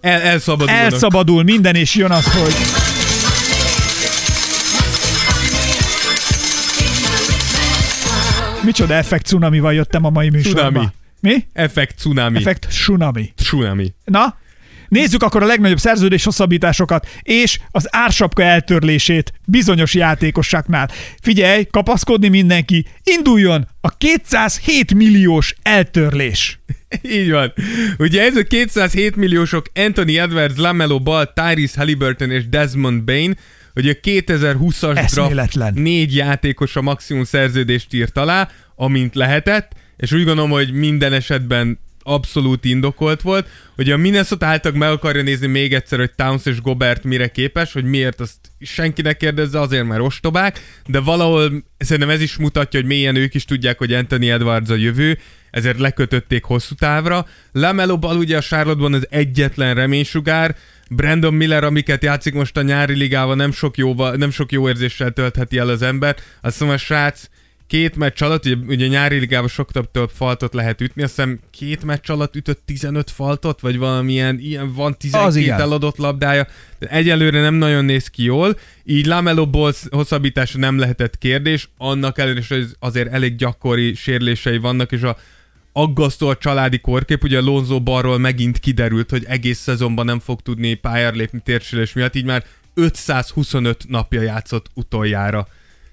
El, 0.00 0.20
elszabadulnak. 0.20 0.82
elszabadul 0.82 1.42
minden, 1.42 1.74
és 1.74 1.94
jön 1.94 2.10
az, 2.10 2.32
hogy 2.32 2.54
Micsoda 8.66 8.94
effekt 8.94 9.26
cunamival 9.26 9.74
jöttem 9.74 10.04
a 10.04 10.10
mai 10.10 10.30
műsorba. 10.30 10.60
Cunami. 10.60 10.86
Mi? 11.20 11.46
Effekt 11.52 11.96
Tsunami. 11.96 12.38
Effekt 12.38 12.66
tsunami. 12.68 13.32
Tsunami. 13.36 13.94
Na, 14.04 14.38
nézzük 14.88 15.22
akkor 15.22 15.42
a 15.42 15.46
legnagyobb 15.46 15.78
szerződés 15.78 16.24
hosszabbításokat 16.24 17.08
és 17.22 17.58
az 17.70 17.88
ársapka 17.90 18.42
eltörlését 18.42 19.32
bizonyos 19.44 19.94
játékosaknál. 19.94 20.90
Figyelj, 21.20 21.66
kapaszkodni 21.70 22.28
mindenki, 22.28 22.86
induljon 23.02 23.68
a 23.80 23.96
207 23.96 24.94
milliós 24.94 25.54
eltörlés. 25.62 26.58
Így 27.18 27.30
van. 27.30 27.52
Ugye 27.98 28.22
ez 28.22 28.36
a 28.36 28.42
207 28.42 29.16
milliósok 29.16 29.66
Anthony 29.74 30.16
Edwards, 30.16 30.56
Lamelo 30.56 31.00
Ball, 31.00 31.32
Tyrese 31.34 31.78
Halliburton 31.78 32.30
és 32.30 32.48
Desmond 32.48 33.02
Bain, 33.02 33.36
hogy 33.76 33.88
a 33.88 33.94
2020-as 33.94 35.28
draft 35.30 35.74
négy 35.74 36.14
játékos 36.14 36.76
a 36.76 36.82
maximum 36.82 37.24
szerződést 37.24 37.94
írt 37.94 38.16
alá, 38.16 38.48
amint 38.74 39.14
lehetett, 39.14 39.72
és 39.96 40.12
úgy 40.12 40.24
gondolom, 40.24 40.50
hogy 40.50 40.72
minden 40.72 41.12
esetben 41.12 41.78
abszolút 42.02 42.64
indokolt 42.64 43.22
volt, 43.22 43.48
hogy 43.74 43.90
a 43.90 43.96
Minnesota 43.96 44.46
által 44.46 44.72
meg 44.72 44.90
akarja 44.90 45.22
nézni 45.22 45.46
még 45.46 45.74
egyszer, 45.74 45.98
hogy 45.98 46.10
Towns 46.14 46.46
és 46.46 46.60
Gobert 46.60 47.04
mire 47.04 47.28
képes, 47.28 47.72
hogy 47.72 47.84
miért 47.84 48.20
azt 48.20 48.38
senkinek 48.60 49.16
kérdezze, 49.16 49.60
azért 49.60 49.86
mert 49.86 50.02
ostobák, 50.02 50.80
de 50.86 51.00
valahol 51.00 51.64
szerintem 51.78 52.10
ez 52.10 52.20
is 52.20 52.36
mutatja, 52.36 52.80
hogy 52.80 52.88
mélyen 52.88 53.16
ők 53.16 53.34
is 53.34 53.44
tudják, 53.44 53.78
hogy 53.78 53.92
Anthony 53.92 54.28
Edwards 54.28 54.70
a 54.70 54.74
jövő, 54.74 55.18
ezért 55.50 55.78
lekötötték 55.78 56.44
hosszú 56.44 56.74
távra. 56.74 57.26
Lamelo 57.52 57.98
Ball 57.98 58.16
ugye 58.16 58.36
a 58.36 58.40
Charlotte-ban 58.40 58.94
az 58.94 59.06
egyetlen 59.10 59.74
reménysugár, 59.74 60.56
Brandon 60.90 61.34
Miller, 61.34 61.64
amiket 61.64 62.02
játszik 62.02 62.34
most 62.34 62.56
a 62.56 62.62
nyári 62.62 62.94
ligában, 62.94 63.36
nem 63.36 63.52
sok, 63.52 63.76
jóval, 63.76 64.14
nem 64.14 64.30
sok 64.30 64.52
jó 64.52 64.68
érzéssel 64.68 65.10
töltheti 65.10 65.58
el 65.58 65.68
az 65.68 65.82
ember. 65.82 66.16
Azt 66.40 66.60
mondom, 66.60 66.76
a 66.76 66.80
srác 66.80 67.28
két 67.66 67.96
meccs 67.96 68.22
alatt, 68.22 68.44
ugye, 68.44 68.54
ugye 68.66 68.86
nyári 68.86 69.18
ligában 69.18 69.48
sok 69.48 69.72
több, 69.72 69.90
több 69.90 70.10
faltot 70.10 70.54
lehet 70.54 70.80
ütni, 70.80 71.02
azt 71.02 71.14
hiszem 71.14 71.40
két 71.50 71.84
meccs 71.84 72.10
alatt 72.10 72.36
ütött 72.36 72.62
15 72.64 73.10
faltot, 73.10 73.60
vagy 73.60 73.78
valamilyen, 73.78 74.38
ilyen 74.38 74.72
van 74.72 74.90
Az 74.90 74.96
12 74.98 75.40
igen. 75.40 75.60
eladott 75.60 75.96
labdája, 75.96 76.46
de 76.78 76.86
egyelőre 76.86 77.40
nem 77.40 77.54
nagyon 77.54 77.84
néz 77.84 78.08
ki 78.08 78.22
jól, 78.22 78.58
így 78.84 79.06
Lamelo 79.06 79.46
Ball 79.46 79.72
hosszabbítása 79.90 80.58
nem 80.58 80.78
lehetett 80.78 81.18
kérdés, 81.18 81.68
annak 81.76 82.18
ellenére 82.18 82.44
hogy 82.48 82.66
azért 82.78 83.12
elég 83.12 83.36
gyakori 83.36 83.94
sérlései 83.94 84.58
vannak, 84.58 84.92
és 84.92 85.02
a 85.02 85.16
aggasztó 85.76 86.28
a 86.28 86.36
családi 86.36 86.78
korkép, 86.78 87.22
ugye 87.22 87.40
Lonzo 87.40 87.80
Barról 87.80 88.18
megint 88.18 88.58
kiderült, 88.58 89.10
hogy 89.10 89.24
egész 89.24 89.58
szezonban 89.58 90.04
nem 90.04 90.18
fog 90.18 90.40
tudni 90.40 90.74
pályára 90.74 91.16
lépni 91.16 91.40
térsülés 91.44 91.92
miatt, 91.92 92.14
így 92.14 92.24
már 92.24 92.44
525 92.74 93.84
napja 93.88 94.20
játszott 94.20 94.66
utoljára 94.74 95.46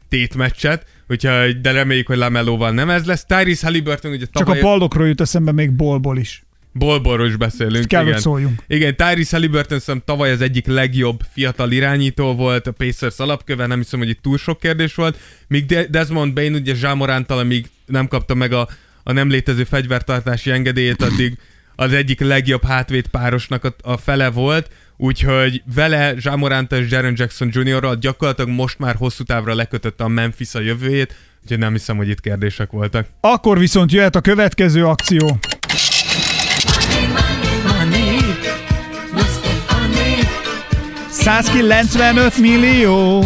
tétmeccset, 0.09 0.85
hogyha, 1.07 1.51
de 1.61 1.71
reméljük, 1.71 2.07
hogy 2.07 2.17
Lamelóval 2.17 2.71
nem 2.71 2.89
ez 2.89 3.05
lesz. 3.05 3.25
Tyrese 3.25 3.65
Halliburton 3.65 4.11
ugye 4.11 4.25
Csak 4.25 4.31
tavaly... 4.31 4.59
a 4.59 4.61
baldokról 4.61 5.07
jut 5.07 5.21
eszembe 5.21 5.51
még 5.51 5.71
bolból 5.71 6.17
is. 6.17 6.43
Bolborról 6.71 7.27
is 7.27 7.35
beszélünk. 7.35 7.87
Kell, 7.87 7.99
hogy 7.99 8.09
igen. 8.09 8.21
szóljunk. 8.21 8.63
Igen, 8.67 8.95
Tyrese 8.95 9.35
Halliburton 9.35 9.79
szerintem 9.79 10.15
tavaly 10.15 10.31
az 10.31 10.41
egyik 10.41 10.67
legjobb 10.67 11.19
fiatal 11.33 11.71
irányító 11.71 12.35
volt, 12.35 12.67
a 12.67 12.71
Pacers 12.71 13.19
alapköve, 13.19 13.65
nem 13.65 13.77
hiszem, 13.77 13.99
hogy 13.99 14.09
itt 14.09 14.21
túl 14.21 14.37
sok 14.37 14.59
kérdés 14.59 14.95
volt. 14.95 15.17
Míg 15.47 15.65
De- 15.65 15.85
Desmond 15.85 16.33
Bain 16.33 16.53
ugye 16.53 16.75
Zsámorántal, 16.75 17.37
amíg 17.37 17.69
nem 17.85 18.07
kapta 18.07 18.33
meg 18.33 18.53
a, 18.53 18.67
a 19.03 19.11
nem 19.11 19.29
létező 19.29 19.63
fegyvertartási 19.63 20.51
engedélyét, 20.51 21.01
addig 21.01 21.37
az 21.75 21.93
egyik 21.93 22.19
legjobb 22.19 22.65
hátvét 22.65 23.07
párosnak 23.07 23.63
a, 23.63 23.75
a 23.81 23.97
fele 23.97 24.29
volt, 24.29 24.69
úgyhogy 24.97 25.63
vele 25.75 26.13
Zsámoránta 26.17 26.77
és 26.77 26.91
Jaren 26.91 27.13
Jackson 27.17 27.49
Jr. 27.51 27.97
gyakorlatilag 27.99 28.49
most 28.49 28.79
már 28.79 28.95
hosszú 28.95 29.23
távra 29.23 29.55
lekötötte 29.55 30.03
a 30.03 30.07
Memphis 30.07 30.55
a 30.55 30.59
jövőjét, 30.59 31.15
úgyhogy 31.41 31.59
nem 31.59 31.71
hiszem, 31.71 31.97
hogy 31.97 32.09
itt 32.09 32.21
kérdések 32.21 32.71
voltak. 32.71 33.07
Akkor 33.19 33.59
viszont 33.59 33.91
jöhet 33.91 34.15
a 34.15 34.21
következő 34.21 34.85
akció. 34.85 35.39
195 41.09 42.37
millió. 42.37 43.25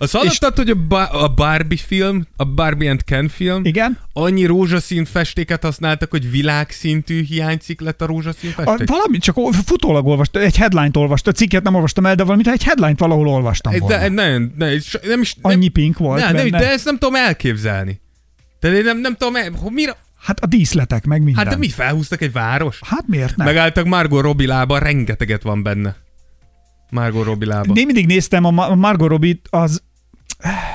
Azt 0.00 0.12
hallottad, 0.16 0.56
hogy 0.56 0.70
a, 0.70 0.74
ba- 0.88 1.10
a 1.12 1.28
Barbie 1.28 1.78
film, 1.86 2.26
a 2.36 2.44
Barbie 2.44 2.90
and 2.90 3.04
Ken 3.04 3.28
film, 3.28 3.64
Igen? 3.64 3.98
annyi 4.12 4.44
rózsaszín 4.44 5.04
festéket 5.04 5.62
használtak, 5.62 6.10
hogy 6.10 6.30
világszintű 6.30 7.22
hiánycik 7.24 7.80
lett 7.80 8.02
a 8.02 8.06
rózsaszín 8.06 8.50
A, 8.56 8.62
festék? 8.62 8.88
valami 8.88 9.18
csak 9.18 9.36
ol- 9.36 9.54
futólag 9.64 10.06
olvastam, 10.06 10.42
egy 10.42 10.56
headline-t 10.56 10.96
olvastam, 10.96 11.32
a 11.36 11.38
cikket 11.38 11.62
nem 11.62 11.74
olvastam 11.74 12.06
el, 12.06 12.14
de 12.14 12.22
valamit 12.24 12.48
egy 12.48 12.62
headline-t 12.64 12.98
valahol 12.98 13.28
olvastam 13.28 13.72
volna. 13.78 13.96
de 13.98 14.08
nem, 14.08 14.52
nem, 14.56 14.70
nem 15.02 15.20
is... 15.20 15.34
Nem, 15.34 15.52
Annyi 15.52 15.68
pink 15.68 15.98
volt 15.98 16.20
nem, 16.20 16.34
nem, 16.34 16.44
benne. 16.50 16.58
de 16.64 16.70
ezt 16.70 16.84
nem 16.84 16.98
tudom 16.98 17.14
elképzelni. 17.14 18.00
Tehát 18.60 18.76
én 18.76 18.84
nem, 18.84 18.98
nem 19.00 19.14
tudom, 19.16 19.34
hogy 19.62 19.72
mire, 19.72 19.96
Hát 20.18 20.40
a 20.40 20.46
díszletek, 20.46 21.04
meg 21.06 21.22
minden. 21.22 21.44
hát 21.44 21.52
de 21.52 21.58
mi 21.58 21.68
felhúztak 21.68 22.20
egy 22.22 22.32
város? 22.32 22.80
Hát 22.84 23.04
miért 23.06 23.36
nem? 23.36 23.46
Megálltak 23.46 23.84
Margot 23.86 24.22
Robbie 24.22 24.46
lába, 24.46 24.78
rengeteget 24.78 25.42
van 25.42 25.62
benne. 25.62 25.96
Margot 26.90 27.24
Robbie 27.24 27.48
lába. 27.48 27.72
Én 27.74 27.86
mindig 27.86 28.06
néztem 28.06 28.44
a 28.44 28.70
a 28.70 28.74
Margot 28.74 29.08
Robbie, 29.08 29.34
az, 29.50 29.82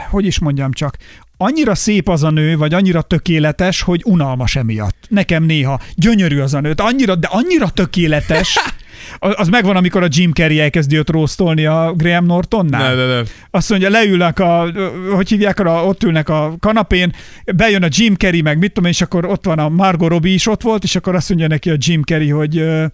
hogy 0.10 0.26
is 0.26 0.40
mondjam 0.40 0.72
csak, 0.72 0.98
annyira 1.38 1.76
szép 1.76 2.10
az 2.10 2.23
a 2.23 2.30
nő, 2.30 2.57
vagy 2.57 2.73
annyira 2.73 3.02
tökéletes, 3.02 3.81
hogy 3.81 4.02
unalmas 4.06 4.56
emiatt. 4.56 4.98
Nekem 5.10 5.44
néha. 5.44 5.80
Gyönyörű 5.95 6.40
az 6.40 6.53
a 6.53 6.60
nő, 6.60 6.72
de 6.72 6.84
annyira, 6.84 7.15
de 7.15 7.27
annyira 7.31 7.69
tökéletes, 7.69 8.60
az 9.19 9.48
megvan, 9.48 9.76
amikor 9.76 10.03
a 10.03 10.07
Jim 10.10 10.31
Carrey 10.31 10.60
elkezdi 10.60 10.98
őt 10.98 11.10
rósztolni 11.10 11.65
a 11.65 11.94
Graham 11.98 12.26
Nortonnál. 12.26 12.95
Ne, 12.95 13.06
ne, 13.06 13.15
ne. 13.15 13.22
Azt 13.52 13.69
mondja, 13.69 13.90
leülnek 13.90 14.40
a, 14.40 14.72
hogy 15.15 15.30
hívják, 15.30 15.60
a, 15.60 15.85
ott 15.85 16.03
ülnek 16.03 16.30
a 16.30 16.56
kanapén, 16.60 17.14
bejön 17.56 17.84
a 17.84 17.88
Jim 17.90 18.15
Carrey, 18.15 18.41
meg 18.41 18.57
mit 18.57 18.68
tudom 18.68 18.85
én, 18.85 18.91
és 18.91 19.02
akkor 19.02 19.26
ott 19.26 19.45
van 19.45 19.60
a 19.60 19.69
Margot 19.69 20.10
Robbie 20.10 20.34
is 20.34 20.48
ott 20.48 20.61
volt, 20.61 20.84
és 20.84 20.95
akkor 20.95 21.15
azt 21.15 21.30
mondja 21.30 21.48
neki 21.48 21.69
a 21.69 21.76
Jim 21.77 22.02
Carrey, 22.02 22.30
hogy 22.30 22.57
ö, 22.57 22.85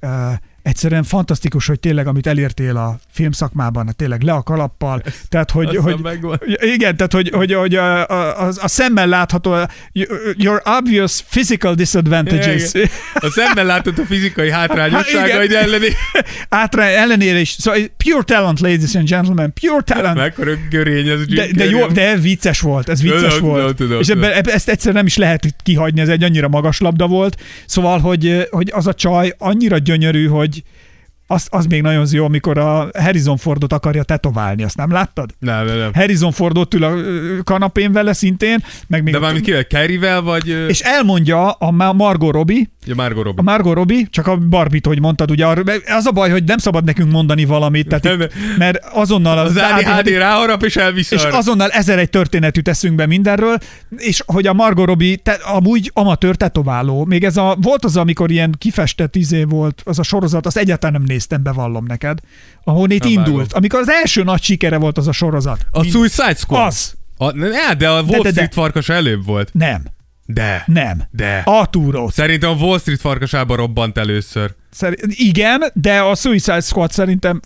ö, 0.00 0.08
egyszerűen 0.62 1.02
fantasztikus, 1.02 1.66
hogy 1.66 1.80
tényleg, 1.80 2.06
amit 2.06 2.26
elértél 2.26 2.76
a 2.76 2.98
filmszakmában, 3.12 3.86
hát 3.86 3.96
tényleg 3.96 4.22
le 4.22 4.32
a 4.32 4.42
kalappal, 4.42 5.02
tehát 5.28 5.50
hogy, 5.50 5.76
hogy 5.76 5.98
megvan. 6.02 6.40
igen, 6.60 6.96
tehát 6.96 7.12
hogy, 7.12 7.30
hogy, 7.34 7.52
hogy 7.54 7.74
a, 7.74 8.06
a, 8.08 8.42
a, 8.46 8.52
a 8.60 8.68
szemmel 8.68 9.06
látható 9.06 9.52
a- 9.52 9.68
your 10.36 10.62
obvious 10.78 11.22
physical 11.22 11.74
disadvantages. 11.74 12.74
Igen. 12.74 12.88
A 13.14 13.30
szemben 13.30 13.66
látod 13.66 13.98
a 13.98 14.04
fizikai 14.04 14.50
hátrányosságaid 14.60 15.32
Hát 15.32 15.44
igen. 15.44 15.62
elleni. 15.62 15.86
Átra 16.48 16.82
ellenére 16.82 17.38
is. 17.38 17.48
Szóval 17.48 17.80
pure 17.96 18.22
talent, 18.22 18.60
ladies 18.60 18.94
and 18.94 19.08
gentlemen, 19.08 19.52
pure 19.60 19.82
talent. 19.82 20.16
Mekkora 20.16 20.50
görény 20.70 21.08
ez 21.08 21.26
De, 21.26 21.46
de, 21.52 21.64
jó, 21.64 21.86
de 21.86 22.16
vicces 22.16 22.60
volt, 22.60 22.88
ez 22.88 23.02
vicces 23.02 23.34
Tudom, 23.34 23.48
volt. 23.48 23.60
tudom, 23.62 23.74
tudom, 23.76 24.00
és 24.00 24.08
ebben, 24.08 24.48
ezt 24.48 24.68
egyszer 24.68 24.92
nem 24.92 25.06
is 25.06 25.16
lehet 25.16 25.54
kihagyni, 25.62 26.00
ez 26.00 26.08
egy 26.08 26.22
annyira 26.22 26.48
magas 26.48 26.78
labda 26.80 27.06
volt. 27.06 27.36
Szóval, 27.66 27.98
hogy, 27.98 28.46
hogy 28.50 28.70
az 28.74 28.86
a 28.86 28.94
csaj 28.94 29.34
annyira 29.38 29.78
gyönyörű, 29.78 30.26
hogy 30.26 30.49
az, 31.32 31.46
az 31.50 31.66
még 31.66 31.82
nagyon 31.82 32.06
jó, 32.10 32.24
amikor 32.24 32.58
a 32.58 32.88
Harrison 32.98 33.36
Fordot 33.36 33.72
akarja 33.72 34.02
tetoválni, 34.02 34.62
azt 34.62 34.76
nem 34.76 34.90
láttad? 34.92 35.30
Nem, 35.38 35.66
nem, 35.66 35.78
nem. 35.78 35.94
Harrison 35.94 36.32
Ford 36.32 36.56
ott 36.58 36.74
ül 36.74 36.84
a 36.84 36.94
kanapén 37.44 37.92
vele 37.92 38.12
szintén, 38.12 38.64
meg 38.86 39.02
még 39.02 39.12
De 39.12 39.18
mármint 39.18 39.44
kivel? 39.44 39.62
Carrie-vel, 39.62 40.22
vagy... 40.22 40.48
és 40.68 40.80
elmondja 40.80 41.50
a 41.50 41.70
Ma- 41.70 41.92
Margot 41.92 42.32
Robbie, 42.32 42.68
Ja, 42.86 42.94
Margot 42.94 43.22
a 43.22 43.22
Robbie. 43.26 43.42
Margot 43.44 43.74
Robbie, 43.74 44.06
csak 44.10 44.26
a 44.26 44.36
Barbit, 44.36 44.86
hogy 44.86 45.00
mondtad, 45.00 45.30
ugye 45.30 45.46
az 45.86 46.06
a 46.06 46.10
baj, 46.10 46.30
hogy 46.30 46.44
nem 46.44 46.58
szabad 46.58 46.84
nekünk 46.84 47.10
mondani 47.10 47.44
valamit, 47.44 47.88
tehát 47.88 48.04
Nem, 48.04 48.20
itt, 48.20 48.32
mert 48.58 48.78
azonnal 48.92 49.38
Az 49.38 49.56
ADHD 49.56 50.08
ráharap 50.08 50.62
és 50.62 50.76
elvisz 50.76 51.10
és 51.10 51.22
arra. 51.22 51.36
azonnal 51.36 51.68
ezer 51.70 51.98
egy 51.98 52.10
történetű 52.10 52.60
teszünk 52.60 52.94
be 52.94 53.06
mindenről, 53.06 53.58
és 53.96 54.22
hogy 54.26 54.46
a 54.46 54.52
Margot 54.52 54.86
Robbie 54.86 55.16
te, 55.16 55.32
amúgy 55.32 55.90
amatőr 55.94 56.36
tetováló. 56.36 57.04
Még 57.04 57.24
ez 57.24 57.36
a, 57.36 57.56
volt 57.60 57.84
az, 57.84 57.96
amikor 57.96 58.30
ilyen 58.30 58.54
kifestett 58.58 59.16
izé 59.16 59.42
volt, 59.44 59.82
az 59.84 59.98
a 59.98 60.02
sorozat, 60.02 60.46
azt 60.46 60.56
egyáltalán 60.56 60.94
nem 60.94 61.04
néztem, 61.20 61.42
bevallom 61.42 61.84
neked. 61.86 62.18
Ahol 62.64 62.90
itt 62.90 63.02
Nem 63.02 63.10
indult. 63.12 63.28
vágom. 63.28 63.46
Amikor 63.52 63.80
az 63.80 63.88
első 63.88 64.22
nagy 64.22 64.42
sikere 64.42 64.76
volt 64.76 64.98
az 64.98 65.08
a 65.08 65.12
sorozat. 65.12 65.66
A 65.70 65.82
Suicide 65.84 66.34
Squad? 66.34 66.66
Az. 66.66 66.94
A, 67.16 67.30
ne, 67.30 67.74
de 67.74 67.88
a 67.88 68.02
Wall 68.02 68.04
de, 68.04 68.22
de. 68.22 68.30
Street 68.30 68.52
farkas 68.52 68.88
előbb 68.88 69.24
volt. 69.24 69.50
Nem. 69.52 69.82
De. 70.26 70.62
Nem. 70.66 71.02
De. 71.10 71.42
Arturo. 71.44 72.08
Szerintem 72.10 72.50
a 72.50 72.54
Wall 72.54 72.78
Street 72.78 73.00
farkasában 73.00 73.56
robbant 73.56 73.98
először. 73.98 74.54
Szerint, 74.70 75.00
igen, 75.08 75.64
de 75.74 75.98
a 76.00 76.14
Suicide 76.14 76.60
Squad 76.60 76.90
szerintem 76.92 77.40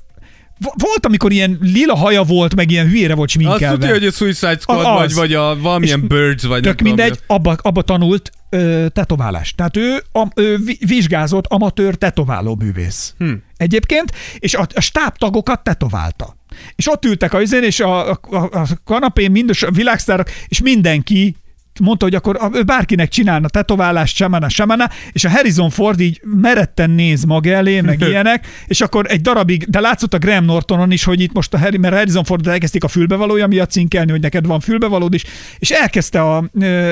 volt, 0.59 1.06
amikor 1.06 1.32
ilyen 1.32 1.59
lila 1.60 1.97
haja 1.97 2.22
volt, 2.22 2.55
meg 2.55 2.70
ilyen 2.70 2.86
hülyére 2.86 3.14
volt 3.14 3.28
Azt 3.28 3.39
sminkelve. 3.39 3.76
tudja, 3.78 3.93
hogy 3.93 4.06
a 4.06 4.10
Suicide 4.10 4.56
Squad 4.60 4.85
A- 4.85 4.93
vagy, 4.93 5.14
vagy 5.14 5.35
a 5.35 5.59
valamilyen 5.60 6.06
Birds, 6.09 6.43
vagy 6.44 6.62
Tök 6.62 6.81
mindegy, 6.81 7.18
abba, 7.26 7.56
abba 7.62 7.82
tanult 7.82 8.31
ö, 8.51 8.86
tetoválás. 8.93 9.55
Tehát 9.55 9.76
ő, 9.76 10.02
a, 10.12 10.26
ő 10.35 10.56
vi- 10.64 10.78
vizsgázott 10.86 11.47
amatőr 11.47 11.94
tetováló 11.94 12.55
művész. 12.55 13.14
Hm. 13.18 13.32
Egyébként, 13.56 14.12
és 14.39 14.55
a, 14.55 14.66
a 14.74 14.81
stábtagokat 14.81 15.62
tetoválta. 15.62 16.36
És 16.76 16.90
ott 16.90 17.05
ültek 17.05 17.32
a 17.32 17.40
izén, 17.40 17.62
és 17.62 17.81
a, 17.81 18.10
a, 18.10 18.18
a, 18.31 18.36
a 18.52 18.66
kanapén 18.85 19.31
mind 19.31 19.51
a 19.60 19.70
világsztárok, 19.70 20.31
és 20.48 20.60
mindenki 20.60 21.36
mondta, 21.80 22.05
hogy 22.05 22.14
akkor 22.14 22.38
ő 22.52 22.62
bárkinek 22.62 23.09
csinálna 23.09 23.48
tetoválást, 23.48 24.16
semana, 24.16 24.48
semana, 24.48 24.90
és 25.12 25.24
a 25.24 25.30
Harrison 25.30 25.70
Ford 25.70 26.01
így 26.01 26.20
meretten 26.24 26.90
néz 26.90 27.24
maga 27.24 27.51
elé, 27.51 27.80
meg 27.80 28.01
ilyenek, 28.09 28.46
és 28.66 28.80
akkor 28.80 29.06
egy 29.09 29.20
darabig, 29.20 29.64
de 29.68 29.80
látszott 29.80 30.14
a 30.14 30.18
Graham 30.18 30.44
Nortonon 30.44 30.90
is, 30.90 31.05
hogy 31.05 31.20
itt 31.20 31.32
most 31.32 31.55
a 31.55 31.59
Harry, 31.59 31.78
mert 31.78 31.94
Harrison 31.94 32.24
Ford 32.24 32.46
elkezdték 32.46 32.84
a 32.84 32.88
fülbevalója 32.88 33.46
miatt 33.46 33.70
cinkelni, 33.70 34.10
hogy 34.10 34.20
neked 34.20 34.46
van 34.46 34.60
fülbevalód 34.60 35.14
is, 35.14 35.24
és 35.59 35.70
elkezdte 35.70 36.20
a 36.20 36.44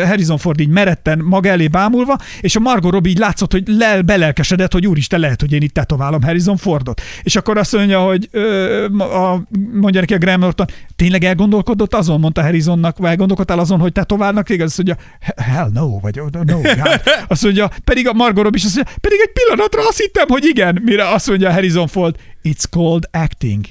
Harrison 0.06 0.38
Ford 0.38 0.60
így 0.60 0.68
meretten 0.68 1.18
maga 1.18 1.48
elé 1.48 1.68
bámulva, 1.68 2.18
és 2.40 2.56
a 2.56 2.60
Margot 2.60 2.92
Robbie 2.92 3.10
így 3.10 3.18
látszott, 3.18 3.52
hogy 3.52 3.62
lel, 3.66 4.02
belelkesedett, 4.02 4.72
hogy 4.72 4.86
úristen, 4.86 5.20
lehet, 5.20 5.40
hogy 5.40 5.52
én 5.52 5.62
itt 5.62 5.74
tetoválom 5.74 6.22
Harrison 6.22 6.56
Fordot. 6.56 7.00
És 7.22 7.36
akkor 7.36 7.58
azt 7.58 7.76
mondja, 7.76 8.00
hogy 8.00 8.28
ö, 8.30 8.84
a, 8.98 9.42
mondja 9.72 10.00
neki 10.00 10.14
a 10.14 10.18
Graham 10.18 10.40
Norton, 10.40 10.66
tényleg 10.96 11.24
elgondolkodott 11.24 11.94
azon, 11.94 12.20
mondta 12.20 12.42
Harrisonnak, 12.42 12.96
elgondolkodtál 13.02 13.58
azon, 13.58 13.78
hogy 13.78 13.92
tetoválnak 13.92 14.46
téged? 14.46 14.70
Azt 14.72 14.84
mondja, 14.84 15.04
hell 15.36 15.70
no, 15.72 16.00
vagy 16.00 16.20
oh, 16.20 16.30
no, 16.30 16.60
God. 16.60 17.00
Azt 17.28 17.42
mondja, 17.42 17.70
pedig 17.84 18.08
a 18.08 18.12
Margot 18.12 18.42
Robbie 18.42 18.58
is 18.58 18.64
azt 18.64 18.74
mondja, 18.74 18.94
pedig 19.00 19.18
egy 19.20 19.32
pillanatra 19.32 19.88
azt 19.88 19.98
hittem, 19.98 20.28
hogy 20.28 20.44
igen, 20.44 20.80
mire 20.84 21.08
azt 21.08 21.26
mondja 21.26 21.52
Harrison 21.52 21.86
Ford, 21.86 22.16
it's 22.44 22.68
called 22.70 23.04
acting. 23.10 23.64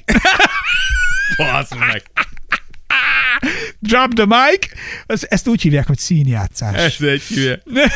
Basz 1.37 1.69
meg. 1.69 2.03
Drop 3.79 4.13
the 4.13 4.25
mic. 4.25 4.67
Ezt, 5.29 5.47
úgy 5.47 5.61
hívják, 5.61 5.87
hogy 5.87 5.97
színjátszás. 5.97 6.75
Ez 6.75 7.07
egy 7.07 7.21
hülye. 7.21 7.61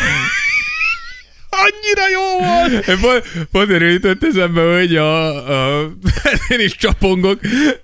Annyira 1.49 2.09
jó 2.13 2.45
volt! 2.45 2.99
Pont, 3.01 3.47
pont 3.51 3.69
erről 3.69 3.89
jutott 3.89 4.23
eszembe, 4.23 4.75
hogy 4.75 4.95
a, 4.95 5.79
a, 5.79 5.91
én 6.53 6.59
is 6.59 6.75
csapongok, 6.75 7.39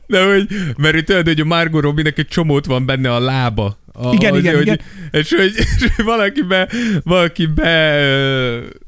de 0.07 0.23
hogy, 0.23 0.47
mert 0.77 0.95
itt 0.95 1.05
tudod, 1.05 1.27
hogy 1.27 1.39
a 1.39 1.45
Margot 1.45 1.81
Robbie-nek 1.81 2.17
egy 2.17 2.27
csomót 2.27 2.65
van 2.65 2.85
benne 2.85 3.13
a 3.13 3.19
lába. 3.19 3.80
A, 3.93 4.13
Igen, 4.13 4.35
igen, 4.35 4.53
hogy, 4.55 4.61
igen. 4.61 4.79
És 5.11 5.33
hogy, 5.33 5.53
és 5.55 5.91
hogy 5.95 6.05
valaki 6.05 6.41
be, 6.41 6.67
valaki 7.03 7.45
be 7.45 7.63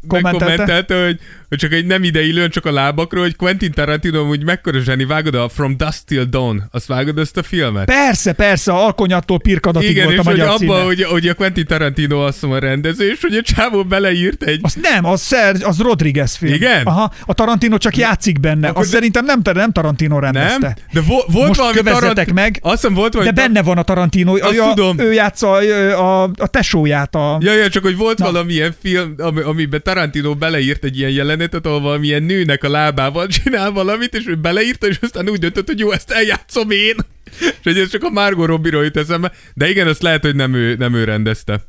Kommentelte. 0.08 0.46
megkommentelte, 0.46 1.04
hogy, 1.04 1.20
hogy 1.54 1.62
csak 1.70 1.72
egy 1.80 1.86
nem 1.86 2.04
ideillően 2.04 2.50
csak 2.50 2.66
a 2.66 2.72
lábakról, 2.72 3.24
hogy 3.24 3.36
Quentin 3.36 3.72
Tarantino 3.72 4.28
úgy 4.28 4.44
mekkora 4.44 4.80
zseni, 4.80 5.06
vágod 5.06 5.36
a 5.36 5.50
From 5.50 5.78
Dusk 5.78 6.04
Till 6.06 6.24
Dawn, 6.24 6.64
azt 6.72 6.86
vágod 6.86 7.18
ezt 7.18 7.38
a 7.38 7.44
filmet? 7.44 7.86
Persze, 7.86 8.34
persze, 8.34 8.72
a 8.72 8.86
alkonyattól 8.86 9.40
pirkadatig 9.40 9.90
Igen, 9.90 10.04
volt 10.04 10.18
és 10.20 10.26
a 10.26 10.30
hogy 10.30 10.38
magyar 10.38 10.58
címe. 10.58 10.74
abban, 10.74 10.86
hogy, 10.86 11.04
hogy 11.04 11.28
a 11.28 11.34
Quentin 11.34 11.66
Tarantino 11.66 12.20
azt 12.26 12.42
mondja 12.42 12.60
a 12.60 12.62
rendező, 12.72 13.10
és 13.12 13.22
hogy 13.22 13.36
a 13.36 13.42
csávó 13.42 13.84
beleírt 13.84 14.44
egy... 14.44 14.60
Az 14.62 14.78
nem, 14.82 15.06
az, 15.06 15.26
Serge, 15.26 15.68
az 15.68 15.80
Rodriguez 15.80 16.36
film. 16.36 16.54
Igen? 16.54 16.86
Aha, 16.86 17.14
a 17.26 17.34
Tarantino 17.34 17.78
csak 17.78 17.98
játszik 17.98 18.40
benne. 18.40 18.68
Akkor 18.68 18.82
Azt 18.82 18.90
de- 18.92 18.96
szerintem 18.96 19.26
nem, 19.26 19.40
nem 19.44 19.72
Tarantino 19.72 20.20
rendezte. 20.20 20.58
Nem? 20.60 20.74
De 20.92 21.02
vo- 21.02 21.26
volt 21.32 21.48
Most 21.48 21.60
valami 21.60 21.78
kövezzetek 21.78 22.34
meg, 22.34 22.58
Azt 22.62 22.74
hiszem 22.76 22.94
volt 22.94 23.12
De 23.12 23.18
valami... 23.18 23.36
benne 23.36 23.62
van 23.62 23.78
a 23.78 23.84
Tarantino, 23.84 24.34
Azt 24.34 24.60
a, 24.60 24.74
tudom. 24.74 25.00
ő 25.00 25.14
játsza 25.14 25.52
a, 25.52 26.24
a, 26.24 26.32
a 26.38 26.48
tesóját. 26.48 27.16
A... 27.16 27.38
Ja, 27.42 27.54
ja, 27.54 27.70
csak 27.70 27.84
hogy 27.84 27.98
volt 27.98 28.18
Na. 28.18 28.26
Valamilyen 28.26 28.76
film, 28.82 29.14
ami, 29.18 29.42
amiben 29.42 29.82
Tarantino 29.84 30.36
beleírt 30.36 30.84
egy 30.84 30.98
ilyen 30.98 31.10
jelenetet, 31.44 31.66
ahol 31.66 31.82
valamilyen 31.82 32.24
nőnek 32.24 32.64
a 32.64 32.70
lábával 32.70 33.28
csinál 33.28 33.72
valamit, 33.72 34.14
és 34.14 34.28
ő 34.28 34.36
beleírta, 34.36 34.88
és 34.88 34.98
aztán 35.02 35.30
úgy 35.30 35.40
döntött, 35.40 35.68
hogy 35.68 35.80
jó, 35.80 35.92
ezt 35.92 36.12
eljátszom 36.12 36.72
én. 36.72 36.96
És 37.64 37.74
ez 37.74 37.90
csak 37.90 38.04
a 38.04 38.10
Margot 38.10 38.48
Robbie-ról 38.48 38.84
jut 38.84 38.98
eszembe. 38.98 39.32
De 39.54 39.70
igen, 39.70 39.88
azt 39.88 40.02
lehet, 40.02 40.22
hogy 40.22 40.36
nem 40.36 40.54
ő, 40.54 40.76
nem 40.76 40.94
ő 40.94 41.04
rendezte. 41.04 41.62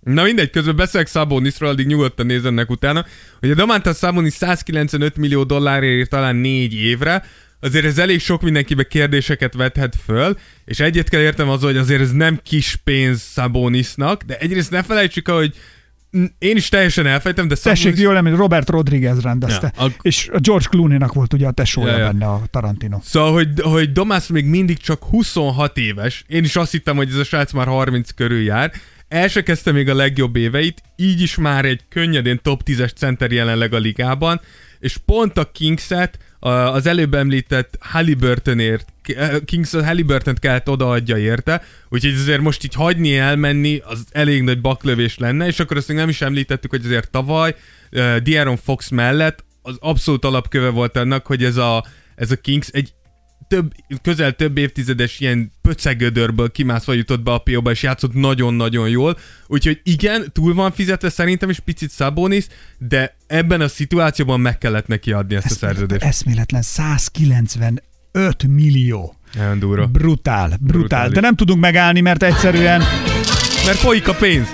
Na 0.00 0.22
mindegy, 0.22 0.50
közben 0.50 0.76
beszélek 0.76 1.06
Szabonisról, 1.06 1.70
addig 1.70 1.86
nyugodtan 1.86 2.26
nézzenek 2.26 2.70
utána. 2.70 3.06
A 3.40 3.46
Domantas 3.46 3.96
Sabonis 3.96 4.32
195 4.32 5.16
millió 5.16 5.42
dollárért 5.44 6.10
talán 6.10 6.36
négy 6.36 6.74
évre, 6.74 7.24
azért 7.60 7.84
ez 7.84 7.98
elég 7.98 8.20
sok 8.20 8.42
mindenkibe 8.42 8.82
kérdéseket 8.82 9.54
vethet 9.54 9.96
föl, 10.04 10.36
és 10.64 10.80
egyet 10.80 11.08
kell 11.08 11.20
értem 11.20 11.48
az, 11.48 11.62
hogy 11.62 11.76
azért 11.76 12.00
ez 12.00 12.12
nem 12.12 12.40
kis 12.42 12.76
pénz 12.84 13.22
Sabonisnak, 13.32 14.22
de 14.22 14.36
egyrészt 14.36 14.70
ne 14.70 14.82
felejtsük 14.82 15.28
el, 15.28 15.34
hogy 15.34 15.54
én 16.38 16.56
is 16.56 16.68
teljesen 16.68 17.06
elfejtem, 17.06 17.48
de 17.48 17.54
Tessék, 17.54 17.76
Sabonis... 17.82 18.00
jól 18.00 18.16
emlékszem, 18.16 18.40
Robert 18.42 18.68
Rodriguez 18.68 19.20
rendezte. 19.22 19.72
Ja, 19.76 19.84
a- 19.84 19.90
És 20.02 20.28
a 20.32 20.38
George 20.38 20.66
Clooney-nak 20.68 21.12
volt 21.12 21.32
ugye 21.32 21.46
a 21.46 21.50
tesója 21.50 21.90
Ja, 21.92 21.98
ja. 21.98 22.06
benne 22.06 22.26
a 22.26 22.42
Tarantino. 22.50 22.98
Szóval, 23.04 23.32
hogy, 23.32 23.48
hogy 23.60 23.92
Domász 23.92 24.28
még 24.28 24.44
mindig 24.44 24.78
csak 24.78 25.04
26 25.04 25.78
éves. 25.78 26.24
Én 26.26 26.44
is 26.44 26.56
azt 26.56 26.70
hittem, 26.70 26.96
hogy 26.96 27.08
ez 27.08 27.16
a 27.16 27.24
srác 27.24 27.52
már 27.52 27.66
30 27.66 28.10
körül 28.10 28.42
jár. 28.42 28.72
El 29.08 29.28
se 29.28 29.42
kezdte 29.42 29.72
még 29.72 29.88
a 29.88 29.94
legjobb 29.94 30.36
éveit, 30.36 30.82
így 30.96 31.20
is 31.20 31.36
már 31.36 31.64
egy 31.64 31.80
könnyedén 31.88 32.40
top 32.42 32.62
10-es 32.66 32.94
center 32.94 33.30
jelenleg 33.32 33.72
a 33.74 33.78
ligában, 33.78 34.40
és 34.78 34.96
pont 34.96 35.38
a 35.38 35.50
Kingset 35.52 36.18
az 36.48 36.86
előbb 36.86 37.14
említett 37.14 37.76
Halliburtonért, 37.80 38.92
eh, 39.02 39.36
Kings 39.44 39.70
Halliburton 39.70 40.34
kellett 40.40 40.68
odaadja 40.68 41.16
érte, 41.16 41.62
úgyhogy 41.88 42.14
azért 42.14 42.40
most 42.40 42.64
így 42.64 42.74
hagyni 42.74 43.16
elmenni, 43.16 43.82
az 43.84 44.04
elég 44.10 44.42
nagy 44.42 44.60
baklövés 44.60 45.18
lenne, 45.18 45.46
és 45.46 45.60
akkor 45.60 45.76
azt 45.76 45.88
még 45.88 45.96
nem 45.96 46.08
is 46.08 46.20
említettük, 46.20 46.70
hogy 46.70 46.84
azért 46.84 47.10
tavaly 47.10 47.50
uh, 47.50 48.00
De'Aaron 48.00 48.58
Fox 48.62 48.88
mellett 48.88 49.44
az 49.62 49.76
abszolút 49.80 50.24
alapköve 50.24 50.68
volt 50.68 50.96
annak, 50.96 51.26
hogy 51.26 51.44
ez 51.44 51.56
a, 51.56 51.84
ez 52.14 52.30
a 52.30 52.36
Kings 52.36 52.68
egy 52.68 52.92
több, 53.50 53.72
közel 54.02 54.32
több 54.32 54.58
évtizedes 54.58 55.20
ilyen 55.20 55.52
pöcegödörből 55.62 56.50
kimászva 56.50 56.92
jutott 56.92 57.22
be 57.22 57.32
a 57.32 57.38
PO-ba, 57.38 57.70
és 57.70 57.82
játszott 57.82 58.14
nagyon-nagyon 58.14 58.88
jól. 58.88 59.18
Úgyhogy 59.46 59.80
igen, 59.82 60.32
túl 60.32 60.54
van 60.54 60.72
fizetve 60.72 61.10
szerintem 61.10 61.50
is 61.50 61.60
picit 61.60 61.90
Sabonis, 61.92 62.46
de 62.78 63.16
ebben 63.26 63.60
a 63.60 63.68
szituációban 63.68 64.40
meg 64.40 64.58
kellett 64.58 64.86
neki 64.86 65.12
adni 65.12 65.34
ezt 65.34 65.50
a 65.50 65.54
szerződést. 65.54 66.02
Eszméletlen 66.02 66.62
195 66.62 67.82
millió. 68.46 69.14
Nagyon 69.34 69.58
durva. 69.58 69.86
Brutál, 69.86 70.46
brutál. 70.48 70.58
Brutális. 70.60 71.14
De 71.14 71.20
nem 71.20 71.34
tudunk 71.34 71.60
megállni, 71.60 72.00
mert 72.00 72.22
egyszerűen, 72.22 72.82
Mert 73.64 73.78
folyik 73.78 74.08
a 74.08 74.14
pénz. 74.14 74.46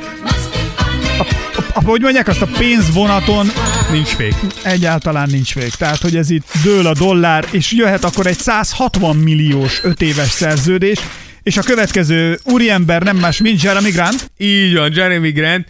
A- 1.76 1.84
hogy 1.84 2.00
mondják, 2.00 2.28
azt 2.28 2.42
a 2.42 2.46
pénzvonaton 2.46 3.46
Nincs 3.92 4.08
fék. 4.08 4.34
egyáltalán 4.62 5.28
nincs 5.30 5.54
vég. 5.54 5.70
Tehát, 5.70 5.98
hogy 6.00 6.16
ez 6.16 6.30
itt 6.30 6.46
dől 6.64 6.86
a 6.86 6.92
dollár, 6.92 7.44
és 7.50 7.72
jöhet 7.72 8.04
akkor 8.04 8.26
egy 8.26 8.38
160 8.38 9.16
milliós 9.16 9.80
5 9.82 10.02
éves 10.02 10.28
szerződés, 10.30 10.98
és 11.42 11.56
a 11.56 11.62
következő 11.62 12.38
úriember 12.44 13.02
nem 13.02 13.16
más, 13.16 13.40
mint 13.40 13.62
Jeremy 13.62 13.90
Grant. 13.90 14.30
Így 14.38 14.74
van, 14.74 14.90
Jeremy 14.94 15.30
Grant. 15.30 15.66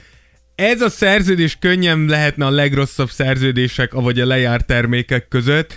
Ez 0.54 0.80
a 0.80 0.90
szerződés 0.90 1.56
könnyen 1.60 2.04
lehetne 2.08 2.46
a 2.46 2.50
legrosszabb 2.50 3.10
szerződések, 3.10 3.92
vagy 3.92 4.20
a 4.20 4.26
lejárt 4.26 4.66
termékek 4.66 5.28
között, 5.28 5.76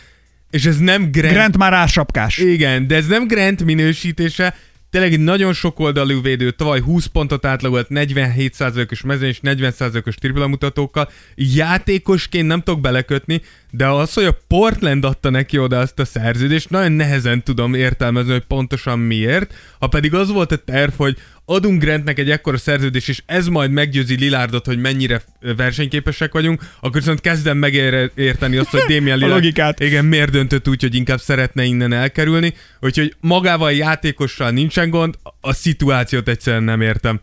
és 0.50 0.66
ez 0.66 0.78
nem 0.78 1.12
Grant, 1.12 1.34
Grant 1.34 1.58
már 1.58 1.74
ársapkás. 1.74 2.38
Igen, 2.38 2.88
de 2.88 2.96
ez 2.96 3.06
nem 3.08 3.28
Grant 3.28 3.64
minősítése, 3.64 4.56
tényleg 4.90 5.14
egy 5.14 5.20
nagyon 5.20 5.54
sokoldalú 5.54 6.22
védő, 6.22 6.52
tavaly 6.52 6.80
20 6.80 7.06
pontot 7.06 7.46
átlagolt 7.46 7.88
47%-os 7.90 9.02
mezőny 9.02 9.30
és 9.30 9.40
40%-os 9.44 10.16
tripla 10.16 10.48
mutatókkal. 10.48 11.10
Játékosként 11.36 12.48
nem 12.48 12.62
tudok 12.62 12.82
belekötni, 12.82 13.42
de 13.72 13.88
az, 13.88 14.14
hogy 14.14 14.24
a 14.24 14.38
Portland 14.48 15.06
adta 15.06 15.30
neki 15.30 15.58
oda 15.58 15.80
azt 15.80 16.00
a 16.00 16.06
szerződést, 16.06 16.70
nagyon 16.70 16.92
nehezen 16.92 17.44
tudom 17.44 17.74
értelmezni, 17.74 18.32
hogy 18.32 18.46
pontosan 18.46 19.00
miért. 19.00 19.54
Ha 19.80 19.88
pedig 19.88 20.14
az 20.14 20.30
volt 20.30 20.52
a 20.52 20.56
terv, 20.56 20.92
hogy 20.98 21.18
adunk 21.50 21.82
Grantnek 21.82 22.20
egy 22.20 22.30
ekkora 22.30 22.58
szerződés, 22.58 23.08
és 23.08 23.22
ez 23.26 23.48
majd 23.48 23.72
meggyőzi 23.72 24.16
Lilárdot, 24.16 24.66
hogy 24.66 24.78
mennyire 24.80 25.22
versenyképesek 25.40 26.32
vagyunk, 26.32 26.62
akkor 26.80 27.00
viszont 27.00 27.22
kezdem 27.22 27.58
megérteni 27.58 28.58
azt, 28.58 28.70
hogy 28.70 28.82
Damian 28.88 29.12
A 29.18 29.22
Lillard 29.22 29.34
logikát. 29.34 29.80
igen, 29.80 30.06
miért 30.06 30.32
döntött 30.32 30.68
úgy, 30.68 30.82
hogy 30.82 30.96
inkább 30.96 31.20
szeretne 31.20 31.64
innen 31.64 31.94
elkerülni, 31.94 32.54
úgyhogy 32.80 33.16
magával 33.20 33.68
a 33.68 33.72
játékossal 33.72 34.52
nincsen 34.52 34.90
gond, 34.90 35.16
a 35.42 35.54
szituációt 35.54 36.28
egyszerűen 36.28 36.64
nem 36.64 36.82
értem. 36.82 37.22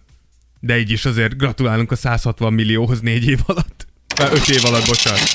De 0.61 0.78
így 0.78 0.90
is 0.90 1.05
azért 1.05 1.36
gratulálunk 1.36 1.90
a 1.93 1.97
160 1.97 2.53
millióhoz 2.53 3.01
négy 3.01 3.28
év 3.28 3.39
alatt. 3.47 3.86
Már 4.19 4.32
öt 4.32 4.48
év 4.48 4.65
alatt, 4.65 4.86
bocsánat. 4.86 5.28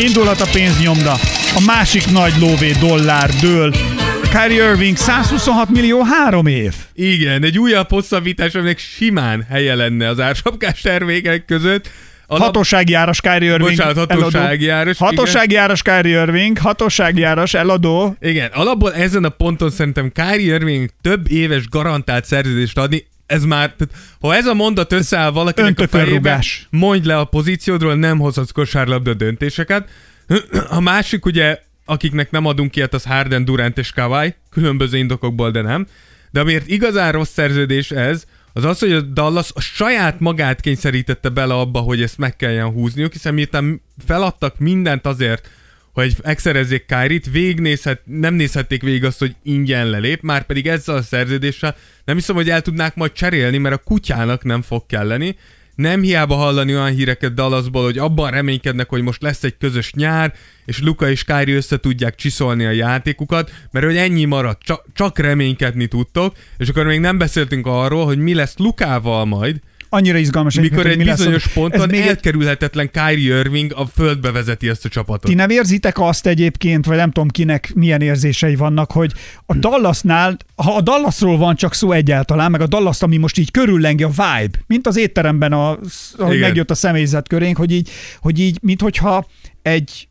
Indulhat 0.00 0.40
a 0.40 0.48
pénznyomda. 0.52 1.12
A 1.54 1.62
másik 1.66 2.10
nagy 2.10 2.32
lóvé 2.38 2.72
dollár 2.80 3.30
dől. 3.40 3.89
Kyrie 4.30 4.62
Irving 4.70 4.96
126 4.96 5.68
millió 5.70 6.02
három 6.04 6.46
év. 6.46 6.74
Igen, 6.94 7.44
egy 7.44 7.58
újabb 7.58 7.88
hosszabbítás, 7.88 8.54
aminek 8.54 8.78
simán 8.78 9.46
helye 9.48 9.74
lenne 9.74 10.08
az 10.08 10.20
ársapkás 10.20 10.80
termékek 10.80 11.44
között. 11.44 11.90
Alap- 12.26 12.44
Hatósági 12.44 12.94
áras 12.94 13.20
Kyrie 13.20 13.50
Irving. 13.52 13.68
Bocsánat, 13.70 13.96
hatósági 13.96 14.68
eladó. 14.68 14.80
áras, 15.16 15.34
igen. 15.44 15.62
Áras 15.62 15.82
Kyrie 15.82 16.20
Irving, 16.20 16.58
hatósági 16.58 17.22
áras 17.22 17.54
eladó. 17.54 18.16
Igen, 18.20 18.50
alapból 18.52 18.94
ezen 18.94 19.24
a 19.24 19.28
ponton 19.28 19.70
szerintem 19.70 20.12
Kyrie 20.12 20.54
Irving 20.54 20.88
több 21.00 21.30
éves 21.30 21.68
garantált 21.68 22.24
szerződést 22.24 22.78
adni, 22.78 23.06
ez 23.26 23.44
már, 23.44 23.74
tehát, 23.78 23.94
ha 24.20 24.34
ez 24.34 24.46
a 24.46 24.54
mondat 24.54 24.92
összeáll 24.92 25.30
valakinek 25.30 25.78
a 25.78 25.86
fejébe, 25.88 26.06
Öntökönrugás. 26.08 26.66
mondj 26.70 27.06
le 27.06 27.16
a 27.18 27.24
pozíciódról, 27.24 27.94
nem 27.94 28.18
hozhatsz 28.18 28.50
kosárlabda 28.50 29.14
döntéseket. 29.14 29.88
A 30.68 30.80
másik 30.80 31.24
ugye, 31.26 31.58
akiknek 31.84 32.30
nem 32.30 32.46
adunk 32.46 32.76
ilyet, 32.76 32.94
az 32.94 33.04
Harden, 33.04 33.44
Durant 33.44 33.78
és 33.78 33.92
Kawhi, 33.92 34.34
különböző 34.50 34.98
indokokból, 34.98 35.50
de 35.50 35.60
nem. 35.60 35.86
De 36.30 36.40
amiért 36.40 36.68
igazán 36.68 37.12
rossz 37.12 37.32
szerződés 37.32 37.90
ez, 37.90 38.24
az 38.52 38.64
az, 38.64 38.78
hogy 38.78 38.92
a 38.92 39.00
Dallas 39.00 39.50
a 39.54 39.60
saját 39.60 40.20
magát 40.20 40.60
kényszerítette 40.60 41.28
bele 41.28 41.54
abba, 41.54 41.78
hogy 41.78 42.02
ezt 42.02 42.18
meg 42.18 42.36
kelljen 42.36 42.70
húzniuk, 42.70 43.12
hiszen 43.12 43.34
miután 43.34 43.82
feladtak 44.06 44.58
mindent 44.58 45.06
azért, 45.06 45.48
hogy 45.92 46.16
megszerezzék 46.22 46.86
Kyrie-t, 46.86 47.30
végignézhet, 47.30 48.00
nem 48.04 48.34
nézhették 48.34 48.82
végig 48.82 49.04
azt, 49.04 49.18
hogy 49.18 49.36
ingyen 49.42 49.90
lelép, 49.90 50.22
már 50.22 50.42
pedig 50.42 50.66
ezzel 50.66 50.96
a 50.96 51.02
szerződéssel 51.02 51.76
nem 52.04 52.16
hiszem, 52.16 52.34
hogy 52.34 52.50
el 52.50 52.62
tudnák 52.62 52.94
majd 52.94 53.12
cserélni, 53.12 53.58
mert 53.58 53.74
a 53.74 53.82
kutyának 53.84 54.44
nem 54.44 54.62
fog 54.62 54.86
kelleni. 54.86 55.36
Nem 55.80 56.02
hiába 56.02 56.34
hallani 56.34 56.74
olyan 56.74 56.90
híreket 56.90 57.34
Dallasból, 57.34 57.82
hogy 57.82 57.98
abban 57.98 58.30
reménykednek, 58.30 58.88
hogy 58.88 59.02
most 59.02 59.22
lesz 59.22 59.44
egy 59.44 59.56
közös 59.58 59.92
nyár, 59.92 60.32
és 60.64 60.80
Luka 60.80 61.10
és 61.10 61.24
Kyrie 61.24 61.56
össze 61.56 61.76
tudják 61.76 62.14
csiszolni 62.14 62.64
a 62.64 62.70
játékukat, 62.70 63.52
mert 63.70 63.86
hogy 63.86 63.96
ennyi 63.96 64.24
maradt, 64.24 64.62
csak, 64.62 64.84
csak 64.94 65.18
reménykedni 65.18 65.86
tudtok, 65.86 66.36
és 66.56 66.68
akkor 66.68 66.86
még 66.86 67.00
nem 67.00 67.18
beszéltünk 67.18 67.66
arról, 67.66 68.04
hogy 68.04 68.18
mi 68.18 68.34
lesz 68.34 68.56
Lukával 68.56 69.24
majd, 69.24 69.60
Annyira 69.92 70.18
izgalmas. 70.18 70.54
mikor 70.54 70.78
egy 70.78 70.86
hogy 70.86 70.96
mi 70.96 71.04
lesz 71.04 71.16
bizonyos 71.18 71.44
Ez 71.46 71.52
ponton 71.52 71.88
még 71.88 72.00
egy- 72.00 72.06
elkerülhetetlen 72.08 72.90
Kyrie 72.90 73.38
Irving 73.38 73.72
a 73.76 73.86
földbe 73.86 74.30
vezeti 74.30 74.68
ezt 74.68 74.84
a 74.84 74.88
csapatot. 74.88 75.30
Ti 75.30 75.34
nem 75.34 75.50
érzitek 75.50 75.98
azt 75.98 76.26
egyébként, 76.26 76.86
vagy 76.86 76.96
nem 76.96 77.10
tudom 77.10 77.28
kinek 77.28 77.72
milyen 77.74 78.00
érzései 78.00 78.54
vannak, 78.56 78.90
hogy 78.92 79.12
a 79.46 79.54
Dallasnál, 79.54 80.36
ha 80.54 80.74
a 80.74 80.80
Dallasról 80.80 81.36
van 81.36 81.56
csak 81.56 81.74
szó 81.74 81.92
egyáltalán, 81.92 82.50
meg 82.50 82.60
a 82.60 82.66
Dallas, 82.66 83.02
ami 83.02 83.16
most 83.16 83.38
így 83.38 83.50
körüllengi 83.50 84.02
a 84.02 84.08
vibe, 84.08 84.58
mint 84.66 84.86
az 84.86 84.96
étteremben, 84.96 85.52
a, 85.52 85.78
ahogy 86.18 86.34
Igen. 86.34 86.48
megjött 86.48 86.70
a 86.70 86.74
személyzet 86.74 87.28
körénk, 87.28 87.56
hogy 87.56 87.72
így, 87.72 87.90
hogy 88.20 88.38
így, 88.40 88.58
mint 88.62 88.80
hogyha 88.80 89.26
egy 89.62 90.08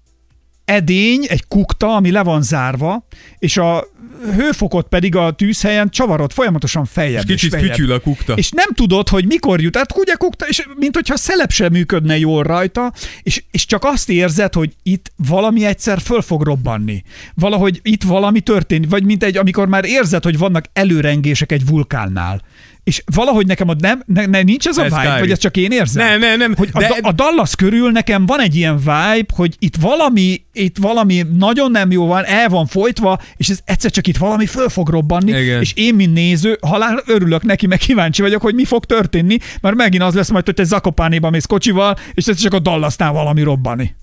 edény, 0.69 1.25
egy 1.27 1.47
kukta, 1.47 1.95
ami 1.95 2.11
le 2.11 2.23
van 2.23 2.41
zárva, 2.41 3.07
és 3.39 3.57
a 3.57 3.87
hőfokot 4.35 4.87
pedig 4.87 5.15
a 5.15 5.31
tűzhelyen 5.31 5.89
csavarod 5.89 6.31
folyamatosan 6.31 6.85
feljebb. 6.85 7.23
És 7.23 7.31
kicsit 7.31 7.51
feljebb. 7.51 7.69
fütyül 7.69 7.91
a 7.91 7.99
kukta. 7.99 8.33
És 8.33 8.51
nem 8.51 8.67
tudod, 8.73 9.09
hogy 9.09 9.25
mikor 9.25 9.61
jut. 9.61 9.71
Tehát 9.71 9.97
ugye 9.97 10.13
kukta, 10.13 10.45
és 10.47 10.67
mint 10.75 10.95
hogyha 10.95 11.17
szelep 11.17 11.51
sem 11.51 11.71
működne 11.71 12.17
jól 12.17 12.43
rajta, 12.43 12.93
és, 13.23 13.43
és 13.51 13.65
csak 13.65 13.83
azt 13.83 14.09
érzed, 14.09 14.53
hogy 14.53 14.73
itt 14.83 15.11
valami 15.15 15.65
egyszer 15.65 15.99
föl 15.99 16.21
fog 16.21 16.43
robbanni. 16.43 17.03
Valahogy 17.33 17.79
itt 17.83 18.03
valami 18.03 18.39
történik, 18.39 18.89
vagy 18.89 19.03
mint 19.03 19.23
egy, 19.23 19.37
amikor 19.37 19.67
már 19.67 19.85
érzed, 19.85 20.23
hogy 20.23 20.37
vannak 20.37 20.65
előrengések 20.73 21.51
egy 21.51 21.65
vulkánnál. 21.65 22.41
És 22.89 23.03
valahogy 23.15 23.47
nekem 23.47 23.69
a 23.69 23.73
nem, 23.79 24.01
ne, 24.05 24.25
ne, 24.25 24.41
nincs 24.41 24.67
ez 24.67 24.77
a 24.77 24.83
Ez 24.83 24.91
vibe, 24.91 25.19
vagy 25.19 25.31
ez 25.31 25.37
csak 25.37 25.57
én 25.57 25.71
érzem? 25.71 26.07
Nem, 26.07 26.19
nem, 26.19 26.37
nem, 26.37 26.55
Hogy 26.55 26.69
a, 26.71 26.79
de- 26.79 26.87
da- 26.87 27.09
a 27.09 27.11
Dallas 27.11 27.55
körül 27.55 27.91
nekem 27.91 28.25
van 28.25 28.39
egy 28.39 28.55
ilyen 28.55 28.77
vibe, 28.77 29.25
hogy 29.35 29.55
itt 29.59 29.75
valami, 29.75 30.41
itt 30.53 30.77
valami 30.77 31.25
nagyon 31.37 31.71
nem 31.71 31.91
jó 31.91 32.05
van, 32.05 32.25
el 32.25 32.49
van 32.49 32.65
folytva, 32.65 33.19
és 33.37 33.49
ez 33.49 33.59
egyszer 33.65 33.91
csak 33.91 34.07
itt 34.07 34.17
valami 34.17 34.45
föl 34.45 34.69
fog 34.69 34.89
robbanni, 34.89 35.31
Igen. 35.31 35.61
és 35.61 35.73
én, 35.75 35.95
mint 35.95 36.13
néző, 36.13 36.57
halál 36.61 37.03
örülök 37.05 37.43
neki, 37.43 37.67
meg 37.67 37.77
kíváncsi 37.77 38.21
vagyok, 38.21 38.41
hogy 38.41 38.55
mi 38.55 38.65
fog 38.65 38.85
történni, 38.85 39.37
mert 39.61 39.75
megint 39.75 40.03
az 40.03 40.13
lesz 40.13 40.29
majd, 40.29 40.45
hogy 40.45 40.53
te 40.53 40.63
Zakopánéba 40.63 41.29
mész 41.29 41.45
kocsival, 41.45 41.97
és 42.13 42.25
ez 42.25 42.37
csak 42.37 42.53
a 42.53 42.59
Dallasnál 42.59 43.11
valami 43.11 43.41
robbani. 43.41 43.95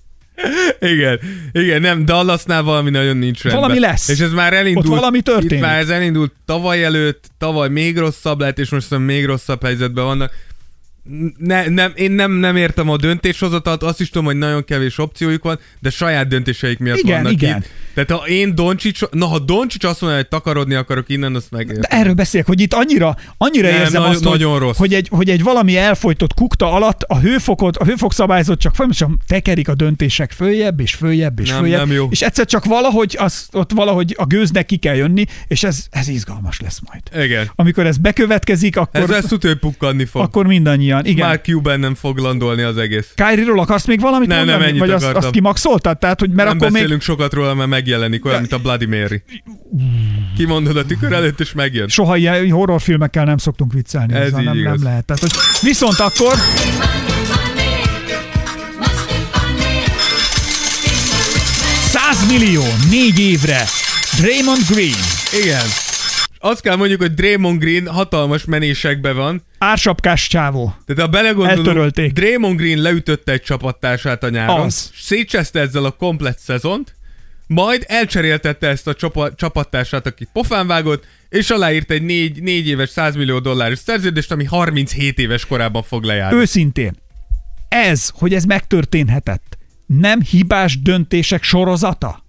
Igen, 0.79 1.19
igen, 1.51 1.81
nem, 1.81 2.05
Dallasnál 2.05 2.63
valami 2.63 2.89
nagyon 2.89 3.17
nincs 3.17 3.41
rendben. 3.43 3.63
Valami 3.63 3.79
lesz. 3.79 4.09
És 4.09 4.19
ez 4.19 4.31
már 4.31 4.53
elindult. 4.53 4.85
Ott 4.85 4.93
valami 4.93 5.21
történik. 5.21 5.51
Itt 5.51 5.59
már 5.59 5.79
ez 5.79 5.89
elindult 5.89 6.33
tavaly 6.45 6.83
előtt, 6.83 7.29
tavaly 7.37 7.69
még 7.69 7.97
rosszabb 7.97 8.39
lett, 8.39 8.59
és 8.59 8.69
most 8.69 8.97
még 8.97 9.25
rosszabb 9.25 9.63
helyzetben 9.63 10.03
vannak. 10.03 10.31
Ne, 11.37 11.67
nem, 11.67 11.91
én 11.95 12.11
nem, 12.11 12.31
nem 12.31 12.55
értem 12.55 12.89
a 12.89 12.97
döntéshozatalt, 12.97 13.83
azt 13.83 14.01
is 14.01 14.09
tudom, 14.09 14.25
hogy 14.25 14.35
nagyon 14.37 14.63
kevés 14.65 14.97
opciójuk 14.97 15.43
van, 15.43 15.59
de 15.79 15.89
saját 15.89 16.27
döntéseik 16.27 16.79
miatt 16.79 16.97
Igen, 16.97 17.15
vannak 17.15 17.31
igen. 17.31 17.57
itt. 17.57 17.69
Tehát 17.93 18.11
ha 18.21 18.27
én 18.27 18.55
Doncsics, 18.55 19.01
na 19.11 19.25
ha 19.25 19.39
Doncsics 19.39 19.83
azt 19.83 20.01
mondja, 20.01 20.19
hogy 20.19 20.27
takarodni 20.27 20.73
akarok 20.75 21.09
innen, 21.09 21.35
azt 21.35 21.51
megértem. 21.51 21.81
De 21.81 21.87
erről 21.87 22.13
beszélek, 22.13 22.45
hogy 22.47 22.61
itt 22.61 22.73
annyira, 22.73 23.15
annyira 23.37 23.67
Nem, 23.69 23.79
érzem 23.79 24.01
nagyon- 24.01 24.15
azt, 24.15 24.23
hogy, 24.23 24.39
nagyon 24.39 24.59
rossz. 24.59 24.77
hogy, 24.77 24.93
egy, 24.93 25.07
hogy 25.11 25.29
egy 25.29 25.43
valami 25.43 25.77
elfolytott 25.77 26.33
kukta 26.33 26.71
alatt 26.73 27.01
a 27.03 27.19
hőfokot, 27.19 27.77
a 27.77 27.85
hőfok 27.85 28.13
szabályzat 28.13 28.59
csak 28.59 28.75
folyamatosan 28.75 29.19
tekerik 29.27 29.67
a 29.69 29.75
döntések 29.75 30.31
följebb 30.31 30.79
és 30.79 30.93
följebb 30.93 31.39
és 31.39 31.49
Nem, 31.49 31.59
följebb, 31.59 31.79
nem 31.79 31.91
jó. 31.91 32.07
és 32.11 32.21
egyszer 32.21 32.45
csak 32.45 32.65
valahogy 32.65 33.15
az, 33.19 33.47
ott 33.51 33.71
valahogy 33.71 34.15
a 34.17 34.25
gőznek 34.25 34.65
ki 34.65 34.77
kell 34.77 34.95
jönni, 34.95 35.25
és 35.47 35.63
ez, 35.63 35.85
ez 35.89 36.07
izgalmas 36.07 36.59
lesz 36.59 36.79
majd. 36.89 37.25
Igen. 37.25 37.51
Amikor 37.55 37.85
ez 37.85 37.97
bekövetkezik, 37.97 38.77
akkor, 38.77 39.11
Ez 39.11 39.29
hogy 39.29 39.55
pukkadni 39.59 40.05
fog. 40.05 40.21
akkor 40.21 40.45
mindannyian. 40.45 40.96
Igen. 41.05 41.27
Már 41.27 41.41
Cuban 41.41 41.79
nem 41.79 41.95
fog 41.95 42.17
landolni 42.17 42.61
az 42.61 42.77
egész. 42.77 43.11
Kyrie-ról 43.15 43.59
akarsz 43.59 43.85
még 43.85 43.99
valamit 43.99 44.27
Nem, 44.27 44.37
nem, 44.37 44.47
mondani? 44.47 44.69
ennyit 44.69 44.79
Vagy 44.79 44.89
azt, 44.89 45.03
akartam. 45.03 45.23
azt 45.23 45.31
kimaxoltad? 45.33 45.97
Tehát, 45.97 46.19
hogy 46.19 46.29
mert 46.29 46.47
nem 46.47 46.57
akkor 46.57 46.71
beszélünk 46.71 46.91
még 46.93 47.01
sokat 47.01 47.33
róla, 47.33 47.53
mert 47.53 47.69
megjelenik 47.69 48.25
olyan, 48.25 48.39
mint 48.39 48.53
a 48.53 48.57
Bloody 48.57 48.85
Mary. 48.85 49.23
Kimondod 50.37 50.77
a 50.77 50.85
tükör 50.85 51.11
előtt, 51.13 51.39
és 51.39 51.53
megjön. 51.53 51.87
soha 51.87 52.17
ilyen 52.17 52.49
horrorfilmekkel 52.49 53.25
nem 53.25 53.37
szoktunk 53.37 53.73
viccelni. 53.73 54.13
Ez 54.13 54.27
így 54.39 54.45
nem, 54.45 54.57
igaz. 54.57 54.73
nem 54.75 54.83
lehet. 54.83 55.05
Tehát, 55.05 55.21
hogy 55.21 55.31
viszont 55.61 55.99
akkor 55.99 56.33
100 61.91 62.27
millió 62.27 62.63
négy 62.89 63.19
évre 63.19 63.63
Draymond 64.17 64.61
Green 64.69 64.99
Igen. 65.43 65.65
Azt 66.47 66.61
kell 66.61 66.75
mondjuk, 66.75 67.01
hogy 67.01 67.13
Draymond 67.13 67.59
Green 67.59 67.87
hatalmas 67.87 68.45
menésekben 68.45 69.15
van. 69.15 69.43
ársapkás 69.57 70.27
csávó. 70.27 70.75
Tehát 70.85 71.01
ha 71.01 71.07
belegondolunk, 71.07 71.67
Eltörölték. 71.67 72.13
Draymond 72.13 72.57
Green 72.59 72.81
leütötte 72.81 73.31
egy 73.31 73.41
csapattársát 73.41 74.23
a 74.23 74.29
nyáron, 74.29 74.59
Az. 74.59 74.91
szétcseszte 74.95 75.59
ezzel 75.59 75.85
a 75.85 75.91
komplett 75.91 76.37
szezont, 76.39 76.95
majd 77.47 77.83
elcseréltette 77.87 78.67
ezt 78.67 78.87
a 78.87 78.93
csapa, 78.93 79.35
csapattársát, 79.35 80.05
akit 80.05 80.29
pofán 80.33 80.67
vágott, 80.67 81.05
és 81.29 81.49
aláírt 81.49 81.91
egy 81.91 82.01
négy, 82.01 82.41
négy 82.41 82.67
éves 82.67 82.89
100 82.89 83.15
millió 83.15 83.39
dolláros 83.39 83.79
szerződést, 83.79 84.31
ami 84.31 84.43
37 84.43 85.19
éves 85.19 85.45
korában 85.45 85.83
fog 85.83 86.03
lejárni. 86.03 86.39
Őszintén, 86.39 86.95
ez, 87.69 88.09
hogy 88.13 88.33
ez 88.33 88.43
megtörténhetett, 88.43 89.57
nem 89.85 90.21
hibás 90.21 90.81
döntések 90.81 91.43
sorozata? 91.43 92.25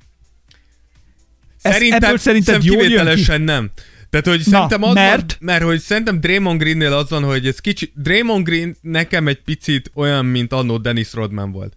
Ez, 1.62 1.74
ebből 1.74 2.18
szerinted 2.18 2.18
szerintem 2.18 2.60
jól 2.62 2.84
jön 2.84 3.16
ki? 3.16 3.44
nem. 3.44 3.70
Tehát, 4.10 4.26
hogy 4.26 4.40
szerintem 4.40 4.82
az 4.82 4.94
mert? 4.94 5.36
Van, 5.38 5.38
mert 5.40 5.62
hogy 5.62 5.80
szerintem 5.80 6.20
Draymond 6.20 6.60
Greennél 6.60 6.92
az 6.92 7.10
van, 7.10 7.24
hogy 7.24 7.46
ez 7.46 7.58
kicsi, 7.58 7.92
Draymond 7.94 8.44
Green 8.44 8.76
nekem 8.80 9.28
egy 9.28 9.42
picit 9.42 9.90
olyan, 9.94 10.24
mint 10.24 10.52
annó 10.52 10.76
Dennis 10.76 11.12
Rodman 11.12 11.52
volt. 11.52 11.72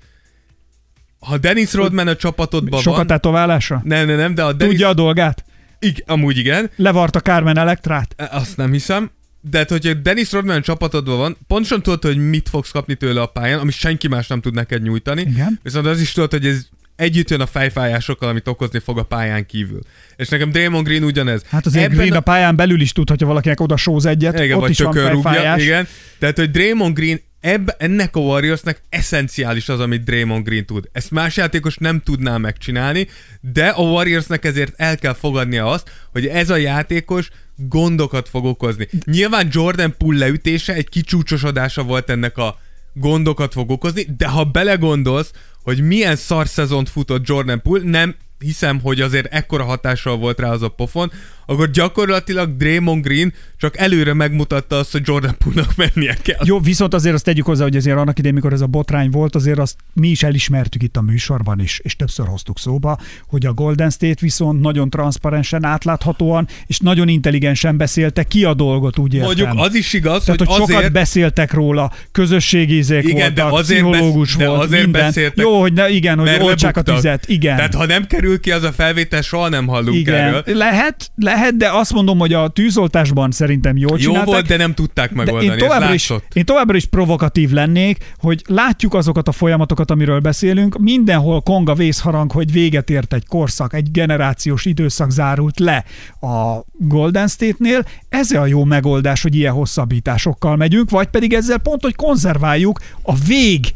Ha 1.20 1.38
Dennis 1.38 1.74
Rodman 1.74 2.08
a 2.08 2.16
csapatodban 2.16 2.82
Sokat 2.82 2.98
van... 2.98 3.08
tetoválása? 3.08 3.82
Nem, 3.84 4.08
nem, 4.08 4.18
nem, 4.18 4.36
de 4.36 4.44
a 4.44 4.54
Dennis... 4.54 4.74
Tudja 4.74 4.90
a 4.90 4.94
dolgát? 4.94 5.46
Ig, 5.80 6.04
amúgy 6.08 6.38
igen, 6.38 6.70
Levarta 6.76 7.20
Carmen 7.20 7.58
Elektrát? 7.58 8.14
E, 8.18 8.30
azt 8.32 8.58
nem 8.58 8.72
hiszem. 8.72 9.12
De 9.42 9.58
hát, 9.58 9.70
hogyha 9.70 9.94
Dennis 9.94 10.32
Rodman 10.32 10.56
a 10.56 10.62
csapatodban 10.62 11.18
van, 11.18 11.38
pontosan 11.48 11.82
tudod, 11.82 12.04
hogy 12.04 12.30
mit 12.30 12.50
fogsz 12.50 12.72
kapni 12.72 12.96
tőle 12.96 13.22
a 13.22 13.26
pályán, 13.26 13.60
ami 13.60 13.72
senki 13.72 14.08
más 14.08 14.28
nem 14.28 14.42
tud 14.42 14.54
neked 14.54 14.82
nyújtani. 14.82 15.22
Igen. 15.22 15.60
Viszont 15.64 15.86
az 15.86 16.02
is 16.02 16.12
tudod, 16.12 16.32
hogy 16.32 16.46
ez 16.46 16.68
együtt 16.96 17.30
jön 17.30 17.42
a 17.42 17.46
fejfájásokkal, 17.46 18.30
amit 18.30 18.48
okozni 18.48 18.80
fog 18.80 18.98
a 18.98 19.04
pályán 19.04 19.46
kívül. 19.46 19.80
És 20.16 20.30
nekem 20.30 20.52
Draymond 20.52 20.86
Green 20.86 21.04
ugyanez. 21.04 21.42
Hát 21.50 21.66
azért 21.66 21.84
Ebben 21.84 21.98
Green 21.98 22.14
a... 22.14 22.18
a 22.18 22.22
pályán 22.22 22.56
belül 22.56 22.82
is 22.82 22.92
tudhatja 22.92 23.28
valakinek 23.28 23.60
oda 23.60 23.78
sóz 23.78 24.06
egyet, 24.06 24.40
igen, 24.40 24.56
ott 24.56 24.62
vagy 24.62 24.70
is 24.70 24.80
van 24.80 24.92
tökön 24.92 25.12
rúgja, 25.12 25.30
fejfájás. 25.30 25.62
igen. 25.62 25.88
Tehát, 26.20 26.38
hogy 26.38 26.52
Draymond 26.52 26.96
Green 26.96 27.20
ebb, 27.42 27.76
ennek 27.78 28.16
a 28.16 28.20
Warriorsnek 28.20 28.82
eszenciális 28.90 29.70
az, 29.70 29.80
amit 29.80 30.04
Draymond 30.04 30.46
Green 30.46 30.66
tud. 30.66 30.90
Ezt 30.92 31.12
más 31.12 31.38
játékos 31.38 31.78
nem 31.78 32.00
tudná 32.00 32.38
megcsinálni, 32.38 33.08
de 33.42 33.68
a 33.68 33.82
Warriorsnek 33.82 34.46
ezért 34.46 34.74
el 34.76 34.98
kell 34.98 35.14
fogadnia 35.14 35.66
azt, 35.66 35.92
hogy 36.12 36.28
ez 36.28 36.50
a 36.50 36.56
játékos 36.56 37.30
gondokat 37.56 38.30
fog 38.30 38.46
okozni. 38.46 38.88
Nyilván 39.06 39.48
Jordan 39.52 39.96
Poole 39.98 40.18
leütése 40.18 40.74
egy 40.74 40.90
kicsúcsosodása 40.90 41.84
volt 41.84 42.10
ennek 42.10 42.38
a 42.38 42.60
gondokat 42.94 43.54
fog 43.54 43.70
okozni, 43.70 44.08
de 44.18 44.28
ha 44.28 44.44
belegondolsz, 44.44 45.32
hogy 45.64 45.82
milyen 45.82 46.16
szar 46.16 46.48
szezont 46.48 46.90
futott 46.90 47.28
Jordan 47.28 47.62
Poole, 47.62 47.84
nem 47.84 48.16
hiszem, 48.40 48.80
hogy 48.80 49.02
azért 49.02 49.34
ekkora 49.34 49.64
hatással 49.64 50.18
volt 50.18 50.40
rá 50.40 50.52
az 50.52 50.62
a 50.62 50.70
pofon, 50.70 51.12
akkor 51.46 51.70
gyakorlatilag 51.70 52.58
Draymond 52.58 53.04
Green 53.04 53.34
csak 53.58 53.78
előre 53.78 54.14
megmutatta 54.14 54.78
azt, 54.78 54.92
hogy 54.92 55.02
Jordan 55.06 55.36
Poole-nak 55.38 55.76
mennie 55.76 56.18
kell. 56.22 56.40
Jó, 56.44 56.60
viszont 56.60 56.94
azért 56.94 57.16
azt 57.16 57.24
tegyük 57.24 57.46
hozzá, 57.46 57.64
hogy 57.64 57.76
azért 57.76 57.98
annak 57.98 58.18
idején, 58.18 58.36
mikor 58.36 58.54
ez 58.54 58.62
a 58.62 58.68
botrány 58.68 59.10
volt, 59.10 59.36
azért 59.36 59.60
azt 59.60 59.76
mi 59.94 60.08
is 60.08 60.24
elismertük 60.24 60.84
itt 60.84 60.98
a 60.98 61.02
műsorban 61.02 61.60
is, 61.60 61.80
és 61.84 61.96
többször 61.96 62.28
hoztuk 62.28 62.60
szóba, 62.60 63.00
hogy 63.28 63.46
a 63.46 63.54
Golden 63.54 63.90
State 63.90 64.18
viszont 64.22 64.62
nagyon 64.62 64.90
transzparensen, 64.90 65.66
átláthatóan, 65.66 66.48
és 66.68 66.80
nagyon 66.80 67.08
intelligensen 67.08 67.78
beszélte 67.78 68.24
ki 68.24 68.44
a 68.44 68.54
dolgot, 68.54 68.98
úgy 68.98 69.14
értem. 69.14 69.28
Mondjuk 69.28 69.50
az 69.56 69.76
is 69.76 69.94
igaz, 69.94 70.24
Tehát, 70.24 70.40
hogy, 70.40 70.48
hogy, 70.48 70.58
sokat 70.58 70.76
azért... 70.76 70.92
beszéltek 70.92 71.54
róla, 71.54 71.92
közösségizék 72.12 73.04
Igen, 73.04 73.16
voltak, 73.16 73.36
de 73.36 73.44
azért 73.44 73.82
pszichológus 73.82 74.36
besz- 74.36 74.38
de 74.38 74.48
volt, 74.48 74.64
azért 74.64 74.84
minden. 74.84 75.02
beszéltek, 75.02 75.46
Jó, 75.46 75.60
hogy 75.60 75.74
ne, 75.74 75.90
igen, 75.90 76.20
hogy 76.20 76.30
oltsák 76.40 76.78
a 76.78 76.82
tüzet, 76.82 77.28
igen. 77.28 77.56
Tehát 77.56 77.76
ha 77.76 77.86
nem 77.86 78.08
kerül 78.08 78.40
ki 78.40 78.52
az 78.52 78.64
a 78.64 78.72
felvétel, 78.72 79.22
soha 79.22 79.50
nem 79.50 79.68
hallunk 79.68 79.98
igen. 79.98 80.16
erről. 80.16 80.44
Lehet, 80.46 81.12
lehet, 81.16 81.31
de 81.58 81.70
azt 81.72 81.94
mondom, 81.94 82.20
hogy 82.20 82.34
a 82.34 82.48
tűzoltásban 82.48 83.32
szerintem 83.32 83.78
jól 83.78 83.92
Jó 83.92 83.98
csinálták. 83.98 84.26
volt, 84.26 84.48
de 84.48 84.58
nem 84.58 84.74
tudták 84.74 85.10
De 85.10 85.16
megoldani, 85.16 85.46
én 85.46 85.52
ez 85.52 85.58
továbbra, 85.58 85.94
is, 85.94 86.14
én 86.34 86.46
továbbra 86.46 86.76
is 86.76 86.86
provokatív 86.86 87.52
lennék, 87.52 88.14
hogy 88.18 88.44
látjuk 88.48 88.94
azokat 88.94 89.28
a 89.28 89.32
folyamatokat, 89.32 89.92
amiről 89.92 90.20
beszélünk. 90.20 90.78
Mindenhol 90.80 91.42
konga 91.42 91.74
vészharang, 91.74 92.32
hogy 92.32 92.52
véget 92.52 92.90
ért 92.90 93.14
egy 93.14 93.28
korszak, 93.28 93.74
egy 93.74 93.92
generációs 93.92 94.66
időszak 94.66 95.12
zárult 95.12 95.60
le 95.60 95.84
a 96.22 96.66
Golden 96.72 97.28
State-nél. 97.28 97.84
Ez 98.10 98.32
a 98.32 98.46
jó 98.46 98.64
megoldás, 98.64 99.22
hogy 99.22 99.36
ilyen 99.36 99.54
hosszabbításokkal 99.54 100.56
megyünk, 100.56 100.90
vagy 100.90 101.08
pedig 101.08 101.34
ezzel 101.34 101.58
pont, 101.58 101.82
hogy 101.82 101.96
konzerváljuk 101.96 102.80
a 103.02 103.16
vég 103.16 103.74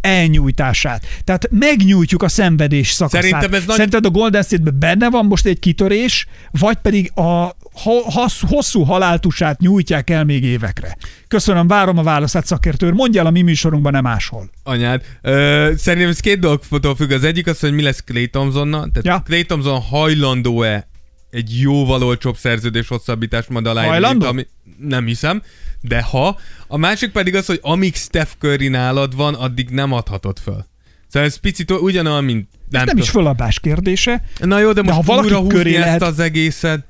elnyújtását. 0.00 1.06
Tehát 1.24 1.48
megnyújtjuk 1.50 2.22
a 2.22 2.28
szenvedés 2.28 2.90
szakaszát. 2.90 3.22
Szerintem 3.22 3.54
ez 3.54 3.64
nagy- 3.64 3.76
Szerinted 3.76 4.04
a 4.04 4.10
Golden 4.10 4.42
State-ben 4.42 4.78
benne 4.78 5.10
van 5.10 5.26
most 5.26 5.46
egy 5.46 5.58
kitörés, 5.58 6.26
vagy 6.50 6.76
pedig 6.76 7.10
a 7.14 7.56
ho- 7.72 8.04
hossz- 8.12 8.42
hosszú 8.48 8.82
haláltusát 8.82 9.60
nyújtják 9.60 10.10
el 10.10 10.24
még 10.24 10.44
évekre? 10.44 10.96
Köszönöm, 11.28 11.66
várom 11.66 11.98
a 11.98 12.02
válaszát, 12.02 12.46
szakértő. 12.46 12.86
úr. 12.86 12.92
Mondja 12.92 13.20
el 13.20 13.26
a 13.26 13.30
mi 13.30 13.42
műsorunkban, 13.42 13.92
nem 13.92 14.02
máshol. 14.02 14.50
anyád. 14.62 15.02
Ö, 15.22 15.72
szerintem 15.76 16.08
ez 16.10 16.20
két 16.20 16.38
dologtól 16.38 16.94
függ. 16.96 17.10
Az 17.10 17.24
egyik 17.24 17.46
az, 17.46 17.60
hogy 17.60 17.72
mi 17.72 17.82
lesz 17.82 18.00
Clay 18.04 18.28
Thompsonnal. 18.28 18.80
Tehát 18.92 19.04
Ja. 19.04 19.22
Clay 19.26 19.44
Thompson 19.44 19.80
hajlandó-e 19.80 20.88
egy 21.30 21.60
jóval 21.60 22.02
olcsóbb 22.02 22.36
szerződés 22.36 22.88
hosszabbítást 22.88 23.48
majd 23.48 23.66
aláírni, 23.66 23.92
Hajlandó? 23.94 24.26
ami 24.26 24.46
nem 24.78 25.06
hiszem, 25.06 25.42
de 25.80 26.02
ha. 26.02 26.38
A 26.66 26.76
másik 26.76 27.10
pedig 27.10 27.34
az, 27.34 27.46
hogy 27.46 27.58
amíg 27.62 27.94
Steph 27.94 28.30
Curry 28.38 28.68
nálad 28.68 29.16
van, 29.16 29.34
addig 29.34 29.68
nem 29.68 29.92
adhatod 29.92 30.38
föl. 30.38 30.66
Szóval 31.08 31.28
ez 31.28 31.36
picit 31.36 31.70
ugyanolyan, 31.70 32.24
mint 32.24 32.48
Ez 32.70 32.84
nem 32.84 32.96
is 32.96 33.10
föladás 33.10 33.60
kérdése. 33.60 34.22
Na 34.38 34.58
jó, 34.58 34.72
de 34.72 34.82
most 34.82 34.96
ha 35.06 35.14
de 35.14 35.20
újra 35.20 35.36
húzni 35.38 35.54
köré 35.54 35.74
ezt 35.74 35.84
lehet- 35.84 36.02
az 36.02 36.18
egészet. 36.18 36.84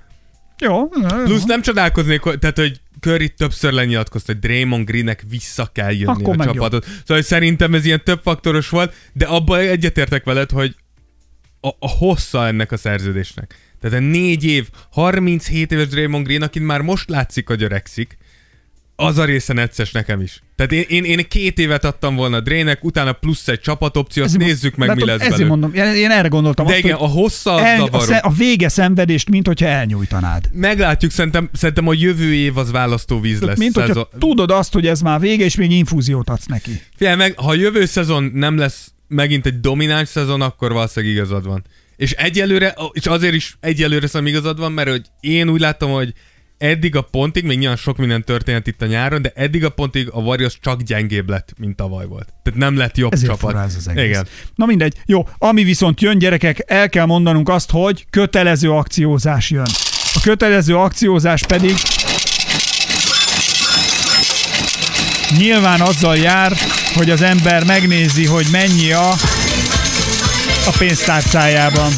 Jó. 0.58 0.88
Plusz 1.24 1.44
nem 1.44 1.62
csodálkoznék, 1.62 2.20
tehát, 2.20 2.56
hogy 2.58 2.80
Curry 3.00 3.28
többször 3.28 3.72
lenyilatkozta, 3.72 4.32
hogy 4.32 4.40
Draymond 4.40 4.86
Greennek 4.86 5.24
vissza 5.28 5.70
kell 5.72 5.92
jönni 5.92 6.04
Akkor 6.22 6.34
a 6.34 6.36
meg 6.36 6.46
jó. 6.46 6.52
csapatot. 6.52 6.86
Szóval 7.06 7.22
szerintem 7.22 7.74
ez 7.74 7.84
ilyen 7.84 8.00
több 8.04 8.20
faktoros 8.22 8.68
volt, 8.68 8.94
de 9.12 9.24
abban 9.26 9.58
egyetértek 9.60 10.24
veled, 10.24 10.50
hogy 10.50 10.76
a, 11.60 11.68
a 11.68 11.88
hossza 11.88 12.46
ennek 12.46 12.72
a 12.72 12.76
szerződésnek. 12.76 13.54
Tehát 13.80 13.96
a 13.96 14.00
négy 14.00 14.44
év, 14.44 14.68
37 14.90 15.72
éves 15.72 15.86
Draymond 15.88 16.26
Green, 16.26 16.42
akin 16.42 16.62
már 16.62 16.80
most 16.80 17.08
látszik, 17.08 17.46
hogy 17.48 17.62
öregszik, 17.62 18.18
az 19.00 19.18
a 19.18 19.24
része 19.24 19.52
necces 19.52 19.92
nekem 19.92 20.20
is. 20.20 20.42
Tehát 20.56 20.72
én, 20.72 20.84
én, 20.88 21.04
én 21.04 21.28
két 21.28 21.58
évet 21.58 21.84
adtam 21.84 22.14
volna 22.16 22.40
Drének, 22.40 22.84
utána 22.84 23.12
plusz 23.12 23.48
egy 23.48 23.60
csapatopció, 23.60 24.22
azt 24.22 24.34
Ezért 24.34 24.50
nézzük 24.50 24.76
meg, 24.76 24.94
mi 24.94 25.04
lesz 25.04 25.14
Ezért 25.16 25.30
belőle. 25.30 25.48
mondom, 25.48 25.74
én 25.74 25.84
én 25.94 26.10
erre 26.10 26.28
gondoltam. 26.28 26.66
De 26.66 26.72
azt, 26.72 26.80
igen, 26.84 26.96
a 26.96 27.06
hossza 27.06 27.54
az 27.54 27.62
el, 27.62 27.82
a, 27.90 28.00
sze- 28.00 28.24
a 28.24 28.30
vége 28.30 28.68
szenvedést, 28.68 29.28
mint 29.30 29.46
hogyha 29.46 29.66
elnyújtanád. 29.66 30.48
Meglátjuk, 30.52 31.10
szerintem, 31.10 31.50
szerintem 31.52 31.88
a 31.88 31.92
jövő 31.92 32.34
év 32.34 32.56
az 32.56 32.70
választóvíz 32.70 33.40
lesz. 33.40 33.58
Mint 33.58 33.74
hogyha 33.74 33.86
szezon- 33.88 34.08
tudod 34.18 34.50
azt, 34.50 34.72
hogy 34.72 34.86
ez 34.86 35.00
már 35.00 35.20
vége, 35.20 35.44
és 35.44 35.54
még 35.56 35.70
infúziót 35.70 36.28
adsz 36.30 36.46
neki. 36.46 36.80
Figyelj 36.96 37.16
meg, 37.16 37.38
ha 37.38 37.50
a 37.50 37.54
jövő 37.54 37.84
szezon 37.84 38.30
nem 38.34 38.56
lesz 38.56 38.92
megint 39.08 39.46
egy 39.46 39.60
domináns 39.60 40.08
szezon, 40.08 40.40
akkor 40.40 40.72
valószínűleg 40.72 41.14
igazad 41.14 41.46
van. 41.46 41.64
És 41.96 42.12
egyelőre, 42.12 42.74
és 42.92 43.06
azért 43.06 43.34
is 43.34 43.56
egyelőre 43.60 44.06
szerintem 44.06 44.36
igazad 44.36 44.58
van, 44.58 44.72
mert 44.72 44.88
hogy 44.90 45.02
én 45.20 45.48
úgy 45.48 45.60
látom, 45.60 45.90
hogy 45.90 46.12
eddig 46.58 46.96
a 46.96 47.02
pontig, 47.02 47.44
még 47.44 47.58
nyilván 47.58 47.76
sok 47.76 47.96
minden 47.96 48.24
történt 48.24 48.66
itt 48.66 48.82
a 48.82 48.86
nyáron, 48.86 49.22
de 49.22 49.32
eddig 49.34 49.64
a 49.64 49.68
pontig 49.68 50.08
a 50.12 50.18
Warriors 50.20 50.58
csak 50.60 50.82
gyengébb 50.82 51.28
lett, 51.28 51.52
mint 51.58 51.76
tavaly 51.76 52.06
volt. 52.06 52.28
Tehát 52.42 52.58
nem 52.58 52.76
lett 52.76 52.96
jobb 52.96 53.12
Ezért 53.12 53.30
csapat. 53.30 53.54
az 53.54 53.88
egész. 53.88 54.04
Igen. 54.04 54.26
Na 54.54 54.66
mindegy. 54.66 54.94
Jó, 55.06 55.28
ami 55.38 55.64
viszont 55.64 56.00
jön, 56.00 56.18
gyerekek, 56.18 56.62
el 56.66 56.88
kell 56.88 57.04
mondanunk 57.04 57.48
azt, 57.48 57.70
hogy 57.70 58.06
kötelező 58.10 58.70
akciózás 58.70 59.50
jön. 59.50 59.68
A 60.14 60.20
kötelező 60.22 60.76
akciózás 60.76 61.42
pedig 61.46 61.74
nyilván 65.38 65.80
azzal 65.80 66.16
jár, 66.16 66.52
hogy 66.94 67.10
az 67.10 67.22
ember 67.22 67.64
megnézi, 67.64 68.26
hogy 68.26 68.46
mennyi 68.52 68.92
a, 68.92 69.10
a 70.66 70.74
pénztárcájában. 70.78 71.92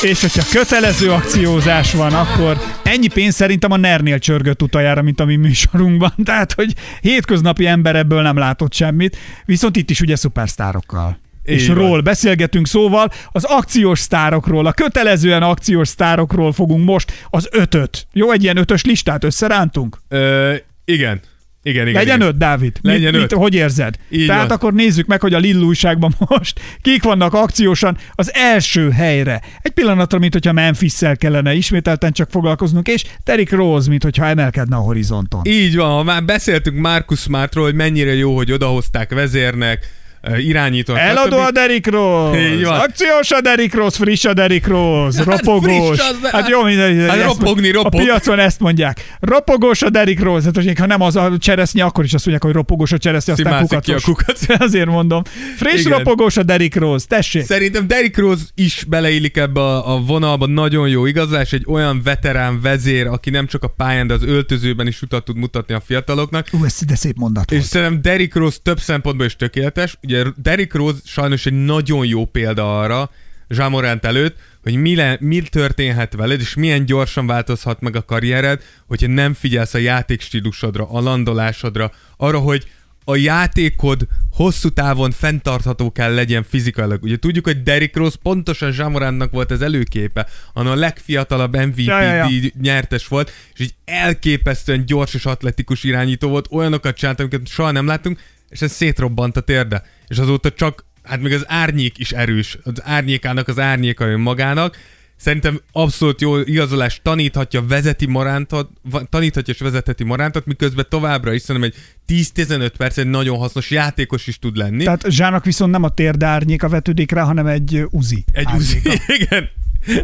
És 0.00 0.20
hogyha 0.20 0.42
kötelező 0.50 1.10
akciózás 1.10 1.92
van, 1.92 2.14
akkor 2.14 2.75
ennyi 2.86 3.08
pénz 3.08 3.34
szerintem 3.34 3.70
a 3.70 3.76
NER-nél 3.76 4.18
csörgött 4.18 4.62
utajára, 4.62 5.02
mint 5.02 5.20
a 5.20 5.24
mi 5.24 5.36
műsorunkban. 5.36 6.12
Tehát, 6.24 6.52
hogy 6.52 6.74
hétköznapi 7.00 7.66
ember 7.66 7.96
ebből 7.96 8.22
nem 8.22 8.36
látott 8.36 8.72
semmit, 8.72 9.16
viszont 9.44 9.76
itt 9.76 9.90
is 9.90 10.00
ugye 10.00 10.16
szupersztárokkal. 10.16 11.18
Így 11.48 11.54
és 11.54 11.66
van. 11.66 11.76
ról 11.76 12.00
beszélgetünk, 12.00 12.66
szóval 12.66 13.10
az 13.32 13.44
akciós 13.44 13.98
sztárokról, 13.98 14.66
a 14.66 14.72
kötelezően 14.72 15.42
akciós 15.42 15.88
sztárokról 15.88 16.52
fogunk 16.52 16.84
most 16.84 17.26
az 17.30 17.48
ötöt. 17.50 18.06
Jó, 18.12 18.30
egy 18.30 18.42
ilyen 18.42 18.56
ötös 18.56 18.84
listát 18.84 19.24
összerántunk? 19.24 19.98
Ö, 20.08 20.54
igen. 20.84 21.20
Igen, 21.66 21.86
igen. 21.86 22.00
Legyen 22.00 22.16
igen. 22.16 22.28
öt, 22.28 22.36
Dávid? 22.36 22.76
Legyen 22.82 23.12
mit, 23.12 23.22
öt. 23.22 23.30
Mit, 23.30 23.40
hogy 23.40 23.54
érzed? 23.54 23.94
Így 24.10 24.26
Tehát 24.26 24.48
van. 24.48 24.56
akkor 24.56 24.72
nézzük 24.72 25.06
meg, 25.06 25.20
hogy 25.20 25.34
a 25.34 25.38
Lill 25.38 25.60
újságban 25.60 26.14
most 26.28 26.60
kik 26.80 27.02
vannak 27.02 27.34
akciósan 27.34 27.96
az 28.12 28.34
első 28.34 28.90
helyre. 28.90 29.40
Egy 29.62 29.72
pillanatra, 29.72 30.18
mint 30.18 30.32
hogyha 30.32 30.52
Memphis-szel 30.52 31.16
kellene 31.16 31.54
ismételten 31.54 32.12
csak 32.12 32.30
foglalkoznunk, 32.30 32.88
és 32.88 33.04
Derrick 33.24 33.52
Rose, 33.52 33.88
mint 33.88 34.02
hogyha 34.02 34.26
emelkedne 34.26 34.76
a 34.76 34.80
horizonton. 34.80 35.40
Így 35.44 35.76
van, 35.76 35.90
ha 35.90 36.02
már 36.02 36.24
beszéltünk 36.24 36.78
Marcus 36.78 37.20
Smartról, 37.20 37.64
hogy 37.64 37.74
mennyire 37.74 38.14
jó, 38.14 38.36
hogy 38.36 38.52
odahozták 38.52 39.14
vezérnek, 39.14 39.90
ö, 40.30 40.36
irányítónak. 40.36 41.02
Eladó 41.02 41.38
a 41.38 41.50
Derrick 41.50 41.90
Rose! 41.90 42.38
Így 42.40 42.64
van. 42.64 42.78
Akciós 42.80 43.30
a 43.30 43.40
Derrick 43.40 43.74
Rose, 43.74 43.96
friss 43.96 44.24
a 44.24 44.32
Derrick 44.34 44.66
Rose, 44.66 45.22
ropogós. 45.24 45.98
friss 45.98 46.08
az 46.22 46.30
hát 46.30 46.48
jó, 46.48 46.62
minden, 46.62 47.08
Hát 47.08 47.16
ezt- 47.16 47.24
ropogni 47.26 47.70
ropog. 47.70 48.00
A 48.00 48.04
piacon 48.04 48.38
ezt 48.38 48.60
mondják. 48.60 49.16
Ropogós 49.20 49.82
a 49.82 49.90
Derrick 49.90 50.22
Rose. 50.22 50.44
Hát 50.44 50.64
most 50.64 50.78
ha 50.78 50.86
nem 50.86 51.00
az 51.02 51.16
a 51.16 51.32
cseresznye, 51.38 51.84
akkor 51.84 52.04
is 52.04 52.12
azt 52.14 52.26
mondják, 52.26 52.44
hogy 52.52 52.54
ropogós 52.62 52.92
a 52.92 52.98
cseresznye, 52.98 53.32
aztán 53.32 53.52
Szimászik 53.52 53.78
ki 53.80 53.92
a 53.92 53.94
kukacos. 53.94 54.04
kukac. 54.44 54.60
Azért 54.66 54.86
mondom. 54.88 55.22
Friss 55.56 55.80
Igen. 55.84 55.98
ropogós 55.98 56.36
a 56.36 56.42
Derrick 56.42 56.74
Rose. 56.76 57.06
Tessék. 57.08 57.44
Szerintem 57.44 57.86
Derrick 57.86 58.18
Rose 58.18 58.44
is 58.54 58.84
beleillik 58.88 59.36
ebbe 59.36 59.60
a, 59.60 59.94
a 59.94 60.00
vonalba, 60.00 60.46
nagyon 60.46 60.88
jó 60.88 61.06
igazolás, 61.06 61.52
egy 61.52 61.64
olyan 61.68 62.00
veterán 62.04 62.60
vezér, 62.60 63.06
aki 63.06 63.30
nem 63.30 63.46
csak 63.46 63.62
a 63.62 63.68
pályán, 63.68 64.06
de 64.06 64.14
az 64.14 64.22
öltözőben 64.22 64.86
is 64.86 65.02
utat 65.02 65.24
tud 65.24 65.36
mutatni 65.36 65.74
a 65.74 65.80
fiataloknak. 65.86 66.46
Ú, 66.52 66.64
ez 66.64 66.78
de 66.86 66.94
szép 66.96 67.16
mondat 67.16 67.50
És 67.50 67.56
volt. 67.56 67.68
szerintem 67.70 68.02
Derrick 68.02 68.34
Rose 68.34 68.58
több 68.62 68.78
szempontból 68.80 69.26
is 69.26 69.36
tökéletes. 69.36 69.98
Ugye 70.02 70.15
Derrick 70.36 70.74
Rose 70.74 70.98
sajnos 71.04 71.46
egy 71.46 71.64
nagyon 71.64 72.06
jó 72.06 72.24
példa 72.24 72.80
arra, 72.80 73.10
Zsámorant 73.48 74.04
előtt, 74.04 74.36
hogy 74.62 74.74
mi, 74.74 74.94
le, 74.94 75.16
mi 75.20 75.40
történhet 75.40 76.14
veled, 76.14 76.40
és 76.40 76.54
milyen 76.54 76.84
gyorsan 76.86 77.26
változhat 77.26 77.80
meg 77.80 77.96
a 77.96 78.04
karriered, 78.04 78.62
hogyha 78.86 79.06
nem 79.06 79.34
figyelsz 79.34 79.74
a 79.74 79.78
játékstílusodra, 79.78 80.90
a 80.90 81.00
landolásodra, 81.00 81.92
arra, 82.16 82.38
hogy 82.38 82.66
a 83.08 83.16
játékod 83.16 84.06
hosszú 84.30 84.68
távon 84.68 85.10
fenntartható 85.10 85.92
kell 85.92 86.14
legyen 86.14 86.42
fizikailag. 86.42 87.02
Ugye 87.02 87.16
tudjuk, 87.16 87.44
hogy 87.44 87.62
Derrick 87.62 87.96
Rose 87.96 88.16
pontosan 88.22 88.72
Zsamoránnak 88.72 89.30
volt 89.30 89.50
az 89.50 89.62
előképe, 89.62 90.26
annak 90.52 90.72
a 90.72 90.76
legfiatalabb 90.76 91.56
MVP 91.56 91.78
Ja, 91.78 92.00
ja, 92.00 92.14
ja. 92.14 92.28
nyertes 92.60 93.06
volt, 93.06 93.32
és 93.54 93.60
egy 93.60 93.74
elképesztően 93.84 94.86
gyors 94.86 95.14
és 95.14 95.26
atletikus 95.26 95.84
irányító 95.84 96.28
volt, 96.28 96.46
olyanokat 96.50 96.96
csinált, 96.96 97.20
amiket 97.20 97.48
soha 97.48 97.70
nem 97.70 97.86
láttunk, 97.86 98.20
és 98.48 98.62
ez 98.62 98.72
szétrobbant 98.72 99.36
a 99.36 99.40
térde. 99.40 99.84
És 100.08 100.18
azóta 100.18 100.50
csak, 100.50 100.84
hát 101.02 101.20
még 101.20 101.32
az 101.32 101.44
árnyék 101.48 101.98
is 101.98 102.12
erős, 102.12 102.58
az 102.62 102.82
árnyékának 102.84 103.48
az 103.48 103.58
árnyéka 103.58 104.06
jön 104.06 104.20
magának, 104.20 104.76
Szerintem 105.16 105.60
abszolút 105.72 106.20
jó 106.20 106.38
igazolás 106.38 107.00
taníthatja, 107.02 107.66
vezeti 107.66 108.06
Morántot, 108.06 108.70
va- 108.90 109.08
taníthatja 109.08 109.54
és 109.54 109.60
vezetheti 109.60 110.04
Morántot, 110.04 110.46
miközben 110.46 110.86
továbbra 110.88 111.32
is 111.32 111.42
szerintem 111.42 111.72
egy 112.06 112.22
10-15 112.34 112.72
perc 112.76 112.98
egy 112.98 113.06
nagyon 113.06 113.38
hasznos 113.38 113.70
játékos 113.70 114.26
is 114.26 114.38
tud 114.38 114.56
lenni. 114.56 114.84
Tehát 114.84 115.10
Zsának 115.10 115.44
viszont 115.44 115.70
nem 115.70 115.82
a 115.82 115.88
térdárnyéka 115.88 116.68
vetődik 116.68 117.10
rá, 117.10 117.22
hanem 117.22 117.46
egy 117.46 117.86
uzi. 117.90 118.24
Egy 118.32 118.48
uzi, 118.56 118.80
igen. 119.20 119.48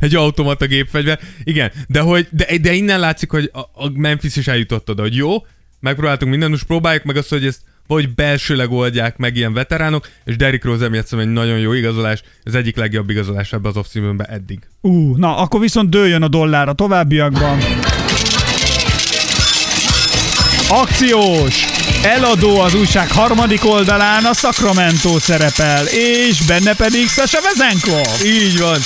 Egy 0.00 0.14
automata 0.14 0.66
gépfegyver. 0.66 1.20
Igen, 1.44 1.72
de, 1.88 2.00
hogy, 2.00 2.28
de, 2.30 2.58
de 2.60 2.72
innen 2.72 3.00
látszik, 3.00 3.30
hogy 3.30 3.50
a, 3.52 3.58
a 3.58 3.90
Memphis 3.94 4.36
is 4.36 4.46
eljutott 4.46 4.90
oda, 4.90 5.02
hogy 5.02 5.16
jó, 5.16 5.46
megpróbáltunk 5.80 6.30
mindent, 6.30 6.52
most 6.52 6.66
próbáljuk 6.66 7.04
meg 7.04 7.16
azt, 7.16 7.28
hogy 7.28 7.46
ezt 7.46 7.60
vagy 7.86 8.14
belsőleg 8.14 8.70
oldják 8.70 9.16
meg 9.16 9.36
ilyen 9.36 9.52
veteránok, 9.52 10.09
és 10.24 10.36
Derrick 10.36 10.64
Rose 10.64 10.84
emiatt 10.84 11.12
egy 11.12 11.32
nagyon 11.32 11.59
jó 11.59 11.72
igazolás, 11.72 12.22
az 12.44 12.54
egyik 12.54 12.76
legjobb 12.76 13.10
igazolás 13.10 13.52
ebbe 13.52 13.68
az 13.68 13.76
off 13.76 13.86
eddig. 14.18 14.59
Ú, 14.80 15.16
na, 15.16 15.36
akkor 15.36 15.60
viszont 15.60 15.90
dőljön 15.90 16.22
a 16.22 16.28
dollár 16.28 16.68
a 16.68 16.72
továbbiakban. 16.72 17.59
Akciós! 20.68 21.64
Eladó 22.02 22.60
az 22.60 22.74
újság 22.74 23.10
harmadik 23.10 23.64
oldalán 23.64 24.24
a 24.24 24.32
Sacramento 24.32 25.18
szerepel, 25.18 25.86
és 25.86 26.44
benne 26.46 26.74
pedig 26.74 27.09
Sasha 27.09 27.38
Vezenkov. 27.40 28.24
Így 28.24 28.59
van. 28.59 28.78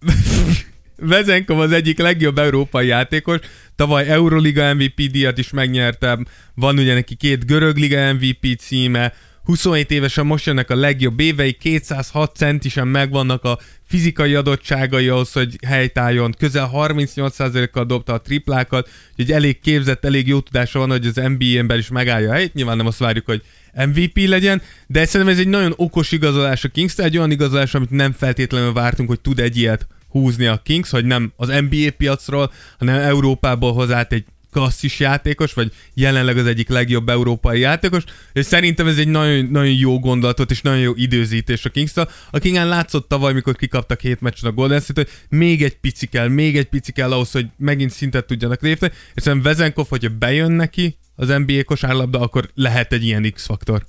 Vezenkov 1.10 1.60
az 1.60 1.72
egyik 1.72 1.98
legjobb 1.98 2.38
európai 2.38 2.86
játékos, 2.86 3.38
tavaly 3.80 4.08
Euroliga 4.08 4.74
MVP 4.74 5.10
díjat 5.10 5.38
is 5.38 5.50
megnyertem, 5.50 6.26
van 6.54 6.78
ugye 6.78 6.94
neki 6.94 7.14
két 7.14 7.46
görög 7.46 7.76
liga 7.76 8.12
MVP 8.12 8.58
címe, 8.58 9.12
27 9.44 9.90
évesen 9.90 10.26
most 10.26 10.46
jönnek 10.46 10.70
a 10.70 10.74
legjobb 10.74 11.20
évei, 11.20 11.52
206 11.52 12.36
centisen 12.36 12.88
megvannak 12.88 13.44
a 13.44 13.58
fizikai 13.88 14.34
adottságai 14.34 15.08
ahhoz, 15.08 15.32
hogy 15.32 15.56
helytálljon, 15.66 16.34
közel 16.38 16.70
38%-kal 16.74 17.84
dobta 17.84 18.12
a 18.12 18.20
triplákat, 18.20 18.88
úgyhogy 19.10 19.32
elég 19.32 19.60
képzett, 19.60 20.04
elég 20.04 20.26
jó 20.26 20.40
tudása 20.40 20.78
van, 20.78 20.90
hogy 20.90 21.06
az 21.06 21.14
NBA-en 21.14 21.66
belül 21.66 21.82
is 21.82 21.88
megállja 21.88 22.30
a 22.30 22.32
helyét, 22.32 22.54
nyilván 22.54 22.76
nem 22.76 22.86
azt 22.86 22.98
várjuk, 22.98 23.26
hogy 23.26 23.42
MVP 23.74 24.18
legyen, 24.28 24.62
de 24.86 25.04
szerintem 25.04 25.36
ez 25.36 25.40
egy 25.40 25.48
nagyon 25.48 25.72
okos 25.76 26.12
igazolás 26.12 26.64
a 26.64 26.68
kings 26.68 26.98
egy 26.98 27.16
olyan 27.16 27.30
igazolás, 27.30 27.74
amit 27.74 27.90
nem 27.90 28.12
feltétlenül 28.12 28.72
vártunk, 28.72 29.08
hogy 29.08 29.20
tud 29.20 29.38
egy 29.38 29.56
ilyet 29.56 29.86
húzni 30.10 30.46
a 30.46 30.60
Kings, 30.64 30.90
hogy 30.90 31.04
nem 31.04 31.32
az 31.36 31.48
NBA 31.48 31.90
piacról, 31.96 32.52
hanem 32.78 33.00
Európából 33.00 33.72
hoz 33.72 33.90
át 33.90 34.12
egy 34.12 34.24
klasszis 34.52 35.00
játékos, 35.00 35.52
vagy 35.52 35.72
jelenleg 35.94 36.38
az 36.38 36.46
egyik 36.46 36.68
legjobb 36.68 37.08
európai 37.08 37.60
játékos, 37.60 38.02
és 38.32 38.46
szerintem 38.46 38.86
ez 38.86 38.98
egy 38.98 39.08
nagyon, 39.08 39.44
nagyon 39.50 39.72
jó 39.72 40.00
gondolatot 40.00 40.50
és 40.50 40.60
nagyon 40.60 40.80
jó 40.80 40.92
időzítés 40.94 41.64
a 41.64 41.68
kings 41.68 41.92
A 42.30 42.38
Kingán 42.38 42.68
látszott 42.68 43.08
tavaly, 43.08 43.32
mikor 43.32 43.56
kikaptak 43.56 44.00
hét 44.00 44.20
meccsen 44.20 44.50
a 44.50 44.52
Golden 44.52 44.80
State, 44.80 45.00
hogy 45.00 45.38
még 45.38 45.62
egy 45.62 45.76
pici 45.76 46.06
kell, 46.06 46.28
még 46.28 46.56
egy 46.56 46.68
pici 46.68 46.92
kell 46.92 47.12
ahhoz, 47.12 47.30
hogy 47.30 47.46
megint 47.56 47.90
szintet 47.90 48.26
tudjanak 48.26 48.62
lépni, 48.62 48.90
és 49.14 49.22
szerintem 49.22 49.52
Vezenkov, 49.52 49.86
hogyha 49.88 50.10
bejön 50.18 50.52
neki 50.52 50.96
az 51.16 51.28
NBA 51.28 51.64
kosárlabda, 51.64 52.20
akkor 52.20 52.50
lehet 52.54 52.92
egy 52.92 53.04
ilyen 53.04 53.32
X-faktor. 53.32 53.86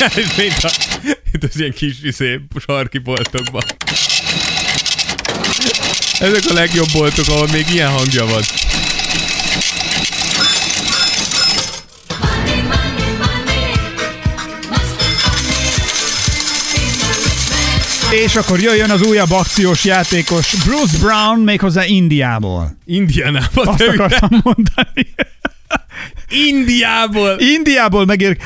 Ez 0.16 0.36
mint, 0.36 0.62
a, 0.62 0.70
mint 1.32 1.44
az 1.44 1.58
ilyen 1.58 1.72
kis 1.72 2.02
izé, 2.02 2.40
sarki 2.66 2.98
boltokban. 2.98 3.62
Ezek 6.22 6.42
a 6.50 6.52
legjobb 6.52 6.88
boltok, 6.92 7.28
ahol 7.28 7.48
még 7.52 7.64
ilyen 7.72 7.90
hangja 7.90 8.26
van. 8.26 8.42
És 18.10 18.36
akkor 18.36 18.60
jöjjön 18.60 18.90
az 18.90 19.02
újabb 19.02 19.30
akciós 19.30 19.84
játékos 19.84 20.54
Bruce 20.64 20.98
Brown 20.98 21.40
méghozzá 21.40 21.84
Indiából. 21.86 22.76
Indiánában. 22.84 23.66
Azt 23.66 23.82
akartam 23.82 24.40
mondani. 24.42 25.14
Indiából! 26.48 27.36
Indiából 27.38 28.04
megér... 28.04 28.36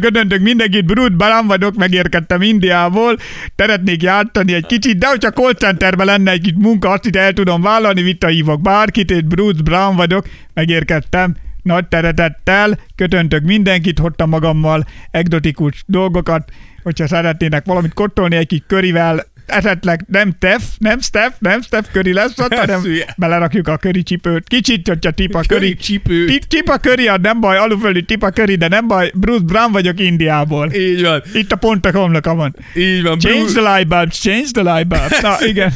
Köszöntök 0.00 0.40
mindenkit, 0.40 0.84
Bruce 0.84 1.14
Brown 1.16 1.46
vagyok, 1.46 1.74
megérkeztem 1.74 2.42
Indiából. 2.42 3.16
Szeretnék 3.56 4.02
játszani 4.02 4.54
egy 4.54 4.66
kicsit, 4.66 4.98
de 4.98 5.08
hogyha 5.08 5.30
call 5.30 5.52
centerben 5.52 6.06
lenne 6.06 6.30
egy 6.30 6.40
kis 6.40 6.52
munka, 6.58 6.90
azt 6.90 7.06
itt 7.06 7.16
el 7.16 7.32
tudom 7.32 7.62
vállalni, 7.62 8.02
vita 8.02 8.26
hívok 8.26 8.60
bárkit, 8.62 9.10
és 9.10 9.22
Bruce 9.22 9.62
Brown 9.62 9.96
vagyok, 9.96 10.26
megérkeztem. 10.54 11.36
Nagy 11.62 11.88
teretettel, 11.88 12.78
kötöntök 12.96 13.42
mindenkit, 13.42 13.98
hoztam 13.98 14.28
magammal 14.28 14.86
egzotikus 15.10 15.82
dolgokat, 15.86 16.50
hogyha 16.82 17.06
szeretnének 17.06 17.64
valamit 17.64 17.94
kottolni 17.94 18.36
egy 18.36 18.46
kis 18.46 18.62
körivel, 18.66 19.24
esetleg 19.46 20.04
nem 20.08 20.32
Steph, 20.36 20.64
nem 20.78 21.00
Steph, 21.00 21.34
nem 21.38 21.62
Steph 21.62 21.88
köri 21.92 22.12
lesz, 22.12 22.38
ott, 22.38 22.54
hanem 22.64 22.82
belerakjuk 23.16 23.68
a 23.68 23.76
köri 23.76 24.02
csipőt. 24.02 24.48
Kicsit, 24.48 24.88
hogyha 24.88 25.10
tipa 25.10 25.40
köri. 25.46 25.74
Tip, 25.74 26.44
tipa 26.48 26.78
köri, 26.78 27.10
nem 27.22 27.40
baj, 27.40 27.56
aluföldi 27.56 28.02
tipa 28.02 28.30
köri, 28.30 28.54
de 28.54 28.68
nem 28.68 28.86
baj, 28.86 29.10
Bruce 29.14 29.44
Brown 29.44 29.72
vagyok 29.72 30.00
Indiából. 30.00 30.72
Így 30.72 31.02
van, 31.02 31.22
Itt 31.34 31.52
a 31.52 31.56
pontok 31.56 31.94
homlokamon. 31.94 32.56
így 32.74 33.02
van. 33.02 33.18
Change 33.18 33.38
Bruce, 33.38 33.60
the 33.60 33.74
light 33.74 33.88
bulbs, 33.88 34.18
change 34.20 34.48
the 34.52 34.74
light 34.74 34.86
bulbs. 34.86 35.20
Na, 35.20 35.36
igen. 35.52 35.72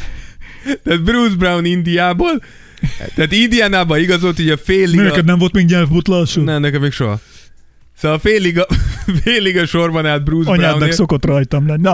tehát 0.83 1.03
Bruce 1.03 1.35
Brown 1.35 1.65
Indiából. 1.65 2.41
Tehát 3.15 3.31
Indiánában 3.31 3.99
igazolt, 3.99 4.35
hogy 4.35 4.49
a 4.49 4.57
fél 4.57 4.87
liga... 4.87 5.21
nem 5.21 5.37
volt 5.37 5.53
még 5.53 5.65
nyelvbotlásod? 5.65 6.43
Nem, 6.43 6.61
nekem 6.61 6.81
még 6.81 6.91
soha. 6.91 7.19
Szóval 7.97 8.17
a 8.17 8.19
fél 8.19 8.41
liga, 8.41 8.65
fél 9.23 9.41
liga 9.41 9.65
sorban 9.65 10.05
állt 10.05 10.23
Bruce 10.23 10.49
Anyádnak 10.51 10.77
Brown. 10.77 10.91
szokott 10.91 11.25
rajtam 11.25 11.67
lenni. 11.67 11.81
Na, 11.81 11.93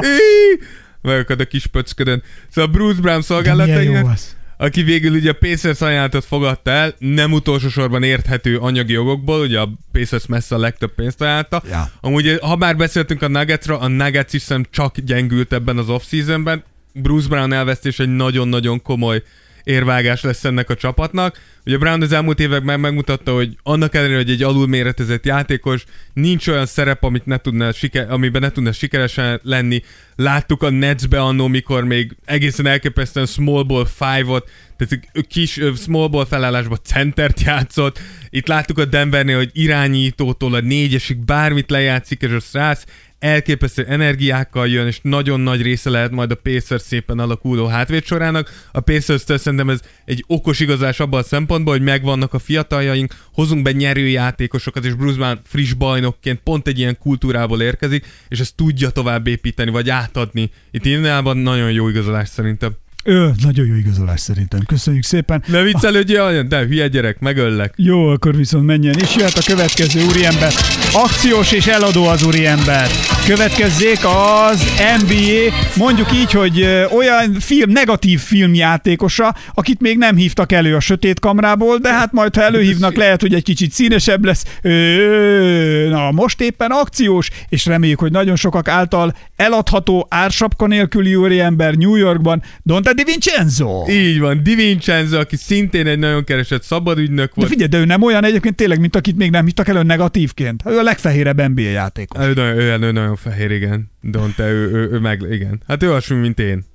Megakad 1.04 1.40
a 1.40 1.46
kis 1.46 1.66
pöcködön. 1.66 2.24
Szóval 2.50 2.72
Bruce 2.72 3.02
Brown 3.02 3.22
szolgálatainak, 3.22 4.18
aki 4.58 4.84
végül 4.84 5.14
ugye 5.14 5.30
a 5.30 5.36
Pacers 5.40 5.82
ajánlatot 5.82 6.26
fogadta 6.26 6.72
el, 6.72 6.94
nem 6.98 7.32
utolsó 7.32 7.70
sorban 7.70 8.04
érthető 8.04 8.58
anyagi 8.58 8.94
jogokból, 8.94 9.40
ugye 9.40 9.60
a 9.60 9.70
Pacers 9.92 10.26
messze 10.26 10.56
a 10.56 10.58
legtöbb 10.58 10.94
pénzt 10.96 11.22
ajánlta. 11.22 11.64
Ja. 11.70 11.92
Amúgy, 12.02 12.38
ha 12.42 12.56
már 12.56 12.78
beszéltünk 12.78 13.22
a 13.22 13.28
Nuggetsra, 13.28 13.80
a 13.80 13.88
Nuggets 13.88 14.34
is 14.34 14.48
csak 14.70 15.00
gyengült 15.00 15.54
ebben 15.54 15.78
az 15.78 15.90
off-seasonben. 15.90 16.64
Bruce 16.94 17.28
Brown 17.28 17.54
elvesztés 17.54 18.00
egy 18.00 18.16
nagyon-nagyon 18.16 18.82
komoly 18.82 19.24
érvágás 19.64 20.22
lesz 20.22 20.44
ennek 20.44 20.69
a 20.69 20.76
csapatnak. 20.76 21.40
Ugye 21.65 21.77
Brown 21.77 22.02
az 22.02 22.11
elmúlt 22.11 22.40
években 22.40 22.80
megmutatta, 22.80 23.34
hogy 23.34 23.57
annak 23.64 23.95
ellenére, 23.95 24.18
hogy 24.18 24.30
egy 24.30 24.44
alulméretezett 24.44 25.26
játékos, 25.26 25.84
nincs 26.14 26.48
olyan 26.48 26.65
szerep, 26.65 27.03
amit 27.03 27.26
ne 27.26 27.38
tudna 27.38 27.72
siker, 27.72 28.11
amiben 28.11 28.41
ne 28.41 28.52
tudna 28.52 28.72
sikeresen 28.72 29.40
lenni. 29.44 29.81
Láttuk 30.15 30.64
a 30.64 30.69
Netsbe 30.69 31.22
annó, 31.22 31.48
mikor 31.48 31.84
még 31.84 32.15
egészen 32.26 32.65
elképesztően 32.65 33.26
small 33.26 33.64
ball 33.64 33.85
five-ot, 33.85 34.49
tehát 34.77 35.27
kis 35.27 35.60
small 35.84 36.07
ball 36.07 36.26
felállásban 36.26 36.80
centert 36.84 37.41
játszott. 37.41 37.99
Itt 38.30 38.48
láttuk 38.48 38.77
a 38.77 38.85
Denvernél, 38.85 39.38
hogy 39.38 39.49
irányítótól 39.53 40.53
a 40.53 40.60
négyesig 40.60 41.18
bármit 41.18 41.69
lejátszik, 41.69 42.22
és 42.22 42.31
a 42.31 42.40
srác 42.40 42.84
elképesztő 43.24 43.86
energiákkal 43.86 44.68
jön, 44.68 44.88
és 44.88 45.00
nagyon 45.02 45.40
nagy 45.40 45.62
része 45.62 45.90
lehet 45.90 46.12
majd 46.12 46.32
a 46.32 46.36
Pacers 46.36 46.82
szépen 46.82 47.20
alakuló 47.20 47.66
hátvéd 47.66 48.06
sorának. 48.06 48.68
A 48.72 48.80
pacers 48.80 49.22
szerintem 49.22 49.70
ez 49.70 49.80
egy 50.06 50.24
okos 50.28 50.60
igazás 50.60 51.00
abban 51.00 51.20
a 51.20 51.24
szempontból, 51.24 51.74
hogy 51.74 51.84
megvannak 51.84 52.34
a 52.34 52.40
fiataljaink, 52.40 53.16
hozunk 53.34 53.64
be 53.64 53.72
nyerő 53.72 54.08
játékosokat, 54.08 54.86
és 54.86 54.94
Bruce 54.94 55.18
Brown 55.18 55.40
friss 55.45 55.74
bajnokként 55.74 56.40
pont 56.44 56.68
egy 56.68 56.80
ilyen 56.80 56.98
kultúrából 56.98 57.62
érkezik, 57.62 58.06
és 58.28 58.40
ezt 58.40 58.56
tudja 58.56 58.90
tovább 58.90 59.28
építeni, 59.28 59.72
vagy 59.72 59.90
átadni. 59.90 60.52
Itt 60.72 60.86
Indiánában 60.86 61.38
nagyon 61.38 61.72
jó 61.72 61.90
igazolás 61.90 62.30
szerintem. 62.30 62.83
Ő, 63.06 63.32
nagyon 63.44 63.66
jó 63.66 63.76
igazolás 63.76 64.20
szerintem. 64.20 64.60
Köszönjük 64.66 65.04
szépen. 65.04 65.44
Ne 65.48 65.62
viccelődjél, 65.62 66.22
olyan, 66.22 66.48
de 66.48 66.66
hülye 66.66 66.88
gyerek, 66.88 67.20
megöllek. 67.20 67.74
Jó, 67.76 68.08
akkor 68.08 68.36
viszont 68.36 68.66
menjen 68.66 69.00
is. 69.00 69.16
Jöhet 69.16 69.38
a 69.38 69.44
következő 69.46 70.04
úriember. 70.06 70.52
Akciós 70.94 71.52
és 71.52 71.68
eladó 71.68 72.06
az 72.06 72.24
úriember. 72.24 72.88
Következzék 73.26 74.00
az 74.06 74.64
NBA, 75.00 75.56
mondjuk 75.78 76.14
így, 76.14 76.32
hogy 76.32 76.62
ö, 76.62 76.86
olyan 76.86 77.34
film, 77.40 77.70
negatív 77.72 78.20
filmjátékosa, 78.20 79.36
akit 79.54 79.82
még 79.82 79.98
nem 79.98 80.16
hívtak 80.16 80.52
elő 80.52 80.76
a 80.76 80.80
sötét 80.80 81.20
kamrából, 81.20 81.78
de 81.78 81.94
hát 81.94 82.12
majd, 82.12 82.36
ha 82.36 82.42
előhívnak, 82.42 82.96
lehet, 82.96 83.22
hogy 83.22 83.34
egy 83.34 83.44
kicsit 83.44 83.72
színesebb 83.72 84.26
lesz. 84.26 84.46
Ö, 84.62 85.88
na, 85.90 86.12
most 86.12 86.42
éppen 86.42 86.72
akciós, 86.72 87.30
és 87.50 87.66
reméljük, 87.66 88.00
hogy 88.00 88.12
nagyon 88.12 88.36
sokak 88.36 88.68
által 88.68 89.16
eladható 89.36 90.08
ársapka 90.10 90.68
nélküli 90.68 91.16
úriember 91.16 91.74
New 91.74 91.96
Yorkban, 91.96 92.44
Dante 92.66 92.93
Di 92.94 93.03
Vincenzo. 93.03 93.86
Így 93.90 94.20
van, 94.20 94.44
Di 94.44 94.56
Vincenzo, 94.56 95.20
aki 95.20 95.36
szintén 95.36 95.88
egy 95.88 95.99
nagyon 95.99 96.24
keresett 96.24 96.64
szabadügynök 96.64 97.28
De 97.28 97.32
volt. 97.36 97.49
figyelj, 97.49 97.70
de 97.70 97.78
ő 97.78 97.86
nem 97.86 98.02
olyan 98.02 98.24
egyébként 98.26 98.56
tényleg, 98.56 98.80
mint 98.80 98.95
akit 98.95 99.15
még 99.18 99.32
nem 99.32 99.45
hívtak 99.45 99.68
elő 99.68 99.84
negatívként. 99.84 100.64
Ő 100.65 100.78
a 100.78 100.84
legfehérebb 100.84 101.48
NBA 101.48 101.61
játékos. 101.61 102.26
Ő 102.26 102.34
nagyon, 102.34 102.57
ő, 102.57 102.78
ő 102.82 102.91
nagyon 102.91 103.15
fehér, 103.15 103.52
igen. 103.52 103.91
Donte, 104.02 104.49
ő, 104.52 104.72
ő, 104.72 104.90
ő, 104.91 104.99
meg, 104.99 105.26
igen. 105.32 105.61
Hát 105.68 105.84
ő 105.84 105.88
hasonló, 105.88 106.24
mint 106.24 106.40
én. 106.40 106.65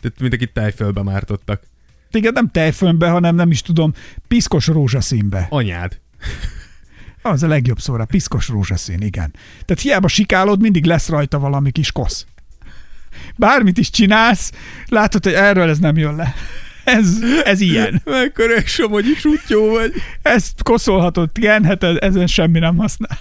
Tehát 0.00 0.20
mint 0.20 0.32
akit 0.32 0.52
tejfölbe 0.52 1.02
mártottak. 1.02 1.62
Igen, 2.12 2.32
nem 2.32 2.48
tejfönbe, 2.50 3.08
hanem 3.08 3.34
nem 3.34 3.50
is 3.50 3.62
tudom, 3.62 3.92
piszkos 4.28 4.66
rózsaszínbe. 4.66 5.46
Anyád. 5.50 5.98
Az 7.22 7.42
a 7.42 7.48
legjobb 7.48 7.78
szóra, 7.80 8.04
piszkos 8.04 8.48
rózsaszín, 8.48 9.00
igen. 9.00 9.32
Tehát 9.64 9.82
hiába 9.82 10.08
sikálod, 10.08 10.60
mindig 10.60 10.84
lesz 10.84 11.08
rajta 11.08 11.38
valami 11.38 11.70
kis 11.70 11.92
kosz. 11.92 12.26
Bármit 13.36 13.78
is 13.78 13.90
csinálsz, 13.90 14.52
látod, 14.86 15.24
hogy 15.24 15.32
erről 15.32 15.68
ez 15.68 15.78
nem 15.78 15.96
jön 15.96 16.16
le. 16.16 16.34
Ez, 16.84 17.18
ez 17.44 17.60
ilyen. 17.60 18.00
Mekkora 18.04 18.60
somogyi 18.66 19.14
sutyó 19.14 19.70
vagy. 19.70 19.92
Ezt 20.22 20.62
koszolhatod, 20.62 21.30
kenheted, 21.32 21.96
ezen 22.04 22.26
semmi 22.26 22.58
nem 22.58 22.76
használ. 22.76 23.18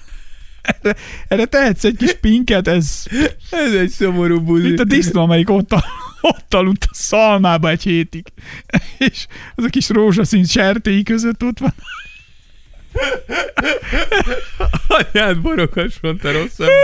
Erre, 0.61 0.95
erre 1.27 1.45
tehetsz 1.45 1.83
egy 1.83 1.95
kis 1.97 2.13
pinket, 2.13 2.67
ez 2.67 3.03
Ez 3.51 3.73
egy 3.73 3.89
szomorú 3.89 4.41
buzi. 4.41 4.67
mint 4.67 4.79
a 4.79 4.83
disznó, 4.83 5.21
amelyik 5.21 5.49
ott, 5.49 5.73
al- 5.73 5.85
ott 6.21 6.53
aludt 6.53 6.83
a 6.83 6.93
szalmába 6.93 7.69
egy 7.69 7.83
hétig. 7.83 8.25
És 8.97 9.25
az 9.55 9.63
a 9.63 9.67
kis 9.69 9.89
rózsaszín 9.89 10.43
sertéi 10.43 11.03
között 11.03 11.43
ott 11.43 11.59
van. 11.59 11.73
Anyád 14.87 15.41
borokasson, 15.41 16.17
te 16.17 16.31
rossz 16.31 16.59
ember. 16.59 16.75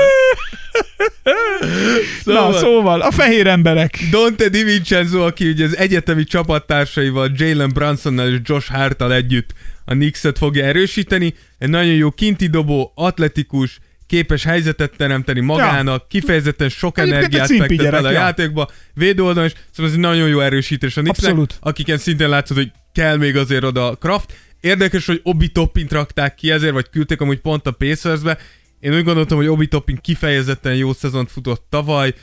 Szóval. 2.23 2.51
Na, 2.51 2.57
szóval, 2.57 3.01
a 3.01 3.11
fehér 3.11 3.47
emberek. 3.47 3.99
Dante 4.11 4.49
Di 4.49 4.63
Vincenzo, 4.63 5.25
aki 5.25 5.49
ugye 5.49 5.65
az 5.65 5.77
egyetemi 5.77 6.23
csapattársaival, 6.23 7.31
Jalen 7.33 7.69
Brunsonnal 7.69 8.27
és 8.27 8.37
Josh 8.43 8.71
Hartal 8.71 9.13
együtt 9.13 9.49
a 9.85 9.91
Knicks-et 9.91 10.37
fogja 10.37 10.65
erősíteni. 10.65 11.33
Egy 11.57 11.69
nagyon 11.69 11.93
jó 11.93 12.11
kinti 12.11 12.47
dobó, 12.47 12.91
atletikus, 12.95 13.79
képes 14.07 14.43
helyzetet 14.43 14.93
teremteni 14.97 15.39
magának, 15.39 16.07
kifejezetten 16.07 16.69
sok 16.69 16.97
Egyébként 16.97 17.23
energiát 17.23 17.67
fektet 17.67 17.91
bele 17.91 18.07
a 18.07 18.11
ja. 18.11 18.19
játékba, 18.19 18.69
védőoldalon 18.93 19.49
is, 19.49 19.53
szóval 19.71 19.91
ez 19.91 19.97
egy 19.97 20.03
nagyon 20.03 20.27
jó 20.27 20.39
erősítés 20.39 20.97
a 20.97 21.01
Knicksnek, 21.01 21.29
Abszolút. 21.29 21.57
akiken 21.59 21.97
szintén 21.97 22.29
látszott, 22.29 22.57
hogy 22.57 22.71
kell 22.93 23.17
még 23.17 23.37
azért 23.37 23.63
oda 23.63 23.89
a 23.89 23.95
Kraft. 23.95 24.33
Érdekes, 24.65 25.05
hogy 25.05 25.19
Obi 25.23 25.47
Toppint 25.47 25.91
rakták 25.91 26.35
ki 26.35 26.51
ezért, 26.51 26.73
vagy 26.73 26.89
küldték 26.89 27.21
amúgy 27.21 27.39
pont 27.39 27.67
a 27.67 27.71
Pacersbe. 27.71 28.37
Én 28.79 28.95
úgy 28.95 29.03
gondoltam, 29.03 29.37
hogy 29.37 29.47
Obi 29.47 29.67
Toppin 29.67 29.99
kifejezetten 30.01 30.75
jó 30.75 30.93
szezont 30.93 31.31
futott 31.31 31.65
tavaly, 31.69 32.13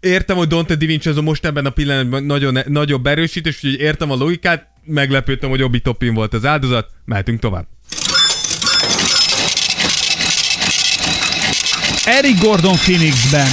értem, 0.00 0.36
hogy 0.36 0.48
Dante 0.48 0.74
Di 0.74 0.86
Vincenzo 0.86 1.22
most 1.22 1.44
ebben 1.44 1.66
a 1.66 1.70
pillanatban 1.70 2.24
nagyon, 2.24 2.58
nagyobb 2.66 3.06
erősítés, 3.06 3.64
úgyhogy 3.64 3.80
értem 3.80 4.10
a 4.10 4.14
logikát, 4.14 4.66
meglepődtem, 4.84 5.50
hogy 5.50 5.62
Obi 5.62 5.80
Toppin 5.80 6.14
volt 6.14 6.34
az 6.34 6.44
áldozat, 6.44 6.90
mehetünk 7.04 7.40
tovább. 7.40 7.66
Eric 12.04 12.40
Gordon 12.40 12.76
Phoenixben. 12.76 13.50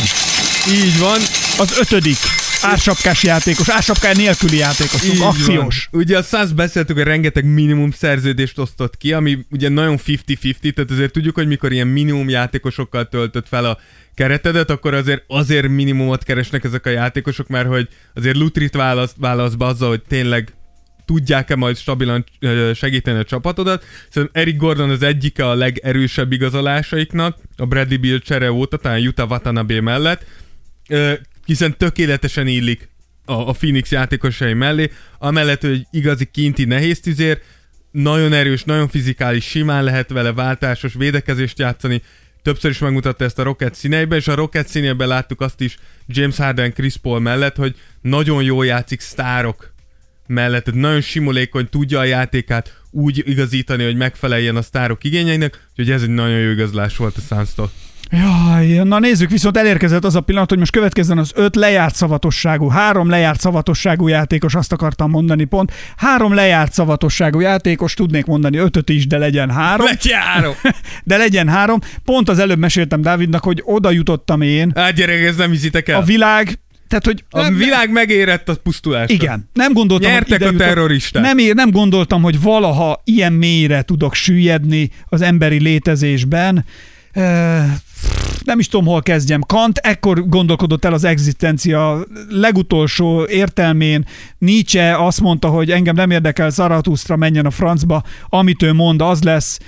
Így 0.67 0.99
van, 0.99 1.19
Az 1.57 1.77
ötödik. 1.79 2.34
Ársapkás 2.65 3.23
játékos, 3.23 3.69
ársapkály 3.69 4.13
nélküli 4.15 4.57
játékos, 4.57 5.03
Így 5.03 5.21
akciós. 5.21 5.87
Van. 5.91 6.01
Ugye 6.01 6.17
a 6.17 6.21
Suns 6.21 6.53
beszéltük, 6.53 6.95
hogy 6.95 7.05
rengeteg 7.05 7.45
minimum 7.45 7.91
szerződést 7.91 8.59
osztott 8.59 8.97
ki, 8.97 9.13
ami 9.13 9.37
ugye 9.51 9.69
nagyon 9.69 9.97
50-50, 10.05 10.73
tehát 10.73 10.91
azért 10.91 11.11
tudjuk, 11.11 11.35
hogy 11.35 11.47
mikor 11.47 11.71
ilyen 11.71 11.87
minimum 11.87 12.29
játékosokkal 12.29 13.07
töltött 13.07 13.47
fel 13.47 13.65
a 13.65 13.77
keretedet, 14.15 14.69
akkor 14.69 14.93
azért 14.93 15.23
azért 15.27 15.67
minimumot 15.67 16.23
keresnek 16.23 16.63
ezek 16.63 16.85
a 16.85 16.89
játékosok, 16.89 17.47
mert 17.47 17.67
hogy 17.67 17.87
azért 18.13 18.37
Lutrit 18.37 18.75
választ, 18.75 19.15
választ 19.17 19.57
be 19.57 19.65
azzal, 19.65 19.89
hogy 19.89 20.01
tényleg 20.07 20.53
tudják-e 21.05 21.55
majd 21.55 21.77
stabilan 21.77 22.25
segíteni 22.73 23.19
a 23.19 23.23
csapatodat. 23.23 23.83
Szerintem 24.09 24.41
Eric 24.41 24.57
Gordon 24.57 24.89
az 24.89 25.03
egyike 25.03 25.49
a 25.49 25.53
legerősebb 25.53 26.31
igazolásaiknak, 26.31 27.37
a 27.57 27.65
Bradley 27.65 27.99
Bill 27.99 28.19
csere 28.19 28.51
óta, 28.51 28.77
talán 28.77 29.07
Utah 29.07 29.29
Watanabe 29.29 29.81
mellett, 29.81 30.25
hiszen 31.45 31.77
tökéletesen 31.77 32.47
illik 32.47 32.89
a, 33.25 33.33
a 33.33 33.51
Phoenix 33.51 33.91
játékosai 33.91 34.53
mellé, 34.53 34.91
amellett, 35.17 35.61
hogy 35.61 35.85
igazi 35.91 36.25
kinti 36.31 36.65
nehéz 36.65 36.99
tüzér, 36.99 37.41
nagyon 37.91 38.33
erős, 38.33 38.63
nagyon 38.63 38.87
fizikális, 38.87 39.45
simán 39.45 39.83
lehet 39.83 40.09
vele 40.09 40.33
váltásos 40.33 40.93
védekezést 40.93 41.59
játszani, 41.59 42.01
többször 42.41 42.71
is 42.71 42.79
megmutatta 42.79 43.23
ezt 43.23 43.39
a 43.39 43.43
Rocket 43.43 43.75
színeiben, 43.75 44.17
és 44.17 44.27
a 44.27 44.35
Rocket 44.35 44.67
színeiben 44.67 45.07
láttuk 45.07 45.41
azt 45.41 45.61
is 45.61 45.77
James 46.07 46.37
Harden, 46.37 46.73
Chris 46.73 46.97
Paul 46.97 47.19
mellett, 47.19 47.55
hogy 47.55 47.75
nagyon 48.01 48.43
jól 48.43 48.65
játszik 48.65 48.99
sztárok 48.99 49.73
mellett, 50.27 50.63
tehát 50.63 50.79
nagyon 50.79 51.01
simulékony, 51.01 51.69
tudja 51.69 51.99
a 51.99 52.03
játékát 52.03 52.81
úgy 52.91 53.23
igazítani, 53.25 53.83
hogy 53.83 53.95
megfeleljen 53.95 54.55
a 54.55 54.61
sztárok 54.61 55.03
igényeinek, 55.03 55.67
úgyhogy 55.69 55.91
ez 55.91 56.01
egy 56.01 56.09
nagyon 56.09 56.39
jó 56.39 56.51
igazolás 56.51 56.97
volt 56.97 57.17
a 57.17 57.21
Suns-tól. 57.21 57.71
Jaj, 58.11 58.67
na 58.83 58.99
nézzük, 58.99 59.29
viszont 59.29 59.57
elérkezett 59.57 60.03
az 60.03 60.15
a 60.15 60.21
pillanat, 60.21 60.49
hogy 60.49 60.59
most 60.59 60.71
következzen 60.71 61.17
az 61.17 61.31
öt 61.35 61.55
lejárt 61.55 61.95
szavatosságú, 61.95 62.67
három 62.67 63.09
lejárt 63.09 63.39
szavatosságú 63.39 64.07
játékos, 64.07 64.55
azt 64.55 64.71
akartam 64.71 65.09
mondani 65.09 65.43
pont. 65.43 65.71
Három 65.97 66.33
lejárt 66.33 66.73
szavatosságú 66.73 67.39
játékos, 67.39 67.93
tudnék 67.93 68.25
mondani 68.25 68.57
ötöt 68.57 68.89
is, 68.89 69.07
de 69.07 69.17
legyen 69.17 69.51
három. 69.51 69.85
Letyárom! 69.85 70.53
De 71.03 71.17
legyen 71.17 71.47
három. 71.47 71.79
Pont 72.03 72.29
az 72.29 72.39
előbb 72.39 72.59
meséltem 72.59 73.01
Dávidnak, 73.01 73.43
hogy 73.43 73.61
oda 73.63 73.91
jutottam 73.91 74.41
én. 74.41 74.71
Hát 74.75 74.93
gyerek, 74.93 75.23
ez 75.23 75.35
nem 75.35 75.51
hiszitek 75.51 75.87
el. 75.87 75.99
A 75.99 76.03
világ, 76.03 76.59
tehát 76.87 77.05
hogy... 77.05 77.23
A 77.29 77.51
világ 77.51 77.91
megérett 77.91 78.49
a 78.49 78.55
pusztulásra. 78.63 79.13
Igen, 79.13 79.49
nem 79.53 79.73
gondoltam, 79.73 80.11
Nyertek 80.11 80.43
hogy 80.43 80.55
a 80.55 80.57
terroristák. 80.57 81.23
Nem, 81.23 81.37
ér, 81.37 81.55
nem 81.55 81.71
gondoltam, 81.71 82.21
hogy 82.21 82.41
valaha 82.41 83.01
ilyen 83.03 83.33
mélyre 83.33 83.81
tudok 83.81 84.13
süllyedni 84.13 84.89
az 85.05 85.21
emberi 85.21 85.59
létezésben. 85.59 86.65
Nem 88.43 88.59
is 88.59 88.67
tudom, 88.67 88.85
hol 88.85 89.01
kezdjem. 89.01 89.41
Kant 89.41 89.77
ekkor 89.77 90.27
gondolkodott 90.27 90.85
el 90.85 90.93
az 90.93 91.03
egzisztencia 91.03 92.05
legutolsó 92.29 93.25
értelmén. 93.25 94.05
Nietzsche 94.37 94.97
azt 95.05 95.21
mondta, 95.21 95.47
hogy 95.47 95.71
engem 95.71 95.95
nem 95.95 96.11
érdekel 96.11 96.49
Zarathustra, 96.49 97.15
menjen 97.15 97.45
a 97.45 97.51
francba, 97.51 98.03
amit 98.29 98.63
ő 98.63 98.73
mond, 98.73 99.01
az 99.01 99.23
lesz, 99.23 99.59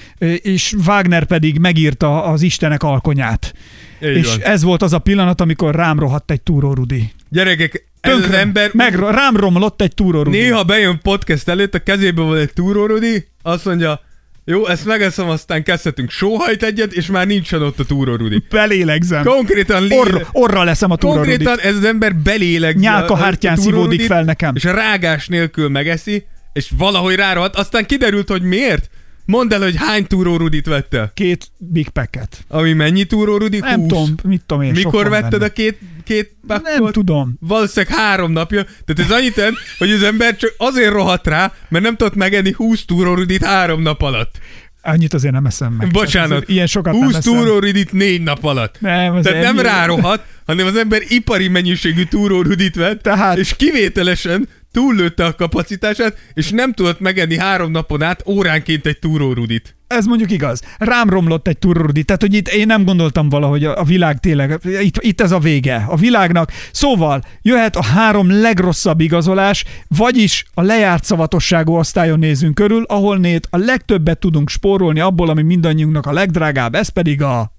és 0.42 0.76
Wagner 0.86 1.26
pedig 1.26 1.60
megírta 1.60 2.24
az 2.24 2.42
Istenek 2.42 2.84
alkonyát. 2.84 3.54
Így 4.02 4.16
és 4.16 4.28
van. 4.28 4.42
ez 4.42 4.64
volt 4.64 4.82
az 4.82 4.94
a 4.94 5.00
pillanat, 5.00 5.42
amikor 5.42 5.76
rám 5.76 6.00
rohadt 6.00 6.32
egy 6.32 6.42
túró 6.42 6.74
Rudi. 6.74 7.12
Gyerekek, 7.30 7.88
ez 8.02 8.14
az 8.14 8.20
Tönkre, 8.20 8.40
ember 8.40 8.70
meg, 8.74 8.96
rám 8.96 9.38
romlott 9.38 9.82
egy 9.82 9.94
túró 9.94 10.22
Rudi. 10.24 10.38
néha 10.38 10.64
bejön 10.64 11.00
podcast 11.04 11.48
előtt, 11.48 11.74
a 11.74 11.80
kezében 11.80 12.26
van 12.26 12.38
egy 12.38 12.54
túrórudi, 12.54 13.28
azt 13.42 13.66
mondja, 13.66 14.02
jó, 14.50 14.68
ezt 14.68 14.86
megeszem, 14.86 15.30
aztán 15.30 15.64
kezdhetünk. 15.64 16.10
Sóhajt 16.10 16.64
egyet, 16.64 16.94
és 16.94 17.08
már 17.08 17.28
nincsen 17.28 17.62
ott 17.62 17.80
a 17.80 17.84
túrórudi. 17.86 18.44
Belélegzem. 18.50 19.24
Konkrétan 19.24 19.84
lé... 19.84 19.98
Orra, 19.98 20.28
orra 20.32 20.64
leszem 20.64 20.92
a 20.92 20.96
túró 20.96 21.14
Konkrétan 21.14 21.60
ez 21.60 21.76
az 21.76 21.84
ember 21.84 22.16
belélegzi. 22.16 22.80
Nyálka 22.84 23.14
a- 23.14 23.18
a- 23.18 23.56
szívódik 23.56 24.02
fel 24.02 24.24
nekem. 24.24 24.56
És 24.56 24.66
a 24.66 24.72
rágás 24.72 25.28
nélkül 25.28 25.70
megeszi, 25.70 26.26
és 26.54 26.72
valahogy 26.78 27.16
rárohadt, 27.16 27.56
aztán 27.56 27.86
kiderült, 27.86 28.30
hogy 28.30 28.42
miért. 28.42 28.90
Mondd 29.28 29.54
el, 29.54 29.62
hogy 29.62 29.76
hány 29.78 30.08
túrórudit 30.08 30.66
vettél. 30.66 31.12
Két 31.14 31.52
Big 31.58 31.90
Packet. 31.90 32.46
Ami 32.48 32.74
mennyi 32.74 33.04
túrórudi? 33.04 33.60
Nem 33.60 33.80
20. 33.80 33.88
tudom, 33.88 34.16
mit 34.24 34.42
tudom 34.46 34.64
én. 34.64 34.72
Mikor 34.72 35.10
vetted 35.10 35.32
benne. 35.32 35.46
a 35.46 35.50
két, 35.50 35.80
két 36.04 36.36
Nem 36.48 36.92
tudom. 36.92 37.38
Valószínűleg 37.40 37.98
három 37.98 38.32
napja. 38.32 38.64
Tehát 38.64 39.12
ez 39.12 39.18
annyit 39.18 39.36
jelent, 39.36 39.58
hogy 39.78 39.92
az 39.92 40.04
ember 40.04 40.36
csak 40.36 40.54
azért 40.58 40.92
rohadt 40.92 41.28
rá, 41.28 41.54
mert 41.70 41.84
nem 41.84 41.96
tudott 41.96 42.16
megenni 42.16 42.52
20 42.52 42.86
túrórudit 42.86 43.44
három 43.46 43.82
nap 43.82 44.02
alatt. 44.02 44.36
Annyit 44.82 45.14
azért 45.14 45.34
nem 45.34 45.46
eszem 45.46 45.74
meg. 45.74 45.92
Bocsánat. 45.92 46.50
Ilyen 46.50 46.68
sokat 46.68 46.94
nem 46.94 47.04
20 47.04 47.16
eszem. 47.16 47.34
túrórudit 47.34 47.92
négy 47.92 48.22
nap 48.22 48.44
alatt. 48.44 48.76
Nem, 48.80 49.16
az 49.16 49.24
Tehát 49.24 49.44
nem 49.44 49.60
rárohat, 49.60 50.26
hanem 50.46 50.66
az 50.66 50.76
ember 50.76 51.02
ipari 51.08 51.48
mennyiségű 51.48 52.04
túrórudit 52.04 52.76
vett, 52.76 53.02
Tehát- 53.02 53.38
és 53.38 53.56
kivételesen 53.56 54.48
túllőtte 54.78 55.26
a 55.26 55.36
kapacitását, 55.36 56.18
és 56.34 56.50
nem 56.50 56.74
tudott 56.74 57.00
megenni 57.00 57.38
három 57.38 57.72
napon 57.72 58.02
át 58.02 58.24
óránként 58.28 58.86
egy 58.86 59.00
túrórudit. 59.00 59.76
Ez 59.88 60.06
mondjuk 60.06 60.32
igaz. 60.32 60.62
Rám 60.78 61.10
romlott 61.10 61.48
egy 61.48 61.58
turrudi. 61.58 62.04
Tehát, 62.04 62.22
hogy 62.22 62.34
itt 62.34 62.48
én 62.48 62.66
nem 62.66 62.86
gondoltam 62.86 63.30
valahogy 63.30 63.64
a, 63.64 63.84
világ 63.84 64.20
tényleg, 64.20 64.60
itt, 64.82 64.98
itt 65.00 65.22
ez 65.22 65.32
a 65.32 65.40
vége 65.40 65.86
a 65.90 65.96
világnak. 65.96 66.52
Szóval 66.72 67.22
jöhet 67.42 67.76
a 67.76 67.84
három 67.84 68.42
legrosszabb 68.42 69.00
igazolás, 69.00 69.66
vagyis 69.88 70.46
a 70.54 70.62
lejárt 70.62 71.04
szavatosságú 71.04 71.76
osztályon 71.78 72.20
nézünk 72.20 72.56
körül, 72.56 72.84
ahol 72.88 73.18
nét 73.18 73.48
a 73.50 73.58
legtöbbet 73.58 74.20
tudunk 74.20 74.50
spórolni 74.50 75.00
abból, 75.00 75.30
ami 75.30 75.42
mindannyiunknak 75.42 76.06
a 76.06 76.14
legdrágább, 76.14 76.76
ez 76.76 76.90
pedig 76.90 77.22
a 77.22 77.57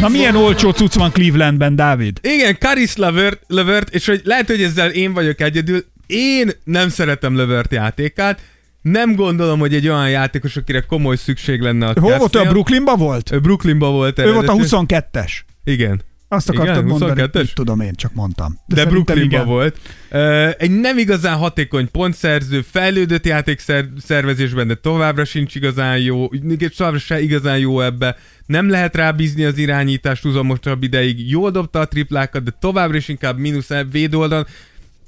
Na 0.00 0.08
milyen 0.08 0.36
olcsó 0.36 0.70
cucc 0.70 0.94
van 0.94 1.10
Clevelandben, 1.10 1.76
Dávid? 1.76 2.18
Igen, 2.22 2.56
Karis 2.58 2.96
Levert, 2.96 3.42
Levert, 3.46 3.94
és 3.94 4.06
hogy 4.06 4.20
lehet, 4.24 4.46
hogy 4.46 4.62
ezzel 4.62 4.90
én 4.90 5.12
vagyok 5.12 5.40
egyedül, 5.40 5.84
én 6.06 6.50
nem 6.64 6.88
szeretem 6.88 7.36
Levert 7.36 7.72
játékát, 7.72 8.40
nem 8.82 9.14
gondolom, 9.14 9.58
hogy 9.58 9.74
egy 9.74 9.88
olyan 9.88 10.10
játékos, 10.10 10.56
akire 10.56 10.80
komoly 10.80 11.16
szükség 11.16 11.60
lenne 11.60 11.86
a 11.86 12.00
Hol 12.00 12.00
volt 12.00 12.14
ő? 12.14 12.18
Cavs-nél. 12.18 12.42
A 12.42 12.50
Brooklynban 12.50 12.98
volt? 12.98 13.32
Ő 13.32 13.40
Brooklynban 13.40 13.92
volt 13.92 14.18
Ő 14.18 14.32
volt 14.32 14.48
a 14.48 14.52
eredetileg. 14.52 14.86
22-es. 14.88 15.32
Igen. 15.64 16.02
Azt 16.28 16.48
Igen, 16.48 16.60
akartad 16.60 16.84
mondani. 16.84 17.20
22-es? 17.20 17.32
Mit 17.32 17.54
tudom 17.54 17.80
én, 17.80 17.94
csak 17.94 18.14
mondtam. 18.14 18.58
De, 18.66 18.76
szerintem 18.76 19.04
Brooklynban 19.04 19.40
igen. 19.40 19.46
volt. 19.46 19.78
Egy 20.58 20.80
nem 20.80 20.98
igazán 20.98 21.36
hatékony 21.36 21.90
pontszerző, 21.90 22.62
fejlődött 22.70 23.26
játék 23.26 23.58
szer- 23.58 23.90
szervezésben, 24.04 24.66
de 24.66 24.74
továbbra 24.74 25.24
sincs 25.24 25.54
igazán 25.54 25.98
jó, 25.98 26.28
továbbra 26.76 26.98
se 26.98 27.20
igazán 27.20 27.58
jó 27.58 27.80
ebbe. 27.80 28.16
Nem 28.46 28.70
lehet 28.70 28.96
rábízni 28.96 29.44
az 29.44 29.58
irányítást 29.58 30.24
uzamosabb 30.24 30.82
ideig. 30.82 31.30
Jól 31.30 31.50
dobta 31.50 31.80
a 31.80 31.88
triplákat, 31.88 32.42
de 32.42 32.50
továbbra 32.60 32.96
is 32.96 33.08
inkább 33.08 33.38
mínusz 33.38 33.70
védoldalon. 33.90 34.46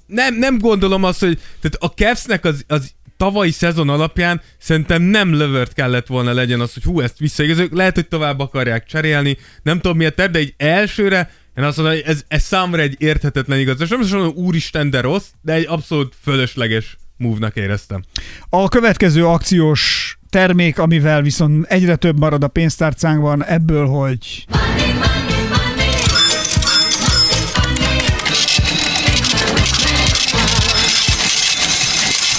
Nem, 0.07 0.35
nem 0.35 0.59
gondolom 0.59 1.05
azt, 1.05 1.21
hogy 1.21 1.39
tehát 1.61 1.77
a 1.81 2.03
Cavsnek 2.03 2.45
az, 2.45 2.65
az 2.69 2.91
tavalyi 3.21 3.51
szezon 3.51 3.89
alapján 3.89 4.41
szerintem 4.59 5.03
nem 5.03 5.35
lövört 5.35 5.73
kellett 5.73 6.07
volna 6.07 6.33
legyen 6.33 6.61
az, 6.61 6.73
hogy 6.73 6.83
hú, 6.83 7.01
ezt 7.01 7.19
visszaigazoljuk. 7.19 7.75
Lehet, 7.75 7.95
hogy 7.95 8.09
tovább 8.09 8.39
akarják 8.39 8.87
cserélni, 8.87 9.37
nem 9.63 9.81
tudom 9.81 9.97
miért, 9.97 10.15
terv, 10.15 10.33
de 10.33 10.39
egy 10.39 10.55
elsőre 10.57 11.31
én 11.57 11.65
azt 11.65 11.77
mondom, 11.77 11.95
hogy 11.95 12.05
ez, 12.07 12.23
ez 12.29 12.43
számomra 12.43 12.81
egy 12.81 12.97
érthetetlen 12.99 13.59
igazolás. 13.59 13.89
Nem 13.89 14.01
azt 14.01 14.13
mondom, 14.13 14.33
úristen, 14.35 14.91
de 14.91 15.01
rossz, 15.01 15.27
de 15.43 15.53
egy 15.53 15.67
abszolút 15.69 16.15
fölösleges 16.23 16.97
move-nak 17.17 17.57
éreztem. 17.57 18.03
A 18.49 18.69
következő 18.69 19.27
akciós 19.27 20.19
termék, 20.29 20.79
amivel 20.79 21.23
viszont 21.23 21.67
egyre 21.67 21.97
több 21.97 22.19
marad 22.19 22.45
a 22.45 22.49
pénztárcánkban, 22.49 23.45
ebből, 23.45 23.87
hogy 23.87 24.47
money. 24.49 24.99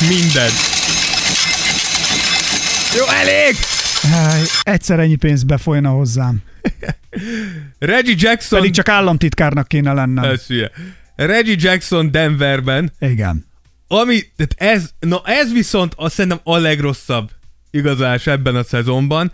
Minden. 0.10 0.52
Jó, 2.98 3.06
elég! 3.06 3.56
Egyszer 4.64 5.00
ennyi 5.00 5.16
pénz 5.16 5.44
befolyna 5.44 5.90
hozzám. 5.90 6.42
Reggie 7.80 8.16
Jackson... 8.18 8.60
Pedig 8.60 8.74
csak 8.74 8.90
államtitkárnak 8.90 9.68
kéne 9.68 9.94
lennem. 9.94 10.24
Ez 10.24 10.46
hülye. 10.46 10.72
Reggie 11.16 11.56
Jackson 11.58 12.12
Denverben, 12.12 12.92
Igen. 13.00 13.46
ami, 13.88 14.20
tehát 14.36 14.76
ez, 14.76 14.90
na 15.00 15.22
ez 15.26 15.52
viszont 15.52 15.94
azt 15.98 16.14
szerintem 16.14 16.40
a 16.44 16.58
legrosszabb 16.58 17.30
igazolás 17.72 18.28
ebben 18.28 18.56
a 18.56 18.64
szezonban. 18.64 19.32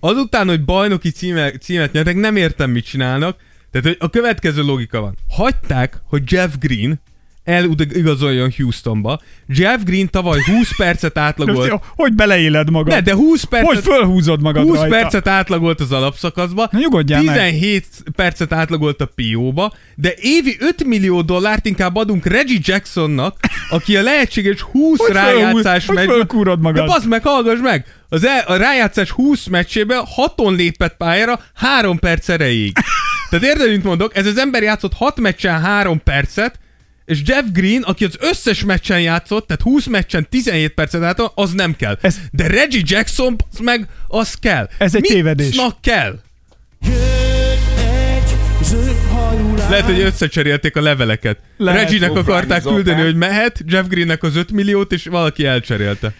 Azután, 0.00 0.48
hogy 0.48 0.64
bajnoki 0.64 1.10
címe, 1.10 1.50
címet 1.50 1.92
nyertek, 1.92 2.16
nem 2.16 2.36
értem, 2.36 2.70
mit 2.70 2.84
csinálnak. 2.84 3.38
Tehát, 3.70 3.86
hogy 3.86 3.96
a 3.98 4.10
következő 4.10 4.62
logika 4.62 5.00
van. 5.00 5.16
Hagyták, 5.28 6.00
hogy 6.04 6.22
Jeff 6.32 6.52
Green 6.58 7.00
eligazoljon 7.50 8.52
Houstonba. 8.56 9.20
Jeff 9.48 9.80
Green 9.84 10.10
tavaly 10.10 10.38
20 10.56 10.76
percet 10.76 11.18
átlagolt. 11.18 11.82
Hogy 11.96 12.12
beleéled 12.14 12.70
magad? 12.70 12.94
Ne, 12.94 13.00
de 13.00 13.14
20 13.14 13.44
percet... 13.44 13.68
Hogy 13.74 13.82
fölhúzod 13.82 14.42
magad 14.42 14.62
20 14.62 14.76
rajta? 14.76 14.96
percet 14.96 15.28
átlagolt 15.28 15.80
az 15.80 15.92
alapszakaszba, 15.92 16.68
Na, 16.70 16.78
nyugodjál 16.78 17.22
meg. 17.22 17.34
17 17.34 17.86
percet 18.16 18.52
átlagolt 18.52 19.00
a 19.00 19.10
PO-ba, 19.14 19.72
de 19.94 20.14
évi 20.20 20.56
5 20.60 20.84
millió 20.84 21.22
dollárt 21.22 21.66
inkább 21.66 21.96
adunk 21.96 22.26
Reggie 22.26 22.58
Jacksonnak, 22.62 23.36
aki 23.70 23.96
a 23.96 24.02
lehetséges 24.02 24.60
20 24.60 24.98
Hogy 24.98 25.12
rájátszás 25.12 25.86
hogy 25.86 25.96
megy. 25.96 26.06
fölkúrod 26.06 26.60
magad? 26.60 26.84
De 26.86 26.92
bazd 26.92 27.08
meg, 27.08 27.22
hallgass 27.22 27.58
meg! 27.62 27.84
Az 28.08 28.24
el, 28.26 28.44
a 28.46 28.56
rájátszás 28.56 29.10
20 29.10 29.46
meccsében 29.46 30.02
6-on 30.16 30.56
lépett 30.56 30.96
pályára 30.96 31.40
3 31.54 31.98
perc 31.98 32.28
erejéig. 32.28 32.76
Tehát 33.30 33.44
érted, 33.44 33.70
mit 33.70 33.84
mondok? 33.84 34.16
Ez 34.16 34.26
az 34.26 34.38
ember 34.38 34.62
játszott 34.62 34.92
6 34.94 35.20
meccsen 35.20 35.60
3 35.60 36.02
percet, 36.02 36.58
és 37.10 37.20
Jeff 37.24 37.44
Green, 37.52 37.82
aki 37.82 38.04
az 38.04 38.16
összes 38.20 38.64
meccsen 38.64 39.00
játszott, 39.00 39.46
tehát 39.46 39.62
20 39.62 39.86
meccsen 39.86 40.26
17 40.28 40.72
percet 40.74 41.00
játszott, 41.02 41.32
az 41.34 41.52
nem 41.52 41.76
kell. 41.76 41.98
Ez- 42.00 42.18
De 42.30 42.46
Reggie 42.46 42.82
Jackson 42.84 43.36
az 43.52 43.58
meg 43.58 43.86
az 44.08 44.34
kell. 44.34 44.68
Ez 44.78 44.94
egy 44.94 45.00
Mit 45.00 45.10
tévedés. 45.10 45.54
sznak 45.54 45.80
kell? 45.80 46.18
Lehet, 49.68 49.84
hogy 49.84 50.00
összecserélték 50.00 50.76
a 50.76 50.80
leveleket. 50.80 51.38
Reggie-nek 51.58 52.16
akarták 52.16 52.62
küldeni, 52.62 53.02
hogy 53.02 53.16
mehet, 53.16 53.60
Jeff 53.66 53.86
Greennek 53.86 54.22
az 54.22 54.36
5 54.36 54.52
milliót, 54.52 54.92
és 54.92 55.04
valaki 55.04 55.44
elcserélte. 55.46 56.12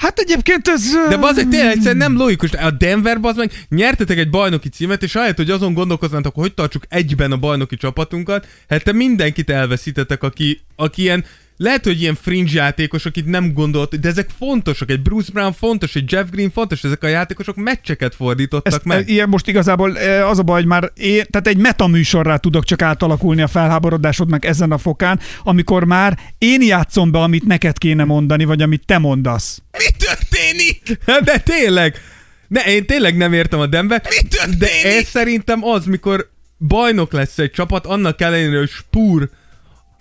Hát 0.00 0.18
egyébként 0.18 0.68
ez... 0.68 0.82
De 1.08 1.16
bazeg, 1.16 1.48
tényleg 1.48 1.70
egyszerűen 1.70 1.96
nem 1.96 2.16
logikus. 2.16 2.52
A 2.52 2.70
Denver 2.70 3.18
az 3.22 3.36
meg 3.36 3.66
nyertetek 3.68 4.18
egy 4.18 4.30
bajnoki 4.30 4.68
címet, 4.68 5.02
és 5.02 5.14
ahelyett, 5.14 5.36
hogy 5.36 5.50
azon 5.50 5.74
gondolkoznátok, 5.74 6.34
hogy 6.34 6.54
tartsuk 6.54 6.82
egyben 6.88 7.32
a 7.32 7.36
bajnoki 7.36 7.76
csapatunkat, 7.76 8.46
hát 8.68 8.84
te 8.84 8.92
mindenkit 8.92 9.50
elveszítetek, 9.50 10.22
aki, 10.22 10.60
aki 10.76 11.02
ilyen 11.02 11.24
lehet, 11.62 11.84
hogy 11.84 12.00
ilyen 12.00 12.14
fringe 12.14 12.52
játékos, 12.52 13.06
akit 13.06 13.26
nem 13.26 13.52
gondolt, 13.52 14.00
de 14.00 14.08
ezek 14.08 14.28
fontosak. 14.38 14.90
Egy 14.90 15.00
Bruce 15.02 15.32
Brown 15.32 15.52
fontos, 15.52 15.94
egy 15.94 16.12
Jeff 16.12 16.26
Green 16.30 16.50
fontos, 16.50 16.84
ezek 16.84 17.02
a 17.02 17.06
játékosok 17.06 17.56
meccseket 17.56 18.14
fordítottak 18.14 18.72
Ezt, 18.72 18.84
meg. 18.84 19.08
ilyen 19.08 19.28
most 19.28 19.48
igazából 19.48 19.98
e, 19.98 20.26
az 20.26 20.38
a 20.38 20.42
baj, 20.42 20.60
hogy 20.60 20.68
már 20.68 20.92
én, 20.96 21.24
tehát 21.30 21.46
egy 21.46 21.56
metaműsorrá 21.56 22.36
tudok 22.36 22.64
csak 22.64 22.82
átalakulni 22.82 23.42
a 23.42 23.46
felháborodásodnak 23.46 24.44
ezen 24.44 24.72
a 24.72 24.78
fokán, 24.78 25.20
amikor 25.42 25.84
már 25.84 26.18
én 26.38 26.62
játszom 26.62 27.10
be, 27.10 27.18
amit 27.18 27.44
neked 27.44 27.78
kéne 27.78 28.04
mondani, 28.04 28.44
vagy 28.44 28.62
amit 28.62 28.86
te 28.86 28.98
mondasz. 28.98 29.62
Mi 29.78 29.90
történik? 29.98 30.98
De 31.24 31.38
tényleg. 31.38 32.00
Ne, 32.48 32.60
én 32.60 32.86
tényleg 32.86 33.16
nem 33.16 33.32
értem 33.32 33.60
a 33.60 33.66
Denver. 33.66 34.02
Mi 34.08 34.28
történik? 34.28 34.58
De 34.58 34.96
ez 34.96 35.06
szerintem 35.06 35.64
az, 35.64 35.84
mikor 35.84 36.30
bajnok 36.58 37.12
lesz 37.12 37.38
egy 37.38 37.50
csapat, 37.50 37.86
annak 37.86 38.20
ellenére, 38.20 38.58
hogy 38.58 38.70
spúr, 38.70 39.30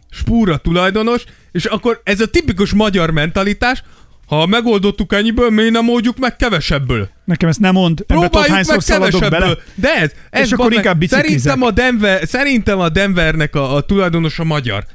spúr 0.10 0.50
a 0.50 0.58
tulajdonos, 0.58 1.24
és 1.52 1.66
akkor 1.66 2.02
ez 2.04 2.22
a 2.22 2.28
tipikus 2.28 2.74
magyar 2.74 3.12
mentalitás, 3.12 3.84
ha 4.28 4.46
megoldottuk 4.46 5.14
ennyiből, 5.14 5.50
miért 5.50 5.72
nem 5.72 5.90
oldjuk 5.90 6.18
meg 6.18 6.36
kevesebből? 6.36 7.10
Nekem 7.26 7.50
ezt 7.50 7.60
nem 7.60 7.74
mond, 7.74 8.00
ebbe 8.08 8.20
Próbáljuk 8.20 8.54
hányszor 8.56 8.76
meg 8.76 8.84
szaladok 8.84 9.20
bele. 9.20 9.30
kevesebből. 9.32 9.64
De 9.76 9.96
ez, 9.96 10.12
ez 10.30 10.46
És 10.46 10.52
akkor 10.52 10.74
inkább 10.74 10.98
biciklizek. 10.98 11.40
szerintem 11.40 11.62
a, 11.68 11.72
Denver, 11.72 12.28
szerintem 12.28 12.80
a 12.80 12.90
Denvernek 12.90 13.56
a, 13.56 13.76
a 13.76 13.82
tulajdonos 13.82 14.40
a 14.40 14.44
magyar. 14.44 14.86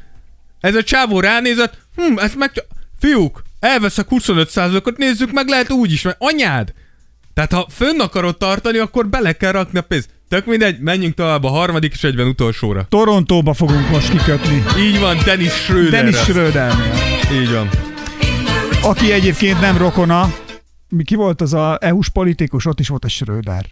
Ez 0.60 0.74
a 0.74 0.82
csávó 0.82 1.20
ránézett, 1.20 1.78
hm, 1.96 2.18
ezt 2.18 2.36
meg... 2.36 2.50
Fiúk, 2.98 3.42
elveszek 3.60 4.06
25%-ot, 4.10 4.96
nézzük 4.96 5.32
meg, 5.32 5.48
lehet 5.48 5.70
úgy 5.70 5.92
is, 5.92 6.02
mert 6.02 6.16
anyád! 6.20 6.72
Tehát 7.34 7.52
ha 7.52 7.66
fönn 7.70 8.00
akarod 8.00 8.36
tartani, 8.36 8.78
akkor 8.78 9.08
bele 9.08 9.32
kell 9.32 9.52
rakni 9.52 9.78
a 9.78 9.82
pénzt. 9.82 10.08
Tök 10.28 10.46
mindegy, 10.46 10.80
menjünk 10.80 11.14
tovább 11.14 11.44
a 11.44 11.48
harmadik 11.48 11.92
és 11.92 12.04
egyben 12.04 12.26
utolsóra. 12.26 12.86
Torontóba 12.88 13.54
fogunk 13.54 13.90
most 13.90 14.10
kikötni. 14.10 14.62
Így 14.78 15.00
van, 15.00 15.16
Dennis 15.24 15.52
Schröder. 15.52 15.90
Dennis 15.90 16.16
Schrödernél. 16.16 16.92
Így 17.32 17.50
van. 17.52 17.68
Aki 18.82 19.12
egyébként 19.12 19.60
nem 19.60 19.76
rokona, 19.76 20.34
mi 20.88 21.04
ki 21.04 21.14
volt 21.14 21.40
az 21.40 21.54
a 21.54 21.78
EU-s 21.80 22.08
politikus, 22.08 22.66
ott 22.66 22.80
is 22.80 22.88
volt 22.88 23.04
egy 23.04 23.10
Schröder. 23.10 23.66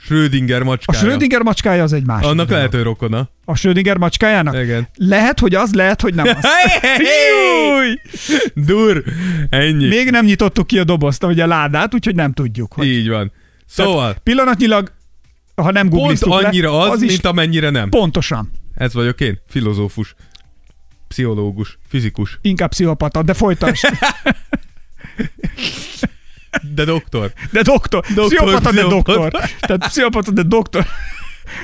Schrödinger 0.00 0.60
A 0.60 0.64
macskája. 0.64 0.98
Schrödinger 0.98 1.42
macskája 1.42 1.82
az 1.82 1.92
egy 1.92 2.06
másik. 2.06 2.28
Annak 2.28 2.50
lehet, 2.50 2.70
hogy 2.72 2.82
rokona. 2.82 3.28
A 3.44 3.54
Schrödinger 3.56 3.96
macskájának? 3.96 4.54
Igen. 4.62 4.88
Lehet, 4.94 5.38
hogy 5.40 5.54
az, 5.54 5.72
lehet, 5.72 6.00
hogy 6.00 6.14
nem 6.14 6.26
az. 6.26 6.44
Júj! 7.28 7.98
Dur! 8.54 9.02
Ennyi. 9.50 9.88
Még 9.88 10.10
nem 10.10 10.24
nyitottuk 10.24 10.66
ki 10.66 10.78
a 10.78 10.84
dobozt, 10.84 11.22
vagy 11.22 11.40
a 11.40 11.46
ládát, 11.46 11.94
úgyhogy 11.94 12.14
nem 12.14 12.32
tudjuk. 12.32 12.72
Hogy... 12.72 12.86
Így 12.86 13.08
van. 13.08 13.32
Szóval, 13.66 14.16
Pillanatnyilag, 14.22 14.92
ha 15.62 15.70
nem 15.70 15.88
pont 15.88 16.22
annyira 16.22 16.70
le, 16.70 16.78
az, 16.82 16.90
az 16.90 17.02
is 17.02 17.10
mint 17.10 17.24
amennyire 17.24 17.70
nem. 17.70 17.88
pontosan. 17.88 18.50
Ez 18.74 18.94
vagyok 18.94 19.20
én, 19.20 19.40
filozófus, 19.48 20.14
pszichológus, 21.08 21.78
fizikus, 21.88 22.38
Inkább 22.42 22.70
pszichopata, 22.70 23.22
de 23.22 23.34
folytasd. 23.34 23.88
de 26.74 26.84
doktor. 26.84 27.32
De 27.52 27.62
doktor. 27.62 28.04
Doktor, 28.14 28.26
Pszichopata, 28.26 28.72
de 28.72 28.82
doktor. 28.82 29.30
Tehát 29.60 29.86
pszichopata, 29.88 30.30
de 30.30 30.42
doktor. 30.42 30.86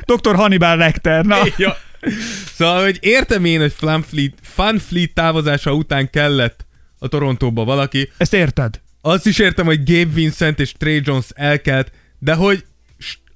Doktor 0.05 0.35
Hannibal 0.35 0.77
Lecter. 0.77 1.25
Na, 1.25 1.37
Ja. 1.57 1.77
Szóval, 2.55 2.83
hogy 2.83 2.99
értem 3.01 3.45
én, 3.45 3.61
hogy 3.61 3.73
Funfleet, 3.73 4.33
Funfleet 4.43 5.15
távozása 5.15 5.73
után 5.73 6.11
kellett 6.11 6.67
a 6.99 7.09
Torontóba 7.09 7.65
valaki. 7.65 8.11
ezt 8.17 8.35
érted? 8.35 8.81
Azt 9.01 9.27
is 9.27 9.39
értem, 9.39 9.67
hogy 9.67 9.85
Gabe 9.85 10.13
Vincent 10.13 10.61
és 10.61 10.73
Trey 10.73 11.01
Jones 11.05 11.25
elkelt, 11.35 11.93
de 12.19 12.35
hogy 12.35 12.65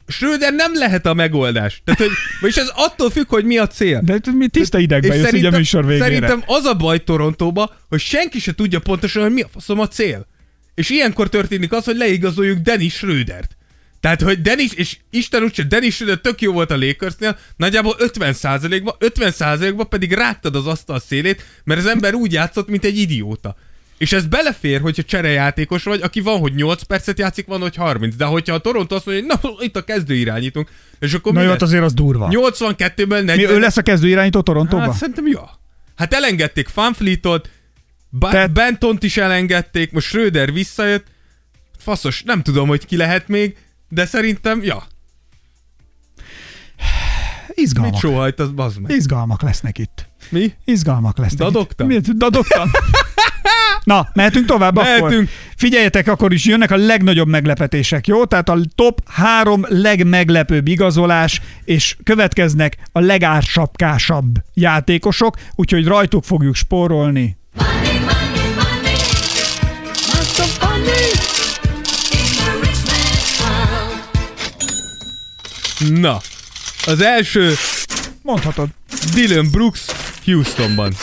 Schröder 0.08 0.52
nem 0.52 0.74
lehet 0.74 1.06
a 1.06 1.14
megoldás. 1.14 1.82
Tehát, 1.84 2.00
hogy, 2.00 2.10
vagyis 2.40 2.56
ez 2.56 2.70
attól 2.74 3.10
függ, 3.10 3.28
hogy 3.28 3.44
mi 3.44 3.58
a 3.58 3.66
cél. 3.66 4.00
De 4.04 4.20
mi 4.32 4.48
tiszta 4.48 4.78
idegbe 4.78 5.14
jössz 5.14 5.32
így 5.32 5.44
a 5.44 5.50
műsor 5.50 5.86
végére. 5.86 6.04
Szerintem 6.04 6.42
az 6.46 6.64
a 6.64 6.74
baj 6.74 7.04
Torontóba, 7.04 7.76
hogy 7.88 8.00
senki 8.00 8.40
se 8.40 8.54
tudja 8.54 8.78
pontosan, 8.78 9.22
hogy 9.22 9.32
mi 9.32 9.40
a 9.40 9.48
faszom 9.52 9.78
a 9.78 9.88
cél. 9.88 10.26
És 10.74 10.90
ilyenkor 10.90 11.28
történik 11.28 11.72
az, 11.72 11.84
hogy 11.84 11.96
leigazoljuk 11.96 12.58
Dennis 12.58 12.94
Schrödert. 12.94 13.56
Tehát, 14.00 14.22
hogy 14.22 14.42
Dennis, 14.42 14.72
és 14.72 14.96
Isten 15.10 15.42
úgyse, 15.42 15.62
Dennis 15.62 15.94
Schröder 15.94 16.18
tök 16.18 16.40
jó 16.40 16.52
volt 16.52 16.70
a 16.70 16.76
Lakersnél, 16.76 17.38
nagyjából 17.56 17.96
50%-ban, 17.98 18.94
50%-ban 18.98 19.88
pedig 19.88 20.12
rágtad 20.12 20.56
az 20.56 20.66
asztal 20.66 21.00
szélét, 21.00 21.44
mert 21.64 21.80
az 21.80 21.86
ember 21.86 22.14
úgy 22.14 22.32
játszott, 22.32 22.68
mint 22.68 22.84
egy 22.84 22.98
idióta. 22.98 23.56
És 23.98 24.12
ez 24.12 24.26
belefér, 24.26 24.80
hogyha 24.80 25.02
cserejátékos 25.02 25.82
vagy, 25.82 26.00
aki 26.02 26.20
van, 26.20 26.38
hogy 26.38 26.54
8 26.54 26.82
percet 26.82 27.18
játszik, 27.18 27.46
van, 27.46 27.60
hogy 27.60 27.76
30. 27.76 28.16
De 28.16 28.24
hogyha 28.24 28.54
a 28.54 28.58
Toronto 28.58 28.94
azt 28.94 29.06
mondja, 29.06 29.24
hogy 29.40 29.40
na, 29.58 29.64
itt 29.64 29.76
a 29.76 29.84
kezdő 29.84 30.14
irányítunk, 30.14 30.68
és 30.98 31.12
akkor 31.14 31.32
Na 31.32 31.38
mi 31.38 31.44
jó, 31.44 31.50
hát 31.50 31.62
azért 31.62 31.82
az 31.82 31.94
durva. 31.94 32.28
82-ben 32.30 33.24
40. 33.24 33.36
Mi, 33.36 33.44
ő 33.44 33.58
lesz 33.58 33.76
a 33.76 33.82
kezdő 33.82 34.08
irányító 34.08 34.40
Torontóba? 34.40 34.82
Hát 34.82 34.92
szerintem 34.92 35.26
jó. 35.26 35.40
Hát 35.96 36.14
elengedték 36.14 36.68
Fanfleetot, 36.68 37.50
ba- 38.10 38.30
Tehát- 38.30 38.52
Bentont 38.52 39.02
is 39.02 39.16
elengedték, 39.16 39.92
most 39.92 40.06
Schröder 40.06 40.52
visszajött. 40.52 41.06
Faszos, 41.78 42.22
nem 42.22 42.42
tudom, 42.42 42.68
hogy 42.68 42.86
ki 42.86 42.96
lehet 42.96 43.28
még, 43.28 43.56
de 43.88 44.06
szerintem, 44.06 44.62
ja, 44.62 44.86
mit 47.46 47.66
Izgalmak. 47.66 48.00
sóhajt, 48.00 48.40
az 48.40 48.50
bazd 48.50 48.80
meg. 48.80 48.90
Izgalmak 48.90 49.42
lesznek 49.42 49.78
itt. 49.78 50.08
Mi? 50.30 50.52
Izgalmak 50.64 51.18
lesznek. 51.18 51.38
Dadogtam? 51.38 51.90
Itt. 51.90 52.06
Miért? 52.06 52.16
Dadogtam. 52.16 52.70
Na, 53.88 54.08
mehetünk 54.14 54.46
tovább 54.46 54.76
akkor. 54.76 55.00
Mehetünk. 55.00 55.28
Figyeljetek, 55.56 56.08
akkor 56.08 56.32
is 56.32 56.44
jönnek 56.44 56.70
a 56.70 56.76
legnagyobb 56.76 57.28
meglepetések, 57.28 58.06
jó? 58.06 58.24
Tehát 58.24 58.48
a 58.48 58.58
top 58.74 59.00
három 59.06 59.64
legmeglepőbb 59.68 60.68
igazolás, 60.68 61.40
és 61.64 61.96
következnek 62.04 62.76
a 62.92 63.00
legársapkásabb 63.00 64.26
játékosok, 64.54 65.36
úgyhogy 65.54 65.86
rajtuk 65.86 66.24
fogjuk 66.24 66.54
spórolni. 66.54 67.36
Money, 67.54 67.98
money, 67.98 68.54
money. 68.54 68.80
Na, 76.00 76.20
az 76.86 77.00
első 77.00 77.52
Mondhatod. 78.22 78.68
Dylan 79.14 79.50
Brooks 79.50 79.84
Houstonban. 80.24 80.94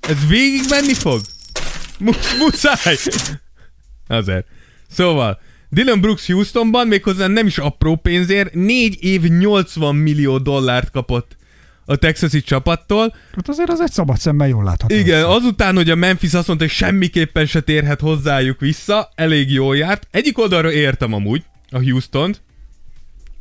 Ez 0.00 0.26
végig 0.28 0.62
menni 0.68 0.94
fog? 0.94 1.20
Mu- 2.00 2.36
muszáj! 2.38 2.96
Azért. 4.06 4.46
Szóval, 4.90 5.40
Dylan 5.68 6.00
Brooks 6.00 6.26
Houstonban 6.26 6.86
méghozzá 6.86 7.26
nem 7.26 7.46
is 7.46 7.58
apró 7.58 7.96
pénzért, 7.96 8.54
4 8.54 9.04
év 9.04 9.22
80 9.22 9.94
millió 9.94 10.38
dollárt 10.38 10.90
kapott 10.90 11.36
a 11.84 11.96
texasi 11.96 12.42
csapattól. 12.42 13.14
Hát 13.34 13.48
azért 13.48 13.68
az 13.70 13.80
egy 13.80 13.92
szabad 13.92 14.18
szemmel 14.18 14.48
jól 14.48 14.64
látható. 14.64 14.94
Igen, 14.94 15.24
azután, 15.24 15.74
hogy 15.74 15.90
a 15.90 15.94
Memphis 15.94 16.34
azt 16.34 16.46
mondta, 16.46 16.64
hogy 16.64 16.74
semmiképpen 16.74 17.46
se 17.46 17.60
térhet 17.60 18.00
hozzájuk 18.00 18.60
vissza, 18.60 19.10
elég 19.14 19.50
jól 19.50 19.76
járt. 19.76 20.06
Egyik 20.10 20.38
oldalra 20.38 20.72
értem 20.72 21.12
amúgy 21.12 21.44
a 21.70 21.78
Houston-t, 21.78 22.42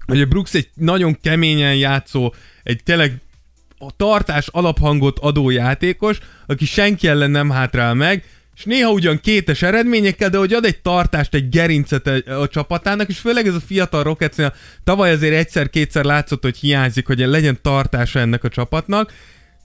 hogy 0.06 0.22
a 0.22 0.26
Brooks 0.26 0.54
egy 0.54 0.70
nagyon 0.74 1.18
keményen 1.22 1.76
játszó, 1.76 2.34
egy 2.64 2.84
tényleg 2.84 3.22
a 3.78 3.92
tartás 3.96 4.48
alaphangot 4.48 5.20
adó 5.20 5.50
játékos, 5.50 6.20
aki 6.48 6.66
senki 6.66 7.08
ellen 7.08 7.32
nem 7.32 7.50
hátrál 7.50 7.94
meg, 7.94 8.24
és 8.60 8.66
néha 8.66 8.92
ugyan 8.92 9.20
kétes 9.20 9.62
eredményekkel, 9.62 10.30
de 10.30 10.38
hogy 10.38 10.54
ad 10.54 10.66
egy 10.66 10.82
tartást, 10.82 11.34
egy 11.34 11.50
gerincet 11.50 12.08
a, 12.08 12.42
a 12.42 12.48
csapatának, 12.48 13.10
és 13.10 13.20
főleg 13.20 13.48
ez 13.48 13.54
a 13.54 13.60
fiatal 13.60 14.04
Rocketsnél 14.04 14.54
tavaly 14.84 15.12
azért 15.12 15.34
egyszer-kétszer 15.34 16.04
látszott, 16.04 16.44
hogy 16.44 16.58
hiányzik, 16.58 17.08
hogy 17.08 17.20
legyen 17.20 17.60
tartása 17.62 18.20
ennek 18.20 18.44
a 18.44 18.50
csapatnak, 18.50 19.14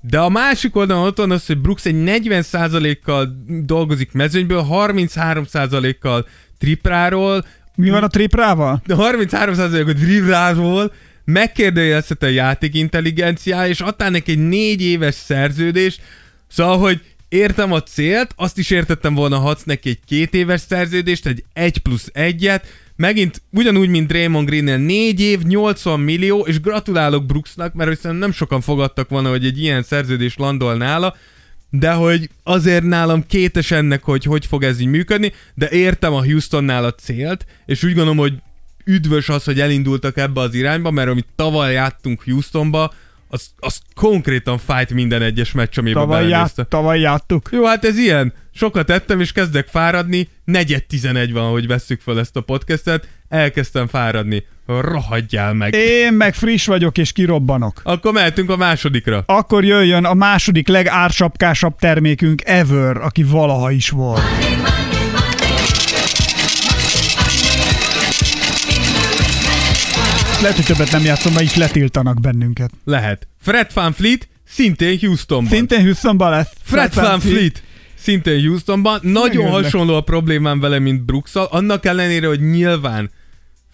de 0.01 0.19
a 0.19 0.29
másik 0.29 0.77
oldalon 0.77 1.07
ott 1.07 1.17
van 1.17 1.31
az, 1.31 1.47
hogy 1.47 1.59
Brooks 1.59 1.85
egy 1.85 1.95
40%-kal 2.05 3.45
dolgozik 3.65 4.13
mezőnyből, 4.13 4.67
33%-kal 4.71 6.27
tripráról, 6.59 7.45
Mi 7.75 7.91
van 7.91 8.03
a 8.03 8.09
triprával? 8.09 8.83
de 8.87 8.95
33%-ot 8.99 9.95
dribláról 9.95 10.93
megkérdőjelezte 11.25 12.27
a 12.27 12.29
játék 12.29 12.75
intelligenciája, 12.75 13.69
és 13.69 13.81
adtál 13.81 14.11
neki 14.11 14.31
egy 14.31 14.49
négy 14.49 14.83
éves 14.83 15.15
szerződést, 15.15 16.01
szóval, 16.49 16.79
hogy 16.79 17.01
értem 17.35 17.73
a 17.73 17.83
célt, 17.83 18.33
azt 18.37 18.59
is 18.59 18.71
értettem 18.71 19.15
volna, 19.15 19.39
ha 19.39 19.49
adsz 19.49 19.65
neki 19.65 19.89
egy 19.89 20.01
két 20.07 20.35
éves 20.35 20.61
szerződést, 20.61 21.27
egy 21.27 21.45
1 21.53 21.79
plusz 21.79 22.09
egyet, 22.13 22.67
megint 22.97 23.43
ugyanúgy, 23.51 23.89
mint 23.89 24.07
Draymond 24.07 24.49
Green-nél 24.49 24.77
4 24.77 25.21
év, 25.21 25.43
80 25.43 26.01
millió, 26.01 26.41
és 26.41 26.61
gratulálok 26.61 27.27
Brooksnak, 27.27 27.75
mert 27.75 27.91
hiszen 27.91 28.15
nem 28.15 28.33
sokan 28.33 28.61
fogadtak 28.61 29.09
volna, 29.09 29.29
hogy 29.29 29.45
egy 29.45 29.63
ilyen 29.63 29.83
szerződés 29.83 30.37
landol 30.37 30.75
nála, 30.75 31.17
de 31.71 31.93
hogy 31.93 32.31
azért 32.43 32.85
nálam 32.85 33.27
kétes 33.27 33.71
ennek, 33.71 34.03
hogy 34.03 34.25
hogy 34.25 34.47
fog 34.47 34.63
ez 34.63 34.81
így 34.81 34.87
működni, 34.87 35.33
de 35.55 35.71
értem 35.71 36.13
a 36.13 36.25
Houstonnál 36.25 36.85
a 36.85 36.95
célt, 36.95 37.47
és 37.67 37.83
úgy 37.83 37.95
gondolom, 37.95 38.17
hogy 38.17 38.33
üdvös 38.85 39.29
az, 39.29 39.45
hogy 39.45 39.61
elindultak 39.61 40.17
ebbe 40.17 40.41
az 40.41 40.55
irányba, 40.55 40.91
mert 40.91 41.09
amit 41.09 41.27
tavaly 41.37 41.73
játtunk 41.73 42.23
Houstonba, 42.25 42.93
az, 43.35 43.51
az 43.59 43.81
konkrétan 43.95 44.59
fájt 44.59 44.93
minden 44.93 45.23
egyes 45.23 45.53
meccs, 45.53 45.79
amiben 45.79 46.03
Tavaly, 46.03 46.29
ját, 46.29 46.67
tavaly 46.69 47.01
játtuk. 47.01 47.49
Jó, 47.53 47.65
hát 47.65 47.85
ez 47.85 47.99
ilyen. 47.99 48.33
Sokat 48.55 48.91
ettem, 48.91 49.21
és 49.21 49.33
kezdek 49.33 49.67
fáradni. 49.67 50.29
Negyed 50.45 50.85
11 50.85 51.33
van, 51.33 51.51
hogy 51.51 51.67
vesszük 51.67 52.01
fel 52.01 52.19
ezt 52.19 52.37
a 52.37 52.41
podcastet. 52.41 53.09
Elkezdtem 53.29 53.87
fáradni. 53.87 54.45
Rohadjál 54.67 55.53
meg. 55.53 55.75
Én 55.75 56.13
meg 56.13 56.35
friss 56.35 56.67
vagyok 56.67 56.99
és 56.99 57.13
kirobbanok. 57.13 57.81
Akkor 57.85 58.13
mehetünk 58.13 58.51
a 58.51 58.57
másodikra. 58.57 59.23
Akkor 59.27 59.65
jöjjön 59.65 60.05
a 60.05 60.15
második 60.15 60.69
legársapkásabb 60.69 61.79
termékünk 61.79 62.43
ever, 62.45 62.97
aki 62.97 63.23
valaha 63.23 63.71
is 63.71 63.89
volt. 63.89 64.21
Lehet, 70.45 70.59
hogy 70.59 70.77
többet 70.77 70.93
nem 70.93 71.05
játszom, 71.05 71.33
mert 71.33 71.45
így 71.45 71.57
letiltanak 71.57 72.21
bennünket. 72.21 72.71
Lehet. 72.85 73.27
Fred 73.41 73.71
Van 73.75 73.93
Fleet, 73.93 74.29
szintén 74.47 74.99
Houstonban. 74.99 75.53
Szintén 75.53 75.83
Houstonban 75.83 76.31
lesz. 76.31 76.51
Fred 76.63 76.95
Van 76.95 77.21
Fleet, 77.21 77.63
szintén 77.95 78.47
Houstonban. 78.47 78.99
Nagyon 79.03 79.51
hasonló 79.51 79.95
a 79.95 80.01
problémám 80.01 80.61
vele, 80.61 80.79
mint 80.79 81.03
brooks 81.05 81.35
annak 81.35 81.85
ellenére, 81.87 82.27
hogy 82.27 82.51
nyilván 82.51 83.11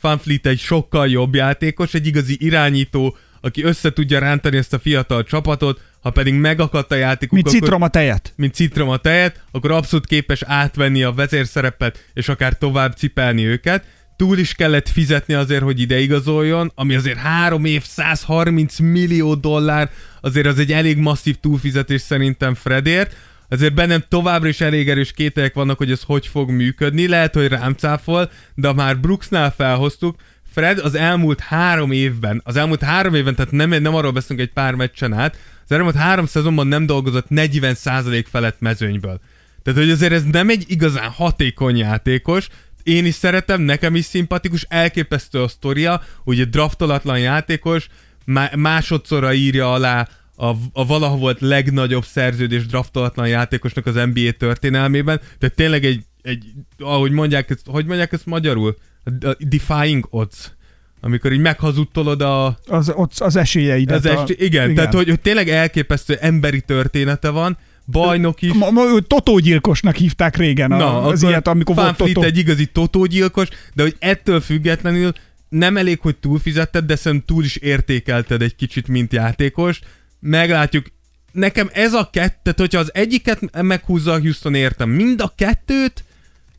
Van 0.01 0.19
Fleet 0.19 0.47
egy 0.47 0.59
sokkal 0.59 1.09
jobb 1.09 1.35
játékos, 1.35 1.95
egy 1.95 2.07
igazi 2.07 2.37
irányító, 2.41 3.17
aki 3.41 3.63
össze 3.63 3.93
tudja 3.93 4.19
rántani 4.19 4.57
ezt 4.57 4.73
a 4.73 4.79
fiatal 4.79 5.23
csapatot, 5.25 5.81
ha 6.01 6.11
pedig 6.11 6.35
megakadt 6.35 6.93
a 6.93 6.97
játékuk, 6.97 7.35
Mint 7.35 7.47
akkor- 7.47 7.61
citrom 7.61 7.83
a 7.83 7.89
tejet. 7.89 8.33
mint 8.37 8.55
citrom 8.55 8.89
a 8.89 8.97
tejet, 8.97 9.45
akkor 9.51 9.71
abszolút 9.71 10.07
képes 10.07 10.43
átvenni 10.43 11.03
a 11.03 11.13
vezérszerepet, 11.13 12.05
és 12.15 12.29
akár 12.29 12.59
tovább 12.59 12.97
cipelni 12.97 13.45
őket. 13.45 13.85
Túl 14.21 14.39
is 14.39 14.55
kellett 14.55 14.89
fizetni 14.89 15.35
azért, 15.35 15.63
hogy 15.63 15.81
ide 15.81 15.99
igazoljon, 15.99 16.73
ami 16.75 16.95
azért 16.95 17.19
három 17.19 17.65
év, 17.65 17.85
130 17.85 18.79
millió 18.79 19.35
dollár, 19.35 19.91
azért 20.21 20.47
az 20.47 20.59
egy 20.59 20.73
elég 20.73 20.97
masszív 20.97 21.37
túlfizetés 21.37 22.01
szerintem 22.01 22.55
Fredért. 22.55 23.17
Azért 23.49 23.75
bennem 23.75 24.05
továbbra 24.09 24.49
is 24.49 24.61
elég 24.61 24.89
erős 24.89 25.13
kételyek 25.13 25.55
vannak, 25.55 25.79
hogy 25.79 25.91
ez 25.91 26.03
hogy 26.03 26.27
fog 26.27 26.51
működni. 26.51 27.09
Lehet, 27.09 27.35
hogy 27.35 27.49
rám 27.49 27.73
cáfol, 27.73 28.31
de 28.55 28.73
már 28.73 28.99
Brooksnál 28.99 29.55
felhoztuk, 29.57 30.17
Fred 30.53 30.79
az 30.79 30.95
elmúlt 30.95 31.41
három 31.41 31.91
évben, 31.91 32.41
az 32.45 32.57
elmúlt 32.57 32.83
három 32.83 33.15
évben, 33.15 33.35
tehát 33.35 33.51
nem, 33.51 33.71
nem 33.71 33.95
arról 33.95 34.13
beszélünk 34.13 34.49
egy 34.49 34.55
pár 34.55 34.75
meccsen 34.75 35.13
át, 35.13 35.37
az 35.65 35.73
elmúlt 35.73 35.97
három 35.97 36.27
szezonban 36.27 36.67
nem 36.67 36.87
dolgozott 36.87 37.27
40% 37.31 38.25
felett 38.31 38.61
mezőnyből. 38.61 39.21
Tehát, 39.63 39.79
hogy 39.79 39.91
azért 39.91 40.13
ez 40.13 40.25
nem 40.25 40.49
egy 40.49 40.65
igazán 40.69 41.11
hatékony 41.11 41.77
játékos, 41.77 42.49
én 42.83 43.07
is 43.07 43.15
szeretem, 43.15 43.61
nekem 43.61 43.95
is 43.95 44.05
szimpatikus, 44.05 44.67
elképesztő 44.69 45.43
a 45.43 45.49
sztoria, 45.49 46.03
ugye 46.25 46.45
draftolatlan 46.45 47.19
játékos, 47.19 47.87
má- 48.25 48.57
másodszorra 48.57 49.33
írja 49.33 49.73
alá 49.73 50.09
a, 50.37 50.47
a 50.73 50.87
valaha 50.87 51.17
volt 51.17 51.41
legnagyobb 51.41 52.05
szerződés 52.05 52.67
draftolatlan 52.67 53.29
játékosnak 53.29 53.87
az 53.87 53.95
NBA 53.95 54.31
történelmében, 54.39 55.21
tehát 55.39 55.55
tényleg 55.55 55.85
egy, 55.85 56.05
egy 56.23 56.45
ahogy 56.79 57.11
mondják 57.11 57.51
ezt, 57.51 57.67
hogy 57.67 57.87
mondják 57.87 58.13
ezt 58.13 58.27
magyarul? 58.27 58.77
A, 59.05 59.37
defying 59.39 60.07
odds. 60.11 60.53
Amikor 61.01 61.33
így 61.33 61.41
meghazudtolod 61.41 62.23
a, 62.23 62.59
Az, 62.67 62.95
az 63.19 63.37
esélyeidet. 63.37 63.97
az 63.97 64.07
est, 64.07 64.29
igen, 64.29 64.45
igen, 64.45 64.75
tehát 64.75 64.95
hogy, 64.95 65.09
hogy 65.09 65.21
tényleg 65.21 65.49
elképesztő 65.49 66.15
emberi 66.21 66.61
története 66.61 67.29
van, 67.31 67.59
bajnok 67.91 68.43
is. 68.43 68.53
Ma, 68.53 68.71
ma, 68.71 68.83
totógyilkosnak 69.07 69.97
hívták 69.97 70.37
régen 70.37 70.73
a, 70.73 71.07
az 71.07 71.23
ilyet, 71.23 71.49
amikor 71.49 71.75
volt 71.75 71.97
totó. 71.97 72.23
egy 72.23 72.39
igazi 72.39 72.67
totógyilkos, 72.67 73.49
de 73.75 73.83
hogy 73.83 73.97
ettől 73.99 74.41
függetlenül 74.41 75.13
nem 75.49 75.77
elég, 75.77 76.01
hogy 76.01 76.17
túlfizetted, 76.17 76.85
de 76.85 76.97
szerintem 76.97 77.27
túl 77.27 77.45
is 77.45 77.57
értékelted 77.57 78.43
egy 78.43 78.57
kicsit, 78.57 78.89
mint 78.89 79.13
játékos. 79.13 79.81
Meglátjuk. 80.21 80.87
Nekem 81.33 81.69
ez 81.73 81.93
a 81.93 82.09
kettő, 82.13 82.53
hogyha 82.57 82.79
az 82.79 82.95
egyiket 82.95 83.63
meghúzza 83.63 84.13
a 84.13 84.19
Houston 84.19 84.55
értem, 84.55 84.91
mind 84.91 85.21
a 85.21 85.33
kettőt, 85.37 86.05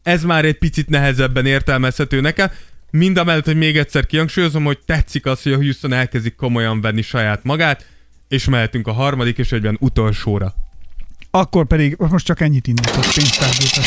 ez 0.04 0.24
már 0.24 0.46
egy 0.46 0.58
picit 0.58 0.90
nehezebben 0.90 1.46
értelmezhető 1.46 2.22
nekem. 2.22 2.50
Mind 2.92 3.18
a 3.18 3.24
mellett, 3.24 3.46
hogy 3.46 3.58
még 3.58 3.78
egyszer 3.78 4.06
kihangsúlyozom, 4.06 4.64
hogy 4.64 4.80
tetszik 4.86 5.26
az, 5.26 5.42
hogy 5.42 5.54
a 5.54 5.56
Houston 5.56 5.94
elkezdik 5.94 6.36
komolyan 6.36 6.82
venni 6.82 7.02
saját 7.02 7.44
magát, 7.44 7.86
és 8.28 8.46
mehetünk 8.46 8.88
a 8.88 8.92
harmadik 8.92 9.38
és 9.38 9.52
egyben 9.52 9.78
utolsóra. 9.80 10.54
Akkor 11.32 11.66
pedig 11.66 11.96
most 11.98 12.26
csak 12.26 12.42
ennyit 12.42 12.68
indított 12.68 13.14
pénztárgépet. 13.14 13.86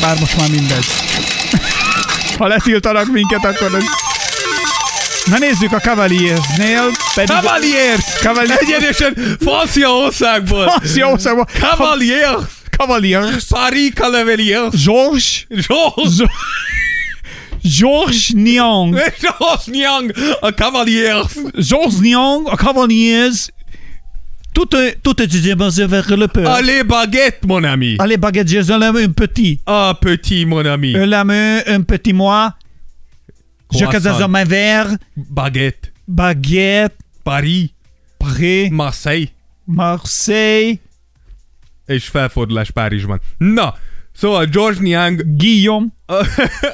Bár 0.00 0.18
most 0.18 0.36
már 0.36 0.48
mindegy. 0.48 0.84
Ha 2.38 2.46
letiltanak 2.46 3.12
minket, 3.12 3.44
akkor 3.44 3.74
ez... 3.74 3.84
Na 5.24 5.38
nézzük 5.38 5.72
a 5.72 5.78
Cavaliersnél, 5.78 6.90
pedig... 7.14 7.30
Cavaliers! 7.30 8.04
Cavaliers! 8.20 8.58
Egyenesen 8.60 9.36
francia 9.40 9.88
országból! 9.88 10.68
Francia 10.68 11.10
országban... 11.10 11.46
Cavaliers! 11.58 12.44
Cavaliers! 12.76 13.44
Paris 13.48 13.92
Cavaliers! 13.94 14.84
Georges... 14.84 15.46
Georges! 15.48 16.28
Georges 17.78 18.28
Niang. 18.28 18.94
Georges 18.94 19.64
Niang! 19.64 20.12
A 20.40 20.50
Cavaliers! 20.54 21.32
Georges 21.68 21.98
Niang, 21.98 22.46
a 22.46 22.56
Cavaliers... 22.56 23.48
Tout, 24.52 24.74
est- 24.76 24.96
tout 25.02 25.22
est 25.22 25.54
basé 25.54 25.86
vers 25.86 26.16
le 26.16 26.26
peur. 26.28 26.48
Allez 26.50 26.82
baguette, 26.84 27.46
mon 27.46 27.62
ami! 27.64 27.96
Allez, 27.98 28.16
baguette, 28.16 28.48
je 28.48 28.78
l'aime 28.78 28.96
un 28.96 29.12
petit. 29.12 29.60
Ah, 29.66 29.96
petit, 30.00 30.44
mon 30.44 30.64
ami! 30.64 30.92
Je 30.92 30.98
l'aime 31.04 31.62
un 31.66 31.82
petit 31.82 32.12
moi. 32.12 32.56
Je 33.72 33.84
casse 33.86 34.28
ma 34.28 34.44
verre. 34.44 34.96
Baguette. 35.14 35.92
Baguette. 36.06 36.96
Paris. 37.22 37.74
Paris. 38.18 38.70
Marseille. 38.70 39.30
Marseille. 39.64 40.80
És 41.86 42.08
felfordulás 42.08 42.70
Párizsban. 42.70 43.20
Na, 43.38 43.74
szóval 44.12 44.44
George 44.46 44.80
Niang 44.80 45.22
Guillaume. 45.36 45.86
a, 46.06 46.24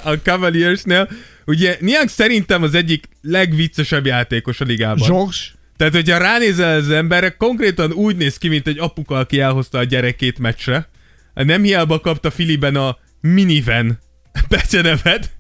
a 0.05 0.15
Cavaliersnél, 0.23 1.09
ugye 1.47 1.77
Niang 1.81 2.09
szerintem 2.09 2.63
az 2.63 2.75
egyik 2.75 3.09
legviccesebb 3.21 4.07
játékos 4.07 4.61
a 4.61 4.65
ligában. 4.65 5.09
Georges. 5.09 5.56
Tehát, 5.77 5.95
hogyha 5.95 6.19
ránézel 6.19 6.77
az 6.77 6.91
emberre, 6.91 7.31
konkrétan 7.31 7.93
úgy 7.93 8.17
néz 8.17 8.39
ki, 8.39 8.49
mint 8.49 8.67
egy 8.67 8.79
apuka, 8.79 9.19
aki 9.19 9.41
elhozta 9.41 9.79
a 9.79 9.85
gyerekét 9.85 10.39
meccsre. 10.39 10.89
Nem 11.35 11.63
hiába 11.63 12.01
kapta 12.01 12.31
Filiben 12.31 12.77
a 12.77 12.99
minivan 13.21 13.99
becenevet, 14.49 15.31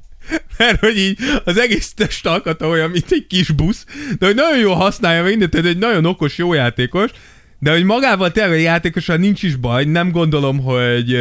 mert 0.58 0.80
hogy 0.80 0.98
így 0.98 1.18
az 1.44 1.58
egész 1.58 1.92
testalkata 1.94 2.68
olyan, 2.68 2.90
mint 2.90 3.10
egy 3.10 3.26
kis 3.26 3.50
busz, 3.50 3.84
de 4.18 4.26
hogy 4.26 4.34
nagyon 4.34 4.58
jól 4.58 4.74
használja 4.74 5.22
mindent, 5.22 5.50
tehát 5.50 5.66
egy 5.66 5.78
nagyon 5.78 6.04
okos, 6.04 6.38
jó 6.38 6.52
játékos, 6.52 7.10
de 7.58 7.70
hogy 7.70 7.84
magával 7.84 8.32
tényleg 8.32 8.52
a 8.52 8.54
játékossal 8.54 9.16
nincs 9.16 9.42
is 9.42 9.56
baj, 9.56 9.84
nem 9.84 10.10
gondolom, 10.10 10.58
hogy 10.58 11.16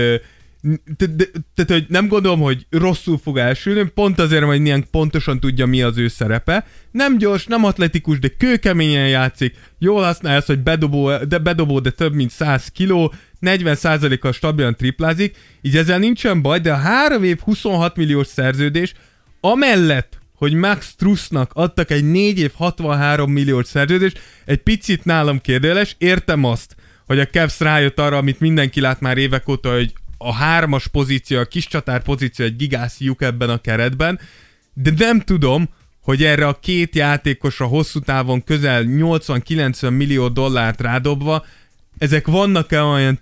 tehát, 1.56 1.72
hogy 1.72 1.86
nem 1.88 2.08
gondolom, 2.08 2.40
hogy 2.40 2.66
rosszul 2.70 3.18
fog 3.18 3.38
elsülni, 3.38 3.90
pont 3.94 4.20
azért, 4.20 4.44
hogy 4.44 4.66
ilyen 4.66 4.86
pontosan 4.92 5.40
tudja, 5.40 5.66
mi 5.66 5.82
az 5.82 5.98
ő 5.98 6.08
szerepe. 6.08 6.66
Nem 6.92 7.18
gyors, 7.18 7.46
nem 7.46 7.64
atletikus, 7.64 8.20
de 8.20 8.28
kőkeményen 8.28 9.08
játszik, 9.08 9.56
jól 9.80 10.04
használja 10.04 10.38
azt, 10.38 10.48
hogy 10.48 10.60
bedobó, 10.60 11.18
de 11.18 11.38
bedobó, 11.38 11.80
de 11.80 11.90
több 11.90 12.14
mint 12.14 12.32
100 12.32 12.68
kiló, 12.68 13.14
40%-kal 13.42 14.32
stabilan 14.32 14.76
triplázik, 14.76 15.38
így 15.62 15.78
ezzel 15.78 16.00
nincsen 16.00 16.42
baj, 16.42 16.60
de 16.60 16.72
a 16.72 16.78
3 16.78 17.24
év 17.24 17.40
26 17.40 17.96
milliós 17.96 18.28
szerződés, 18.28 18.94
amellett, 19.40 20.20
hogy 20.36 20.54
Max 20.54 20.96
Trussnak 20.96 21.52
adtak 21.54 21.92
egy 21.92 22.12
4 22.12 22.40
év 22.40 22.52
63 22.54 23.32
milliós 23.32 23.66
szerződést, 23.68 24.20
egy 24.46 24.58
picit 24.58 25.06
nálam 25.06 25.42
kérdéles, 25.42 25.96
értem 25.98 26.44
azt, 26.44 26.76
hogy 27.06 27.20
a 27.20 27.28
Cavs 27.28 27.60
rájött 27.60 28.00
arra, 28.00 28.18
amit 28.18 28.40
mindenki 28.40 28.82
lát 28.82 29.00
már 29.00 29.18
évek 29.18 29.48
óta, 29.48 29.74
hogy 29.74 29.94
a 30.18 30.34
hármas 30.34 30.88
pozíció, 30.88 31.40
a 31.40 31.46
kis 31.46 31.68
csatár 31.68 32.04
pozíció 32.04 32.46
egy 32.46 32.56
gigászi 32.56 33.06
lyuk 33.06 33.22
ebben 33.22 33.50
a 33.50 33.62
keretben, 33.62 34.20
de 34.74 34.92
nem 34.98 35.20
tudom, 35.20 35.70
hogy 36.02 36.24
erre 36.24 36.48
a 36.48 36.60
két 36.60 36.96
játékosra 36.96 37.66
hosszú 37.66 38.00
távon 38.00 38.44
közel 38.44 38.84
80-90 38.88 39.98
millió 39.98 40.28
dollárt 40.28 40.82
rádobva, 40.82 41.46
ezek 41.98 42.28
vannak-e 42.28 42.82
olyan 42.82 43.20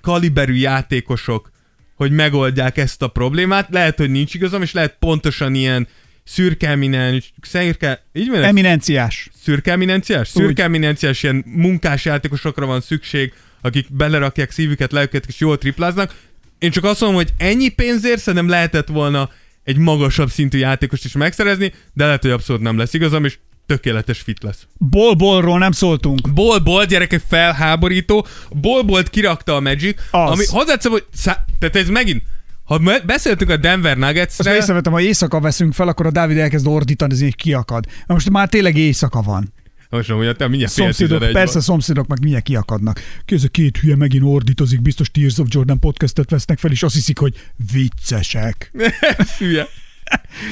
kaliberű 0.00 0.54
játékosok, 0.54 1.50
hogy 1.94 2.10
megoldják 2.10 2.76
ezt 2.76 3.02
a 3.02 3.08
problémát. 3.08 3.68
Lehet, 3.70 3.96
hogy 3.96 4.10
nincs 4.10 4.34
igazam, 4.34 4.62
és 4.62 4.72
lehet 4.72 4.96
pontosan 4.98 5.54
ilyen 5.54 5.88
szürke 6.24 6.68
eminens, 6.68 7.32
szürke, 7.40 8.04
így 8.12 8.28
van? 8.28 8.42
Eminenciás. 8.42 9.30
Szürke 9.42 9.72
eminenciás? 9.72 10.28
Szürke 10.28 10.62
eminenciás 10.62 11.22
ilyen 11.22 11.44
munkás 11.46 12.04
játékosokra 12.04 12.66
van 12.66 12.80
szükség, 12.80 13.32
akik 13.62 13.86
belerakják 13.94 14.50
szívüket, 14.50 14.92
lelküket, 14.92 15.26
és 15.28 15.38
jól 15.38 15.58
tripláznak. 15.58 16.14
Én 16.58 16.70
csak 16.70 16.84
azt 16.84 17.00
mondom, 17.00 17.18
hogy 17.18 17.32
ennyi 17.36 17.68
pénzért 17.68 18.20
szerintem 18.20 18.48
lehetett 18.48 18.88
volna 18.88 19.30
egy 19.64 19.76
magasabb 19.76 20.30
szintű 20.30 20.58
játékost 20.58 21.04
is 21.04 21.12
megszerezni, 21.12 21.72
de 21.92 22.04
lehet, 22.04 22.22
hogy 22.22 22.30
abszolút 22.30 22.62
nem 22.62 22.78
lesz 22.78 22.94
igazam, 22.94 23.24
és 23.24 23.38
tökéletes 23.66 24.20
fit 24.20 24.42
lesz. 24.42 24.66
Bolbolról 24.78 25.58
nem 25.58 25.72
szóltunk. 25.72 26.32
Bolbolt, 26.32 26.88
gyerekek, 26.88 27.22
felháborító. 27.28 28.26
Bolbolt 28.50 29.10
kirakta 29.10 29.56
a 29.56 29.60
Magic, 29.60 30.00
Az. 30.10 30.30
ami 30.30 30.44
hozzáteszem, 30.46 30.90
hogy 30.92 31.04
szá- 31.14 31.44
tehát 31.58 31.76
ez 31.76 31.88
megint, 31.88 32.22
ha 32.64 32.80
beszéltünk 33.06 33.50
a 33.50 33.56
Denver 33.56 33.96
Azt 33.96 34.06
Nuggets-ről, 34.06 34.54
észrevettem, 34.54 34.92
ha 34.92 35.00
éjszaka 35.00 35.40
veszünk 35.40 35.72
fel, 35.72 35.88
akkor 35.88 36.06
a 36.06 36.10
Dávid 36.10 36.36
elkezd 36.36 36.66
ordítani, 36.66 37.22
hogy 37.22 37.36
kiakad. 37.36 37.84
Na 38.06 38.14
most 38.14 38.30
már 38.30 38.48
tényleg 38.48 38.76
éjszaka 38.76 39.22
van. 39.22 39.52
Most 39.92 40.08
nem, 40.08 40.16
hogy 40.16 40.36
te 40.36 40.48
mindjárt 40.48 40.72
Szomszédok, 40.72 41.18
persze 41.18 41.52
van. 41.52 41.62
szomszédok 41.62 42.06
meg 42.06 42.20
mindjárt 42.20 42.44
kiakadnak. 42.44 43.00
Ki 43.24 43.34
ez 43.34 43.44
a 43.44 43.48
két 43.48 43.76
hülye 43.78 43.96
megint 43.96 44.24
ordítozik, 44.24 44.82
biztos 44.82 45.10
Tears 45.10 45.38
of 45.38 45.46
Jordan 45.50 45.78
podcastet 45.78 46.30
vesznek 46.30 46.58
fel, 46.58 46.70
és 46.70 46.82
azt 46.82 46.94
hiszik, 46.94 47.18
hogy 47.18 47.34
viccesek. 47.72 48.72
Hülye. 49.38 49.66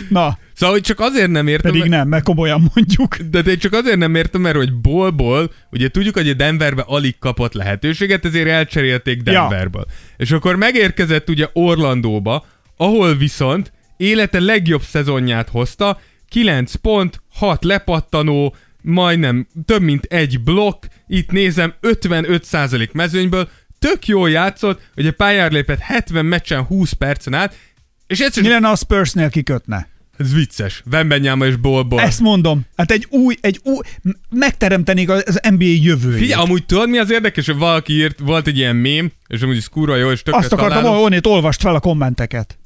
Na, 0.09 0.39
Szóval, 0.55 0.75
hogy 0.75 0.85
csak 0.85 1.01
azért 1.01 1.31
nem 1.31 1.47
értem, 1.47 1.73
pedig 1.73 1.89
nem, 1.89 2.09
mert 2.09 2.25
komolyan 2.25 2.71
mondjuk. 2.75 3.17
De 3.17 3.39
én 3.39 3.59
csak 3.59 3.73
azért 3.73 3.97
nem 3.97 4.15
értem, 4.15 4.41
mert 4.41 4.57
hogy 4.57 4.75
Bolból, 4.75 5.53
ugye 5.71 5.89
tudjuk, 5.89 6.15
hogy 6.15 6.29
a 6.29 6.35
Denverbe 6.35 6.83
alig 6.87 7.19
kapott 7.19 7.53
lehetőséget, 7.53 8.25
ezért 8.25 8.49
elcserélték 8.49 9.23
Denverből. 9.23 9.85
Ja. 9.89 9.95
És 10.17 10.31
akkor 10.31 10.57
megérkezett 10.57 11.29
ugye 11.29 11.49
Orlandóba, 11.53 12.47
ahol 12.77 13.15
viszont 13.15 13.73
élete 13.97 14.41
legjobb 14.41 14.83
szezonját 14.83 15.49
hozta, 15.49 16.01
9 16.29 16.75
pont, 16.75 17.23
6 17.35 17.65
lepattanó, 17.65 18.55
majdnem 18.83 19.47
több 19.65 19.83
mint 19.83 20.05
egy 20.05 20.41
blokk, 20.41 20.85
itt 21.09 21.31
nézem 21.31 21.75
55% 21.83 22.93
mezőnyből, 22.93 23.49
tök 23.79 24.07
jól 24.07 24.31
játszott, 24.31 24.91
ugye 24.97 25.11
pályára 25.11 25.55
lépett 25.55 25.79
70 25.79 26.25
meccsen 26.25 26.63
20 26.63 26.93
percen 26.93 27.35
át, 27.35 27.57
és 28.07 28.19
Mi 28.19 28.25
egyszerűen 28.25 28.53
lenne 28.53 28.69
a 28.69 28.77
Spursnél 28.77 29.31
kikötne? 29.31 29.89
ez 30.21 30.35
vicces. 30.35 30.83
Vembenyáma 30.91 31.47
és 31.47 31.57
Bolból. 31.57 32.01
Ezt 32.01 32.21
mondom. 32.21 32.67
Hát 32.77 32.91
egy 32.91 33.07
új, 33.11 33.37
egy 33.41 33.61
új, 33.63 33.79
megteremtenék 34.31 35.09
az 35.11 35.41
NBA 35.51 35.65
jövőjét. 35.65 36.19
Figyelj, 36.19 36.43
amúgy 36.43 36.67
tudod 36.67 36.89
mi 36.89 36.99
az 36.99 37.11
érdekes, 37.11 37.47
hogy 37.47 37.57
valaki 37.57 37.93
írt, 37.93 38.19
volt 38.19 38.47
egy 38.47 38.57
ilyen 38.57 38.77
mém, 38.77 39.13
és 39.27 39.41
amúgy 39.41 39.57
ez 39.57 39.67
kurva 39.67 39.97
jó, 39.97 40.11
és 40.11 40.23
tökre 40.23 40.41
Azt 40.41 40.53
akartam, 40.53 40.85
hogy 40.85 41.03
onnét 41.03 41.27
olvast 41.27 41.61
fel 41.61 41.75
a 41.75 41.81
kommenteket. 41.81 42.59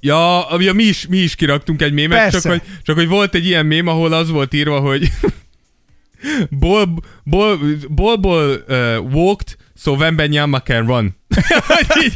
Ja, 0.00 0.46
ja 0.58 0.72
mi, 0.72 0.82
is, 0.82 1.06
mi 1.06 1.16
is 1.16 1.34
kiraktunk 1.34 1.82
egy 1.82 1.92
mémet, 1.92 2.18
Persze. 2.18 2.40
csak 2.40 2.50
hogy, 2.50 2.62
csak 2.82 2.96
hogy 2.96 3.08
volt 3.08 3.34
egy 3.34 3.46
ilyen 3.46 3.66
mém, 3.66 3.86
ahol 3.86 4.12
az 4.12 4.30
volt 4.30 4.54
írva, 4.54 4.80
hogy 4.80 5.10
Bol, 6.50 7.02
bol, 7.24 7.58
bolból 7.88 8.64
uh, 8.68 8.76
walked, 9.12 9.56
so 9.76 9.92
Wembenyama 9.94 10.60
can 10.60 10.86
run. 10.86 11.16
Így- 12.04 12.14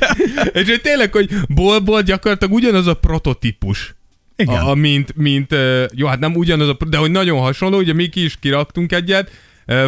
és 0.52 0.68
hogy 0.68 0.80
tényleg, 0.80 1.12
hogy 1.12 1.30
bolból 1.48 2.02
gyakorlatilag 2.02 2.54
ugyanaz 2.54 2.86
a 2.86 2.94
prototípus. 2.94 3.94
Igen. 4.36 4.54
A, 4.58 4.74
mint, 4.74 5.16
mint, 5.16 5.52
uh, 5.52 5.84
jó, 5.94 6.06
hát 6.06 6.18
nem 6.18 6.34
ugyanaz, 6.34 6.68
a, 6.68 6.76
de 6.88 6.96
hogy 6.96 7.10
nagyon 7.10 7.40
hasonló, 7.40 7.78
ugye 7.78 7.92
mi 7.92 8.06
ki 8.08 8.24
is 8.24 8.36
kiraktunk 8.40 8.92
egyet, 8.92 9.30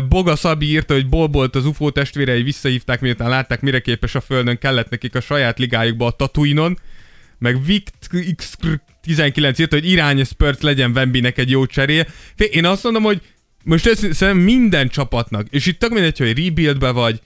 Boga 0.09 0.37
Szabi 0.37 0.67
írta, 0.67 0.95
hogy 0.95 1.09
Bolbolt 1.09 1.57
az 1.57 1.67
UFO 1.67 1.91
testvérei 1.91 2.43
visszahívták, 2.43 3.01
miután 3.01 3.29
látták, 3.29 3.61
mire 3.61 3.81
képes 3.81 4.15
a 4.15 4.21
Földön, 4.21 4.59
kellett 4.59 4.89
nekik 4.91 5.15
a 5.15 5.21
saját 5.21 5.59
ligájukba 5.59 6.07
a 6.07 6.11
Tatooine-on, 6.11 6.79
meg 7.39 7.59
Vict19 7.69 9.61
írta, 9.61 9.77
hogy 9.77 9.91
irány 9.91 10.25
Spurs 10.25 10.61
legyen 10.61 10.91
Wembinek 10.91 11.39
egy 11.39 11.51
jó 11.51 11.67
cseréje. 11.67 12.07
Fé- 12.37 12.55
Én 12.55 12.65
azt 12.65 12.83
mondom, 12.83 13.03
hogy 13.03 13.21
most 13.65 13.87
ez 13.87 13.99
szerintem 13.99 14.37
minden 14.39 14.89
csapatnak, 14.89 15.47
és 15.51 15.67
itt 15.67 15.79
tök 15.79 15.91
mindegy, 15.93 16.19
hogy 16.19 16.45
rebuildbe 16.45 16.91
vagy, 16.91 17.21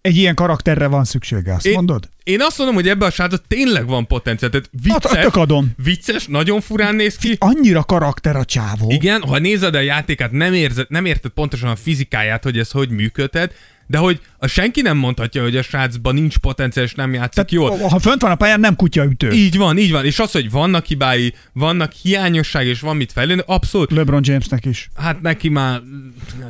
Egy 0.00 0.16
ilyen 0.16 0.34
karakterre 0.34 0.86
van 0.86 1.04
szüksége, 1.04 1.54
azt 1.54 1.66
Én- 1.66 1.72
mondod? 1.72 2.08
én 2.24 2.40
azt 2.40 2.56
mondom, 2.58 2.76
hogy 2.76 2.88
ebben 2.88 3.08
a 3.08 3.10
srácot 3.10 3.42
tényleg 3.48 3.86
van 3.86 4.06
potenciál. 4.06 4.50
Tehát 4.50 4.70
Hát, 4.88 5.02
vicces, 5.02 5.22
tök 5.24 5.36
adom. 5.36 5.70
vicces, 5.84 6.26
nagyon 6.26 6.60
furán 6.60 6.94
néz 6.94 7.16
ki. 7.16 7.36
Annyira 7.38 7.82
karakter 7.84 8.36
a 8.36 8.44
csávó. 8.44 8.90
Igen, 8.90 9.22
ha 9.22 9.38
nézed 9.38 9.74
a 9.74 9.80
játékát, 9.80 10.30
nem, 10.30 10.52
érzed, 10.54 10.86
nem 10.88 11.04
érted 11.04 11.30
pontosan 11.30 11.68
a 11.70 11.76
fizikáját, 11.76 12.42
hogy 12.44 12.58
ez 12.58 12.70
hogy 12.70 12.88
működhet, 12.90 13.54
de 13.90 13.98
hogy 13.98 14.20
a 14.38 14.46
senki 14.46 14.80
nem 14.80 14.96
mondhatja, 14.96 15.42
hogy 15.42 15.56
a 15.56 15.62
srácban 15.62 16.14
nincs 16.14 16.36
potenciál, 16.38 16.84
és 16.84 16.94
nem 16.94 17.14
játszik 17.14 17.32
Tehát, 17.32 17.50
jól. 17.50 17.88
ha 17.88 17.98
fönt 17.98 18.22
van 18.22 18.30
a 18.30 18.34
pályán, 18.34 18.60
nem 18.60 18.76
kutyaütő. 18.76 19.30
Így 19.30 19.56
van, 19.56 19.78
így 19.78 19.90
van. 19.90 20.04
És 20.04 20.18
az, 20.18 20.32
hogy 20.32 20.50
vannak 20.50 20.84
hibái, 20.84 21.34
vannak 21.52 21.92
hiányosság, 21.92 22.66
és 22.66 22.80
van 22.80 22.96
mit 22.96 23.12
fejlődni, 23.12 23.42
abszolút. 23.46 23.90
LeBron 23.90 24.20
Jamesnek 24.24 24.64
is. 24.64 24.90
Hát 24.94 25.20
neki 25.20 25.48
már... 25.48 25.80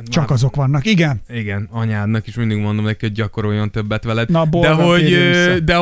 Csak 0.07 0.23
már, 0.23 0.31
azok 0.31 0.55
vannak. 0.55 0.85
Igen. 0.85 1.21
Igen, 1.29 1.67
anyádnak 1.71 2.27
is 2.27 2.35
mindig 2.35 2.57
mondom 2.57 2.85
neki, 2.85 3.05
hogy 3.05 3.11
gyakoroljon 3.11 3.71
többet 3.71 4.03
veled. 4.03 4.29
Na, 4.29 4.43
de 4.43 4.49
Bolgár 4.49 4.73
hogy, 4.73 5.09
de, 5.63 5.63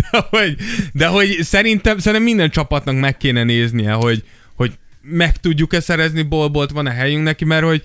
de, 0.00 0.26
hogy, 0.30 0.56
de 0.92 1.06
hogy 1.06 1.38
szerintem, 1.42 1.98
szerintem 1.98 2.22
minden 2.22 2.50
csapatnak 2.50 2.98
meg 2.98 3.16
kéne 3.16 3.44
néznie, 3.44 3.92
hogy, 3.92 4.24
hogy 4.54 4.72
meg 5.02 5.36
tudjuk-e 5.36 5.80
szerezni 5.80 6.22
bolbolt, 6.22 6.70
van-e 6.70 6.90
helyünk 6.90 7.24
neki, 7.24 7.44
mert 7.44 7.64
hogy 7.64 7.82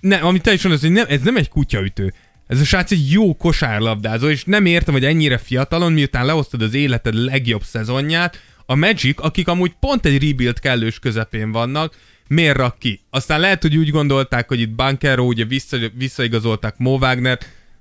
ne, 0.00 0.16
amit 0.16 0.42
te 0.42 0.52
is 0.52 0.62
mondasz, 0.62 0.80
hogy 0.80 0.92
nem, 0.92 1.06
ez 1.08 1.20
nem 1.20 1.36
egy 1.36 1.48
kutyaütő. 1.48 2.12
Ez 2.46 2.60
a 2.60 2.64
srác 2.64 2.90
egy 2.90 3.10
jó 3.10 3.36
kosárlabdázó, 3.36 4.28
és 4.28 4.44
nem 4.44 4.66
értem, 4.66 4.94
hogy 4.94 5.04
ennyire 5.04 5.38
fiatalon, 5.38 5.92
miután 5.92 6.26
lehoztad 6.26 6.62
az 6.62 6.74
életed 6.74 7.14
legjobb 7.14 7.62
szezonját, 7.62 8.40
a 8.66 8.74
Magic, 8.74 9.24
akik 9.24 9.48
amúgy 9.48 9.72
pont 9.80 10.06
egy 10.06 10.28
rebuild 10.28 10.58
kellős 10.60 10.98
közepén 10.98 11.52
vannak, 11.52 11.96
miért 12.28 12.56
rak 12.56 12.78
ki? 12.78 13.00
Aztán 13.10 13.40
lehet, 13.40 13.62
hogy 13.62 13.76
úgy 13.76 13.90
gondolták, 13.90 14.48
hogy 14.48 14.60
itt 14.60 14.70
Bankero, 14.70 15.24
ugye 15.24 15.44
vissza, 15.44 15.76
visszaigazolták 15.94 16.78
Mo 16.78 16.96
Wagner, 16.96 17.38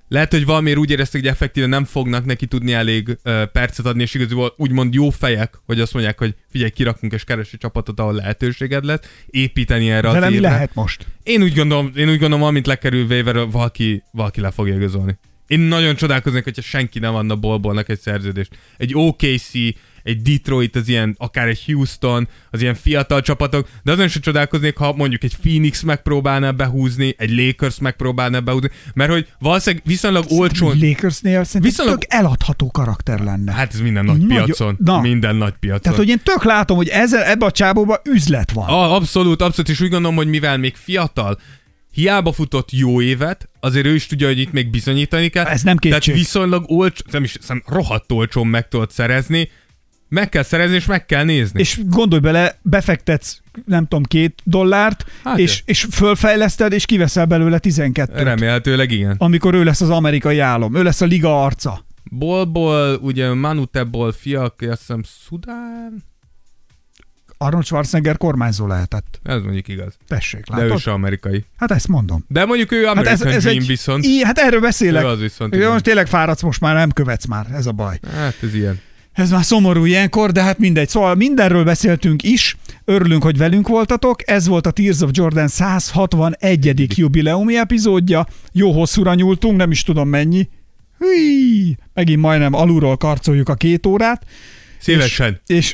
lehet, 0.10 0.32
hogy 0.32 0.46
valamiért 0.46 0.78
úgy 0.78 0.92
érezték, 0.92 1.22
hogy 1.22 1.30
effektíve 1.30 1.68
nem 1.68 1.86
fognak 1.86 2.26
neki 2.26 2.46
tudni 2.46 2.74
elég 2.74 3.08
uh, 3.08 3.44
percet 3.44 3.86
adni, 3.86 4.02
és 4.02 4.14
igazából 4.14 4.54
úgymond 4.58 4.94
jó 4.94 5.10
fejek, 5.10 5.62
hogy 5.66 5.80
azt 5.80 5.94
mondják, 5.94 6.18
hogy 6.18 6.36
figyelj, 6.52 6.70
kirakunk 6.70 7.14
és 7.14 7.24
keresi 7.24 7.58
csapatot, 7.58 8.00
ahol 8.00 8.14
lehetőséged 8.14 8.86
lesz, 8.86 9.00
építeni 9.26 9.90
erre 9.90 10.12
De 10.12 10.26
az 10.26 10.32
évre. 10.32 10.50
lehet 10.50 10.74
most. 10.74 11.06
Én 11.24 11.42
úgy 11.44 11.54
gondolom, 11.54 11.92
én 11.96 12.10
úgy 12.10 12.20
gondolom, 12.20 12.46
amint 12.46 12.68
lekerül 12.68 13.06
waiver 13.06 13.36
valaki, 13.36 14.04
valaki 14.12 14.42
le 14.42 14.52
fogja 14.52 14.76
igazolni. 14.76 15.18
Én 15.48 15.60
nagyon 15.60 15.96
csodálkoznék, 15.96 16.44
hogyha 16.44 16.62
senki 16.62 17.00
nem 17.00 17.16
adna 17.16 17.36
bolbolnak 17.36 17.90
egy 17.90 18.00
szerződést. 18.00 18.58
Egy 18.78 18.92
OKC, 18.96 19.52
egy 20.04 20.22
Detroit, 20.22 20.76
az 20.76 20.88
ilyen, 20.88 21.16
akár 21.18 21.48
egy 21.48 21.64
Houston, 21.66 22.28
az 22.50 22.62
ilyen 22.62 22.76
fiatal 22.76 23.22
csapatok, 23.22 23.68
de 23.84 23.92
azon 23.92 24.08
sem 24.08 24.22
csodálkoznék, 24.22 24.78
ha 24.78 24.94
mondjuk 24.94 25.24
egy 25.24 25.36
Phoenix 25.42 25.82
megpróbálna 25.82 26.52
behúzni, 26.52 27.16
egy 27.18 27.32
Lakers 27.32 27.80
megpróbálna 27.80 28.42
behúzni, 28.42 28.70
mert 28.94 29.12
hogy 29.12 29.28
valószínűleg 29.40 29.86
viszonylag 29.88 30.26
olcsón... 30.28 30.78
Lakersnél 30.80 31.44
szerintem 31.44 31.62
Viszonylag- 31.62 32.00
tök 32.00 32.14
eladható 32.14 32.72
karakter 32.72 33.20
lenne. 33.20 33.52
Hát 33.52 33.74
ez 33.74 33.80
minden 33.80 34.06
nagy 34.06 34.18
Nagyon- 34.18 34.46
piacon. 34.46 34.78
Na. 34.84 35.02
Minden 35.02 35.36
nagy 35.36 35.54
piacon. 35.60 35.82
Tehát, 35.82 35.98
hogy 35.98 36.10
én 36.10 36.22
tök 36.24 36.44
látom, 36.44 36.78
hogy 36.78 36.88
ezzel, 36.88 37.24
ebbe 37.24 37.46
a 37.46 37.52
csábóba 37.52 38.02
üzlet 38.04 38.52
van. 38.52 38.68
A, 38.68 38.96
abszolút, 38.96 39.42
abszolút, 39.42 39.70
és 39.70 39.82
úgy 39.82 39.90
gondolom, 39.90 40.16
hogy 40.16 40.28
mivel 40.28 40.58
még 40.58 40.76
fiatal, 40.76 41.40
hiába 41.92 42.32
futott 42.32 42.72
jó 42.72 43.02
évet, 43.02 43.50
azért 43.60 43.86
ő 43.86 43.96
is 43.96 44.06
tudja, 44.06 44.28
hogy 44.28 44.40
itt 44.40 44.52
még 44.52 44.70
bizonyítani 44.70 45.28
kell. 45.28 45.46
Ez 45.46 45.62
nem 45.62 45.78
kétség. 45.78 46.00
Tehát 46.02 46.20
viszonylag 46.20 46.64
olcsó, 46.68 47.04
nem 47.12 47.24
is, 47.24 47.38
szem, 47.42 47.64
rohadt 47.66 48.12
olcsón 48.12 48.48
meg 48.48 48.68
tudod 48.68 48.92
szerezni, 48.92 49.50
meg 50.10 50.30
kell 50.30 50.44
szerezni, 50.44 50.76
és 50.76 50.86
meg 50.86 51.06
kell 51.06 51.24
nézni. 51.24 51.60
És 51.60 51.80
gondolj 51.86 52.22
bele, 52.22 52.58
befektetsz, 52.62 53.38
nem 53.66 53.88
tudom, 53.88 54.04
két 54.04 54.42
dollárt, 54.44 55.06
Hát 55.24 55.38
és, 55.40 55.62
és 55.66 55.88
fölfejleszted, 55.92 56.74
és 56.74 56.86
kiveszel 56.86 57.26
belőle 57.26 57.60
12 57.60 58.24
Remélhetőleg 58.24 58.92
igen. 58.92 59.16
amikor 59.18 59.54
ő 59.54 59.64
lesz 59.64 59.82
az 59.82 59.90
amerikai 59.90 60.40
álom, 60.40 60.76
ő 60.76 60.84
lesz 60.84 61.02
a 61.02 61.06
liga 61.06 61.44
arca. 61.44 61.86
Bolból, 62.12 62.96
ugye 63.02 63.34
Manutebból 63.34 64.12
fiak, 64.12 64.54
azt 64.70 64.80
hiszem 64.80 65.02
Szudán, 65.28 66.04
Arnold 67.42 67.66
Schwarzenegger 67.66 68.18
kormányzó 68.18 68.68
lehetett. 68.68 69.20
ez 69.24 69.42
mondjuk 69.42 69.68
igaz. 69.68 69.98
Tessék, 70.08 70.46
De 70.46 70.58
ő 70.58 70.62
látod? 70.62 70.78
is 70.78 70.88
amerikai. 70.88 71.46
Hát 71.58 71.72
ezt 71.72 71.88
mondom. 71.88 72.26
De 72.28 72.46
mondjuk 72.46 72.72
ő 72.72 72.86
American 72.88 73.18
hát 73.18 73.36
ez, 73.36 73.44
Dream 73.44 73.66
viszont. 73.68 74.06
I, 74.06 74.24
hát 74.24 74.38
erről 74.38 74.60
beszélek. 74.62 75.04
Ő 75.04 75.08
az 75.08 75.20
viszont, 75.20 75.56
igen. 75.56 75.72
most 75.72 75.84
tényleg 75.84 76.08
fáradsz, 76.08 76.42
most 76.42 76.62
már 76.62 76.76
nem 76.76 76.92
követsz 76.92 77.26
már, 77.26 77.48
ez 77.54 77.66
a 77.66 77.72
baj. 77.72 78.00
Hát 78.14 78.36
ez 78.44 78.56
ilyen. 78.56 78.80
Ez 79.20 79.32
már 79.32 79.44
szomorú 79.44 79.86
ilyenkor, 79.86 80.32
de 80.32 80.44
hát 80.44 80.58
mindegy. 80.60 80.90
Szóval 80.90 81.16
mindenről 81.16 81.64
beszéltünk 81.64 82.24
is. 82.24 82.58
Örülünk, 82.86 83.24
hogy 83.24 83.38
velünk 83.38 83.68
voltatok. 83.68 84.30
Ez 84.30 84.48
volt 84.48 84.66
a 84.66 84.72
Tears 84.72 85.00
of 85.02 85.10
Jordan 85.14 85.48
161. 85.48 86.98
jubileumi 86.98 87.58
epizódja. 87.58 88.26
Jó 88.52 88.72
hosszúra 88.72 89.14
nyúltunk, 89.14 89.58
nem 89.58 89.72
is 89.72 89.84
tudom 89.84 90.10
mennyi. 90.10 90.50
Hüi, 90.98 91.78
megint 91.94 92.22
majdnem 92.22 92.54
alulról 92.54 92.98
karcoljuk 92.98 93.50
a 93.50 93.54
két 93.54 93.86
órát. 93.86 94.26
Szívesen. 94.78 95.42
És, 95.46 95.74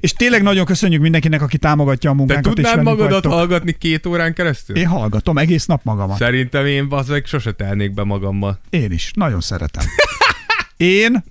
és 0.00 0.12
tényleg 0.22 0.42
nagyon 0.42 0.64
köszönjük 0.64 1.00
mindenkinek, 1.00 1.42
aki 1.42 1.58
támogatja 1.58 2.10
a 2.10 2.12
Te 2.12 2.18
munkánkat. 2.18 2.58
és 2.58 2.64
tudnád 2.64 2.84
magadat 2.84 3.10
vagytok. 3.10 3.32
hallgatni 3.32 3.72
két 3.78 4.06
órán 4.06 4.34
keresztül? 4.34 4.76
Én 4.76 4.86
hallgatom 4.86 5.38
egész 5.38 5.66
nap 5.66 5.80
magamat. 5.84 6.16
Szerintem 6.16 6.66
én 6.66 6.88
bazdmeg 6.88 7.26
sose 7.26 7.52
telnék 7.52 7.94
be 7.94 8.04
magammal. 8.04 8.60
Én 8.70 8.92
is. 8.92 9.10
Nagyon 9.14 9.40
szeretem. 9.40 9.84
Én, 10.76 11.22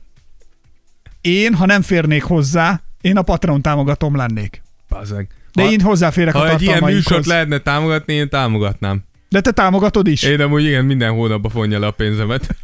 én, 1.22 1.54
ha 1.54 1.66
nem 1.66 1.82
férnék 1.82 2.24
hozzá, 2.24 2.82
én 3.02 3.18
a 3.18 3.22
Patreon 3.22 3.62
támogatom 3.62 4.16
lennék. 4.16 4.62
Bazeg. 4.90 5.28
De 5.54 5.64
ha, 5.64 5.72
én 5.72 5.82
hozzáférek 5.82 6.36
a 6.36 6.38
ha 6.38 6.50
egy 6.50 6.62
ilyen 6.62 6.84
műsort 6.84 7.26
lehetne 7.26 7.58
támogatni, 7.58 8.14
én 8.14 8.30
támogatnám. 8.30 9.04
De 9.30 9.42
te 9.42 9.52
támogatod 9.52 10.08
is? 10.08 10.24
Én 10.24 10.42
amúgy 10.42 10.64
igen, 10.64 10.86
minden 10.86 11.12
hónapban 11.12 11.52
fonja 11.52 11.80
le 11.80 11.88
a 11.88 11.92
pénzemet. 11.92 12.48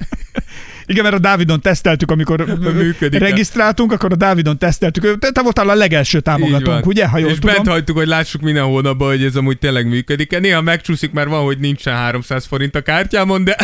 Igen, 0.87 1.03
mert 1.03 1.15
a 1.15 1.19
Dávidon 1.19 1.61
teszteltük, 1.61 2.11
amikor 2.11 2.45
Működik-e? 2.73 3.23
regisztráltunk, 3.23 3.91
akkor 3.91 4.11
a 4.11 4.15
Dávidon 4.15 4.57
teszteltük. 4.57 5.19
Te, 5.19 5.31
te 5.31 5.41
voltál 5.41 5.69
a 5.69 5.75
legelső 5.75 6.19
támogatónk, 6.19 6.85
ugye? 6.85 7.07
Ha 7.07 7.17
jól 7.17 7.29
és 7.29 7.39
tudom. 7.39 7.55
bent 7.55 7.67
hagytuk, 7.67 7.97
hogy 7.97 8.07
lássuk 8.07 8.41
minden 8.41 8.63
hónapban, 8.63 9.07
hogy 9.07 9.23
ez 9.23 9.35
amúgy 9.35 9.57
tényleg 9.57 9.87
működik. 9.87 10.39
Néha 10.39 10.61
megcsúszik, 10.61 11.11
mert 11.11 11.29
van, 11.29 11.43
hogy 11.43 11.57
nincsen 11.57 11.95
300 11.95 12.45
forint 12.45 12.75
a 12.75 12.81
kártyámon, 12.81 13.43
de 13.43 13.55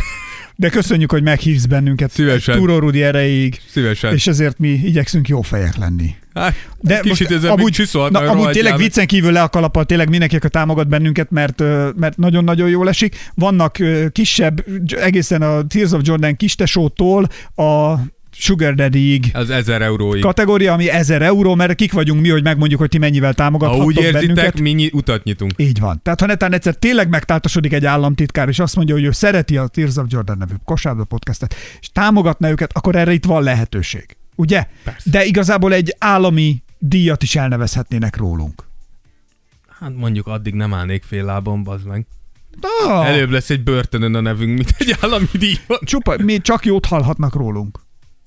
De 0.62 0.70
köszönjük, 0.70 1.12
hogy 1.12 1.24
meghívsz 1.24 1.66
bennünket. 1.66 2.12
Szívesen. 2.12 2.58
Túró 2.58 2.78
Rudi 2.78 3.04
erejéig. 3.04 3.62
szívesen. 3.70 4.14
És 4.14 4.28
ezért 4.28 4.60
mi 4.60 4.68
igyekszünk 4.68 5.28
jó 5.28 5.42
fejek 5.42 5.78
lenni. 5.78 6.16
hát, 6.34 6.56
De 6.80 7.00
kicsit 7.00 7.30
most 7.30 7.44
ez 7.44 7.50
amúgy 7.50 7.90
na, 8.10 8.20
amúgy 8.20 8.50
tényleg 8.50 8.78
viccen 8.78 9.08
kívül 9.08 9.32
le 9.32 9.42
a 9.42 9.50
kalappal, 9.50 9.86
tényleg 9.86 10.10
mindenki, 10.10 10.36
aki 10.36 10.50
támogat 10.50 10.88
bennünket, 10.88 11.32
mert, 11.32 11.60
mert 11.96 12.18
nagyon-nagyon 12.18 12.70
jól 12.70 12.90
esik. 12.90 13.16
Vannak 13.36 13.78
kisebb, 14.12 14.66
egészen 14.88 15.42
a 15.42 15.68
Tears 15.68 15.92
of 15.92 16.02
Jordan 16.04 16.36
kistesótól 16.36 17.28
a 17.56 17.96
Sugar 18.42 18.74
Daddy-ig 18.76 19.30
Az 19.34 19.50
1000 19.50 19.82
euróig. 19.82 20.22
kategória, 20.22 20.74
ami 20.74 20.90
1000 20.90 21.22
euró, 21.22 21.56
mert 21.56 21.76
kik 21.76 21.92
vagyunk 21.94 22.22
mi, 22.22 22.30
hogy 22.30 22.44
megmondjuk, 22.44 22.80
hogy 22.80 22.90
ti 22.90 22.98
mennyivel 22.98 23.30
Ha 23.30 23.36
támogathatok 23.36 23.86
úgy 23.86 23.96
érzitek, 23.98 24.22
bennünket. 24.36 24.60
mi 24.60 24.70
nyi- 24.72 24.94
utat 24.94 25.24
nyitunk. 25.24 25.52
Így 25.58 25.80
van. 25.80 26.00
Tehát 26.04 26.20
ha 26.20 26.26
netán 26.26 26.54
egyszer 26.54 26.76
tényleg 26.76 27.10
megtáltasodik 27.10 27.74
egy 27.74 27.86
államtitkár, 27.86 28.48
és 28.48 28.60
azt 28.60 28.76
mondja, 28.76 28.96
hogy 28.96 29.04
ő 29.04 29.12
szereti 29.12 29.58
a 29.58 29.68
Tears 29.68 29.96
of 29.96 30.06
Jordan 30.10 30.38
nevű 30.38 30.54
kosárlabda 30.66 31.06
podcastet, 31.08 31.56
és 31.82 31.90
támogatna 31.92 32.50
őket, 32.50 32.72
akkor 32.74 32.96
erre 32.96 33.14
itt 33.14 33.26
van 33.26 33.44
lehetőség. 33.44 34.06
Ugye? 34.36 34.66
Persze. 34.84 35.10
De 35.10 35.26
igazából 35.26 35.74
egy 35.74 35.96
állami 36.00 36.64
díjat 36.80 37.24
is 37.24 37.36
elnevezhetnének 37.36 38.18
rólunk. 38.18 38.64
Hát 39.80 39.96
mondjuk 39.96 40.28
addig 40.28 40.54
nem 40.54 40.74
állnék 40.74 41.04
fél 41.04 41.26
lábon, 41.26 41.64
bazd 41.64 41.86
meg. 41.88 42.06
Ah, 42.88 43.08
Előbb 43.08 43.30
lesz 43.30 43.50
egy 43.50 43.64
börtönön 43.64 44.16
a 44.16 44.20
nevünk, 44.22 44.58
mint 44.58 44.74
egy 44.78 44.96
állami 45.02 45.26
díjon. 45.34 45.80
Csupa, 45.84 46.16
mi 46.24 46.38
csak 46.40 46.66
jót 46.66 46.86
hallhatnak 46.86 47.36
rólunk. 47.36 47.80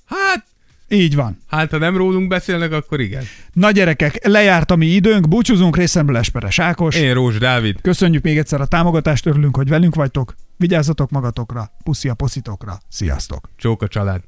Hát, 0.06 0.44
Így 0.88 1.14
van. 1.14 1.38
hát 1.50 1.70
ha 1.70 1.78
nem 1.78 1.96
rólunk 1.96 2.28
beszélnek, 2.28 2.72
akkor 2.72 3.00
igen. 3.00 3.24
Na 3.52 3.70
gyerekek, 3.70 4.26
lejárt 4.26 4.70
a 4.70 4.76
mi 4.76 4.86
időnk, 4.86 5.28
búcsúzunk 5.28 5.76
részemről 5.76 6.16
Esperes 6.16 6.58
Ákos. 6.58 6.96
Én 6.96 7.14
Rós 7.14 7.38
Dávid. 7.38 7.80
Köszönjük 7.80 8.22
még 8.22 8.38
egyszer 8.38 8.60
a 8.60 8.66
támogatást, 8.66 9.26
örülünk, 9.26 9.56
hogy 9.56 9.68
velünk 9.68 9.94
vagytok. 9.94 10.34
Vigyázzatok 10.56 11.10
magatokra, 11.10 11.70
puszi 11.84 12.08
a 12.08 12.14
poszitokra. 12.14 12.78
Sziasztok! 12.88 13.48
Csók 13.56 13.82
a 13.82 13.88
család. 13.88 14.20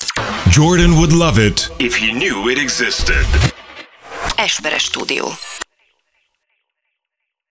Jordan 0.53 0.91
would 0.91 1.11
love 1.11 1.45
it 1.45 1.71
if 1.77 1.97
he 1.99 2.07
knew 2.11 2.49
it 2.49 2.57
existed. 2.57 3.25
Esperes 4.37 4.83
stúdió. 4.83 5.25